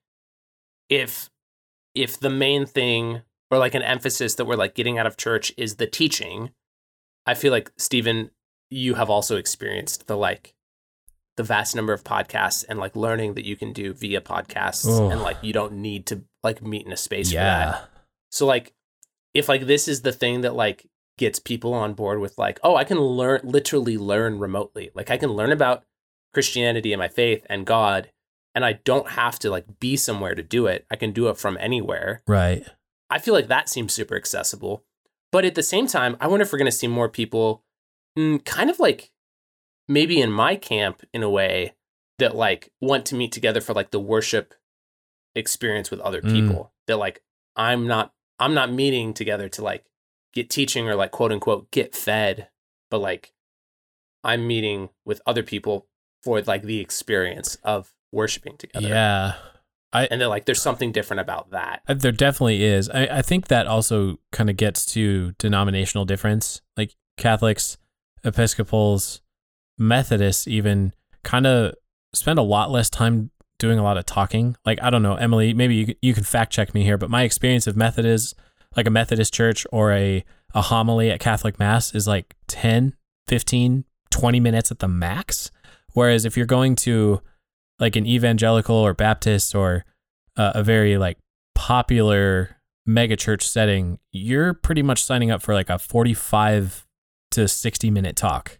if 0.89 1.29
if 1.93 2.19
the 2.19 2.29
main 2.29 2.65
thing 2.65 3.21
or 3.51 3.57
like 3.57 3.75
an 3.75 3.81
emphasis 3.81 4.35
that 4.35 4.45
we're 4.45 4.55
like 4.55 4.75
getting 4.75 4.97
out 4.97 5.07
of 5.07 5.17
church 5.17 5.51
is 5.57 5.75
the 5.75 5.87
teaching, 5.87 6.51
I 7.25 7.33
feel 7.33 7.51
like 7.51 7.71
Steven, 7.77 8.31
you 8.69 8.95
have 8.95 9.09
also 9.09 9.37
experienced 9.37 10.07
the 10.07 10.17
like 10.17 10.53
the 11.35 11.43
vast 11.43 11.75
number 11.75 11.93
of 11.93 12.03
podcasts 12.03 12.65
and 12.67 12.79
like 12.79 12.95
learning 12.95 13.35
that 13.35 13.45
you 13.45 13.55
can 13.55 13.73
do 13.73 13.93
via 13.93 14.21
podcasts 14.21 14.87
Oh. 14.87 15.09
and 15.09 15.21
like 15.21 15.37
you 15.43 15.53
don't 15.53 15.73
need 15.73 16.05
to 16.07 16.23
like 16.47 16.61
meet 16.61 16.85
in 16.85 16.91
a 16.91 16.97
space 16.97 17.29
for 17.29 17.35
yeah. 17.35 17.65
that. 17.65 17.89
So 18.31 18.45
like 18.45 18.73
if 19.33 19.47
like 19.47 19.67
this 19.67 19.87
is 19.87 20.01
the 20.01 20.11
thing 20.11 20.41
that 20.41 20.55
like 20.55 20.87
gets 21.17 21.39
people 21.39 21.73
on 21.73 21.93
board 21.93 22.19
with 22.19 22.37
like, 22.37 22.59
oh, 22.63 22.75
I 22.75 22.83
can 22.83 22.99
learn 22.99 23.41
literally 23.43 23.97
learn 23.97 24.39
remotely. 24.39 24.91
Like 24.93 25.09
I 25.09 25.17
can 25.17 25.31
learn 25.31 25.51
about 25.51 25.83
Christianity 26.33 26.93
and 26.93 26.99
my 26.99 27.07
faith 27.07 27.45
and 27.49 27.65
God 27.65 28.11
and 28.55 28.65
I 28.65 28.73
don't 28.73 29.09
have 29.09 29.37
to 29.39 29.51
like 29.51 29.79
be 29.79 29.95
somewhere 29.95 30.33
to 30.33 30.41
do 30.41 30.65
it. 30.65 30.85
I 30.89 30.95
can 30.95 31.11
do 31.11 31.27
it 31.27 31.37
from 31.37 31.57
anywhere. 31.59 32.21
Right. 32.27 32.65
I 33.09 33.19
feel 33.19 33.33
like 33.33 33.47
that 33.47 33.69
seems 33.69 33.93
super 33.93 34.15
accessible. 34.15 34.83
But 35.31 35.45
at 35.45 35.55
the 35.55 35.63
same 35.63 35.87
time, 35.87 36.17
I 36.19 36.27
wonder 36.27 36.43
if 36.43 36.51
we're 36.51 36.57
going 36.57 36.71
to 36.71 36.77
see 36.77 36.87
more 36.87 37.09
people 37.09 37.63
mm, 38.17 38.43
kind 38.45 38.69
of 38.69 38.79
like 38.79 39.11
maybe 39.87 40.21
in 40.21 40.31
my 40.31 40.55
camp 40.55 41.03
in 41.13 41.23
a 41.23 41.29
way 41.29 41.75
that 42.19 42.35
like 42.35 42.71
want 42.81 43.05
to 43.07 43.15
meet 43.15 43.31
together 43.31 43.61
for 43.61 43.73
like 43.73 43.91
the 43.91 43.99
worship 43.99 44.53
experience 45.37 45.91
with 45.91 45.99
other 46.01 46.21
Mm. 46.21 46.31
people. 46.31 46.73
That 46.87 46.97
like 46.97 47.21
I'm 47.55 47.87
not 47.87 48.13
I'm 48.39 48.53
not 48.53 48.71
meeting 48.71 49.13
together 49.13 49.49
to 49.49 49.63
like 49.63 49.85
get 50.33 50.49
teaching 50.49 50.87
or 50.87 50.95
like 50.95 51.11
quote 51.11 51.31
unquote 51.31 51.71
get 51.71 51.95
fed, 51.95 52.49
but 52.91 52.99
like 52.99 53.33
I'm 54.23 54.47
meeting 54.47 54.89
with 55.05 55.21
other 55.25 55.43
people 55.43 55.87
for 56.23 56.41
like 56.41 56.63
the 56.63 56.79
experience 56.79 57.57
of 57.63 57.93
worshiping 58.11 58.57
together. 58.57 58.87
Yeah. 58.87 59.33
I, 59.93 60.05
And 60.11 60.19
they're 60.19 60.27
like 60.27 60.45
there's 60.45 60.61
something 60.61 60.91
different 60.91 61.21
about 61.21 61.51
that. 61.51 61.81
Uh, 61.87 61.93
There 61.93 62.11
definitely 62.11 62.63
is. 62.63 62.89
I, 62.89 63.07
I 63.07 63.21
think 63.21 63.47
that 63.47 63.67
also 63.67 64.17
kind 64.31 64.49
of 64.49 64.57
gets 64.57 64.85
to 64.87 65.31
denominational 65.39 66.03
difference. 66.05 66.61
Like 66.75 66.93
Catholics, 67.17 67.77
Episcopals, 68.23 69.21
Methodists, 69.77 70.47
even 70.47 70.93
kind 71.23 71.47
of 71.47 71.73
spend 72.13 72.37
a 72.37 72.43
lot 72.43 72.69
less 72.69 72.89
time 72.89 73.31
doing 73.59 73.79
a 73.79 73.83
lot 73.83 73.97
of 73.97 74.05
talking. 74.05 74.55
Like, 74.65 74.81
I 74.81 74.89
don't 74.89 75.03
know, 75.03 75.15
Emily, 75.15 75.53
maybe 75.53 75.75
you, 75.75 75.95
you 76.01 76.13
can 76.13 76.23
fact 76.23 76.51
check 76.51 76.73
me 76.73 76.83
here, 76.83 76.97
but 76.97 77.09
my 77.09 77.23
experience 77.23 77.67
of 77.67 77.75
Methodist, 77.75 78.35
like 78.75 78.87
a 78.87 78.91
Methodist 78.91 79.33
church 79.33 79.65
or 79.71 79.91
a, 79.93 80.23
a 80.53 80.61
homily 80.63 81.09
at 81.09 81.19
Catholic 81.19 81.59
Mass 81.59 81.93
is 81.93 82.07
like 82.07 82.35
10, 82.47 82.95
15, 83.27 83.85
20 84.11 84.39
minutes 84.39 84.71
at 84.71 84.79
the 84.79 84.87
max. 84.87 85.51
Whereas 85.93 86.25
if 86.25 86.37
you're 86.37 86.45
going 86.45 86.75
to 86.77 87.21
like 87.79 87.95
an 87.95 88.05
evangelical 88.05 88.75
or 88.75 88.93
Baptist 88.93 89.55
or 89.55 89.85
uh, 90.35 90.51
a 90.55 90.63
very 90.63 90.97
like 90.97 91.17
popular 91.55 92.57
mega 92.85 93.15
church 93.15 93.47
setting, 93.47 93.99
you're 94.11 94.53
pretty 94.53 94.81
much 94.81 95.03
signing 95.03 95.31
up 95.31 95.41
for 95.41 95.53
like 95.53 95.69
a 95.69 95.79
45 95.79 96.85
to 97.31 97.47
60 97.47 97.91
minute 97.91 98.15
talk. 98.15 98.59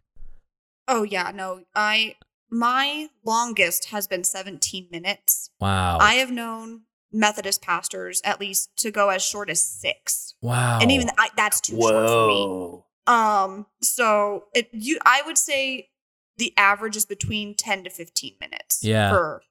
Oh 0.87 1.03
yeah, 1.03 1.31
no. 1.33 1.61
I 1.75 2.15
my 2.49 3.07
longest 3.25 3.85
has 3.85 4.07
been 4.07 4.23
17 4.23 4.87
minutes. 4.91 5.49
Wow. 5.59 5.97
I 5.99 6.15
have 6.15 6.31
known 6.31 6.81
Methodist 7.11 7.61
pastors 7.61 8.21
at 8.23 8.39
least 8.39 8.75
to 8.77 8.91
go 8.91 9.09
as 9.09 9.23
short 9.23 9.49
as 9.49 9.61
6. 9.63 10.35
wow. 10.41 10.79
And 10.81 10.91
even 10.91 11.09
I, 11.17 11.29
that's 11.35 11.61
too 11.61 11.79
short 11.79 12.07
for 12.07 12.27
me. 12.27 12.45
Whoa. 12.45 12.85
Um 13.07 13.65
so 13.81 14.45
it 14.53 14.69
you 14.73 14.99
I 15.05 15.21
would 15.25 15.37
say 15.37 15.89
the 16.37 16.53
average 16.57 16.95
is 16.95 17.05
between 17.05 17.55
10 17.55 17.85
to 17.85 17.89
15 17.89 18.33
minutes 18.41 18.83
Yeah. 18.83 19.09
for 19.09 19.41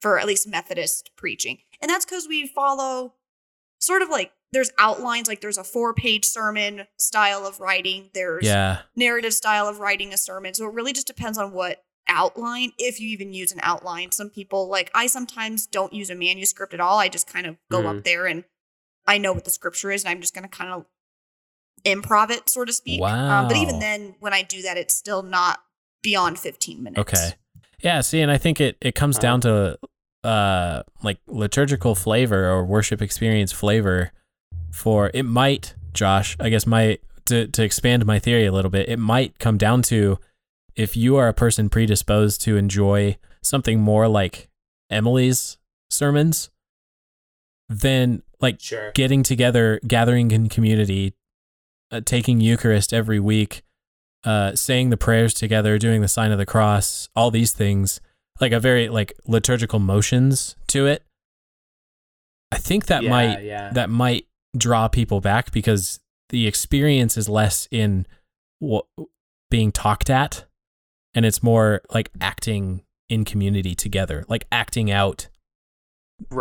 for 0.00 0.18
at 0.18 0.26
least 0.26 0.48
Methodist 0.48 1.10
preaching. 1.16 1.58
And 1.80 1.88
that's 1.90 2.04
cuz 2.04 2.26
we 2.28 2.46
follow 2.48 3.14
sort 3.78 4.02
of 4.02 4.08
like 4.08 4.32
there's 4.52 4.70
outlines 4.78 5.28
like 5.28 5.40
there's 5.40 5.58
a 5.58 5.64
four-page 5.64 6.24
sermon 6.24 6.86
style 6.98 7.46
of 7.46 7.60
writing. 7.60 8.10
There's 8.14 8.44
yeah. 8.46 8.82
narrative 8.94 9.34
style 9.34 9.68
of 9.68 9.80
writing 9.80 10.12
a 10.12 10.16
sermon. 10.16 10.54
So 10.54 10.66
it 10.66 10.72
really 10.72 10.92
just 10.92 11.06
depends 11.06 11.36
on 11.38 11.52
what 11.52 11.84
outline, 12.08 12.72
if 12.78 13.00
you 13.00 13.08
even 13.10 13.32
use 13.32 13.52
an 13.52 13.60
outline. 13.62 14.12
Some 14.12 14.30
people, 14.30 14.68
like 14.68 14.90
I 14.94 15.06
sometimes 15.06 15.66
don't 15.66 15.92
use 15.92 16.10
a 16.10 16.14
manuscript 16.14 16.74
at 16.74 16.80
all. 16.80 16.98
I 16.98 17.08
just 17.08 17.26
kind 17.26 17.46
of 17.46 17.56
go 17.70 17.82
Mhm. 17.82 17.98
up 17.98 18.04
there 18.04 18.26
and 18.26 18.44
I 19.06 19.18
know 19.18 19.32
what 19.32 19.44
the 19.44 19.50
scripture 19.50 19.90
is 19.90 20.04
and 20.04 20.10
I'm 20.10 20.20
just 20.20 20.34
going 20.34 20.48
to 20.48 20.48
kind 20.48 20.70
of 20.70 20.86
improv 21.84 22.30
it, 22.30 22.48
so 22.48 22.64
to 22.64 22.72
speak. 22.72 23.00
Um, 23.02 23.46
but 23.48 23.56
even 23.56 23.78
then, 23.78 24.16
when 24.20 24.32
I 24.32 24.42
do 24.42 24.62
that, 24.62 24.76
it's 24.76 24.94
still 24.94 25.22
not 25.22 25.60
beyond 26.02 26.38
15 26.38 26.82
minutes. 26.82 27.00
Okay. 27.00 27.34
Yeah, 27.80 28.00
see, 28.00 28.20
and 28.20 28.30
I 28.30 28.38
think 28.38 28.60
it, 28.60 28.76
it 28.80 28.94
comes 28.94 29.18
down 29.18 29.40
to 29.42 29.78
uh 30.24 30.82
like 31.04 31.18
liturgical 31.28 31.94
flavor 31.94 32.48
or 32.50 32.64
worship 32.64 33.00
experience 33.00 33.52
flavor 33.52 34.10
for 34.72 35.10
it 35.14 35.22
might, 35.22 35.74
Josh, 35.92 36.36
I 36.40 36.48
guess 36.48 36.66
my 36.66 36.98
to 37.26 37.46
to 37.48 37.62
expand 37.62 38.04
my 38.06 38.18
theory 38.18 38.46
a 38.46 38.52
little 38.52 38.70
bit, 38.70 38.88
it 38.88 38.98
might 38.98 39.38
come 39.38 39.56
down 39.58 39.82
to 39.82 40.18
if 40.76 40.96
you 40.96 41.16
are 41.16 41.28
a 41.28 41.34
person 41.34 41.68
predisposed 41.68 42.40
to 42.42 42.56
enjoy 42.56 43.16
something 43.42 43.80
more 43.80 44.08
like 44.08 44.48
Emily's 44.90 45.58
sermons, 45.90 46.50
then 47.68 48.22
like 48.40 48.60
Sure. 48.60 48.92
getting 48.92 49.22
together, 49.22 49.80
gathering 49.86 50.30
in 50.30 50.48
community, 50.48 51.14
uh, 51.90 52.00
taking 52.04 52.40
Eucharist 52.40 52.92
every 52.92 53.18
week, 53.18 53.62
uh, 54.24 54.54
saying 54.54 54.90
the 54.90 54.96
prayers 54.96 55.32
together, 55.32 55.78
doing 55.78 56.00
the 56.00 56.08
sign 56.08 56.32
of 56.32 56.38
the 56.38 56.46
cross, 56.46 57.08
all 57.16 57.30
these 57.30 57.52
things, 57.52 58.00
like 58.40 58.52
a 58.52 58.60
very 58.60 58.88
like 58.88 59.12
liturgical 59.26 59.78
motions 59.78 60.56
to 60.68 60.86
it. 60.86 61.02
I 62.52 62.58
think 62.58 62.86
that 62.86 63.02
Yeah, 63.02 63.10
might 63.10 63.42
yeah. 63.42 63.72
that 63.72 63.90
might 63.90 64.26
draw 64.56 64.88
people 64.88 65.20
back 65.20 65.50
because 65.52 66.00
the 66.28 66.46
experience 66.46 67.16
is 67.16 67.28
less 67.28 67.68
in 67.70 68.06
what 68.58 68.86
being 69.50 69.70
talked 69.72 70.10
at, 70.10 70.44
and 71.16 71.24
it's 71.24 71.42
more 71.42 71.80
like 71.92 72.10
acting 72.20 72.82
in 73.08 73.24
community 73.24 73.74
together, 73.74 74.24
like 74.28 74.46
acting 74.52 74.90
out 74.90 75.28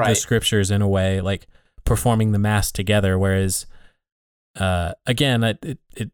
the 0.10 0.16
scriptures 0.16 0.70
in 0.70 0.82
a 0.82 0.88
way, 0.88 1.22
like 1.22 1.48
performing 1.86 2.34
the 2.34 2.40
mass 2.40 2.72
together. 2.72 3.18
Whereas, 3.18 3.66
uh, 4.60 4.92
again, 5.06 5.44
it, 5.44 5.58
it, 5.64 5.80
it 5.96 6.12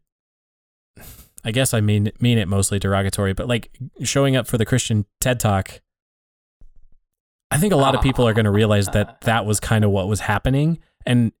I 1.44 1.50
guess 1.50 1.74
I 1.74 1.80
mean 1.80 2.12
mean 2.20 2.38
it 2.38 2.46
mostly 2.46 2.78
derogatory, 2.78 3.32
but 3.32 3.48
like 3.48 3.70
showing 4.02 4.36
up 4.36 4.46
for 4.46 4.56
the 4.56 4.64
Christian 4.64 5.06
TED 5.20 5.40
Talk, 5.40 5.80
I 7.50 7.58
think 7.58 7.72
a 7.72 7.76
lot 7.76 7.96
of 7.96 8.00
people 8.00 8.26
are 8.26 8.32
going 8.32 8.44
to 8.44 8.50
realize 8.50 8.86
that 8.88 9.20
that 9.22 9.44
was 9.44 9.58
kind 9.58 9.84
of 9.84 9.90
what 9.90 10.08
was 10.08 10.20
happening. 10.20 10.78
And 11.04 11.32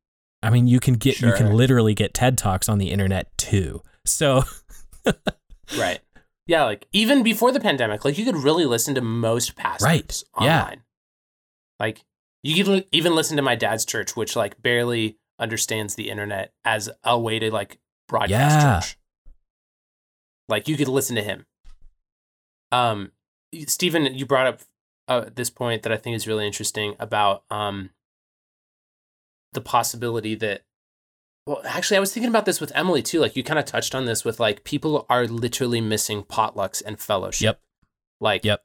I 0.42 0.50
mean, 0.50 0.66
you 0.66 0.80
can 0.80 0.94
get 0.94 1.20
you 1.20 1.32
can 1.32 1.52
literally 1.52 1.94
get 1.94 2.14
TED 2.14 2.36
Talks 2.36 2.68
on 2.68 2.78
the 2.78 2.90
internet 2.90 3.36
too. 3.38 3.80
So 4.04 4.42
Right. 5.78 6.00
Yeah, 6.52 6.64
like 6.64 6.86
even 6.92 7.22
before 7.22 7.50
the 7.50 7.60
pandemic, 7.60 8.04
like 8.04 8.18
you 8.18 8.26
could 8.26 8.36
really 8.36 8.66
listen 8.66 8.94
to 8.96 9.00
most 9.00 9.56
pastors 9.56 9.86
Right. 9.86 10.22
Yeah. 10.38 10.74
Like 11.80 12.04
you 12.42 12.62
could 12.62 12.84
even 12.92 13.14
listen 13.14 13.38
to 13.38 13.42
my 13.42 13.54
dad's 13.54 13.86
church, 13.86 14.16
which 14.16 14.36
like 14.36 14.60
barely 14.60 15.16
understands 15.38 15.94
the 15.94 16.10
internet 16.10 16.52
as 16.62 16.90
a 17.04 17.18
way 17.18 17.38
to 17.38 17.50
like 17.50 17.78
broadcast 18.06 18.60
Yeah. 18.60 18.80
church. 18.80 18.98
Like 20.46 20.68
you 20.68 20.76
could 20.76 20.88
listen 20.88 21.16
to 21.16 21.22
him. 21.22 21.46
Um, 22.70 23.12
Steven, 23.66 24.14
you 24.14 24.26
brought 24.26 24.46
up 24.46 24.60
uh, 25.08 25.30
this 25.34 25.48
point 25.48 25.84
that 25.84 25.92
I 25.92 25.96
think 25.96 26.16
is 26.16 26.26
really 26.28 26.46
interesting 26.46 26.96
about 27.00 27.44
um 27.50 27.88
the 29.54 29.62
possibility 29.62 30.34
that 30.34 30.64
well, 31.46 31.60
actually, 31.64 31.96
I 31.96 32.00
was 32.00 32.12
thinking 32.12 32.30
about 32.30 32.44
this 32.44 32.60
with 32.60 32.72
Emily 32.74 33.02
too. 33.02 33.20
Like 33.20 33.36
you 33.36 33.42
kind 33.42 33.58
of 33.58 33.64
touched 33.64 33.94
on 33.94 34.04
this 34.04 34.24
with 34.24 34.38
like 34.38 34.64
people 34.64 35.06
are 35.08 35.26
literally 35.26 35.80
missing 35.80 36.22
potlucks 36.22 36.82
and 36.84 37.00
fellowship. 37.00 37.42
Yep. 37.42 37.60
Like, 38.20 38.44
Yep. 38.44 38.62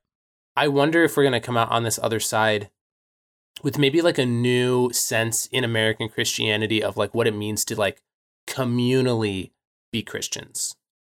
I 0.56 0.68
wonder 0.68 1.04
if 1.04 1.16
we're 1.16 1.24
gonna 1.24 1.40
come 1.40 1.58
out 1.58 1.72
on 1.72 1.84
this 1.84 2.00
other 2.02 2.20
side 2.20 2.70
with 3.64 3.78
maybe 3.78 4.02
like 4.02 4.18
a 4.18 4.26
new 4.26 4.92
sense 4.94 5.48
in 5.48 5.64
American 5.64 6.10
Christianity 6.10 6.84
of 6.84 6.98
like 6.98 7.14
what 7.14 7.28
it 7.28 7.36
means 7.36 7.66
to 7.66 7.76
like 7.76 8.02
communally 8.48 9.52
be 9.92 10.04
Christians. 10.04 10.76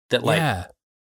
That 0.09 0.23
like 0.23 0.37
yeah, 0.37 0.67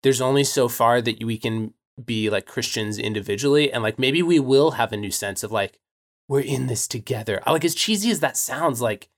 there's 0.04 0.22
only 0.22 0.44
so 0.44 0.68
far 0.68 1.02
that 1.02 1.24
we 1.24 1.38
can 1.38 1.74
be 2.04 2.30
like 2.30 2.46
Christians 2.46 2.98
individually, 2.98 3.72
and 3.72 3.82
like 3.82 3.98
maybe 3.98 4.22
we 4.22 4.40
will 4.40 4.72
have 4.72 4.94
a 4.94 4.98
new 4.98 5.12
sense 5.12 5.44
of 5.44 5.52
like 5.52 5.80
we're 6.28 6.42
in 6.42 6.68
this 6.68 6.88
together. 6.88 7.42
Like 7.48 7.66
as 7.66 7.76
cheesy 7.76 8.12
as 8.12 8.20
that 8.20 8.38
sounds, 8.38 8.82
like 8.82 9.10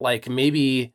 like 0.00 0.28
maybe 0.28 0.92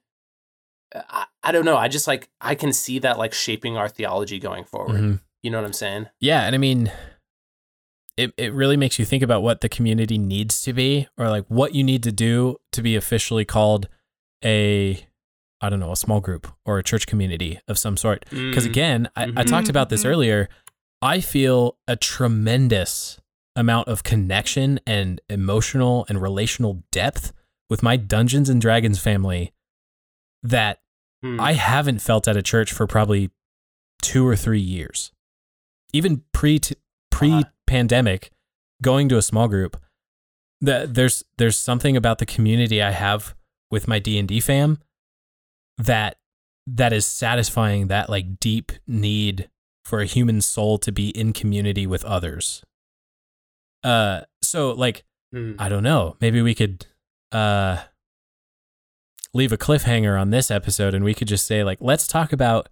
I, 0.93 1.26
I 1.43 1.52
don't 1.52 1.66
know. 1.66 1.78
I 1.78 1.88
just 1.88 2.08
like 2.08 2.30
I 2.41 2.56
can 2.56 2.74
see 2.74 2.99
that 2.99 3.18
like 3.18 3.34
shaping 3.34 3.78
our 3.78 3.88
theology 3.89 4.39
going 4.39 4.64
forward. 4.66 4.99
Mhm. 5.02 5.20
You 5.43 5.49
know 5.52 5.58
what 5.60 5.66
I'm 5.66 5.74
saying? 5.74 6.08
Yeah, 6.20 6.43
and 6.43 6.54
I 6.54 6.58
mean, 6.58 6.91
it 8.18 8.34
it 8.38 8.54
really 8.54 8.78
makes 8.78 8.99
you 8.99 9.06
think 9.06 9.24
about 9.24 9.41
what 9.41 9.62
the 9.62 9.70
community 9.70 10.18
needs 10.18 10.62
to 10.64 10.74
be, 10.74 11.08
or 11.18 11.30
like 11.30 11.45
what 11.47 11.74
you 11.74 11.84
need 11.84 12.04
to 12.04 12.12
do 12.12 12.58
to 12.74 12.82
be 12.82 12.95
officially 12.95 13.45
called 13.45 13.88
a, 14.43 15.06
I 15.62 15.70
don't 15.70 15.80
know, 15.80 15.91
a 15.91 15.95
small 15.95 16.20
group 16.20 16.47
or 16.66 16.78
a 16.78 16.84
church 16.84 17.08
community 17.08 17.60
of 17.68 17.78
some 17.78 17.95
sort. 17.97 18.26
Because 18.30 18.66
Mm. 18.66 18.70
again, 18.70 19.10
I, 19.16 19.24
I 19.24 19.28
Mhm. 19.28 19.47
talked 19.47 19.70
about 19.70 19.89
this 19.89 20.04
Mhm. 20.04 20.10
earlier. 20.10 20.49
I 21.02 21.22
feel 21.22 21.78
a 21.88 21.95
tremendous 21.95 23.20
amount 23.56 23.88
of 23.88 24.04
connection 24.04 24.80
and 24.86 25.20
emotional 25.30 26.06
and 26.10 26.22
relational 26.22 26.84
depth 26.91 27.34
with 27.72 27.82
my 27.82 27.96
Dungeons 27.96 28.50
and 28.50 28.62
Dragons 28.62 29.00
family 29.00 29.52
that 30.44 30.78
Mm. 31.24 31.40
I 31.40 31.54
haven't 31.54 32.00
felt 32.00 32.28
at 32.28 32.36
a 32.36 32.42
church 32.42 32.74
for 32.74 32.88
probably 32.88 33.30
two 34.02 34.28
or 34.28 34.36
three 34.36 34.60
years. 34.60 35.12
Even 35.94 36.24
pre 36.34 36.60
pre 37.12 37.44
pandemic, 37.68 38.32
going 38.82 39.08
to 39.10 39.18
a 39.18 39.22
small 39.22 39.48
group, 39.48 39.78
that 40.62 40.96
there's 40.96 41.24
there's 41.38 41.58
something 41.58 41.96
about 41.96 42.18
the 42.18 42.26
community 42.26 42.82
I 42.82 42.92
have 42.92 43.36
with 43.70 43.88
my 43.88 44.00
D 44.00 44.18
and 44.18 44.28
D 44.28 44.40
fam 44.40 44.80
that 45.78 46.18
that 46.66 46.92
is 46.92 47.06
satisfying 47.06 47.88
that 47.88 48.10
like 48.10 48.40
deep 48.40 48.72
need 48.88 49.50
for 49.86 50.00
a 50.00 50.06
human 50.06 50.42
soul 50.42 50.78
to 50.80 50.92
be 50.92 51.10
in 51.10 51.34
community 51.34 51.86
with 51.86 52.04
others. 52.04 52.64
Uh, 53.84 54.22
so 54.42 54.72
like 54.72 55.04
Mm. 55.34 55.56
I 55.60 55.70
don't 55.70 55.84
know. 55.84 56.18
Maybe 56.20 56.42
we 56.42 56.54
could 56.54 56.86
uh 57.32 57.78
leave 59.34 59.52
a 59.52 59.58
cliffhanger 59.58 60.20
on 60.20 60.30
this 60.30 60.52
episode 60.52 60.94
and 60.94 61.06
we 61.06 61.14
could 61.14 61.28
just 61.28 61.46
say 61.46 61.64
like 61.64 61.78
let's 61.82 62.08
talk 62.08 62.34
about 62.34 62.68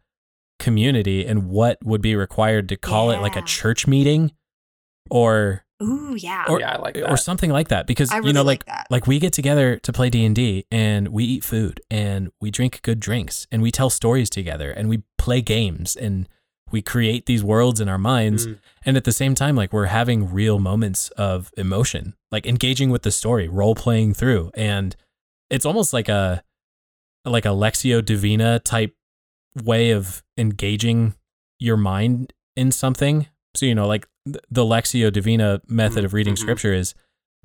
community 0.59 1.25
and 1.25 1.49
what 1.49 1.77
would 1.83 2.01
be 2.01 2.15
required 2.15 2.67
to 2.67 2.75
call 2.75 3.11
it 3.11 3.21
like 3.21 3.37
a 3.37 3.41
church 3.43 3.87
meeting 3.87 4.31
or 5.09 5.63
Ooh, 5.81 6.13
yeah. 6.17 6.43
or- 6.49 6.59
yeah, 6.59 6.75
I 6.75 6.77
like 6.81 6.95
that. 6.95 7.09
or 7.09 7.15
something 7.15 7.49
like 7.49 7.69
that 7.69 7.87
because 7.87 8.11
I 8.11 8.17
you 8.19 8.33
know 8.33 8.41
like 8.43 8.59
like 8.59 8.65
that. 8.65 8.87
like 8.89 9.07
we 9.07 9.19
get 9.19 9.31
together 9.31 9.77
to 9.77 9.93
play 9.93 10.09
D&D 10.09 10.65
and 10.69 11.07
we 11.07 11.23
eat 11.23 11.45
food 11.45 11.79
and 11.89 12.29
we 12.41 12.51
drink 12.51 12.81
good 12.81 12.99
drinks 12.99 13.47
and 13.49 13.61
we 13.61 13.71
tell 13.71 13.89
stories 13.89 14.29
together 14.29 14.69
and 14.71 14.89
we 14.89 15.03
play 15.17 15.41
games 15.41 15.95
and 15.95 16.27
we 16.71 16.81
create 16.81 17.25
these 17.25 17.43
worlds 17.43 17.79
in 17.81 17.89
our 17.89 17.97
minds 17.97 18.47
Mm. 18.47 18.59
and 18.85 18.97
at 18.97 19.03
the 19.03 19.11
same 19.11 19.35
time 19.35 19.55
like 19.55 19.71
we're 19.73 19.85
having 19.85 20.31
real 20.31 20.59
moments 20.59 21.09
of 21.11 21.51
emotion 21.57 22.13
like 22.31 22.45
engaging 22.45 22.89
with 22.89 23.01
the 23.03 23.11
story 23.11 23.47
role 23.47 23.75
playing 23.75 24.13
through 24.13 24.51
and 24.53 24.95
it's 25.49 25.65
almost 25.65 25.93
like 25.93 26.09
a 26.09 26.43
like 27.25 27.45
a 27.45 27.49
lectio 27.49 28.03
divina 28.03 28.59
type 28.59 28.95
way 29.63 29.91
of 29.91 30.23
engaging 30.37 31.15
your 31.59 31.77
mind 31.77 32.33
in 32.55 32.71
something 32.71 33.27
so 33.55 33.65
you 33.65 33.75
know 33.75 33.87
like 33.87 34.07
the 34.25 34.63
lectio 34.63 35.11
divina 35.11 35.61
method 35.67 36.03
of 36.05 36.13
reading 36.13 36.33
Mhm. 36.35 36.39
scripture 36.39 36.73
is 36.73 36.93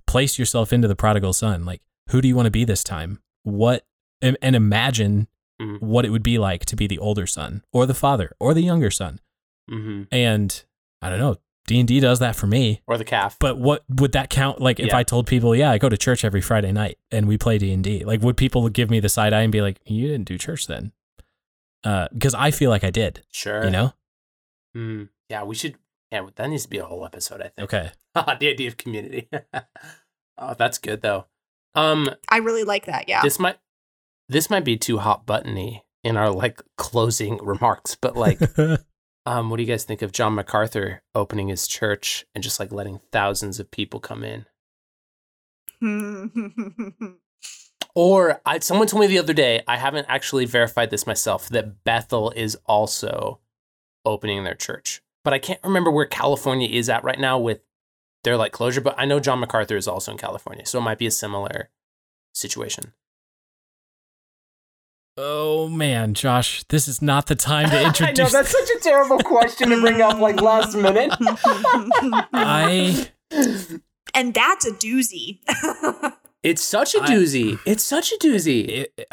place 0.07 0.39
yourself 0.39 0.72
into 0.72 0.87
the 0.87 0.97
prodigal 0.97 1.33
son 1.33 1.64
like 1.64 1.81
who 2.11 2.20
do 2.20 2.29
you 2.29 2.37
want 2.37 2.47
to 2.47 2.51
be 2.51 2.64
this 2.64 2.85
time 2.85 3.20
what 3.43 3.85
and, 4.22 4.37
and 4.43 4.55
imagine 4.57 5.29
Mhm. 5.61 5.81
what 5.81 6.05
it 6.05 6.11
would 6.11 6.23
be 6.25 6.37
like 6.39 6.65
to 6.67 6.75
be 6.77 6.87
the 6.87 6.99
older 6.99 7.27
son 7.27 7.63
or 7.73 7.87
the 7.87 7.95
father 7.95 8.33
or 8.41 8.55
the 8.55 8.63
younger 8.63 8.91
son 8.91 9.21
Mhm. 9.71 10.09
and 10.11 10.65
I 11.01 11.11
don't 11.11 11.19
know, 11.21 11.37
D 11.67 11.79
and 11.79 11.87
D 11.89 12.01
does 12.01 12.19
that 12.19 12.35
for 12.37 12.47
me. 12.47 12.83
Or 12.87 12.99
the 12.99 13.05
calf. 13.05 13.37
But 13.39 13.57
what 13.59 13.85
would 13.89 14.13
that 14.13 14.31
count? 14.31 14.61
Like 14.61 14.81
if 14.81 14.89
Yeah. 14.89 14.97
I 14.97 15.03
told 15.05 15.27
people, 15.27 15.55
yeah, 15.55 15.71
I 15.71 15.79
go 15.79 15.89
to 15.89 15.97
church 15.97 16.25
every 16.25 16.41
Friday 16.41 16.73
night 16.73 16.99
and 17.11 17.27
we 17.29 17.39
play 17.39 17.57
D 17.59 17.73
and 17.73 17.85
D, 17.85 18.05
like 18.05 18.21
would 18.21 18.37
people 18.37 18.69
give 18.69 18.91
me 18.91 19.01
the 19.01 19.09
side 19.09 19.33
eye 19.33 19.43
and 19.43 19.53
be 19.53 19.63
like, 19.63 19.79
you 19.87 20.09
didn't 20.09 20.27
do 20.27 20.37
church 20.39 20.67
then? 20.67 20.93
Uh, 21.85 22.09
because 22.13 22.35
I 22.35 22.51
feel 22.51 22.71
like 22.71 22.83
I 22.85 22.91
did. 22.91 23.23
sure. 23.31 23.65
You 23.65 23.71
know? 23.71 23.93
Mm. 24.77 25.09
Yeah, 25.29 25.45
we 25.45 25.55
should. 25.55 25.77
Yeah, 26.11 26.27
that 26.35 26.49
needs 26.51 26.65
to 26.65 26.69
be 26.69 26.79
a 26.79 26.85
whole 26.85 27.05
episode. 27.05 27.41
I 27.41 27.49
think. 27.49 27.61
Okay. 27.73 27.93
the 28.15 28.49
idea 28.49 28.69
of 28.69 28.77
community. 28.77 29.29
oh, 30.39 30.55
that's 30.59 30.79
good 30.79 31.01
though. 31.03 31.27
Um, 31.75 32.11
I 32.29 32.39
really 32.39 32.65
like 32.65 32.87
that. 32.87 33.09
Yeah. 33.09 33.21
this 33.23 33.39
might 33.39 33.57
this 34.29 34.51
might 34.51 34.64
be 34.64 34.77
too 34.77 34.99
hot 34.99 35.27
buttony 35.27 35.85
in 36.03 36.16
our 36.16 36.31
like 36.31 36.62
closing 36.77 37.39
remarks, 37.43 37.95
but 37.95 38.16
like, 38.16 38.41
um, 39.27 39.51
what 39.51 39.57
do 39.57 39.62
you 39.62 39.68
guys 39.68 39.85
think 39.85 40.03
of 40.03 40.12
John 40.12 40.35
MacArthur 40.35 41.03
opening 41.14 41.49
his 41.49 41.66
church 41.66 42.27
and 42.35 42.45
just 42.45 42.61
like 42.61 42.72
letting 42.72 43.01
thousands 43.12 43.61
of 43.61 43.70
people 43.70 44.01
come 44.01 44.25
in? 44.25 44.47
Or 47.95 48.41
I, 48.45 48.59
someone 48.59 48.89
told 48.89 49.03
me 49.03 49.07
the 49.07 49.20
other 49.20 49.33
day, 49.33 49.62
I 49.68 49.77
haven't 49.77 50.07
actually 50.09 50.47
verified 50.47 50.91
this 50.91 51.07
myself, 51.07 51.49
that 51.51 51.85
Bethel 51.85 52.33
is 52.35 52.57
also 52.66 53.41
opening 54.05 54.43
their 54.45 54.55
church. 54.55 55.01
But 55.22 55.33
I 55.33 55.39
can't 55.39 55.61
remember 55.62 55.91
where 55.91 56.05
California 56.05 56.68
is 56.68 56.89
at 56.89 57.05
right 57.05 57.18
now 57.18 57.39
with 57.39 57.61
their 58.25 58.37
like 58.37 58.53
closure. 58.53 58.81
But 58.81 58.97
I 58.99 59.05
know 59.05 59.20
John 59.20 59.39
MacArthur 59.39 59.77
is 59.77 59.89
also 59.89 60.12
in 60.12 60.18
California, 60.18 60.66
so 60.66 60.79
it 60.79 60.83
might 60.83 60.99
be 60.99 61.07
a 61.07 61.12
similar 61.12 61.70
situation. 62.35 62.93
Oh 65.17 65.69
man, 65.69 66.15
Josh, 66.15 66.65
this 66.65 66.89
is 66.89 67.01
not 67.01 67.27
the 67.27 67.35
time 67.35 67.71
to 67.71 67.83
introduce. 67.83 68.19
I 68.21 68.23
know 68.25 68.31
that's 68.31 68.51
such 68.51 68.71
a 68.77 68.81
terrible 68.81 69.19
question 69.19 69.71
to 69.71 69.81
bring 69.81 70.01
up 70.01 70.19
like 70.19 70.41
last 70.41 70.75
minute. 70.77 71.12
I 72.33 73.09
and 74.15 74.35
that's 74.35 74.67
a 74.67 74.73
doozy. 74.73 75.41
It's 76.45 76.62
such 76.62 76.95
a 76.95 76.99
doozy. 76.99 77.59
it's 77.65 77.83
such 77.83 78.12
a 78.12 78.19
doozy. 78.19 78.69
it, 78.69 79.09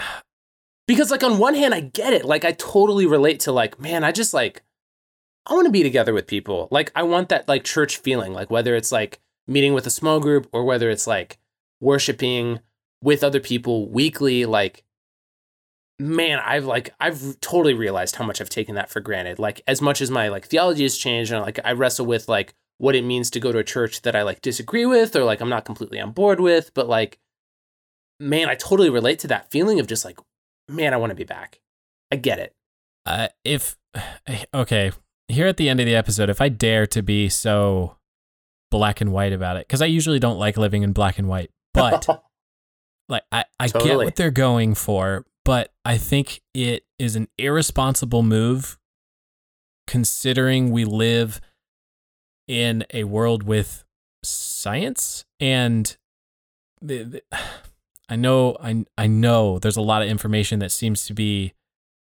because 0.85 1.11
like 1.11 1.23
on 1.23 1.37
one 1.37 1.55
hand 1.55 1.73
i 1.73 1.79
get 1.79 2.11
it 2.11 2.25
like 2.25 2.43
i 2.43 2.51
totally 2.51 3.05
relate 3.05 3.39
to 3.39 3.53
like 3.53 3.79
man 3.79 4.03
i 4.03 4.11
just 4.11 4.33
like 4.33 4.63
i 5.45 5.53
want 5.53 5.65
to 5.65 5.71
be 5.71 5.81
together 5.81 6.13
with 6.13 6.27
people 6.27 6.67
like 6.71 6.91
i 6.93 7.03
want 7.03 7.29
that 7.29 7.47
like 7.47 7.63
church 7.63 7.95
feeling 7.95 8.33
like 8.33 8.51
whether 8.51 8.75
it's 8.75 8.91
like 8.91 9.21
meeting 9.47 9.73
with 9.73 9.87
a 9.87 9.89
small 9.89 10.19
group 10.19 10.49
or 10.51 10.65
whether 10.65 10.89
it's 10.89 11.07
like 11.07 11.37
worshiping 11.79 12.59
with 13.01 13.23
other 13.23 13.39
people 13.39 13.87
weekly 13.87 14.45
like 14.45 14.83
man 16.01 16.39
i've 16.39 16.65
like 16.65 16.93
i've 16.99 17.39
totally 17.41 17.73
realized 17.73 18.15
how 18.15 18.25
much 18.25 18.41
i've 18.41 18.49
taken 18.49 18.75
that 18.75 18.89
for 18.89 18.99
granted 18.99 19.37
like 19.37 19.61
as 19.67 19.81
much 19.81 20.01
as 20.01 20.09
my 20.09 20.27
like 20.27 20.47
theology 20.47 20.83
has 20.83 20.97
changed 20.97 21.31
and 21.31 21.41
like 21.41 21.59
i 21.63 21.71
wrestle 21.71 22.05
with 22.05 22.27
like 22.27 22.53
what 22.77 22.95
it 22.95 23.03
means 23.03 23.29
to 23.29 23.39
go 23.39 23.51
to 23.51 23.59
a 23.59 23.63
church 23.63 24.01
that 24.01 24.15
i 24.15 24.23
like 24.23 24.41
disagree 24.41 24.85
with 24.85 25.15
or 25.15 25.23
like 25.23 25.41
i'm 25.41 25.49
not 25.49 25.65
completely 25.65 25.99
on 25.99 26.11
board 26.11 26.39
with 26.39 26.73
but 26.73 26.87
like 26.87 27.19
man 28.19 28.49
i 28.49 28.55
totally 28.55 28.89
relate 28.89 29.19
to 29.19 29.27
that 29.27 29.51
feeling 29.51 29.79
of 29.79 29.87
just 29.87 30.03
like 30.03 30.17
man, 30.71 30.93
I 30.93 30.97
want 30.97 31.11
to 31.11 31.15
be 31.15 31.23
back. 31.23 31.59
I 32.11 32.15
get 32.15 32.39
it. 32.39 32.53
uh, 33.05 33.27
if 33.43 33.77
okay, 34.53 34.91
here 35.27 35.47
at 35.47 35.57
the 35.57 35.69
end 35.69 35.79
of 35.79 35.85
the 35.85 35.95
episode, 35.95 36.29
if 36.29 36.41
I 36.41 36.49
dare 36.49 36.87
to 36.87 37.01
be 37.01 37.29
so 37.29 37.97
black 38.69 39.01
and 39.01 39.11
white 39.11 39.33
about 39.33 39.57
it, 39.57 39.67
because 39.67 39.81
I 39.81 39.87
usually 39.87 40.19
don't 40.19 40.39
like 40.39 40.57
living 40.57 40.83
in 40.83 40.93
black 40.93 41.19
and 41.19 41.27
white, 41.27 41.51
but 41.73 42.07
like 43.09 43.23
I, 43.31 43.45
I 43.59 43.67
get 43.67 43.97
what 43.97 44.15
they're 44.15 44.31
going 44.31 44.75
for, 44.75 45.25
but 45.43 45.71
I 45.85 45.97
think 45.97 46.41
it 46.53 46.83
is 46.99 47.15
an 47.15 47.27
irresponsible 47.37 48.23
move 48.23 48.77
considering 49.87 50.71
we 50.71 50.85
live 50.85 51.41
in 52.47 52.85
a 52.93 53.03
world 53.05 53.43
with 53.43 53.83
science 54.23 55.25
and 55.39 55.97
the, 56.81 57.03
the, 57.03 57.23
I 58.09 58.17
know 58.17 58.57
I 58.61 58.83
I 58.97 59.07
know 59.07 59.57
there's 59.57 59.77
a 59.77 59.81
lot 59.81 60.01
of 60.01 60.09
information 60.09 60.59
that 60.59 60.73
seems 60.73 61.05
to 61.05 61.13
be 61.13 61.53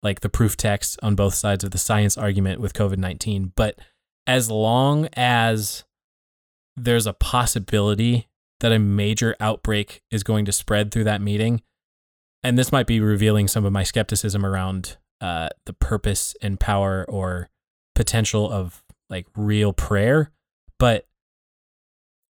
like 0.03 0.21
the 0.21 0.29
proof 0.29 0.57
text 0.57 0.99
on 1.05 1.15
both 1.15 1.35
sides 1.35 1.63
of 1.63 1.71
the 1.71 1.79
science 1.79 2.19
argument 2.19 2.61
with 2.61 2.73
COVID-19, 2.73 3.53
but 3.55 3.79
as 4.27 4.51
long 4.51 5.09
as 5.13 5.85
there's 6.77 7.07
a 7.07 7.13
possibility 7.13 8.29
that 8.61 8.73
a 8.73 8.79
major 8.79 9.37
outbreak 9.41 10.03
is 10.11 10.23
going 10.23 10.45
to 10.47 10.53
spread 10.53 10.91
through 10.91 11.05
that 11.05 11.21
meeting, 11.21 11.63
and 12.43 12.59
this 12.59 12.73
might 12.73 12.87
be 12.87 13.01
revealing 13.01 13.49
some 13.49 13.65
of 13.65 13.73
my 13.73 13.83
skepticism 13.83 14.45
around 14.47 14.97
uh, 15.21 15.49
the 15.67 15.73
purpose 15.73 16.35
and 16.41 16.59
power 16.59 17.05
or 17.09 17.49
potential 17.95 18.51
of 18.51 18.83
like 19.11 19.27
real 19.37 19.73
prayer, 19.73 20.31
but 20.79 21.07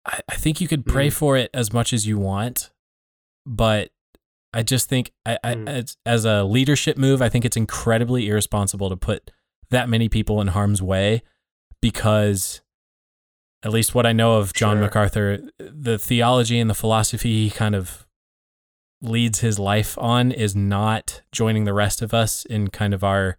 I, 0.05 0.19
I 0.29 0.35
think 0.35 0.59
you 0.61 0.67
could 0.67 0.85
pray 0.85 1.07
Mm. 1.09 1.13
for 1.13 1.37
it 1.37 1.49
as 1.53 1.71
much 1.73 1.93
as 1.93 2.07
you 2.07 2.17
want, 2.17 2.71
but 3.45 3.91
I 4.53 4.63
just 4.63 4.89
think 4.89 5.11
I, 5.25 5.37
I 5.43 5.53
Mm. 5.53 5.69
as, 5.69 5.97
as 6.05 6.25
a 6.25 6.43
leadership 6.43 6.97
move, 6.97 7.21
I 7.21 7.29
think 7.29 7.45
it's 7.45 7.57
incredibly 7.57 8.27
irresponsible 8.27 8.89
to 8.89 8.95
put 8.97 9.29
that 9.69 9.87
many 9.89 10.09
people 10.09 10.41
in 10.41 10.47
harm's 10.47 10.81
way 10.81 11.21
because 11.81 12.61
at 13.61 13.71
least 13.71 13.93
what 13.93 14.05
I 14.05 14.13
know 14.13 14.37
of 14.37 14.53
John 14.53 14.77
Sure. 14.77 14.81
MacArthur, 14.85 15.39
the 15.59 15.99
theology 15.99 16.59
and 16.59 16.69
the 16.69 16.73
philosophy 16.73 17.43
he 17.43 17.49
kind 17.51 17.75
of 17.75 18.07
leads 19.01 19.39
his 19.39 19.59
life 19.59 19.97
on 19.97 20.31
is 20.31 20.55
not 20.55 21.21
joining 21.31 21.63
the 21.63 21.73
rest 21.73 22.01
of 22.01 22.13
us 22.13 22.45
in 22.45 22.69
kind 22.69 22.93
of 22.93 23.03
our 23.03 23.37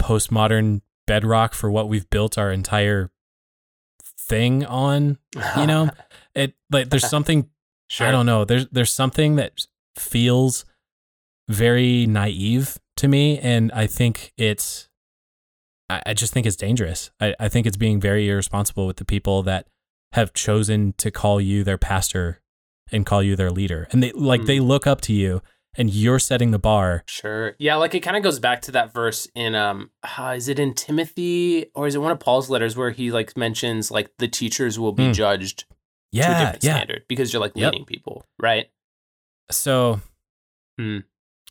postmodern 0.00 0.80
bedrock 1.06 1.54
for 1.54 1.70
what 1.70 1.88
we've 1.88 2.08
built 2.10 2.38
our 2.38 2.50
entire 2.50 3.10
thing 4.02 4.64
on. 4.64 5.18
You 5.56 5.66
know, 5.66 5.90
it 6.34 6.54
like 6.70 6.90
there's 6.90 7.08
something 7.10 7.48
sure. 7.88 8.06
I 8.06 8.10
don't 8.10 8.26
know. 8.26 8.44
There's 8.44 8.66
there's 8.68 8.92
something 8.92 9.36
that 9.36 9.66
feels 9.96 10.64
very 11.48 12.06
naive 12.06 12.78
to 12.96 13.08
me, 13.08 13.38
and 13.38 13.72
I 13.72 13.86
think 13.86 14.32
it's 14.36 14.88
I, 15.90 16.02
I 16.06 16.14
just 16.14 16.32
think 16.32 16.46
it's 16.46 16.56
dangerous. 16.56 17.10
I, 17.20 17.34
I 17.40 17.48
think 17.48 17.66
it's 17.66 17.76
being 17.76 18.00
very 18.00 18.28
irresponsible 18.28 18.86
with 18.86 18.96
the 18.96 19.04
people 19.04 19.42
that 19.44 19.66
have 20.12 20.32
chosen 20.32 20.94
to 20.98 21.10
call 21.10 21.40
you 21.40 21.64
their 21.64 21.78
pastor 21.78 22.40
and 22.92 23.04
call 23.06 23.22
you 23.22 23.36
their 23.36 23.50
leader. 23.50 23.88
And 23.92 24.02
they 24.02 24.12
like 24.12 24.44
they 24.46 24.60
look 24.60 24.86
up 24.86 25.00
to 25.02 25.12
you 25.12 25.42
and 25.76 25.90
you're 25.90 26.18
setting 26.18 26.50
the 26.50 26.58
bar. 26.58 27.04
Sure. 27.06 27.54
Yeah, 27.58 27.76
like 27.76 27.94
it 27.94 28.00
kind 28.00 28.16
of 28.16 28.22
goes 28.22 28.38
back 28.38 28.62
to 28.62 28.72
that 28.72 28.92
verse 28.92 29.28
in 29.34 29.54
um 29.54 29.90
uh, 30.18 30.34
is 30.36 30.48
it 30.48 30.58
in 30.58 30.74
Timothy 30.74 31.66
or 31.74 31.86
is 31.86 31.94
it 31.94 31.98
one 31.98 32.10
of 32.12 32.18
Paul's 32.20 32.50
letters 32.50 32.76
where 32.76 32.90
he 32.90 33.10
like 33.12 33.36
mentions 33.36 33.90
like 33.90 34.10
the 34.18 34.28
teachers 34.28 34.78
will 34.78 34.92
be 34.92 35.04
Mm. 35.04 35.14
judged 35.14 35.60
to 35.60 35.64
a 35.64 36.12
Yeah, 36.12 36.38
different 36.38 36.64
yeah. 36.64 36.74
standard 36.76 37.04
because 37.08 37.32
you're 37.32 37.40
like 37.40 37.52
Yep. 37.54 37.72
leading 37.72 37.86
people, 37.86 38.24
right? 38.38 38.70
So 39.50 40.00
Hmm. 40.78 40.98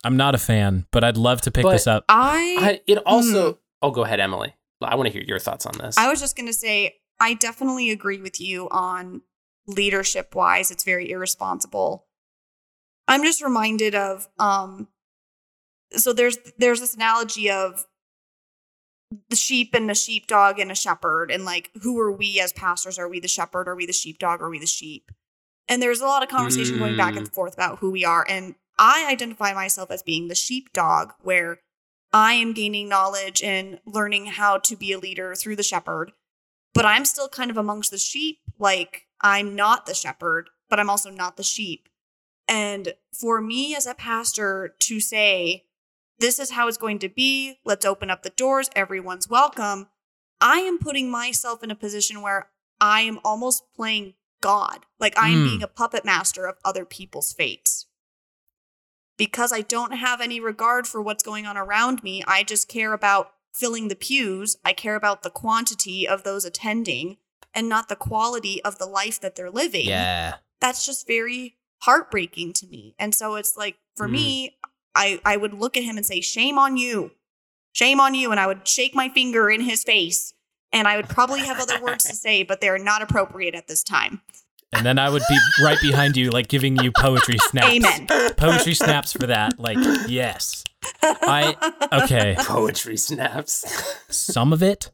I'm 0.04 0.16
not 0.18 0.36
a 0.36 0.38
fan, 0.38 0.86
but 0.92 1.04
I'd 1.04 1.18
love 1.18 1.42
to 1.42 1.52
pick 1.52 1.64
But 1.64 1.72
this 1.72 1.88
up. 1.88 2.06
I 2.08 2.56
I, 2.60 2.82
it 2.88 2.98
also 3.06 3.60
Oh, 3.82 3.92
go 3.92 4.04
ahead, 4.04 4.20
Emily. 4.20 4.56
I 4.82 4.96
want 4.96 5.08
to 5.08 5.14
hear 5.14 5.22
your 5.24 5.40
thoughts 5.40 5.66
on 5.66 5.74
this. 5.78 5.98
I 5.98 6.08
was 6.10 6.20
just 6.20 6.36
going 6.36 6.48
to 6.48 6.54
say, 6.54 6.96
I 7.20 7.34
definitely 7.36 7.90
agree 7.92 8.20
with 8.22 8.40
you 8.42 8.68
on 8.70 9.22
leadership 9.68 10.36
wise. 10.36 10.72
It's 10.72 10.84
very 10.84 11.12
irresponsible. 11.12 12.06
I'm 13.08 13.24
just 13.24 13.42
reminded 13.42 13.96
of, 13.96 14.28
um, 14.40 14.88
so 15.92 16.12
there's 16.14 16.38
there's 16.58 16.82
this 16.82 16.96
analogy 16.96 17.50
of 17.50 17.86
the 19.30 19.38
sheep 19.38 19.74
and 19.74 19.90
the 19.90 19.96
sheepdog 19.96 20.60
and 20.60 20.72
a 20.72 20.76
shepherd, 20.76 21.32
and 21.32 21.46
like 21.46 21.72
who 21.82 21.98
are 22.00 22.12
we 22.12 22.40
as 22.42 22.52
pastors? 22.52 23.00
Are 23.00 23.08
we 23.08 23.20
the 23.20 23.28
shepherd? 23.28 23.68
Are 23.68 23.76
we 23.76 23.86
the 23.86 23.94
sheepdog? 23.94 24.42
Are 24.42 24.50
we 24.50 24.60
the 24.60 24.66
sheep? 24.66 25.12
And 25.70 25.82
there's 25.82 26.02
a 26.02 26.06
lot 26.06 26.24
of 26.24 26.30
conversation 26.30 26.78
going 26.78 26.98
back 26.98 27.16
and 27.16 27.32
forth 27.32 27.54
about 27.54 27.80
who 27.80 27.92
we 27.92 28.06
are. 28.06 28.26
And 28.28 28.56
I 28.80 29.08
identify 29.10 29.54
myself 29.54 29.92
as 29.92 30.04
being 30.04 30.28
the 30.28 30.36
sheepdog, 30.36 31.12
where 31.22 31.60
I 32.14 32.34
am 32.34 32.54
gaining 32.54 32.88
knowledge 32.88 33.44
and 33.44 33.80
learning 33.86 34.28
how 34.28 34.60
to 34.60 34.76
be 34.76 34.94
a 34.94 35.00
leader 35.00 35.36
through 35.36 35.58
the 35.58 35.64
shepherd, 35.64 36.14
but 36.74 36.86
I'm 36.86 37.06
still 37.06 37.28
kind 37.28 37.52
of 37.52 37.58
amongst 37.58 37.92
the 37.92 37.98
sheep. 37.98 38.40
Like, 38.60 39.07
I'm 39.22 39.56
not 39.56 39.86
the 39.86 39.94
shepherd, 39.94 40.50
but 40.70 40.80
I'm 40.80 40.90
also 40.90 41.10
not 41.10 41.38
the 41.38 41.44
sheep. 41.44 41.90
And 42.48 42.94
for 43.14 43.42
me 43.42 43.76
as 43.76 43.86
a 43.86 43.94
pastor 43.94 44.76
to 44.80 45.00
say, 45.00 45.66
this 46.20 46.40
is 46.40 46.52
how 46.52 46.68
it's 46.68 46.78
going 46.78 47.00
to 47.00 47.10
be, 47.10 47.60
let's 47.66 47.86
open 47.86 48.10
up 48.10 48.24
the 48.24 48.30
doors, 48.32 48.70
everyone's 48.76 49.30
welcome, 49.30 49.88
I 50.40 50.60
am 50.60 50.80
putting 50.80 51.10
myself 51.10 51.64
in 51.64 51.72
a 51.72 51.76
position 51.76 52.22
where 52.22 52.50
I 52.80 53.02
am 53.02 53.20
almost 53.24 53.64
playing 53.76 54.14
God. 54.42 54.86
Like, 55.00 55.18
I 55.18 55.30
am 55.30 55.40
Hmm. 55.40 55.44
being 55.46 55.64
a 55.64 55.68
puppet 55.68 56.06
master 56.06 56.46
of 56.46 56.58
other 56.64 56.86
people's 56.86 57.34
fates 57.34 57.88
because 59.18 59.52
I 59.52 59.62
don't 59.62 59.94
have 59.94 60.22
any 60.22 60.40
regard 60.40 60.88
for 60.88 61.02
what's 61.02 61.24
going 61.24 61.46
on 61.46 61.58
around 61.58 62.04
me. 62.04 62.24
I 62.28 62.44
just 62.44 62.68
care 62.68 62.94
about 62.94 63.34
filling 63.52 63.88
the 63.88 63.96
pews. 63.96 64.58
I 64.64 64.74
care 64.74 64.96
about 64.96 65.24
the 65.24 65.32
quantity 65.32 66.08
of 66.08 66.24
those 66.24 66.46
attending 66.46 67.18
and 67.54 67.68
not 67.70 67.90
the 67.90 67.96
quality 67.96 68.64
of 68.64 68.78
the 68.78 68.86
life 68.86 69.20
that 69.22 69.36
they're 69.36 69.52
living. 69.52 69.88
Yeah. 69.88 70.36
That's 70.62 70.86
just 70.86 71.08
very 71.08 71.56
heartbreaking 71.84 72.54
to 72.54 72.68
me. 72.68 72.96
And 73.00 73.14
so 73.14 73.36
it's 73.36 73.56
like 73.58 73.78
for 73.96 74.08
Mm. 74.08 74.12
me, 74.12 74.58
I 74.96 75.20
I 75.26 75.38
would 75.38 75.54
look 75.54 75.78
at 75.78 75.84
him 75.84 75.98
and 75.98 76.06
say, 76.06 76.22
"Shame 76.22 76.58
on 76.58 76.78
you. 76.78 77.12
Shame 77.74 78.00
on 78.00 78.14
you." 78.16 78.32
And 78.32 78.40
I 78.40 78.48
would 78.48 78.68
shake 78.68 78.96
my 78.96 79.10
finger 79.10 79.50
in 79.50 79.62
his 79.62 79.84
face. 79.84 80.34
And 80.74 80.88
I 80.88 80.98
would 80.98 81.08
probably 81.08 81.40
have 81.42 81.60
other 81.60 81.82
words 81.82 82.04
to 82.06 82.14
say, 82.16 82.44
but 82.44 82.60
they're 82.60 82.78
not 82.78 83.02
appropriate 83.02 83.56
at 83.56 83.68
this 83.68 83.84
time. 83.84 84.22
And 84.74 84.86
then 84.86 85.00
I 85.00 85.10
would 85.10 85.24
be 85.30 85.38
right 85.64 85.78
behind 85.82 86.18
you, 86.18 86.30
like 86.30 86.50
giving 86.50 86.76
you 86.84 86.92
poetry 86.92 87.38
snaps. 87.50 87.68
Amen. 87.70 88.08
Poetry 88.36 88.74
snaps 88.74 89.14
for 89.14 89.28
that. 89.28 89.58
Like, 89.60 89.78
yes. 90.10 90.66
I 91.02 91.56
okay. 92.04 92.36
Poetry 92.40 92.98
snaps. 92.98 93.64
Some 94.10 94.52
of 94.52 94.62
it, 94.62 94.92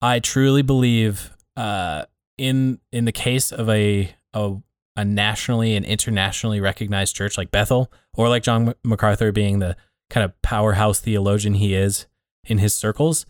I 0.00 0.20
truly 0.20 0.62
believe, 0.62 1.32
uh, 1.60 2.06
in 2.38 2.80
in 2.90 3.04
the 3.04 3.12
case 3.12 3.52
of 3.52 3.68
a 3.68 4.14
a 4.32 4.56
a 4.96 5.04
nationally 5.04 5.76
and 5.76 5.84
internationally 5.84 6.60
recognized 6.60 7.14
church 7.14 7.36
like 7.36 7.50
Bethel, 7.50 7.92
or 8.14 8.28
like 8.28 8.42
John 8.42 8.74
MacArthur 8.82 9.30
being 9.30 9.58
the 9.58 9.76
kind 10.08 10.24
of 10.24 10.40
powerhouse 10.42 11.00
theologian 11.00 11.54
he 11.54 11.74
is 11.74 12.06
in 12.44 12.58
his 12.58 12.74
circles, 12.74 13.26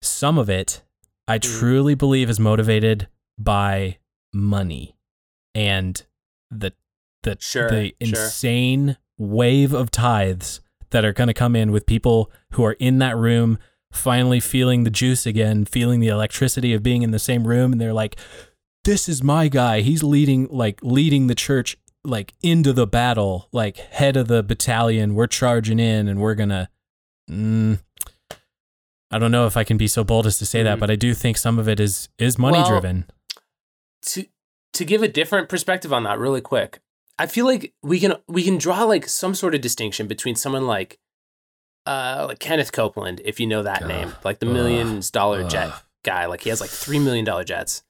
some 0.00 0.38
of 0.38 0.48
it 0.48 0.82
I 1.28 1.38
truly 1.38 1.94
believe 1.96 2.30
is 2.30 2.38
motivated 2.38 3.08
by 3.36 3.98
money 4.32 4.96
and 5.54 6.00
the 6.50 6.72
the 7.24 7.36
Sure, 7.40 7.68
the 7.68 7.86
sure. 7.86 7.92
insane 8.00 8.96
wave 9.18 9.72
of 9.72 9.90
tithes 9.90 10.60
that 10.90 11.04
are 11.04 11.12
going 11.12 11.26
to 11.28 11.34
come 11.34 11.56
in 11.56 11.72
with 11.72 11.84
people 11.84 12.30
who 12.52 12.64
are 12.64 12.76
in 12.78 12.98
that 12.98 13.16
room 13.16 13.58
finally 13.96 14.38
feeling 14.40 14.84
the 14.84 14.90
juice 14.90 15.26
again, 15.26 15.64
feeling 15.64 16.00
the 16.00 16.08
electricity 16.08 16.72
of 16.74 16.82
being 16.82 17.02
in 17.02 17.10
the 17.10 17.18
same 17.18 17.46
room 17.46 17.72
and 17.72 17.80
they're 17.80 17.92
like 17.92 18.16
this 18.84 19.08
is 19.08 19.20
my 19.22 19.48
guy. 19.48 19.80
He's 19.80 20.04
leading 20.04 20.46
like 20.50 20.78
leading 20.82 21.26
the 21.26 21.34
church 21.34 21.76
like 22.04 22.34
into 22.42 22.72
the 22.72 22.86
battle, 22.86 23.48
like 23.50 23.78
head 23.78 24.16
of 24.16 24.28
the 24.28 24.44
battalion. 24.44 25.16
We're 25.16 25.26
charging 25.26 25.80
in 25.80 26.06
and 26.06 26.20
we're 26.20 26.36
going 26.36 26.50
to 26.50 26.68
mm, 27.28 27.80
I 29.10 29.18
don't 29.18 29.32
know 29.32 29.46
if 29.46 29.56
I 29.56 29.64
can 29.64 29.76
be 29.76 29.88
so 29.88 30.04
bold 30.04 30.26
as 30.26 30.38
to 30.38 30.46
say 30.46 30.62
that, 30.62 30.76
Mm. 30.76 30.80
but 30.80 30.90
I 30.90 30.96
do 30.96 31.14
think 31.14 31.36
some 31.36 31.58
of 31.58 31.68
it 31.68 31.80
is 31.80 32.08
is 32.18 32.38
money 32.38 32.58
Well, 32.58 32.68
driven. 32.68 33.06
to 34.02 34.24
to 34.72 34.84
give 34.84 35.02
a 35.02 35.08
different 35.08 35.48
perspective 35.48 35.92
on 35.92 36.04
that 36.04 36.18
really 36.18 36.42
quick 36.42 36.80
i 37.18 37.26
feel 37.26 37.46
like 37.46 37.72
we 37.82 37.98
can 37.98 38.14
we 38.28 38.42
can 38.42 38.58
draw 38.58 38.84
like 38.84 39.08
some 39.08 39.34
sort 39.34 39.54
of 39.54 39.60
distinction 39.62 40.06
between 40.06 40.34
someone 40.36 40.66
like 40.66 40.98
uh 41.86 42.26
like 42.28 42.38
kenneth 42.38 42.72
copeland 42.72 43.20
if 43.24 43.38
you 43.40 43.46
know 43.46 43.62
that 43.62 43.82
Ugh. 43.82 43.88
name 43.88 44.14
like 44.24 44.38
the 44.40 44.46
millions 44.46 45.10
dollar 45.10 45.46
jet 45.48 45.72
guy 46.04 46.26
like 46.26 46.42
he 46.42 46.50
has 46.50 46.60
like 46.60 46.70
three 46.70 46.98
million 46.98 47.24
dollar 47.24 47.44
jets. 47.44 47.82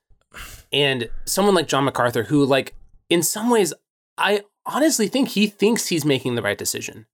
And 0.73 1.09
someone 1.25 1.55
like 1.55 1.69
john 1.69 1.85
macarthur 1.85 2.25
who 2.25 2.45
like 2.45 2.75
in 3.09 3.23
some 3.23 3.51
ways 3.51 3.73
i 4.19 4.43
honestly 4.65 5.09
think 5.09 5.31
he 5.31 5.47
thinks 5.47 5.87
he's 5.89 6.05
making 6.05 6.35
the 6.35 6.43
right 6.43 6.59
decision. 6.59 7.07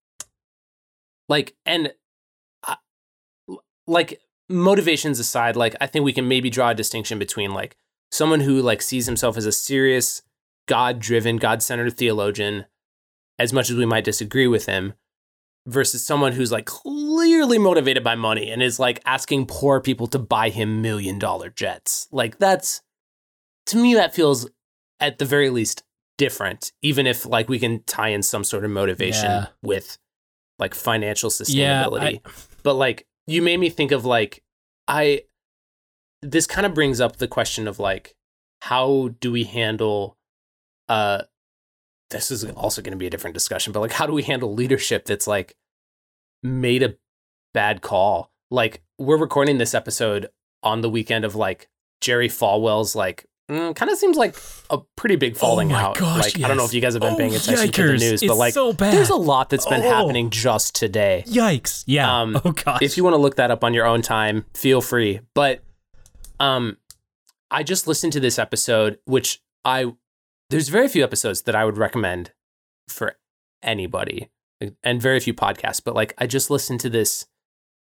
Like 1.28 1.54
and 1.66 1.92
I- 2.64 2.76
like 3.86 4.20
motivations 4.48 5.18
aside 5.18 5.56
like 5.56 5.74
i 5.80 5.86
think 5.86 6.04
we 6.04 6.12
can 6.12 6.28
maybe 6.28 6.50
draw 6.50 6.70
a 6.70 6.74
distinction 6.74 7.18
between 7.18 7.52
like 7.54 7.76
someone 8.10 8.40
who 8.40 8.60
like 8.60 8.82
sees 8.82 9.06
himself 9.06 9.36
as 9.36 9.46
a 9.46 9.52
serious 9.52 10.22
god-driven 10.66 11.36
god-centered 11.38 11.96
theologian 11.96 12.66
as 13.38 13.52
much 13.52 13.70
as 13.70 13.76
we 13.76 13.86
might 13.86 14.04
disagree 14.04 14.46
with 14.46 14.66
him 14.66 14.92
versus 15.66 16.04
someone 16.04 16.32
who's 16.32 16.50
like 16.50 16.66
clearly 16.66 17.58
motivated 17.58 18.02
by 18.02 18.14
money 18.16 18.50
and 18.50 18.62
is 18.62 18.80
like 18.80 19.00
asking 19.06 19.46
poor 19.46 19.80
people 19.80 20.06
to 20.08 20.18
buy 20.18 20.48
him 20.48 20.82
million 20.82 21.18
dollar 21.18 21.48
jets 21.50 22.08
like 22.10 22.38
that's 22.38 22.82
to 23.66 23.76
me 23.76 23.94
that 23.94 24.12
feels 24.14 24.48
at 24.98 25.18
the 25.18 25.24
very 25.24 25.50
least 25.50 25.84
different 26.18 26.72
even 26.82 27.06
if 27.06 27.24
like 27.24 27.48
we 27.48 27.58
can 27.60 27.82
tie 27.84 28.08
in 28.08 28.22
some 28.22 28.42
sort 28.44 28.64
of 28.64 28.70
motivation 28.72 29.30
Yeah. 29.30 29.46
with 29.62 29.98
like 30.58 30.74
financial 30.74 31.30
Yeah, 31.48 31.84
sustainability 31.84 32.20
I- 32.26 32.30
but 32.64 32.74
like 32.74 33.06
you 33.26 33.40
made 33.40 33.58
me 33.58 33.70
think 33.70 33.92
of 33.92 34.04
like 34.04 34.42
i 34.88 35.22
this 36.22 36.46
kind 36.46 36.66
of 36.66 36.74
brings 36.74 37.00
up 37.00 37.16
the 37.16 37.28
question 37.28 37.68
of 37.68 37.78
like 37.78 38.14
how 38.62 39.10
do 39.20 39.30
we 39.32 39.44
handle 39.44 40.16
uh 40.88 41.22
this 42.12 42.30
is 42.30 42.44
also 42.52 42.80
going 42.80 42.92
to 42.92 42.96
be 42.98 43.06
a 43.06 43.10
different 43.10 43.34
discussion 43.34 43.72
but 43.72 43.80
like 43.80 43.92
how 43.92 44.06
do 44.06 44.12
we 44.12 44.22
handle 44.22 44.54
leadership 44.54 45.04
that's 45.04 45.26
like 45.26 45.56
made 46.42 46.82
a 46.82 46.94
bad 47.54 47.82
call 47.82 48.30
like 48.50 48.82
we're 48.98 49.16
recording 49.18 49.58
this 49.58 49.74
episode 49.74 50.28
on 50.62 50.80
the 50.80 50.88
weekend 50.88 51.24
of 51.24 51.34
like 51.34 51.68
jerry 52.00 52.28
falwell's 52.28 52.94
like 52.96 53.26
mm, 53.50 53.74
kind 53.76 53.90
of 53.90 53.98
seems 53.98 54.16
like 54.16 54.36
a 54.70 54.78
pretty 54.96 55.16
big 55.16 55.36
falling 55.36 55.72
oh 55.72 55.76
out 55.76 55.98
Gosh, 55.98 56.34
like 56.34 56.44
i 56.44 56.48
don't 56.48 56.56
know 56.56 56.64
if 56.64 56.72
you 56.74 56.80
guys 56.80 56.94
have 56.94 57.02
been 57.02 57.14
Oh, 57.14 57.16
paying 57.16 57.34
attention 57.34 57.70
to 57.70 57.82
the 57.82 57.88
yikers. 57.88 58.00
news 58.00 58.22
but 58.26 58.36
like 58.36 58.54
so 58.54 58.72
there's 58.72 59.10
a 59.10 59.16
lot 59.16 59.50
that's 59.50 59.66
been 59.66 59.82
Oh. 59.82 59.90
happening 59.90 60.30
just 60.30 60.74
today 60.74 61.24
Yikes. 61.26 61.84
Yeah. 61.86 62.20
Um, 62.22 62.40
oh 62.44 62.52
gosh. 62.52 62.80
if 62.82 62.96
you 62.96 63.04
want 63.04 63.14
to 63.14 63.18
look 63.18 63.36
that 63.36 63.50
up 63.50 63.62
on 63.64 63.74
your 63.74 63.86
own 63.86 64.02
time, 64.02 64.44
feel 64.54 64.80
free. 64.80 65.20
But 65.34 65.62
um 66.40 66.76
I 67.50 67.62
just 67.62 67.86
listened 67.86 68.12
to 68.14 68.20
this 68.20 68.38
episode 68.38 68.98
which 69.04 69.42
I 69.64 69.92
there's 70.52 70.68
very 70.68 70.88
few 70.88 71.02
episodes 71.02 71.42
that 71.42 71.54
I 71.56 71.64
would 71.64 71.76
recommend 71.78 72.32
for 72.88 73.16
anybody 73.62 74.30
and 74.84 75.02
very 75.02 75.18
few 75.18 75.34
podcasts, 75.34 75.82
but 75.84 75.94
like 75.94 76.14
I 76.18 76.26
just 76.26 76.50
listened 76.50 76.80
to 76.80 76.90
this 76.90 77.26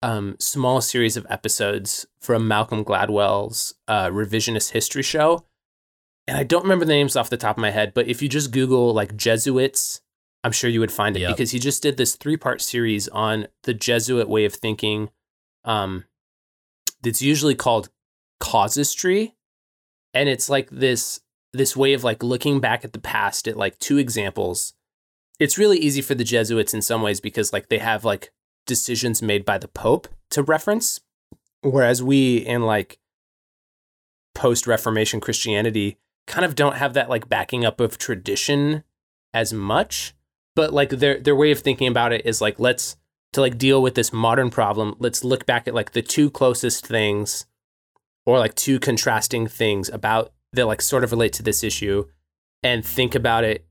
um 0.02 0.36
small 0.38 0.80
series 0.80 1.16
of 1.16 1.26
episodes 1.30 2.06
from 2.20 2.48
Malcolm 2.48 2.84
Gladwell's 2.84 3.74
uh 3.88 4.08
revisionist 4.08 4.70
history 4.70 5.02
show. 5.02 5.44
And 6.26 6.38
I 6.38 6.42
don't 6.42 6.62
remember 6.62 6.86
the 6.86 6.92
names 6.94 7.16
off 7.16 7.28
the 7.28 7.36
top 7.36 7.58
of 7.58 7.60
my 7.60 7.70
head, 7.70 7.92
but 7.94 8.08
if 8.08 8.22
you 8.22 8.28
just 8.30 8.50
Google 8.50 8.94
like 8.94 9.14
Jesuits, 9.16 10.00
I'm 10.42 10.52
sure 10.52 10.70
you 10.70 10.80
would 10.80 10.92
find 10.92 11.16
it 11.16 11.20
Yep. 11.20 11.30
because 11.36 11.50
he 11.50 11.58
just 11.58 11.82
did 11.82 11.96
this 11.96 12.16
three 12.16 12.36
part 12.38 12.62
series 12.62 13.08
on 13.08 13.48
the 13.64 13.74
Jesuit 13.74 14.28
way 14.28 14.44
of 14.46 14.54
thinking. 14.54 15.10
Um, 15.64 16.04
that's 17.02 17.20
usually 17.22 17.54
called 17.54 17.90
casuistry, 18.40 19.34
and 20.14 20.28
it's 20.28 20.48
like 20.48 20.70
this 20.70 21.20
this 21.54 21.76
way 21.76 21.94
of 21.94 22.04
like 22.04 22.22
looking 22.22 22.60
back 22.60 22.84
at 22.84 22.92
the 22.92 23.00
past 23.00 23.48
at 23.48 23.56
like 23.56 23.78
two 23.78 23.98
examples 23.98 24.74
it's 25.38 25.58
really 25.58 25.78
easy 25.78 26.00
for 26.00 26.14
the 26.14 26.24
Jesuits 26.24 26.74
in 26.74 26.82
some 26.82 27.02
ways 27.02 27.20
because 27.20 27.52
like 27.52 27.68
they 27.68 27.78
have 27.78 28.04
like 28.04 28.32
decisions 28.66 29.22
made 29.22 29.44
by 29.44 29.58
the 29.58 29.68
Pope 29.68 30.08
to 30.30 30.42
reference, 30.42 31.00
whereas 31.62 32.02
we 32.02 32.36
in 32.36 32.62
like 32.62 32.98
post 34.34 34.66
Reformation 34.66 35.20
Christianity 35.20 35.98
kind 36.26 36.44
of 36.44 36.54
don't 36.54 36.76
have 36.76 36.94
that 36.94 37.10
like 37.10 37.28
backing 37.28 37.64
up 37.64 37.80
of 37.80 37.98
tradition 37.98 38.84
as 39.32 39.52
much. 39.52 40.14
But 40.54 40.72
like 40.72 40.90
their 40.90 41.18
their 41.18 41.36
way 41.36 41.50
of 41.50 41.60
thinking 41.60 41.88
about 41.88 42.12
it 42.12 42.24
is 42.24 42.40
like 42.40 42.60
let's 42.60 42.96
to 43.32 43.40
like 43.40 43.58
deal 43.58 43.82
with 43.82 43.96
this 43.96 44.12
modern 44.12 44.50
problem, 44.50 44.94
let's 45.00 45.24
look 45.24 45.44
back 45.46 45.66
at 45.66 45.74
like 45.74 45.92
the 45.92 46.02
two 46.02 46.30
closest 46.30 46.86
things 46.86 47.46
or 48.24 48.38
like 48.38 48.54
two 48.54 48.78
contrasting 48.78 49.48
things 49.48 49.88
about 49.88 50.32
that 50.54 50.66
like 50.66 50.82
sort 50.82 51.04
of 51.04 51.12
relate 51.12 51.32
to 51.34 51.42
this 51.42 51.62
issue 51.62 52.04
and 52.62 52.84
think 52.84 53.14
about 53.14 53.44
it 53.44 53.66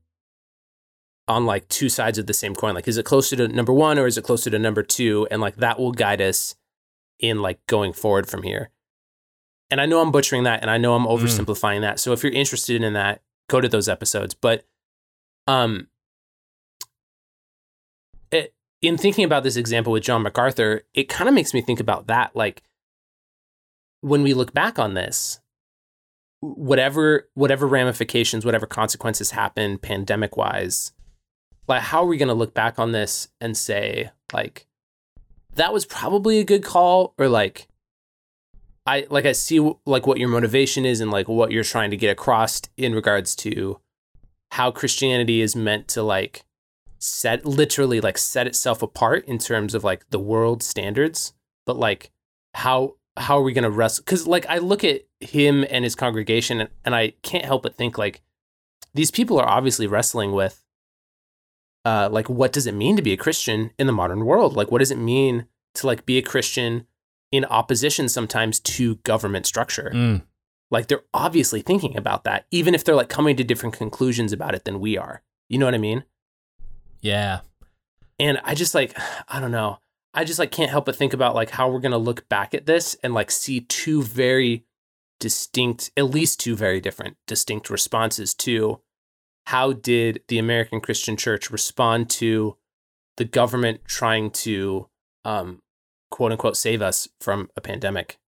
on 1.26 1.46
like 1.46 1.68
two 1.68 1.88
sides 1.88 2.18
of 2.18 2.26
the 2.26 2.34
same 2.34 2.54
coin. 2.54 2.74
Like, 2.74 2.88
is 2.88 2.96
it 2.96 3.04
closer 3.04 3.36
to 3.36 3.48
number 3.48 3.72
one 3.72 3.98
or 3.98 4.06
is 4.06 4.18
it 4.18 4.24
closer 4.24 4.50
to 4.50 4.58
number 4.58 4.82
two? 4.82 5.26
And 5.30 5.40
like 5.40 5.56
that 5.56 5.78
will 5.78 5.92
guide 5.92 6.20
us 6.20 6.54
in 7.18 7.40
like 7.40 7.64
going 7.66 7.92
forward 7.92 8.28
from 8.28 8.42
here. 8.42 8.70
And 9.70 9.80
I 9.80 9.86
know 9.86 10.00
I'm 10.00 10.12
butchering 10.12 10.44
that 10.44 10.60
and 10.60 10.70
I 10.70 10.78
know 10.78 10.94
I'm 10.94 11.06
oversimplifying 11.06 11.80
that. 11.80 11.98
So 11.98 12.12
if 12.12 12.22
you're 12.22 12.32
interested 12.32 12.82
in 12.82 12.92
that, 12.92 13.22
go 13.48 13.60
to 13.60 13.68
those 13.68 13.88
episodes. 13.88 14.34
But 14.34 14.64
um 15.46 15.88
it, 18.30 18.54
in 18.82 18.98
thinking 18.98 19.24
about 19.24 19.42
this 19.42 19.56
example 19.56 19.92
with 19.92 20.02
John 20.02 20.22
MacArthur, 20.22 20.82
it 20.92 21.08
kind 21.08 21.28
of 21.28 21.34
makes 21.34 21.54
me 21.54 21.62
think 21.62 21.80
about 21.80 22.06
that. 22.08 22.36
Like 22.36 22.62
when 24.00 24.22
we 24.22 24.34
look 24.34 24.52
back 24.52 24.78
on 24.78 24.92
this, 24.94 25.40
whatever 26.52 27.28
whatever 27.34 27.66
ramifications, 27.66 28.44
whatever 28.44 28.66
consequences 28.66 29.32
happen 29.32 29.78
pandemic 29.78 30.36
wise, 30.36 30.92
like 31.68 31.82
how 31.82 32.02
are 32.02 32.06
we 32.06 32.16
going 32.16 32.28
to 32.28 32.34
look 32.34 32.54
back 32.54 32.78
on 32.78 32.92
this 32.92 33.28
and 33.40 33.56
say 33.56 34.10
like 34.32 34.66
that 35.56 35.72
was 35.72 35.86
probably 35.86 36.38
a 36.38 36.44
good 36.44 36.64
call 36.64 37.14
or 37.18 37.28
like 37.28 37.68
I 38.86 39.06
like 39.08 39.24
I 39.24 39.32
see 39.32 39.60
like 39.86 40.06
what 40.06 40.18
your 40.18 40.28
motivation 40.28 40.84
is 40.84 41.00
and 41.00 41.10
like 41.10 41.28
what 41.28 41.50
you're 41.50 41.64
trying 41.64 41.90
to 41.90 41.96
get 41.96 42.10
across 42.10 42.60
in 42.76 42.94
regards 42.94 43.34
to 43.36 43.80
how 44.52 44.70
Christianity 44.70 45.40
is 45.40 45.56
meant 45.56 45.88
to 45.88 46.02
like 46.02 46.44
set 46.98 47.44
literally 47.44 48.00
like 48.00 48.18
set 48.18 48.46
itself 48.46 48.82
apart 48.82 49.24
in 49.26 49.38
terms 49.38 49.74
of 49.74 49.84
like 49.84 50.08
the 50.10 50.18
world 50.18 50.62
standards 50.62 51.32
but 51.66 51.76
like 51.76 52.10
how 52.54 52.94
how 53.16 53.38
are 53.38 53.42
we 53.42 53.52
going 53.52 53.64
to 53.64 53.70
wrestle 53.70 54.04
cuz 54.04 54.26
like 54.26 54.46
I 54.46 54.58
look 54.58 54.84
at 54.84 55.02
him 55.24 55.64
and 55.68 55.84
his 55.84 55.94
congregation 55.94 56.60
and, 56.60 56.70
and 56.84 56.94
I 56.94 57.14
can't 57.22 57.44
help 57.44 57.62
but 57.62 57.76
think 57.76 57.98
like 57.98 58.22
these 58.94 59.10
people 59.10 59.38
are 59.38 59.48
obviously 59.48 59.86
wrestling 59.86 60.32
with 60.32 60.64
uh, 61.84 62.08
like 62.10 62.28
what 62.28 62.52
does 62.52 62.66
it 62.66 62.74
mean 62.74 62.96
to 62.96 63.02
be 63.02 63.12
a 63.12 63.16
Christian 63.16 63.70
in 63.78 63.86
the 63.86 63.92
modern 63.92 64.24
world? 64.24 64.56
Like 64.56 64.70
what 64.70 64.78
does 64.78 64.90
it 64.90 64.98
mean 64.98 65.46
to 65.74 65.86
like 65.86 66.06
be 66.06 66.18
a 66.18 66.22
Christian 66.22 66.86
in 67.30 67.44
opposition 67.44 68.08
sometimes 68.08 68.60
to 68.60 68.96
government 68.96 69.46
structure? 69.46 69.90
Mm. 69.94 70.22
Like 70.70 70.88
they're 70.88 71.04
obviously 71.12 71.60
thinking 71.60 71.96
about 71.96 72.24
that, 72.24 72.46
even 72.50 72.74
if 72.74 72.84
they're 72.84 72.94
like 72.94 73.08
coming 73.08 73.36
to 73.36 73.44
different 73.44 73.74
conclusions 73.74 74.32
about 74.32 74.54
it 74.54 74.64
than 74.64 74.80
we 74.80 74.96
are. 74.96 75.22
You 75.48 75.58
know 75.58 75.66
what 75.66 75.74
I 75.74 75.78
mean? 75.78 76.04
Yeah. 77.00 77.40
And 78.18 78.40
I 78.44 78.54
just 78.54 78.74
like, 78.74 78.96
I 79.28 79.40
don't 79.40 79.52
know. 79.52 79.78
I 80.14 80.24
just 80.24 80.38
like 80.38 80.52
can't 80.52 80.70
help 80.70 80.86
but 80.86 80.96
think 80.96 81.12
about 81.12 81.34
like 81.34 81.50
how 81.50 81.68
we're 81.68 81.80
gonna 81.80 81.98
look 81.98 82.28
back 82.28 82.54
at 82.54 82.66
this 82.66 82.96
and 83.02 83.12
like 83.12 83.30
see 83.30 83.60
two 83.62 84.02
very 84.02 84.64
distinct, 85.24 85.90
at 85.96 86.10
least 86.10 86.38
two 86.38 86.54
very 86.54 86.82
different, 86.82 87.16
distinct 87.26 87.70
responses 87.70 88.34
to 88.34 88.82
how 89.46 89.72
did 89.72 90.20
the 90.28 90.38
American 90.38 90.82
Christian 90.82 91.16
Church 91.16 91.50
respond 91.50 92.10
to 92.10 92.58
the 93.16 93.24
government 93.24 93.80
trying 93.86 94.30
to 94.32 94.90
um, 95.24 95.62
quote 96.10 96.32
unquote 96.32 96.58
save 96.58 96.82
us 96.82 97.08
from 97.22 97.48
a 97.56 97.62
pandemic? 97.62 98.18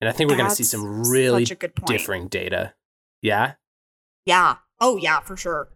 And 0.00 0.08
I 0.08 0.12
think 0.12 0.30
we're 0.30 0.38
going 0.38 0.48
to 0.48 0.56
see 0.56 0.64
some 0.64 1.02
really 1.10 1.44
differing 1.84 2.28
data. 2.28 2.72
Yeah. 3.20 3.56
Yeah. 4.24 4.56
Oh 4.80 4.96
yeah, 4.96 5.20
for 5.20 5.36
sure. 5.36 5.68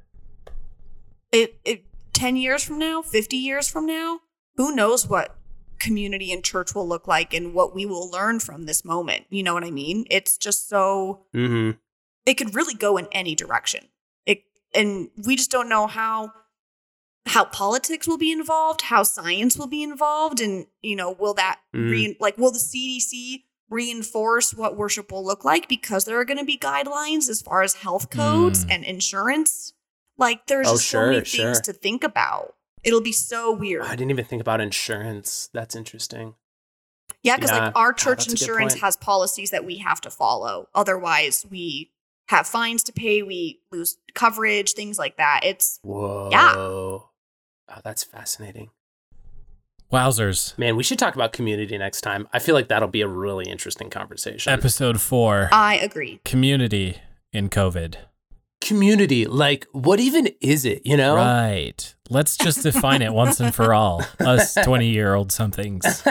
It 1.31 1.61
it 1.63 1.85
10 2.15 2.37
years 2.37 2.63
from 2.63 2.79
now, 2.79 3.03
50 3.03 3.37
years 3.37 3.69
from 3.69 3.85
now, 3.85 4.21
who 4.57 4.75
knows 4.75 5.07
what 5.07 5.37
community 5.83 6.33
and 6.33 6.43
church 6.45 6.75
will 6.75 6.87
look 6.89 7.07
like 7.09 7.35
and 7.35 7.53
what 7.55 7.75
we 7.75 7.85
will 7.85 8.09
learn 8.11 8.41
from 8.41 8.65
this 8.67 8.85
moment. 8.85 9.25
You 9.31 9.43
know 9.43 9.55
what 9.55 9.65
I 9.65 9.71
mean? 9.71 10.05
It's 10.11 10.37
just 10.39 10.69
so 10.69 11.27
Mm-hmm. 11.35 11.79
it 12.27 12.35
could 12.35 12.55
really 12.55 12.75
go 12.75 12.97
in 12.97 13.09
any 13.13 13.35
direction. 13.35 13.89
It 14.27 14.45
and 14.75 15.11
we 15.27 15.37
just 15.37 15.51
don't 15.51 15.69
know 15.69 15.87
how 15.87 16.33
how 17.27 17.45
politics 17.45 18.09
will 18.09 18.19
be 18.19 18.33
involved, 18.33 18.83
how 18.83 19.03
science 19.05 19.57
will 19.57 19.69
be 19.69 19.83
involved, 19.83 20.41
and 20.41 20.67
you 20.83 20.97
know, 20.97 21.13
will 21.13 21.35
that 21.35 21.61
Mm. 21.75 21.91
re- 21.91 22.17
like 22.21 22.37
will 22.39 22.51
the 22.53 22.59
CDC 22.59 23.45
reinforce 23.71 24.53
what 24.55 24.77
worship 24.77 25.11
will 25.11 25.25
look 25.25 25.45
like 25.45 25.69
because 25.69 26.05
there 26.05 26.19
are 26.21 26.25
going 26.27 26.39
to 26.39 26.45
be 26.45 26.59
guidelines 26.59 27.29
as 27.31 27.41
far 27.41 27.63
as 27.63 27.75
health 27.75 28.11
codes 28.11 28.65
Mm. 28.65 28.71
and 28.75 28.85
insurance. 28.85 29.73
Like 30.19 30.47
there's 30.47 30.69
Oh, 30.69 30.73
just 30.77 30.91
so 30.91 31.07
many 31.07 31.25
sure, 31.25 31.45
things 31.47 31.57
sure. 31.59 31.63
to 31.63 31.73
think 31.73 32.05
about. 32.05 32.55
It'll 32.85 33.01
be 33.01 33.13
so 33.13 33.53
weird. 33.53 33.83
I 33.83 33.91
didn't 33.97 34.11
even 34.11 34.25
think 34.25 34.41
about 34.41 34.61
insurance. 34.61 35.49
That's 35.53 35.75
interesting. 35.77 36.35
Yeah, 37.23 37.37
because 37.37 37.51
Yeah. 37.51 37.67
like 37.67 37.77
our 37.77 37.91
Ah, 37.91 37.93
church 37.93 38.27
that's 38.27 38.33
a 38.33 38.37
good 38.37 38.41
insurance 38.43 38.75
has 38.81 38.97
policies 38.97 39.51
that 39.51 39.65
we 39.65 39.79
have 39.79 40.01
to 40.01 40.11
follow. 40.11 40.69
Otherwise, 40.75 41.47
we 41.51 41.93
have 42.29 42.47
fines 42.47 42.83
to 42.85 42.93
pay, 42.93 43.23
we 43.23 43.61
lose 43.71 43.99
coverage, 44.15 44.73
things 44.73 44.99
like 44.99 45.17
that. 45.19 45.41
It's 45.45 45.79
Whoa. 45.83 46.29
Yeah. 46.33 46.55
Oh, 46.57 47.09
that's 47.85 48.03
fascinating. 48.03 48.71
Wowzers. 49.93 50.57
Man, 50.59 50.77
we 50.77 50.83
should 50.83 50.99
talk 50.99 51.15
about 51.15 51.33
community 51.33 51.77
next 51.77 52.01
time. 52.01 52.27
I 52.33 52.39
feel 52.39 52.55
like 52.55 52.69
that'll 52.69 52.89
be 52.89 53.03
a 53.03 53.09
really 53.09 53.45
interesting 53.51 53.91
conversation. 53.91 54.51
Episode 54.53 55.01
four 55.01 55.51
I 55.53 55.77
agree. 55.77 56.21
Community 56.25 56.97
in 57.33 57.51
COVID. 57.51 57.97
Community, 58.63 59.27
like 59.27 59.67
what 59.73 60.01
even 60.01 60.29
is 60.41 60.65
it, 60.65 60.81
you 60.85 60.97
know? 60.97 61.17
Right. 61.17 61.95
Let's 62.09 62.37
just 62.37 62.63
define 62.63 63.03
it 63.03 63.13
once 63.13 63.41
and 63.41 63.55
for 63.55 63.75
all. 63.75 64.03
Us 64.21 64.55
20 64.65 64.89
year 64.89 65.15
old 65.15 65.33
somethings. 65.33 66.03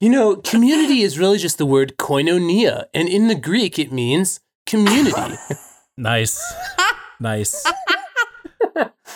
you 0.00 0.08
know, 0.10 0.36
community 0.36 1.02
is 1.02 1.18
really 1.18 1.38
just 1.38 1.58
the 1.58 1.66
word 1.66 1.96
koinonia, 1.98 2.84
and 2.94 3.08
in 3.08 3.28
the 3.28 3.34
Greek 3.34 3.78
it 3.78 3.92
means 3.92 4.40
community. 4.66 5.34
Nice. 5.96 6.42
Nice. 7.20 7.64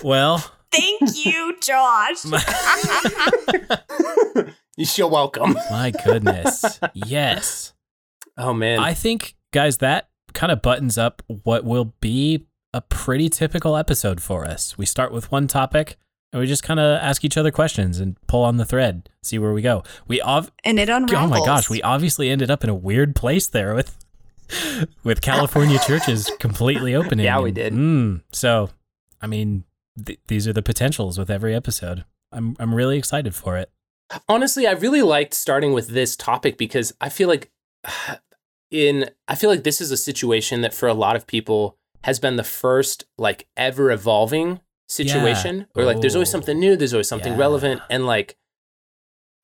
Well, 0.04 0.38
Thank 0.70 1.26
you, 1.26 1.56
Josh. 1.60 2.24
You're 4.96 5.08
welcome. 5.08 5.54
my 5.72 5.92
goodness. 6.04 6.78
Yes. 6.94 7.72
Oh 8.36 8.52
man. 8.54 8.78
I 8.78 8.94
think, 8.94 9.34
guys, 9.52 9.78
that 9.78 10.08
kind 10.39 10.52
of 10.52 10.62
buttons 10.62 10.97
up 10.97 11.20
what 11.27 11.65
will 11.65 11.94
be 12.01 12.47
a 12.73 12.81
pretty 12.81 13.28
typical 13.28 13.77
episode 13.77 14.23
for 14.23 14.44
us. 14.44 14.78
We 14.78 14.86
start 14.86 15.10
with 15.12 15.32
one 15.32 15.48
topic 15.48 15.97
and 16.32 16.39
we 16.40 16.47
just 16.47 16.62
kind 16.62 16.78
of 16.78 17.01
ask 17.02 17.24
each 17.24 17.36
other 17.36 17.51
questions 17.51 17.98
and 17.98 18.16
pull 18.28 18.44
on 18.44 18.56
the 18.56 18.65
thread, 18.65 19.09
see 19.20 19.36
where 19.39 19.52
we 19.52 19.62
go. 19.62 19.82
We 20.06 20.20
ov- 20.20 20.52
and 20.65 20.78
it 20.78 20.89
unravels. 20.89 21.24
oh 21.24 21.40
my 21.40 21.44
gosh, 21.44 21.69
we 21.69 21.82
obviously 21.82 22.31
ended 22.31 22.51
up 22.52 22.62
in 22.62 22.70
a 22.70 22.74
weird 22.74 23.16
place 23.16 23.48
there 23.48 23.74
with 23.74 23.98
with 25.02 25.20
California 25.20 25.78
churches 25.86 26.31
completely 26.39 26.94
opening. 26.94 27.24
Yeah, 27.24 27.40
we 27.40 27.51
did. 27.51 27.73
Mm, 27.73 28.23
so, 28.32 28.70
I 29.20 29.27
mean, 29.27 29.65
th- 30.06 30.20
these 30.28 30.47
are 30.47 30.52
the 30.52 30.62
potentials 30.62 31.19
with 31.19 31.31
every 31.31 31.55
episode. 31.55 32.05
I'm 32.31 32.55
I'm 32.60 32.74
really 32.74 32.97
excited 32.97 33.35
for 33.35 33.56
it. 33.59 33.70
honestly 34.28 34.66
i 34.66 34.73
really 34.73 35.02
liked 35.02 35.35
starting 35.35 35.74
with 35.74 35.89
this 35.89 36.16
topic 36.16 36.56
because 36.56 36.94
i 36.98 37.10
feel 37.10 37.28
like 37.28 37.51
in 38.70 39.10
i 39.28 39.34
feel 39.34 39.48
like 39.50 39.64
this 39.64 39.80
is 39.80 39.90
a 39.90 39.96
situation 39.96 40.60
that 40.60 40.74
for 40.74 40.88
a 40.88 40.94
lot 40.94 41.16
of 41.16 41.26
people 41.26 41.76
has 42.04 42.18
been 42.18 42.36
the 42.36 42.44
first 42.44 43.04
like 43.16 43.46
ever 43.56 43.90
evolving 43.90 44.60
situation 44.88 45.66
where 45.72 45.84
like 45.86 46.00
there's 46.00 46.14
always 46.14 46.28
Oh. 46.30 46.32
something 46.32 46.58
new 46.58 46.76
there's 46.76 46.94
always 46.94 47.08
something 47.08 47.32
Yeah. 47.34 47.38
relevant 47.38 47.82
and 47.90 48.06
like 48.06 48.36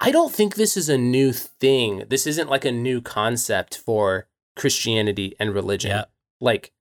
i 0.01 0.11
don't 0.11 0.33
think 0.33 0.55
this 0.55 0.77
is 0.77 0.89
a 0.89 0.99
new 0.99 1.33
thing 1.33 2.05
this 2.09 2.27
isn't 2.27 2.49
like 2.51 2.65
a 2.65 2.73
new 2.73 3.01
concept 3.01 3.77
for 3.79 4.29
christianity 4.57 5.35
and 5.41 5.55
religion 5.55 5.91
Yeah. 5.91 6.05
like 6.41 6.73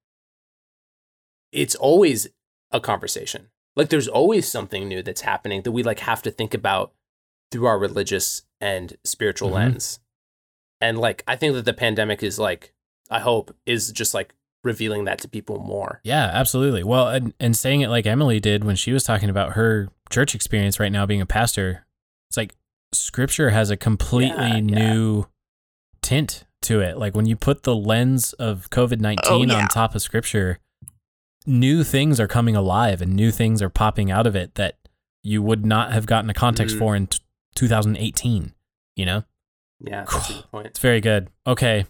it's 1.51 1.75
always 1.75 2.27
a 2.71 2.79
conversation 2.79 3.49
like 3.75 3.89
there's 3.89 4.07
always 4.07 4.47
something 4.47 4.87
new 4.87 5.01
that's 5.03 5.21
happening 5.21 5.61
that 5.63 5.71
we 5.71 5.83
like 5.83 5.99
have 5.99 6.21
to 6.23 6.31
think 6.31 6.53
about 6.53 6.93
through 7.51 7.65
our 7.67 7.77
religious 7.79 8.43
and 8.61 8.97
spiritual 9.03 9.49
Mhm. 9.49 9.53
lens 9.53 9.99
and 10.83 10.97
like 10.99 11.23
i 11.27 11.35
think 11.35 11.53
that 11.55 11.65
the 11.65 11.73
pandemic 11.73 12.21
is 12.21 12.37
like 12.37 12.73
i 13.09 13.19
hope 13.19 13.55
is 13.65 13.91
just 13.91 14.13
like 14.13 14.33
revealing 14.63 15.03
that 15.05 15.19
to 15.19 15.27
people 15.27 15.59
more 15.59 15.99
Yeah, 16.05 16.23
absolutely. 16.41 16.83
Well, 16.85 17.09
and, 17.09 17.33
and 17.37 17.53
saying 17.57 17.81
it 17.81 17.89
like 17.89 18.05
Emily 18.05 18.39
did 18.39 18.63
when 18.63 18.77
she 18.77 18.93
was 18.93 19.03
talking 19.03 19.29
about 19.29 19.53
her 19.59 19.89
church 20.09 20.33
experience 20.35 20.79
right 20.79 20.91
now 20.91 21.05
being 21.05 21.19
a 21.19 21.25
pastor, 21.25 21.85
it's 22.29 22.37
like 22.37 22.55
scripture 22.93 23.49
has 23.49 23.69
a 23.69 23.75
completely 23.75 24.37
Yeah, 24.37 24.55
yeah. 24.55 24.93
new 24.93 25.25
tint 26.01 26.45
to 26.61 26.79
it. 26.79 26.97
Like 26.97 27.13
when 27.13 27.25
you 27.25 27.35
put 27.35 27.63
the 27.63 27.75
lens 27.75 28.31
of 28.33 28.69
COVID 28.69 29.01
19 29.01 29.19
Oh, 29.29 29.43
yeah. 29.43 29.63
on 29.63 29.67
top 29.67 29.95
of 29.95 30.01
scripture, 30.01 30.59
new 31.45 31.83
things 31.83 32.19
are 32.21 32.27
coming 32.27 32.55
alive 32.55 33.01
and 33.01 33.13
new 33.13 33.31
things 33.31 33.61
are 33.61 33.69
popping 33.69 34.11
out 34.11 34.25
of 34.25 34.33
it 34.33 34.55
that 34.55 34.77
you 35.23 35.41
would 35.41 35.65
not 35.65 35.91
have 35.91 36.05
gotten 36.05 36.29
a 36.29 36.33
context 36.33 36.77
Mhm. 36.77 36.79
for 36.79 36.95
in 36.95 37.07
t- 37.07 37.19
2018. 37.55 38.53
You 38.95 39.05
know, 39.07 39.23
Yeah, 39.83 40.05
that's 40.11 40.29
a 40.29 40.33
good 40.33 40.51
point. 40.51 40.67
it's 40.67 40.79
very 40.79 41.01
good. 41.01 41.29
Okay, 41.45 41.85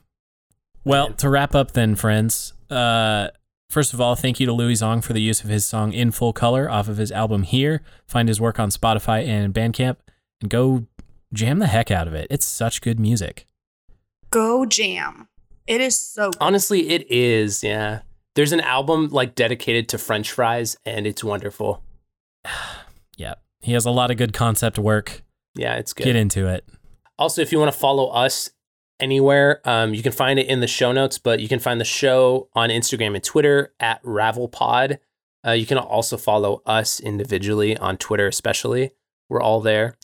well, 0.86 1.14
to 1.14 1.30
wrap 1.30 1.56
up, 1.56 1.72
then, 1.72 1.96
friends. 1.96 2.54
Uh, 2.70 3.30
first 3.70 3.94
of 3.94 4.02
all, 4.02 4.16
thank 4.16 4.40
you 4.40 4.46
to 4.46 4.52
Louie 4.54 4.74
Zong 4.74 5.04
for 5.04 5.14
the 5.14 5.22
use 5.22 5.44
of 5.44 5.50
his 5.50 5.66
song 5.66 5.94
"In 5.94 6.12
Full 6.12 6.34
Color" 6.34 6.70
off 6.70 6.88
of 6.90 6.98
his 6.98 7.12
album 7.12 7.44
Here. 7.44 7.82
Find 8.06 8.28
his 8.28 8.42
work 8.42 8.60
on 8.60 8.70
Spotify 8.70 9.26
and 9.26 9.54
Bandcamp, 9.54 9.98
and 10.42 10.50
go 10.50 10.86
jam 11.32 11.60
the 11.60 11.68
heck 11.68 11.90
out 11.92 12.08
of 12.08 12.14
it. 12.14 12.28
It's 12.30 12.46
such 12.46 12.82
good 12.82 13.00
music. 13.00 13.46
Go 14.30 14.66
jam. 14.66 15.28
It 15.68 15.80
is 15.80 15.98
so 15.98 16.32
good. 16.32 16.38
Honestly, 16.42 16.90
it 16.90 17.10
is. 17.10 17.64
Yeah. 17.64 18.02
There's 18.36 18.52
an 18.52 18.62
album 18.62 19.10
like 19.10 19.36
dedicated 19.36 19.88
to 19.90 19.98
French 19.98 20.32
fries, 20.32 20.76
and 20.86 21.08
it's 21.08 21.24
wonderful. 21.24 21.84
Yeah, 23.16 23.36
he 23.62 23.74
has 23.74 23.86
a 23.86 23.92
lot 23.92 24.10
of 24.10 24.18
good 24.18 24.34
concept 24.34 24.80
work. 24.80 25.22
Yeah, 25.54 25.76
it's 25.76 25.94
good. 25.94 26.06
Get 26.06 26.16
into 26.16 26.48
it. 26.48 26.66
Also, 27.24 27.42
if 27.42 27.54
you 27.54 27.58
want 27.58 27.72
to 27.72 27.80
follow 27.80 28.10
us 28.10 28.50
anywhere, 29.00 29.62
um, 29.64 29.94
you 29.94 30.04
can 30.04 30.12
find 30.12 30.38
it 30.38 30.48
in 30.48 30.60
the 30.60 30.68
show 30.68 30.92
notes, 30.92 31.18
but 31.18 31.40
you 31.40 31.48
can 31.48 31.58
find 31.58 31.80
the 31.80 31.86
show 31.86 32.50
on 32.54 32.68
Instagram 32.68 33.16
and 33.16 33.24
Twitter 33.24 33.74
at 33.80 34.04
RavelPod. 34.04 34.98
Uh, 35.48 35.52
you 35.52 35.66
can 35.66 35.78
also 35.78 36.18
follow 36.18 36.62
us 36.66 37.00
individually 37.00 37.78
on 37.78 37.96
Twitter, 37.96 38.28
especially. 38.28 38.92
We're 39.30 39.42
all 39.42 39.62
there. 39.62 39.96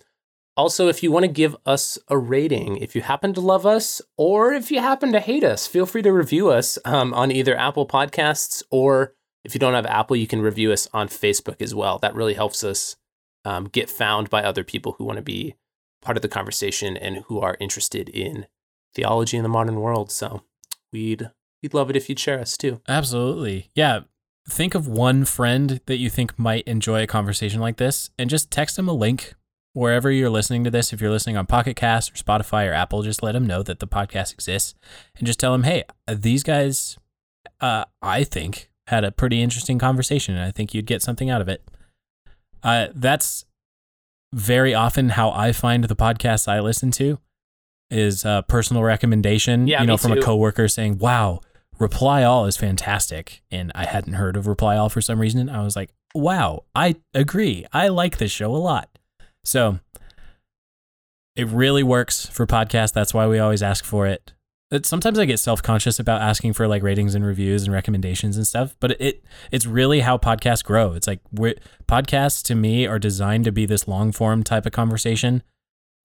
Also, 0.56 0.88
if 0.88 1.04
you 1.04 1.12
want 1.12 1.26
to 1.26 1.30
give 1.30 1.58
us 1.66 2.00
a 2.08 2.18
rating, 2.18 2.78
if 2.78 2.96
you 2.96 3.02
happen 3.02 3.34
to 3.34 3.42
love 3.42 3.66
us 3.66 4.02
or 4.16 4.54
if 4.54 4.72
you 4.72 4.80
happen 4.80 5.12
to 5.12 5.20
hate 5.20 5.44
us, 5.44 5.68
feel 5.68 5.86
free 5.86 6.04
to 6.04 6.14
review 6.14 6.48
us 6.48 6.80
um, 6.86 7.14
on 7.14 7.34
either 7.34 7.54
Apple 7.54 7.86
Podcasts 7.86 8.64
or 8.72 9.14
if 9.44 9.54
you 9.54 9.60
don't 9.60 9.74
have 9.74 9.86
Apple, 9.86 10.16
you 10.16 10.26
can 10.26 10.42
review 10.42 10.72
us 10.72 10.88
on 10.94 11.10
Facebook 11.10 11.62
as 11.62 11.76
well. 11.76 12.00
That 12.00 12.16
really 12.16 12.36
helps 12.36 12.64
us 12.64 12.96
um, 13.44 13.66
get 13.66 13.90
found 13.90 14.30
by 14.30 14.42
other 14.42 14.64
people 14.64 14.94
who 14.94 15.04
want 15.04 15.18
to 15.18 15.22
be 15.22 15.56
part 16.02 16.18
of 16.18 16.22
the 16.22 16.28
conversation 16.28 16.98
and 16.98 17.24
who 17.28 17.40
are 17.40 17.58
interested 17.60 18.10
in 18.10 18.48
theology 18.94 19.38
in 19.38 19.44
the 19.44 19.50
modern 19.50 19.80
world. 19.80 20.12
So 20.12 20.44
we'd 20.92 21.30
we'd 21.62 21.74
love 21.74 21.90
it 21.90 21.96
if 21.96 22.10
you'd 22.10 22.20
share 22.20 22.40
us 22.40 22.58
too. 22.58 22.82
Absolutely. 22.88 23.70
Yeah. 23.76 24.02
Think 24.50 24.74
of 24.74 24.88
one 24.88 25.26
friend 25.26 25.80
that 25.86 25.98
you 25.98 26.10
think 26.10 26.40
might 26.40 26.68
enjoy 26.68 27.04
a 27.04 27.08
conversation 27.08 27.60
like 27.60 27.78
this 27.78 28.10
and 28.18 28.30
just 28.30 28.50
text 28.50 28.78
them 28.78 28.88
a 28.88 28.94
link 28.94 29.36
wherever 29.74 30.10
you're 30.10 30.30
listening 30.30 30.64
to 30.64 30.72
this. 30.72 30.92
If 30.92 31.02
you're 31.02 31.12
listening 31.12 31.38
on 31.38 31.46
Pocket 31.46 31.76
Cast 31.76 32.12
or 32.12 32.16
Spotify 32.16 32.68
or 32.68 32.74
Apple, 32.74 33.04
just 33.04 33.22
let 33.22 33.34
them 33.34 33.46
know 33.46 33.62
that 33.62 33.80
the 33.80 33.88
podcast 33.88 34.34
exists 34.34 34.74
and 35.18 35.28
just 35.28 35.40
tell 35.40 35.52
them, 35.52 35.64
hey, 35.64 35.84
these 36.08 36.42
guys, 36.42 36.98
uh, 37.62 37.86
I 38.02 38.24
think, 38.24 38.72
had 38.88 39.04
a 39.04 39.12
pretty 39.12 39.42
interesting 39.42 39.78
conversation 39.78 40.36
and 40.36 40.44
I 40.44 40.52
think 40.52 40.74
you'd 40.74 40.88
get 40.88 41.04
something 41.04 41.30
out 41.30 41.42
of 41.42 41.48
it. 41.48 41.64
Uh, 42.64 42.88
that's 42.94 43.46
very 44.34 44.74
often 44.74 45.10
how 45.10 45.32
I 45.32 45.52
find 45.52 45.84
the 45.84 45.96
podcasts 45.96 46.48
I 46.48 46.60
listen 46.60 46.92
to 46.92 47.20
is 47.90 48.24
a 48.24 48.46
personal 48.48 48.84
recommendation, 48.84 49.68
Yeah, 49.68 49.82
you 49.82 49.88
know, 49.88 49.98
from 49.98 50.12
a 50.12 50.22
coworker 50.22 50.68
saying, 50.68 51.00
wow, 51.00 51.42
Reply 51.80 52.24
All 52.24 52.46
is 52.46 52.58
fantastic. 52.58 53.42
And 53.50 53.72
I 53.74 53.86
hadn't 53.86 54.14
heard 54.14 54.38
of 54.38 54.48
Reply 54.48 54.78
All 54.78 54.90
for 54.90 55.02
some 55.02 55.20
reason. 55.20 55.50
I 55.50 55.64
was 55.64 55.76
like, 55.76 55.92
wow, 56.14 56.66
I 56.76 56.96
agree. 57.14 57.66
I 57.74 57.88
like 57.88 58.18
this 58.18 58.32
show 58.32 58.56
a 58.56 58.58
lot. 58.58 58.90
So 59.44 59.80
it 61.36 61.48
really 61.48 61.84
works 61.84 62.28
for 62.28 62.46
podcasts. 62.46 62.94
That's 62.94 63.14
why 63.14 63.28
we 63.28 63.40
always 63.40 63.64
ask 63.64 63.86
for 63.86 64.06
it. 64.06 64.34
It, 64.72 64.86
sometimes 64.86 65.18
I 65.18 65.26
get 65.26 65.40
self 65.40 65.64
conscious 65.64 66.00
about 66.00 66.22
asking 66.22 66.54
for 66.54 66.68
like 66.68 66.84
ratings 66.84 67.16
and 67.16 67.26
reviews 67.26 67.64
and 67.64 67.74
recommendations 67.74 68.38
and 68.38 68.46
stuff, 68.46 68.76
but 68.80 68.92
it 69.02 69.24
it's 69.52 69.66
really 69.66 70.02
how 70.02 70.18
podcasts 70.18 70.64
grow. 70.64 70.94
It's 70.94 71.08
like 71.08 71.22
we're, 71.32 71.56
podcasts 71.88 72.44
to 72.44 72.56
me 72.56 72.86
are 72.86 73.00
designed 73.00 73.46
to 73.46 73.52
be 73.52 73.66
this 73.66 73.88
long 73.88 74.12
form 74.12 74.44
type 74.44 74.66
of 74.66 74.72
conversation. 74.72 75.42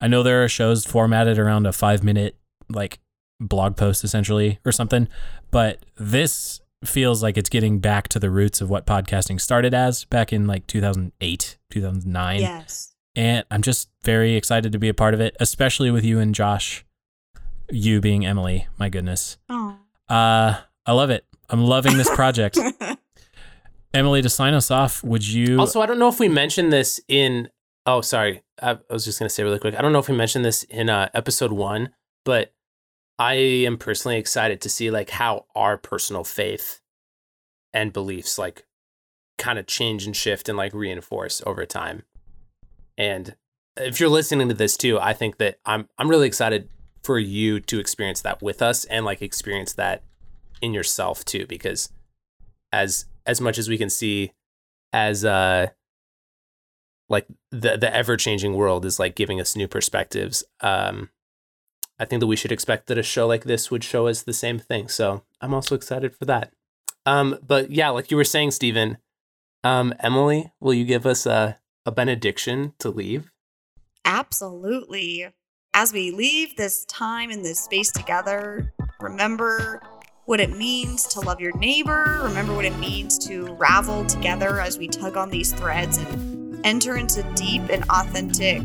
I 0.00 0.08
know 0.08 0.22
there 0.22 0.42
are 0.42 0.48
shows 0.48 0.86
formatted 0.86 1.38
around 1.38 1.66
a 1.66 1.72
five 1.72 2.02
minute 2.02 2.36
like 2.70 3.00
blog 3.38 3.76
post 3.76 4.02
essentially 4.02 4.58
or 4.64 4.72
something, 4.72 5.08
but 5.50 5.84
this 5.96 6.60
feels 6.84 7.22
like 7.22 7.36
it's 7.36 7.48
getting 7.48 7.80
back 7.80 8.08
to 8.08 8.18
the 8.18 8.30
roots 8.30 8.60
of 8.60 8.70
what 8.70 8.86
podcasting 8.86 9.40
started 9.40 9.74
as 9.74 10.04
back 10.04 10.32
in 10.32 10.46
like 10.46 10.66
2008, 10.66 11.58
2009. 11.70 12.40
Yes. 12.40 12.94
And 13.16 13.44
I'm 13.50 13.62
just 13.62 13.90
very 14.02 14.34
excited 14.34 14.72
to 14.72 14.78
be 14.78 14.88
a 14.88 14.94
part 14.94 15.14
of 15.14 15.20
it, 15.20 15.36
especially 15.38 15.90
with 15.90 16.04
you 16.04 16.18
and 16.18 16.34
Josh. 16.34 16.83
You 17.70 18.00
being 18.00 18.26
Emily, 18.26 18.66
my 18.78 18.88
goodness. 18.88 19.38
Oh. 19.48 19.76
Uh, 20.08 20.60
I 20.86 20.92
love 20.92 21.10
it. 21.10 21.24
I'm 21.48 21.64
loving 21.64 21.96
this 21.96 22.14
project. 22.14 22.58
Emily, 23.94 24.22
to 24.22 24.28
sign 24.28 24.54
us 24.54 24.70
off, 24.70 25.02
would 25.04 25.26
you? 25.26 25.58
Also, 25.58 25.80
I 25.80 25.86
don't 25.86 25.98
know 25.98 26.08
if 26.08 26.18
we 26.18 26.28
mentioned 26.28 26.72
this 26.72 27.00
in. 27.08 27.48
Oh, 27.86 28.00
sorry. 28.00 28.42
I, 28.60 28.72
I 28.72 28.78
was 28.92 29.04
just 29.04 29.18
gonna 29.18 29.28
say 29.28 29.42
really 29.42 29.58
quick. 29.58 29.74
I 29.74 29.82
don't 29.82 29.92
know 29.92 29.98
if 29.98 30.08
we 30.08 30.16
mentioned 30.16 30.44
this 30.44 30.64
in 30.64 30.90
uh, 30.90 31.08
episode 31.14 31.52
one, 31.52 31.90
but 32.24 32.52
I 33.18 33.34
am 33.34 33.78
personally 33.78 34.18
excited 34.18 34.60
to 34.62 34.68
see 34.68 34.90
like 34.90 35.10
how 35.10 35.46
our 35.54 35.78
personal 35.78 36.24
faith 36.24 36.80
and 37.72 37.92
beliefs 37.92 38.38
like 38.38 38.64
kind 39.38 39.58
of 39.58 39.66
change 39.66 40.06
and 40.06 40.16
shift 40.16 40.48
and 40.48 40.58
like 40.58 40.74
reinforce 40.74 41.42
over 41.46 41.64
time. 41.64 42.02
And 42.98 43.36
if 43.76 44.00
you're 44.00 44.08
listening 44.08 44.48
to 44.48 44.54
this 44.54 44.76
too, 44.76 44.98
I 44.98 45.12
think 45.12 45.38
that 45.38 45.58
I'm 45.64 45.88
I'm 45.98 46.08
really 46.08 46.26
excited 46.26 46.68
for 47.04 47.18
you 47.18 47.60
to 47.60 47.78
experience 47.78 48.22
that 48.22 48.42
with 48.42 48.62
us 48.62 48.84
and 48.86 49.04
like 49.04 49.22
experience 49.22 49.74
that 49.74 50.02
in 50.60 50.72
yourself 50.72 51.24
too 51.24 51.46
because 51.46 51.90
as 52.72 53.06
as 53.26 53.40
much 53.40 53.58
as 53.58 53.68
we 53.68 53.78
can 53.78 53.90
see 53.90 54.32
as 54.92 55.24
uh 55.24 55.68
like 57.08 57.26
the 57.50 57.76
the 57.76 57.94
ever 57.94 58.16
changing 58.16 58.54
world 58.54 58.84
is 58.84 58.98
like 58.98 59.14
giving 59.14 59.40
us 59.40 59.54
new 59.54 59.68
perspectives 59.68 60.42
um 60.60 61.10
i 61.98 62.04
think 62.04 62.20
that 62.20 62.26
we 62.26 62.36
should 62.36 62.52
expect 62.52 62.86
that 62.86 62.98
a 62.98 63.02
show 63.02 63.26
like 63.26 63.44
this 63.44 63.70
would 63.70 63.84
show 63.84 64.06
us 64.06 64.22
the 64.22 64.32
same 64.32 64.58
thing. 64.58 64.88
So 64.88 65.22
i'm 65.40 65.54
also 65.54 65.74
excited 65.74 66.16
for 66.16 66.24
that. 66.24 66.52
Um 67.06 67.38
but 67.46 67.70
yeah 67.70 67.90
like 67.90 68.10
you 68.10 68.16
were 68.16 68.24
saying 68.24 68.52
steven 68.52 68.96
um 69.62 69.94
emily 70.00 70.52
will 70.60 70.74
you 70.74 70.84
give 70.84 71.04
us 71.06 71.26
a 71.26 71.58
a 71.86 71.92
benediction 71.92 72.72
to 72.78 72.90
leave? 72.90 73.30
Absolutely. 74.04 75.26
As 75.76 75.92
we 75.92 76.12
leave 76.12 76.54
this 76.54 76.84
time 76.84 77.32
and 77.32 77.44
this 77.44 77.58
space 77.58 77.90
together, 77.90 78.72
remember 79.00 79.82
what 80.24 80.38
it 80.38 80.56
means 80.56 81.04
to 81.08 81.20
love 81.20 81.40
your 81.40 81.50
neighbor. 81.58 82.20
Remember 82.22 82.54
what 82.54 82.64
it 82.64 82.78
means 82.78 83.18
to 83.26 83.52
ravel 83.54 84.06
together 84.06 84.60
as 84.60 84.78
we 84.78 84.86
tug 84.86 85.16
on 85.16 85.30
these 85.30 85.52
threads 85.52 85.98
and 85.98 86.64
enter 86.64 86.96
into 86.96 87.24
deep 87.34 87.62
and 87.70 87.82
authentic 87.90 88.62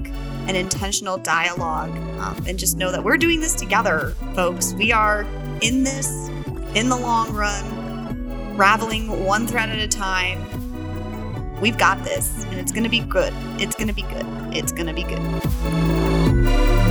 and 0.47 0.55
intentional 0.55 1.17
dialogue. 1.17 1.89
Um, 2.19 2.45
and 2.47 2.59
just 2.59 2.77
know 2.77 2.91
that 2.91 3.03
we're 3.03 3.17
doing 3.17 3.39
this 3.39 3.55
together, 3.55 4.13
folks. 4.35 4.73
We 4.73 4.91
are 4.91 5.23
in 5.61 5.83
this 5.83 6.29
in 6.75 6.89
the 6.89 6.97
long 6.97 7.33
run, 7.33 8.55
raveling 8.55 9.25
one 9.25 9.47
thread 9.47 9.69
at 9.69 9.79
a 9.79 9.87
time. 9.87 10.39
We've 11.59 11.77
got 11.77 12.03
this, 12.03 12.45
and 12.45 12.59
it's 12.59 12.71
gonna 12.71 12.87
be 12.87 12.99
good. 12.99 13.33
It's 13.59 13.75
gonna 13.75 13.93
be 13.93 14.03
good. 14.03 14.27
It's 14.55 14.71
gonna 14.71 14.93
be 14.93 15.03
good. 15.03 16.88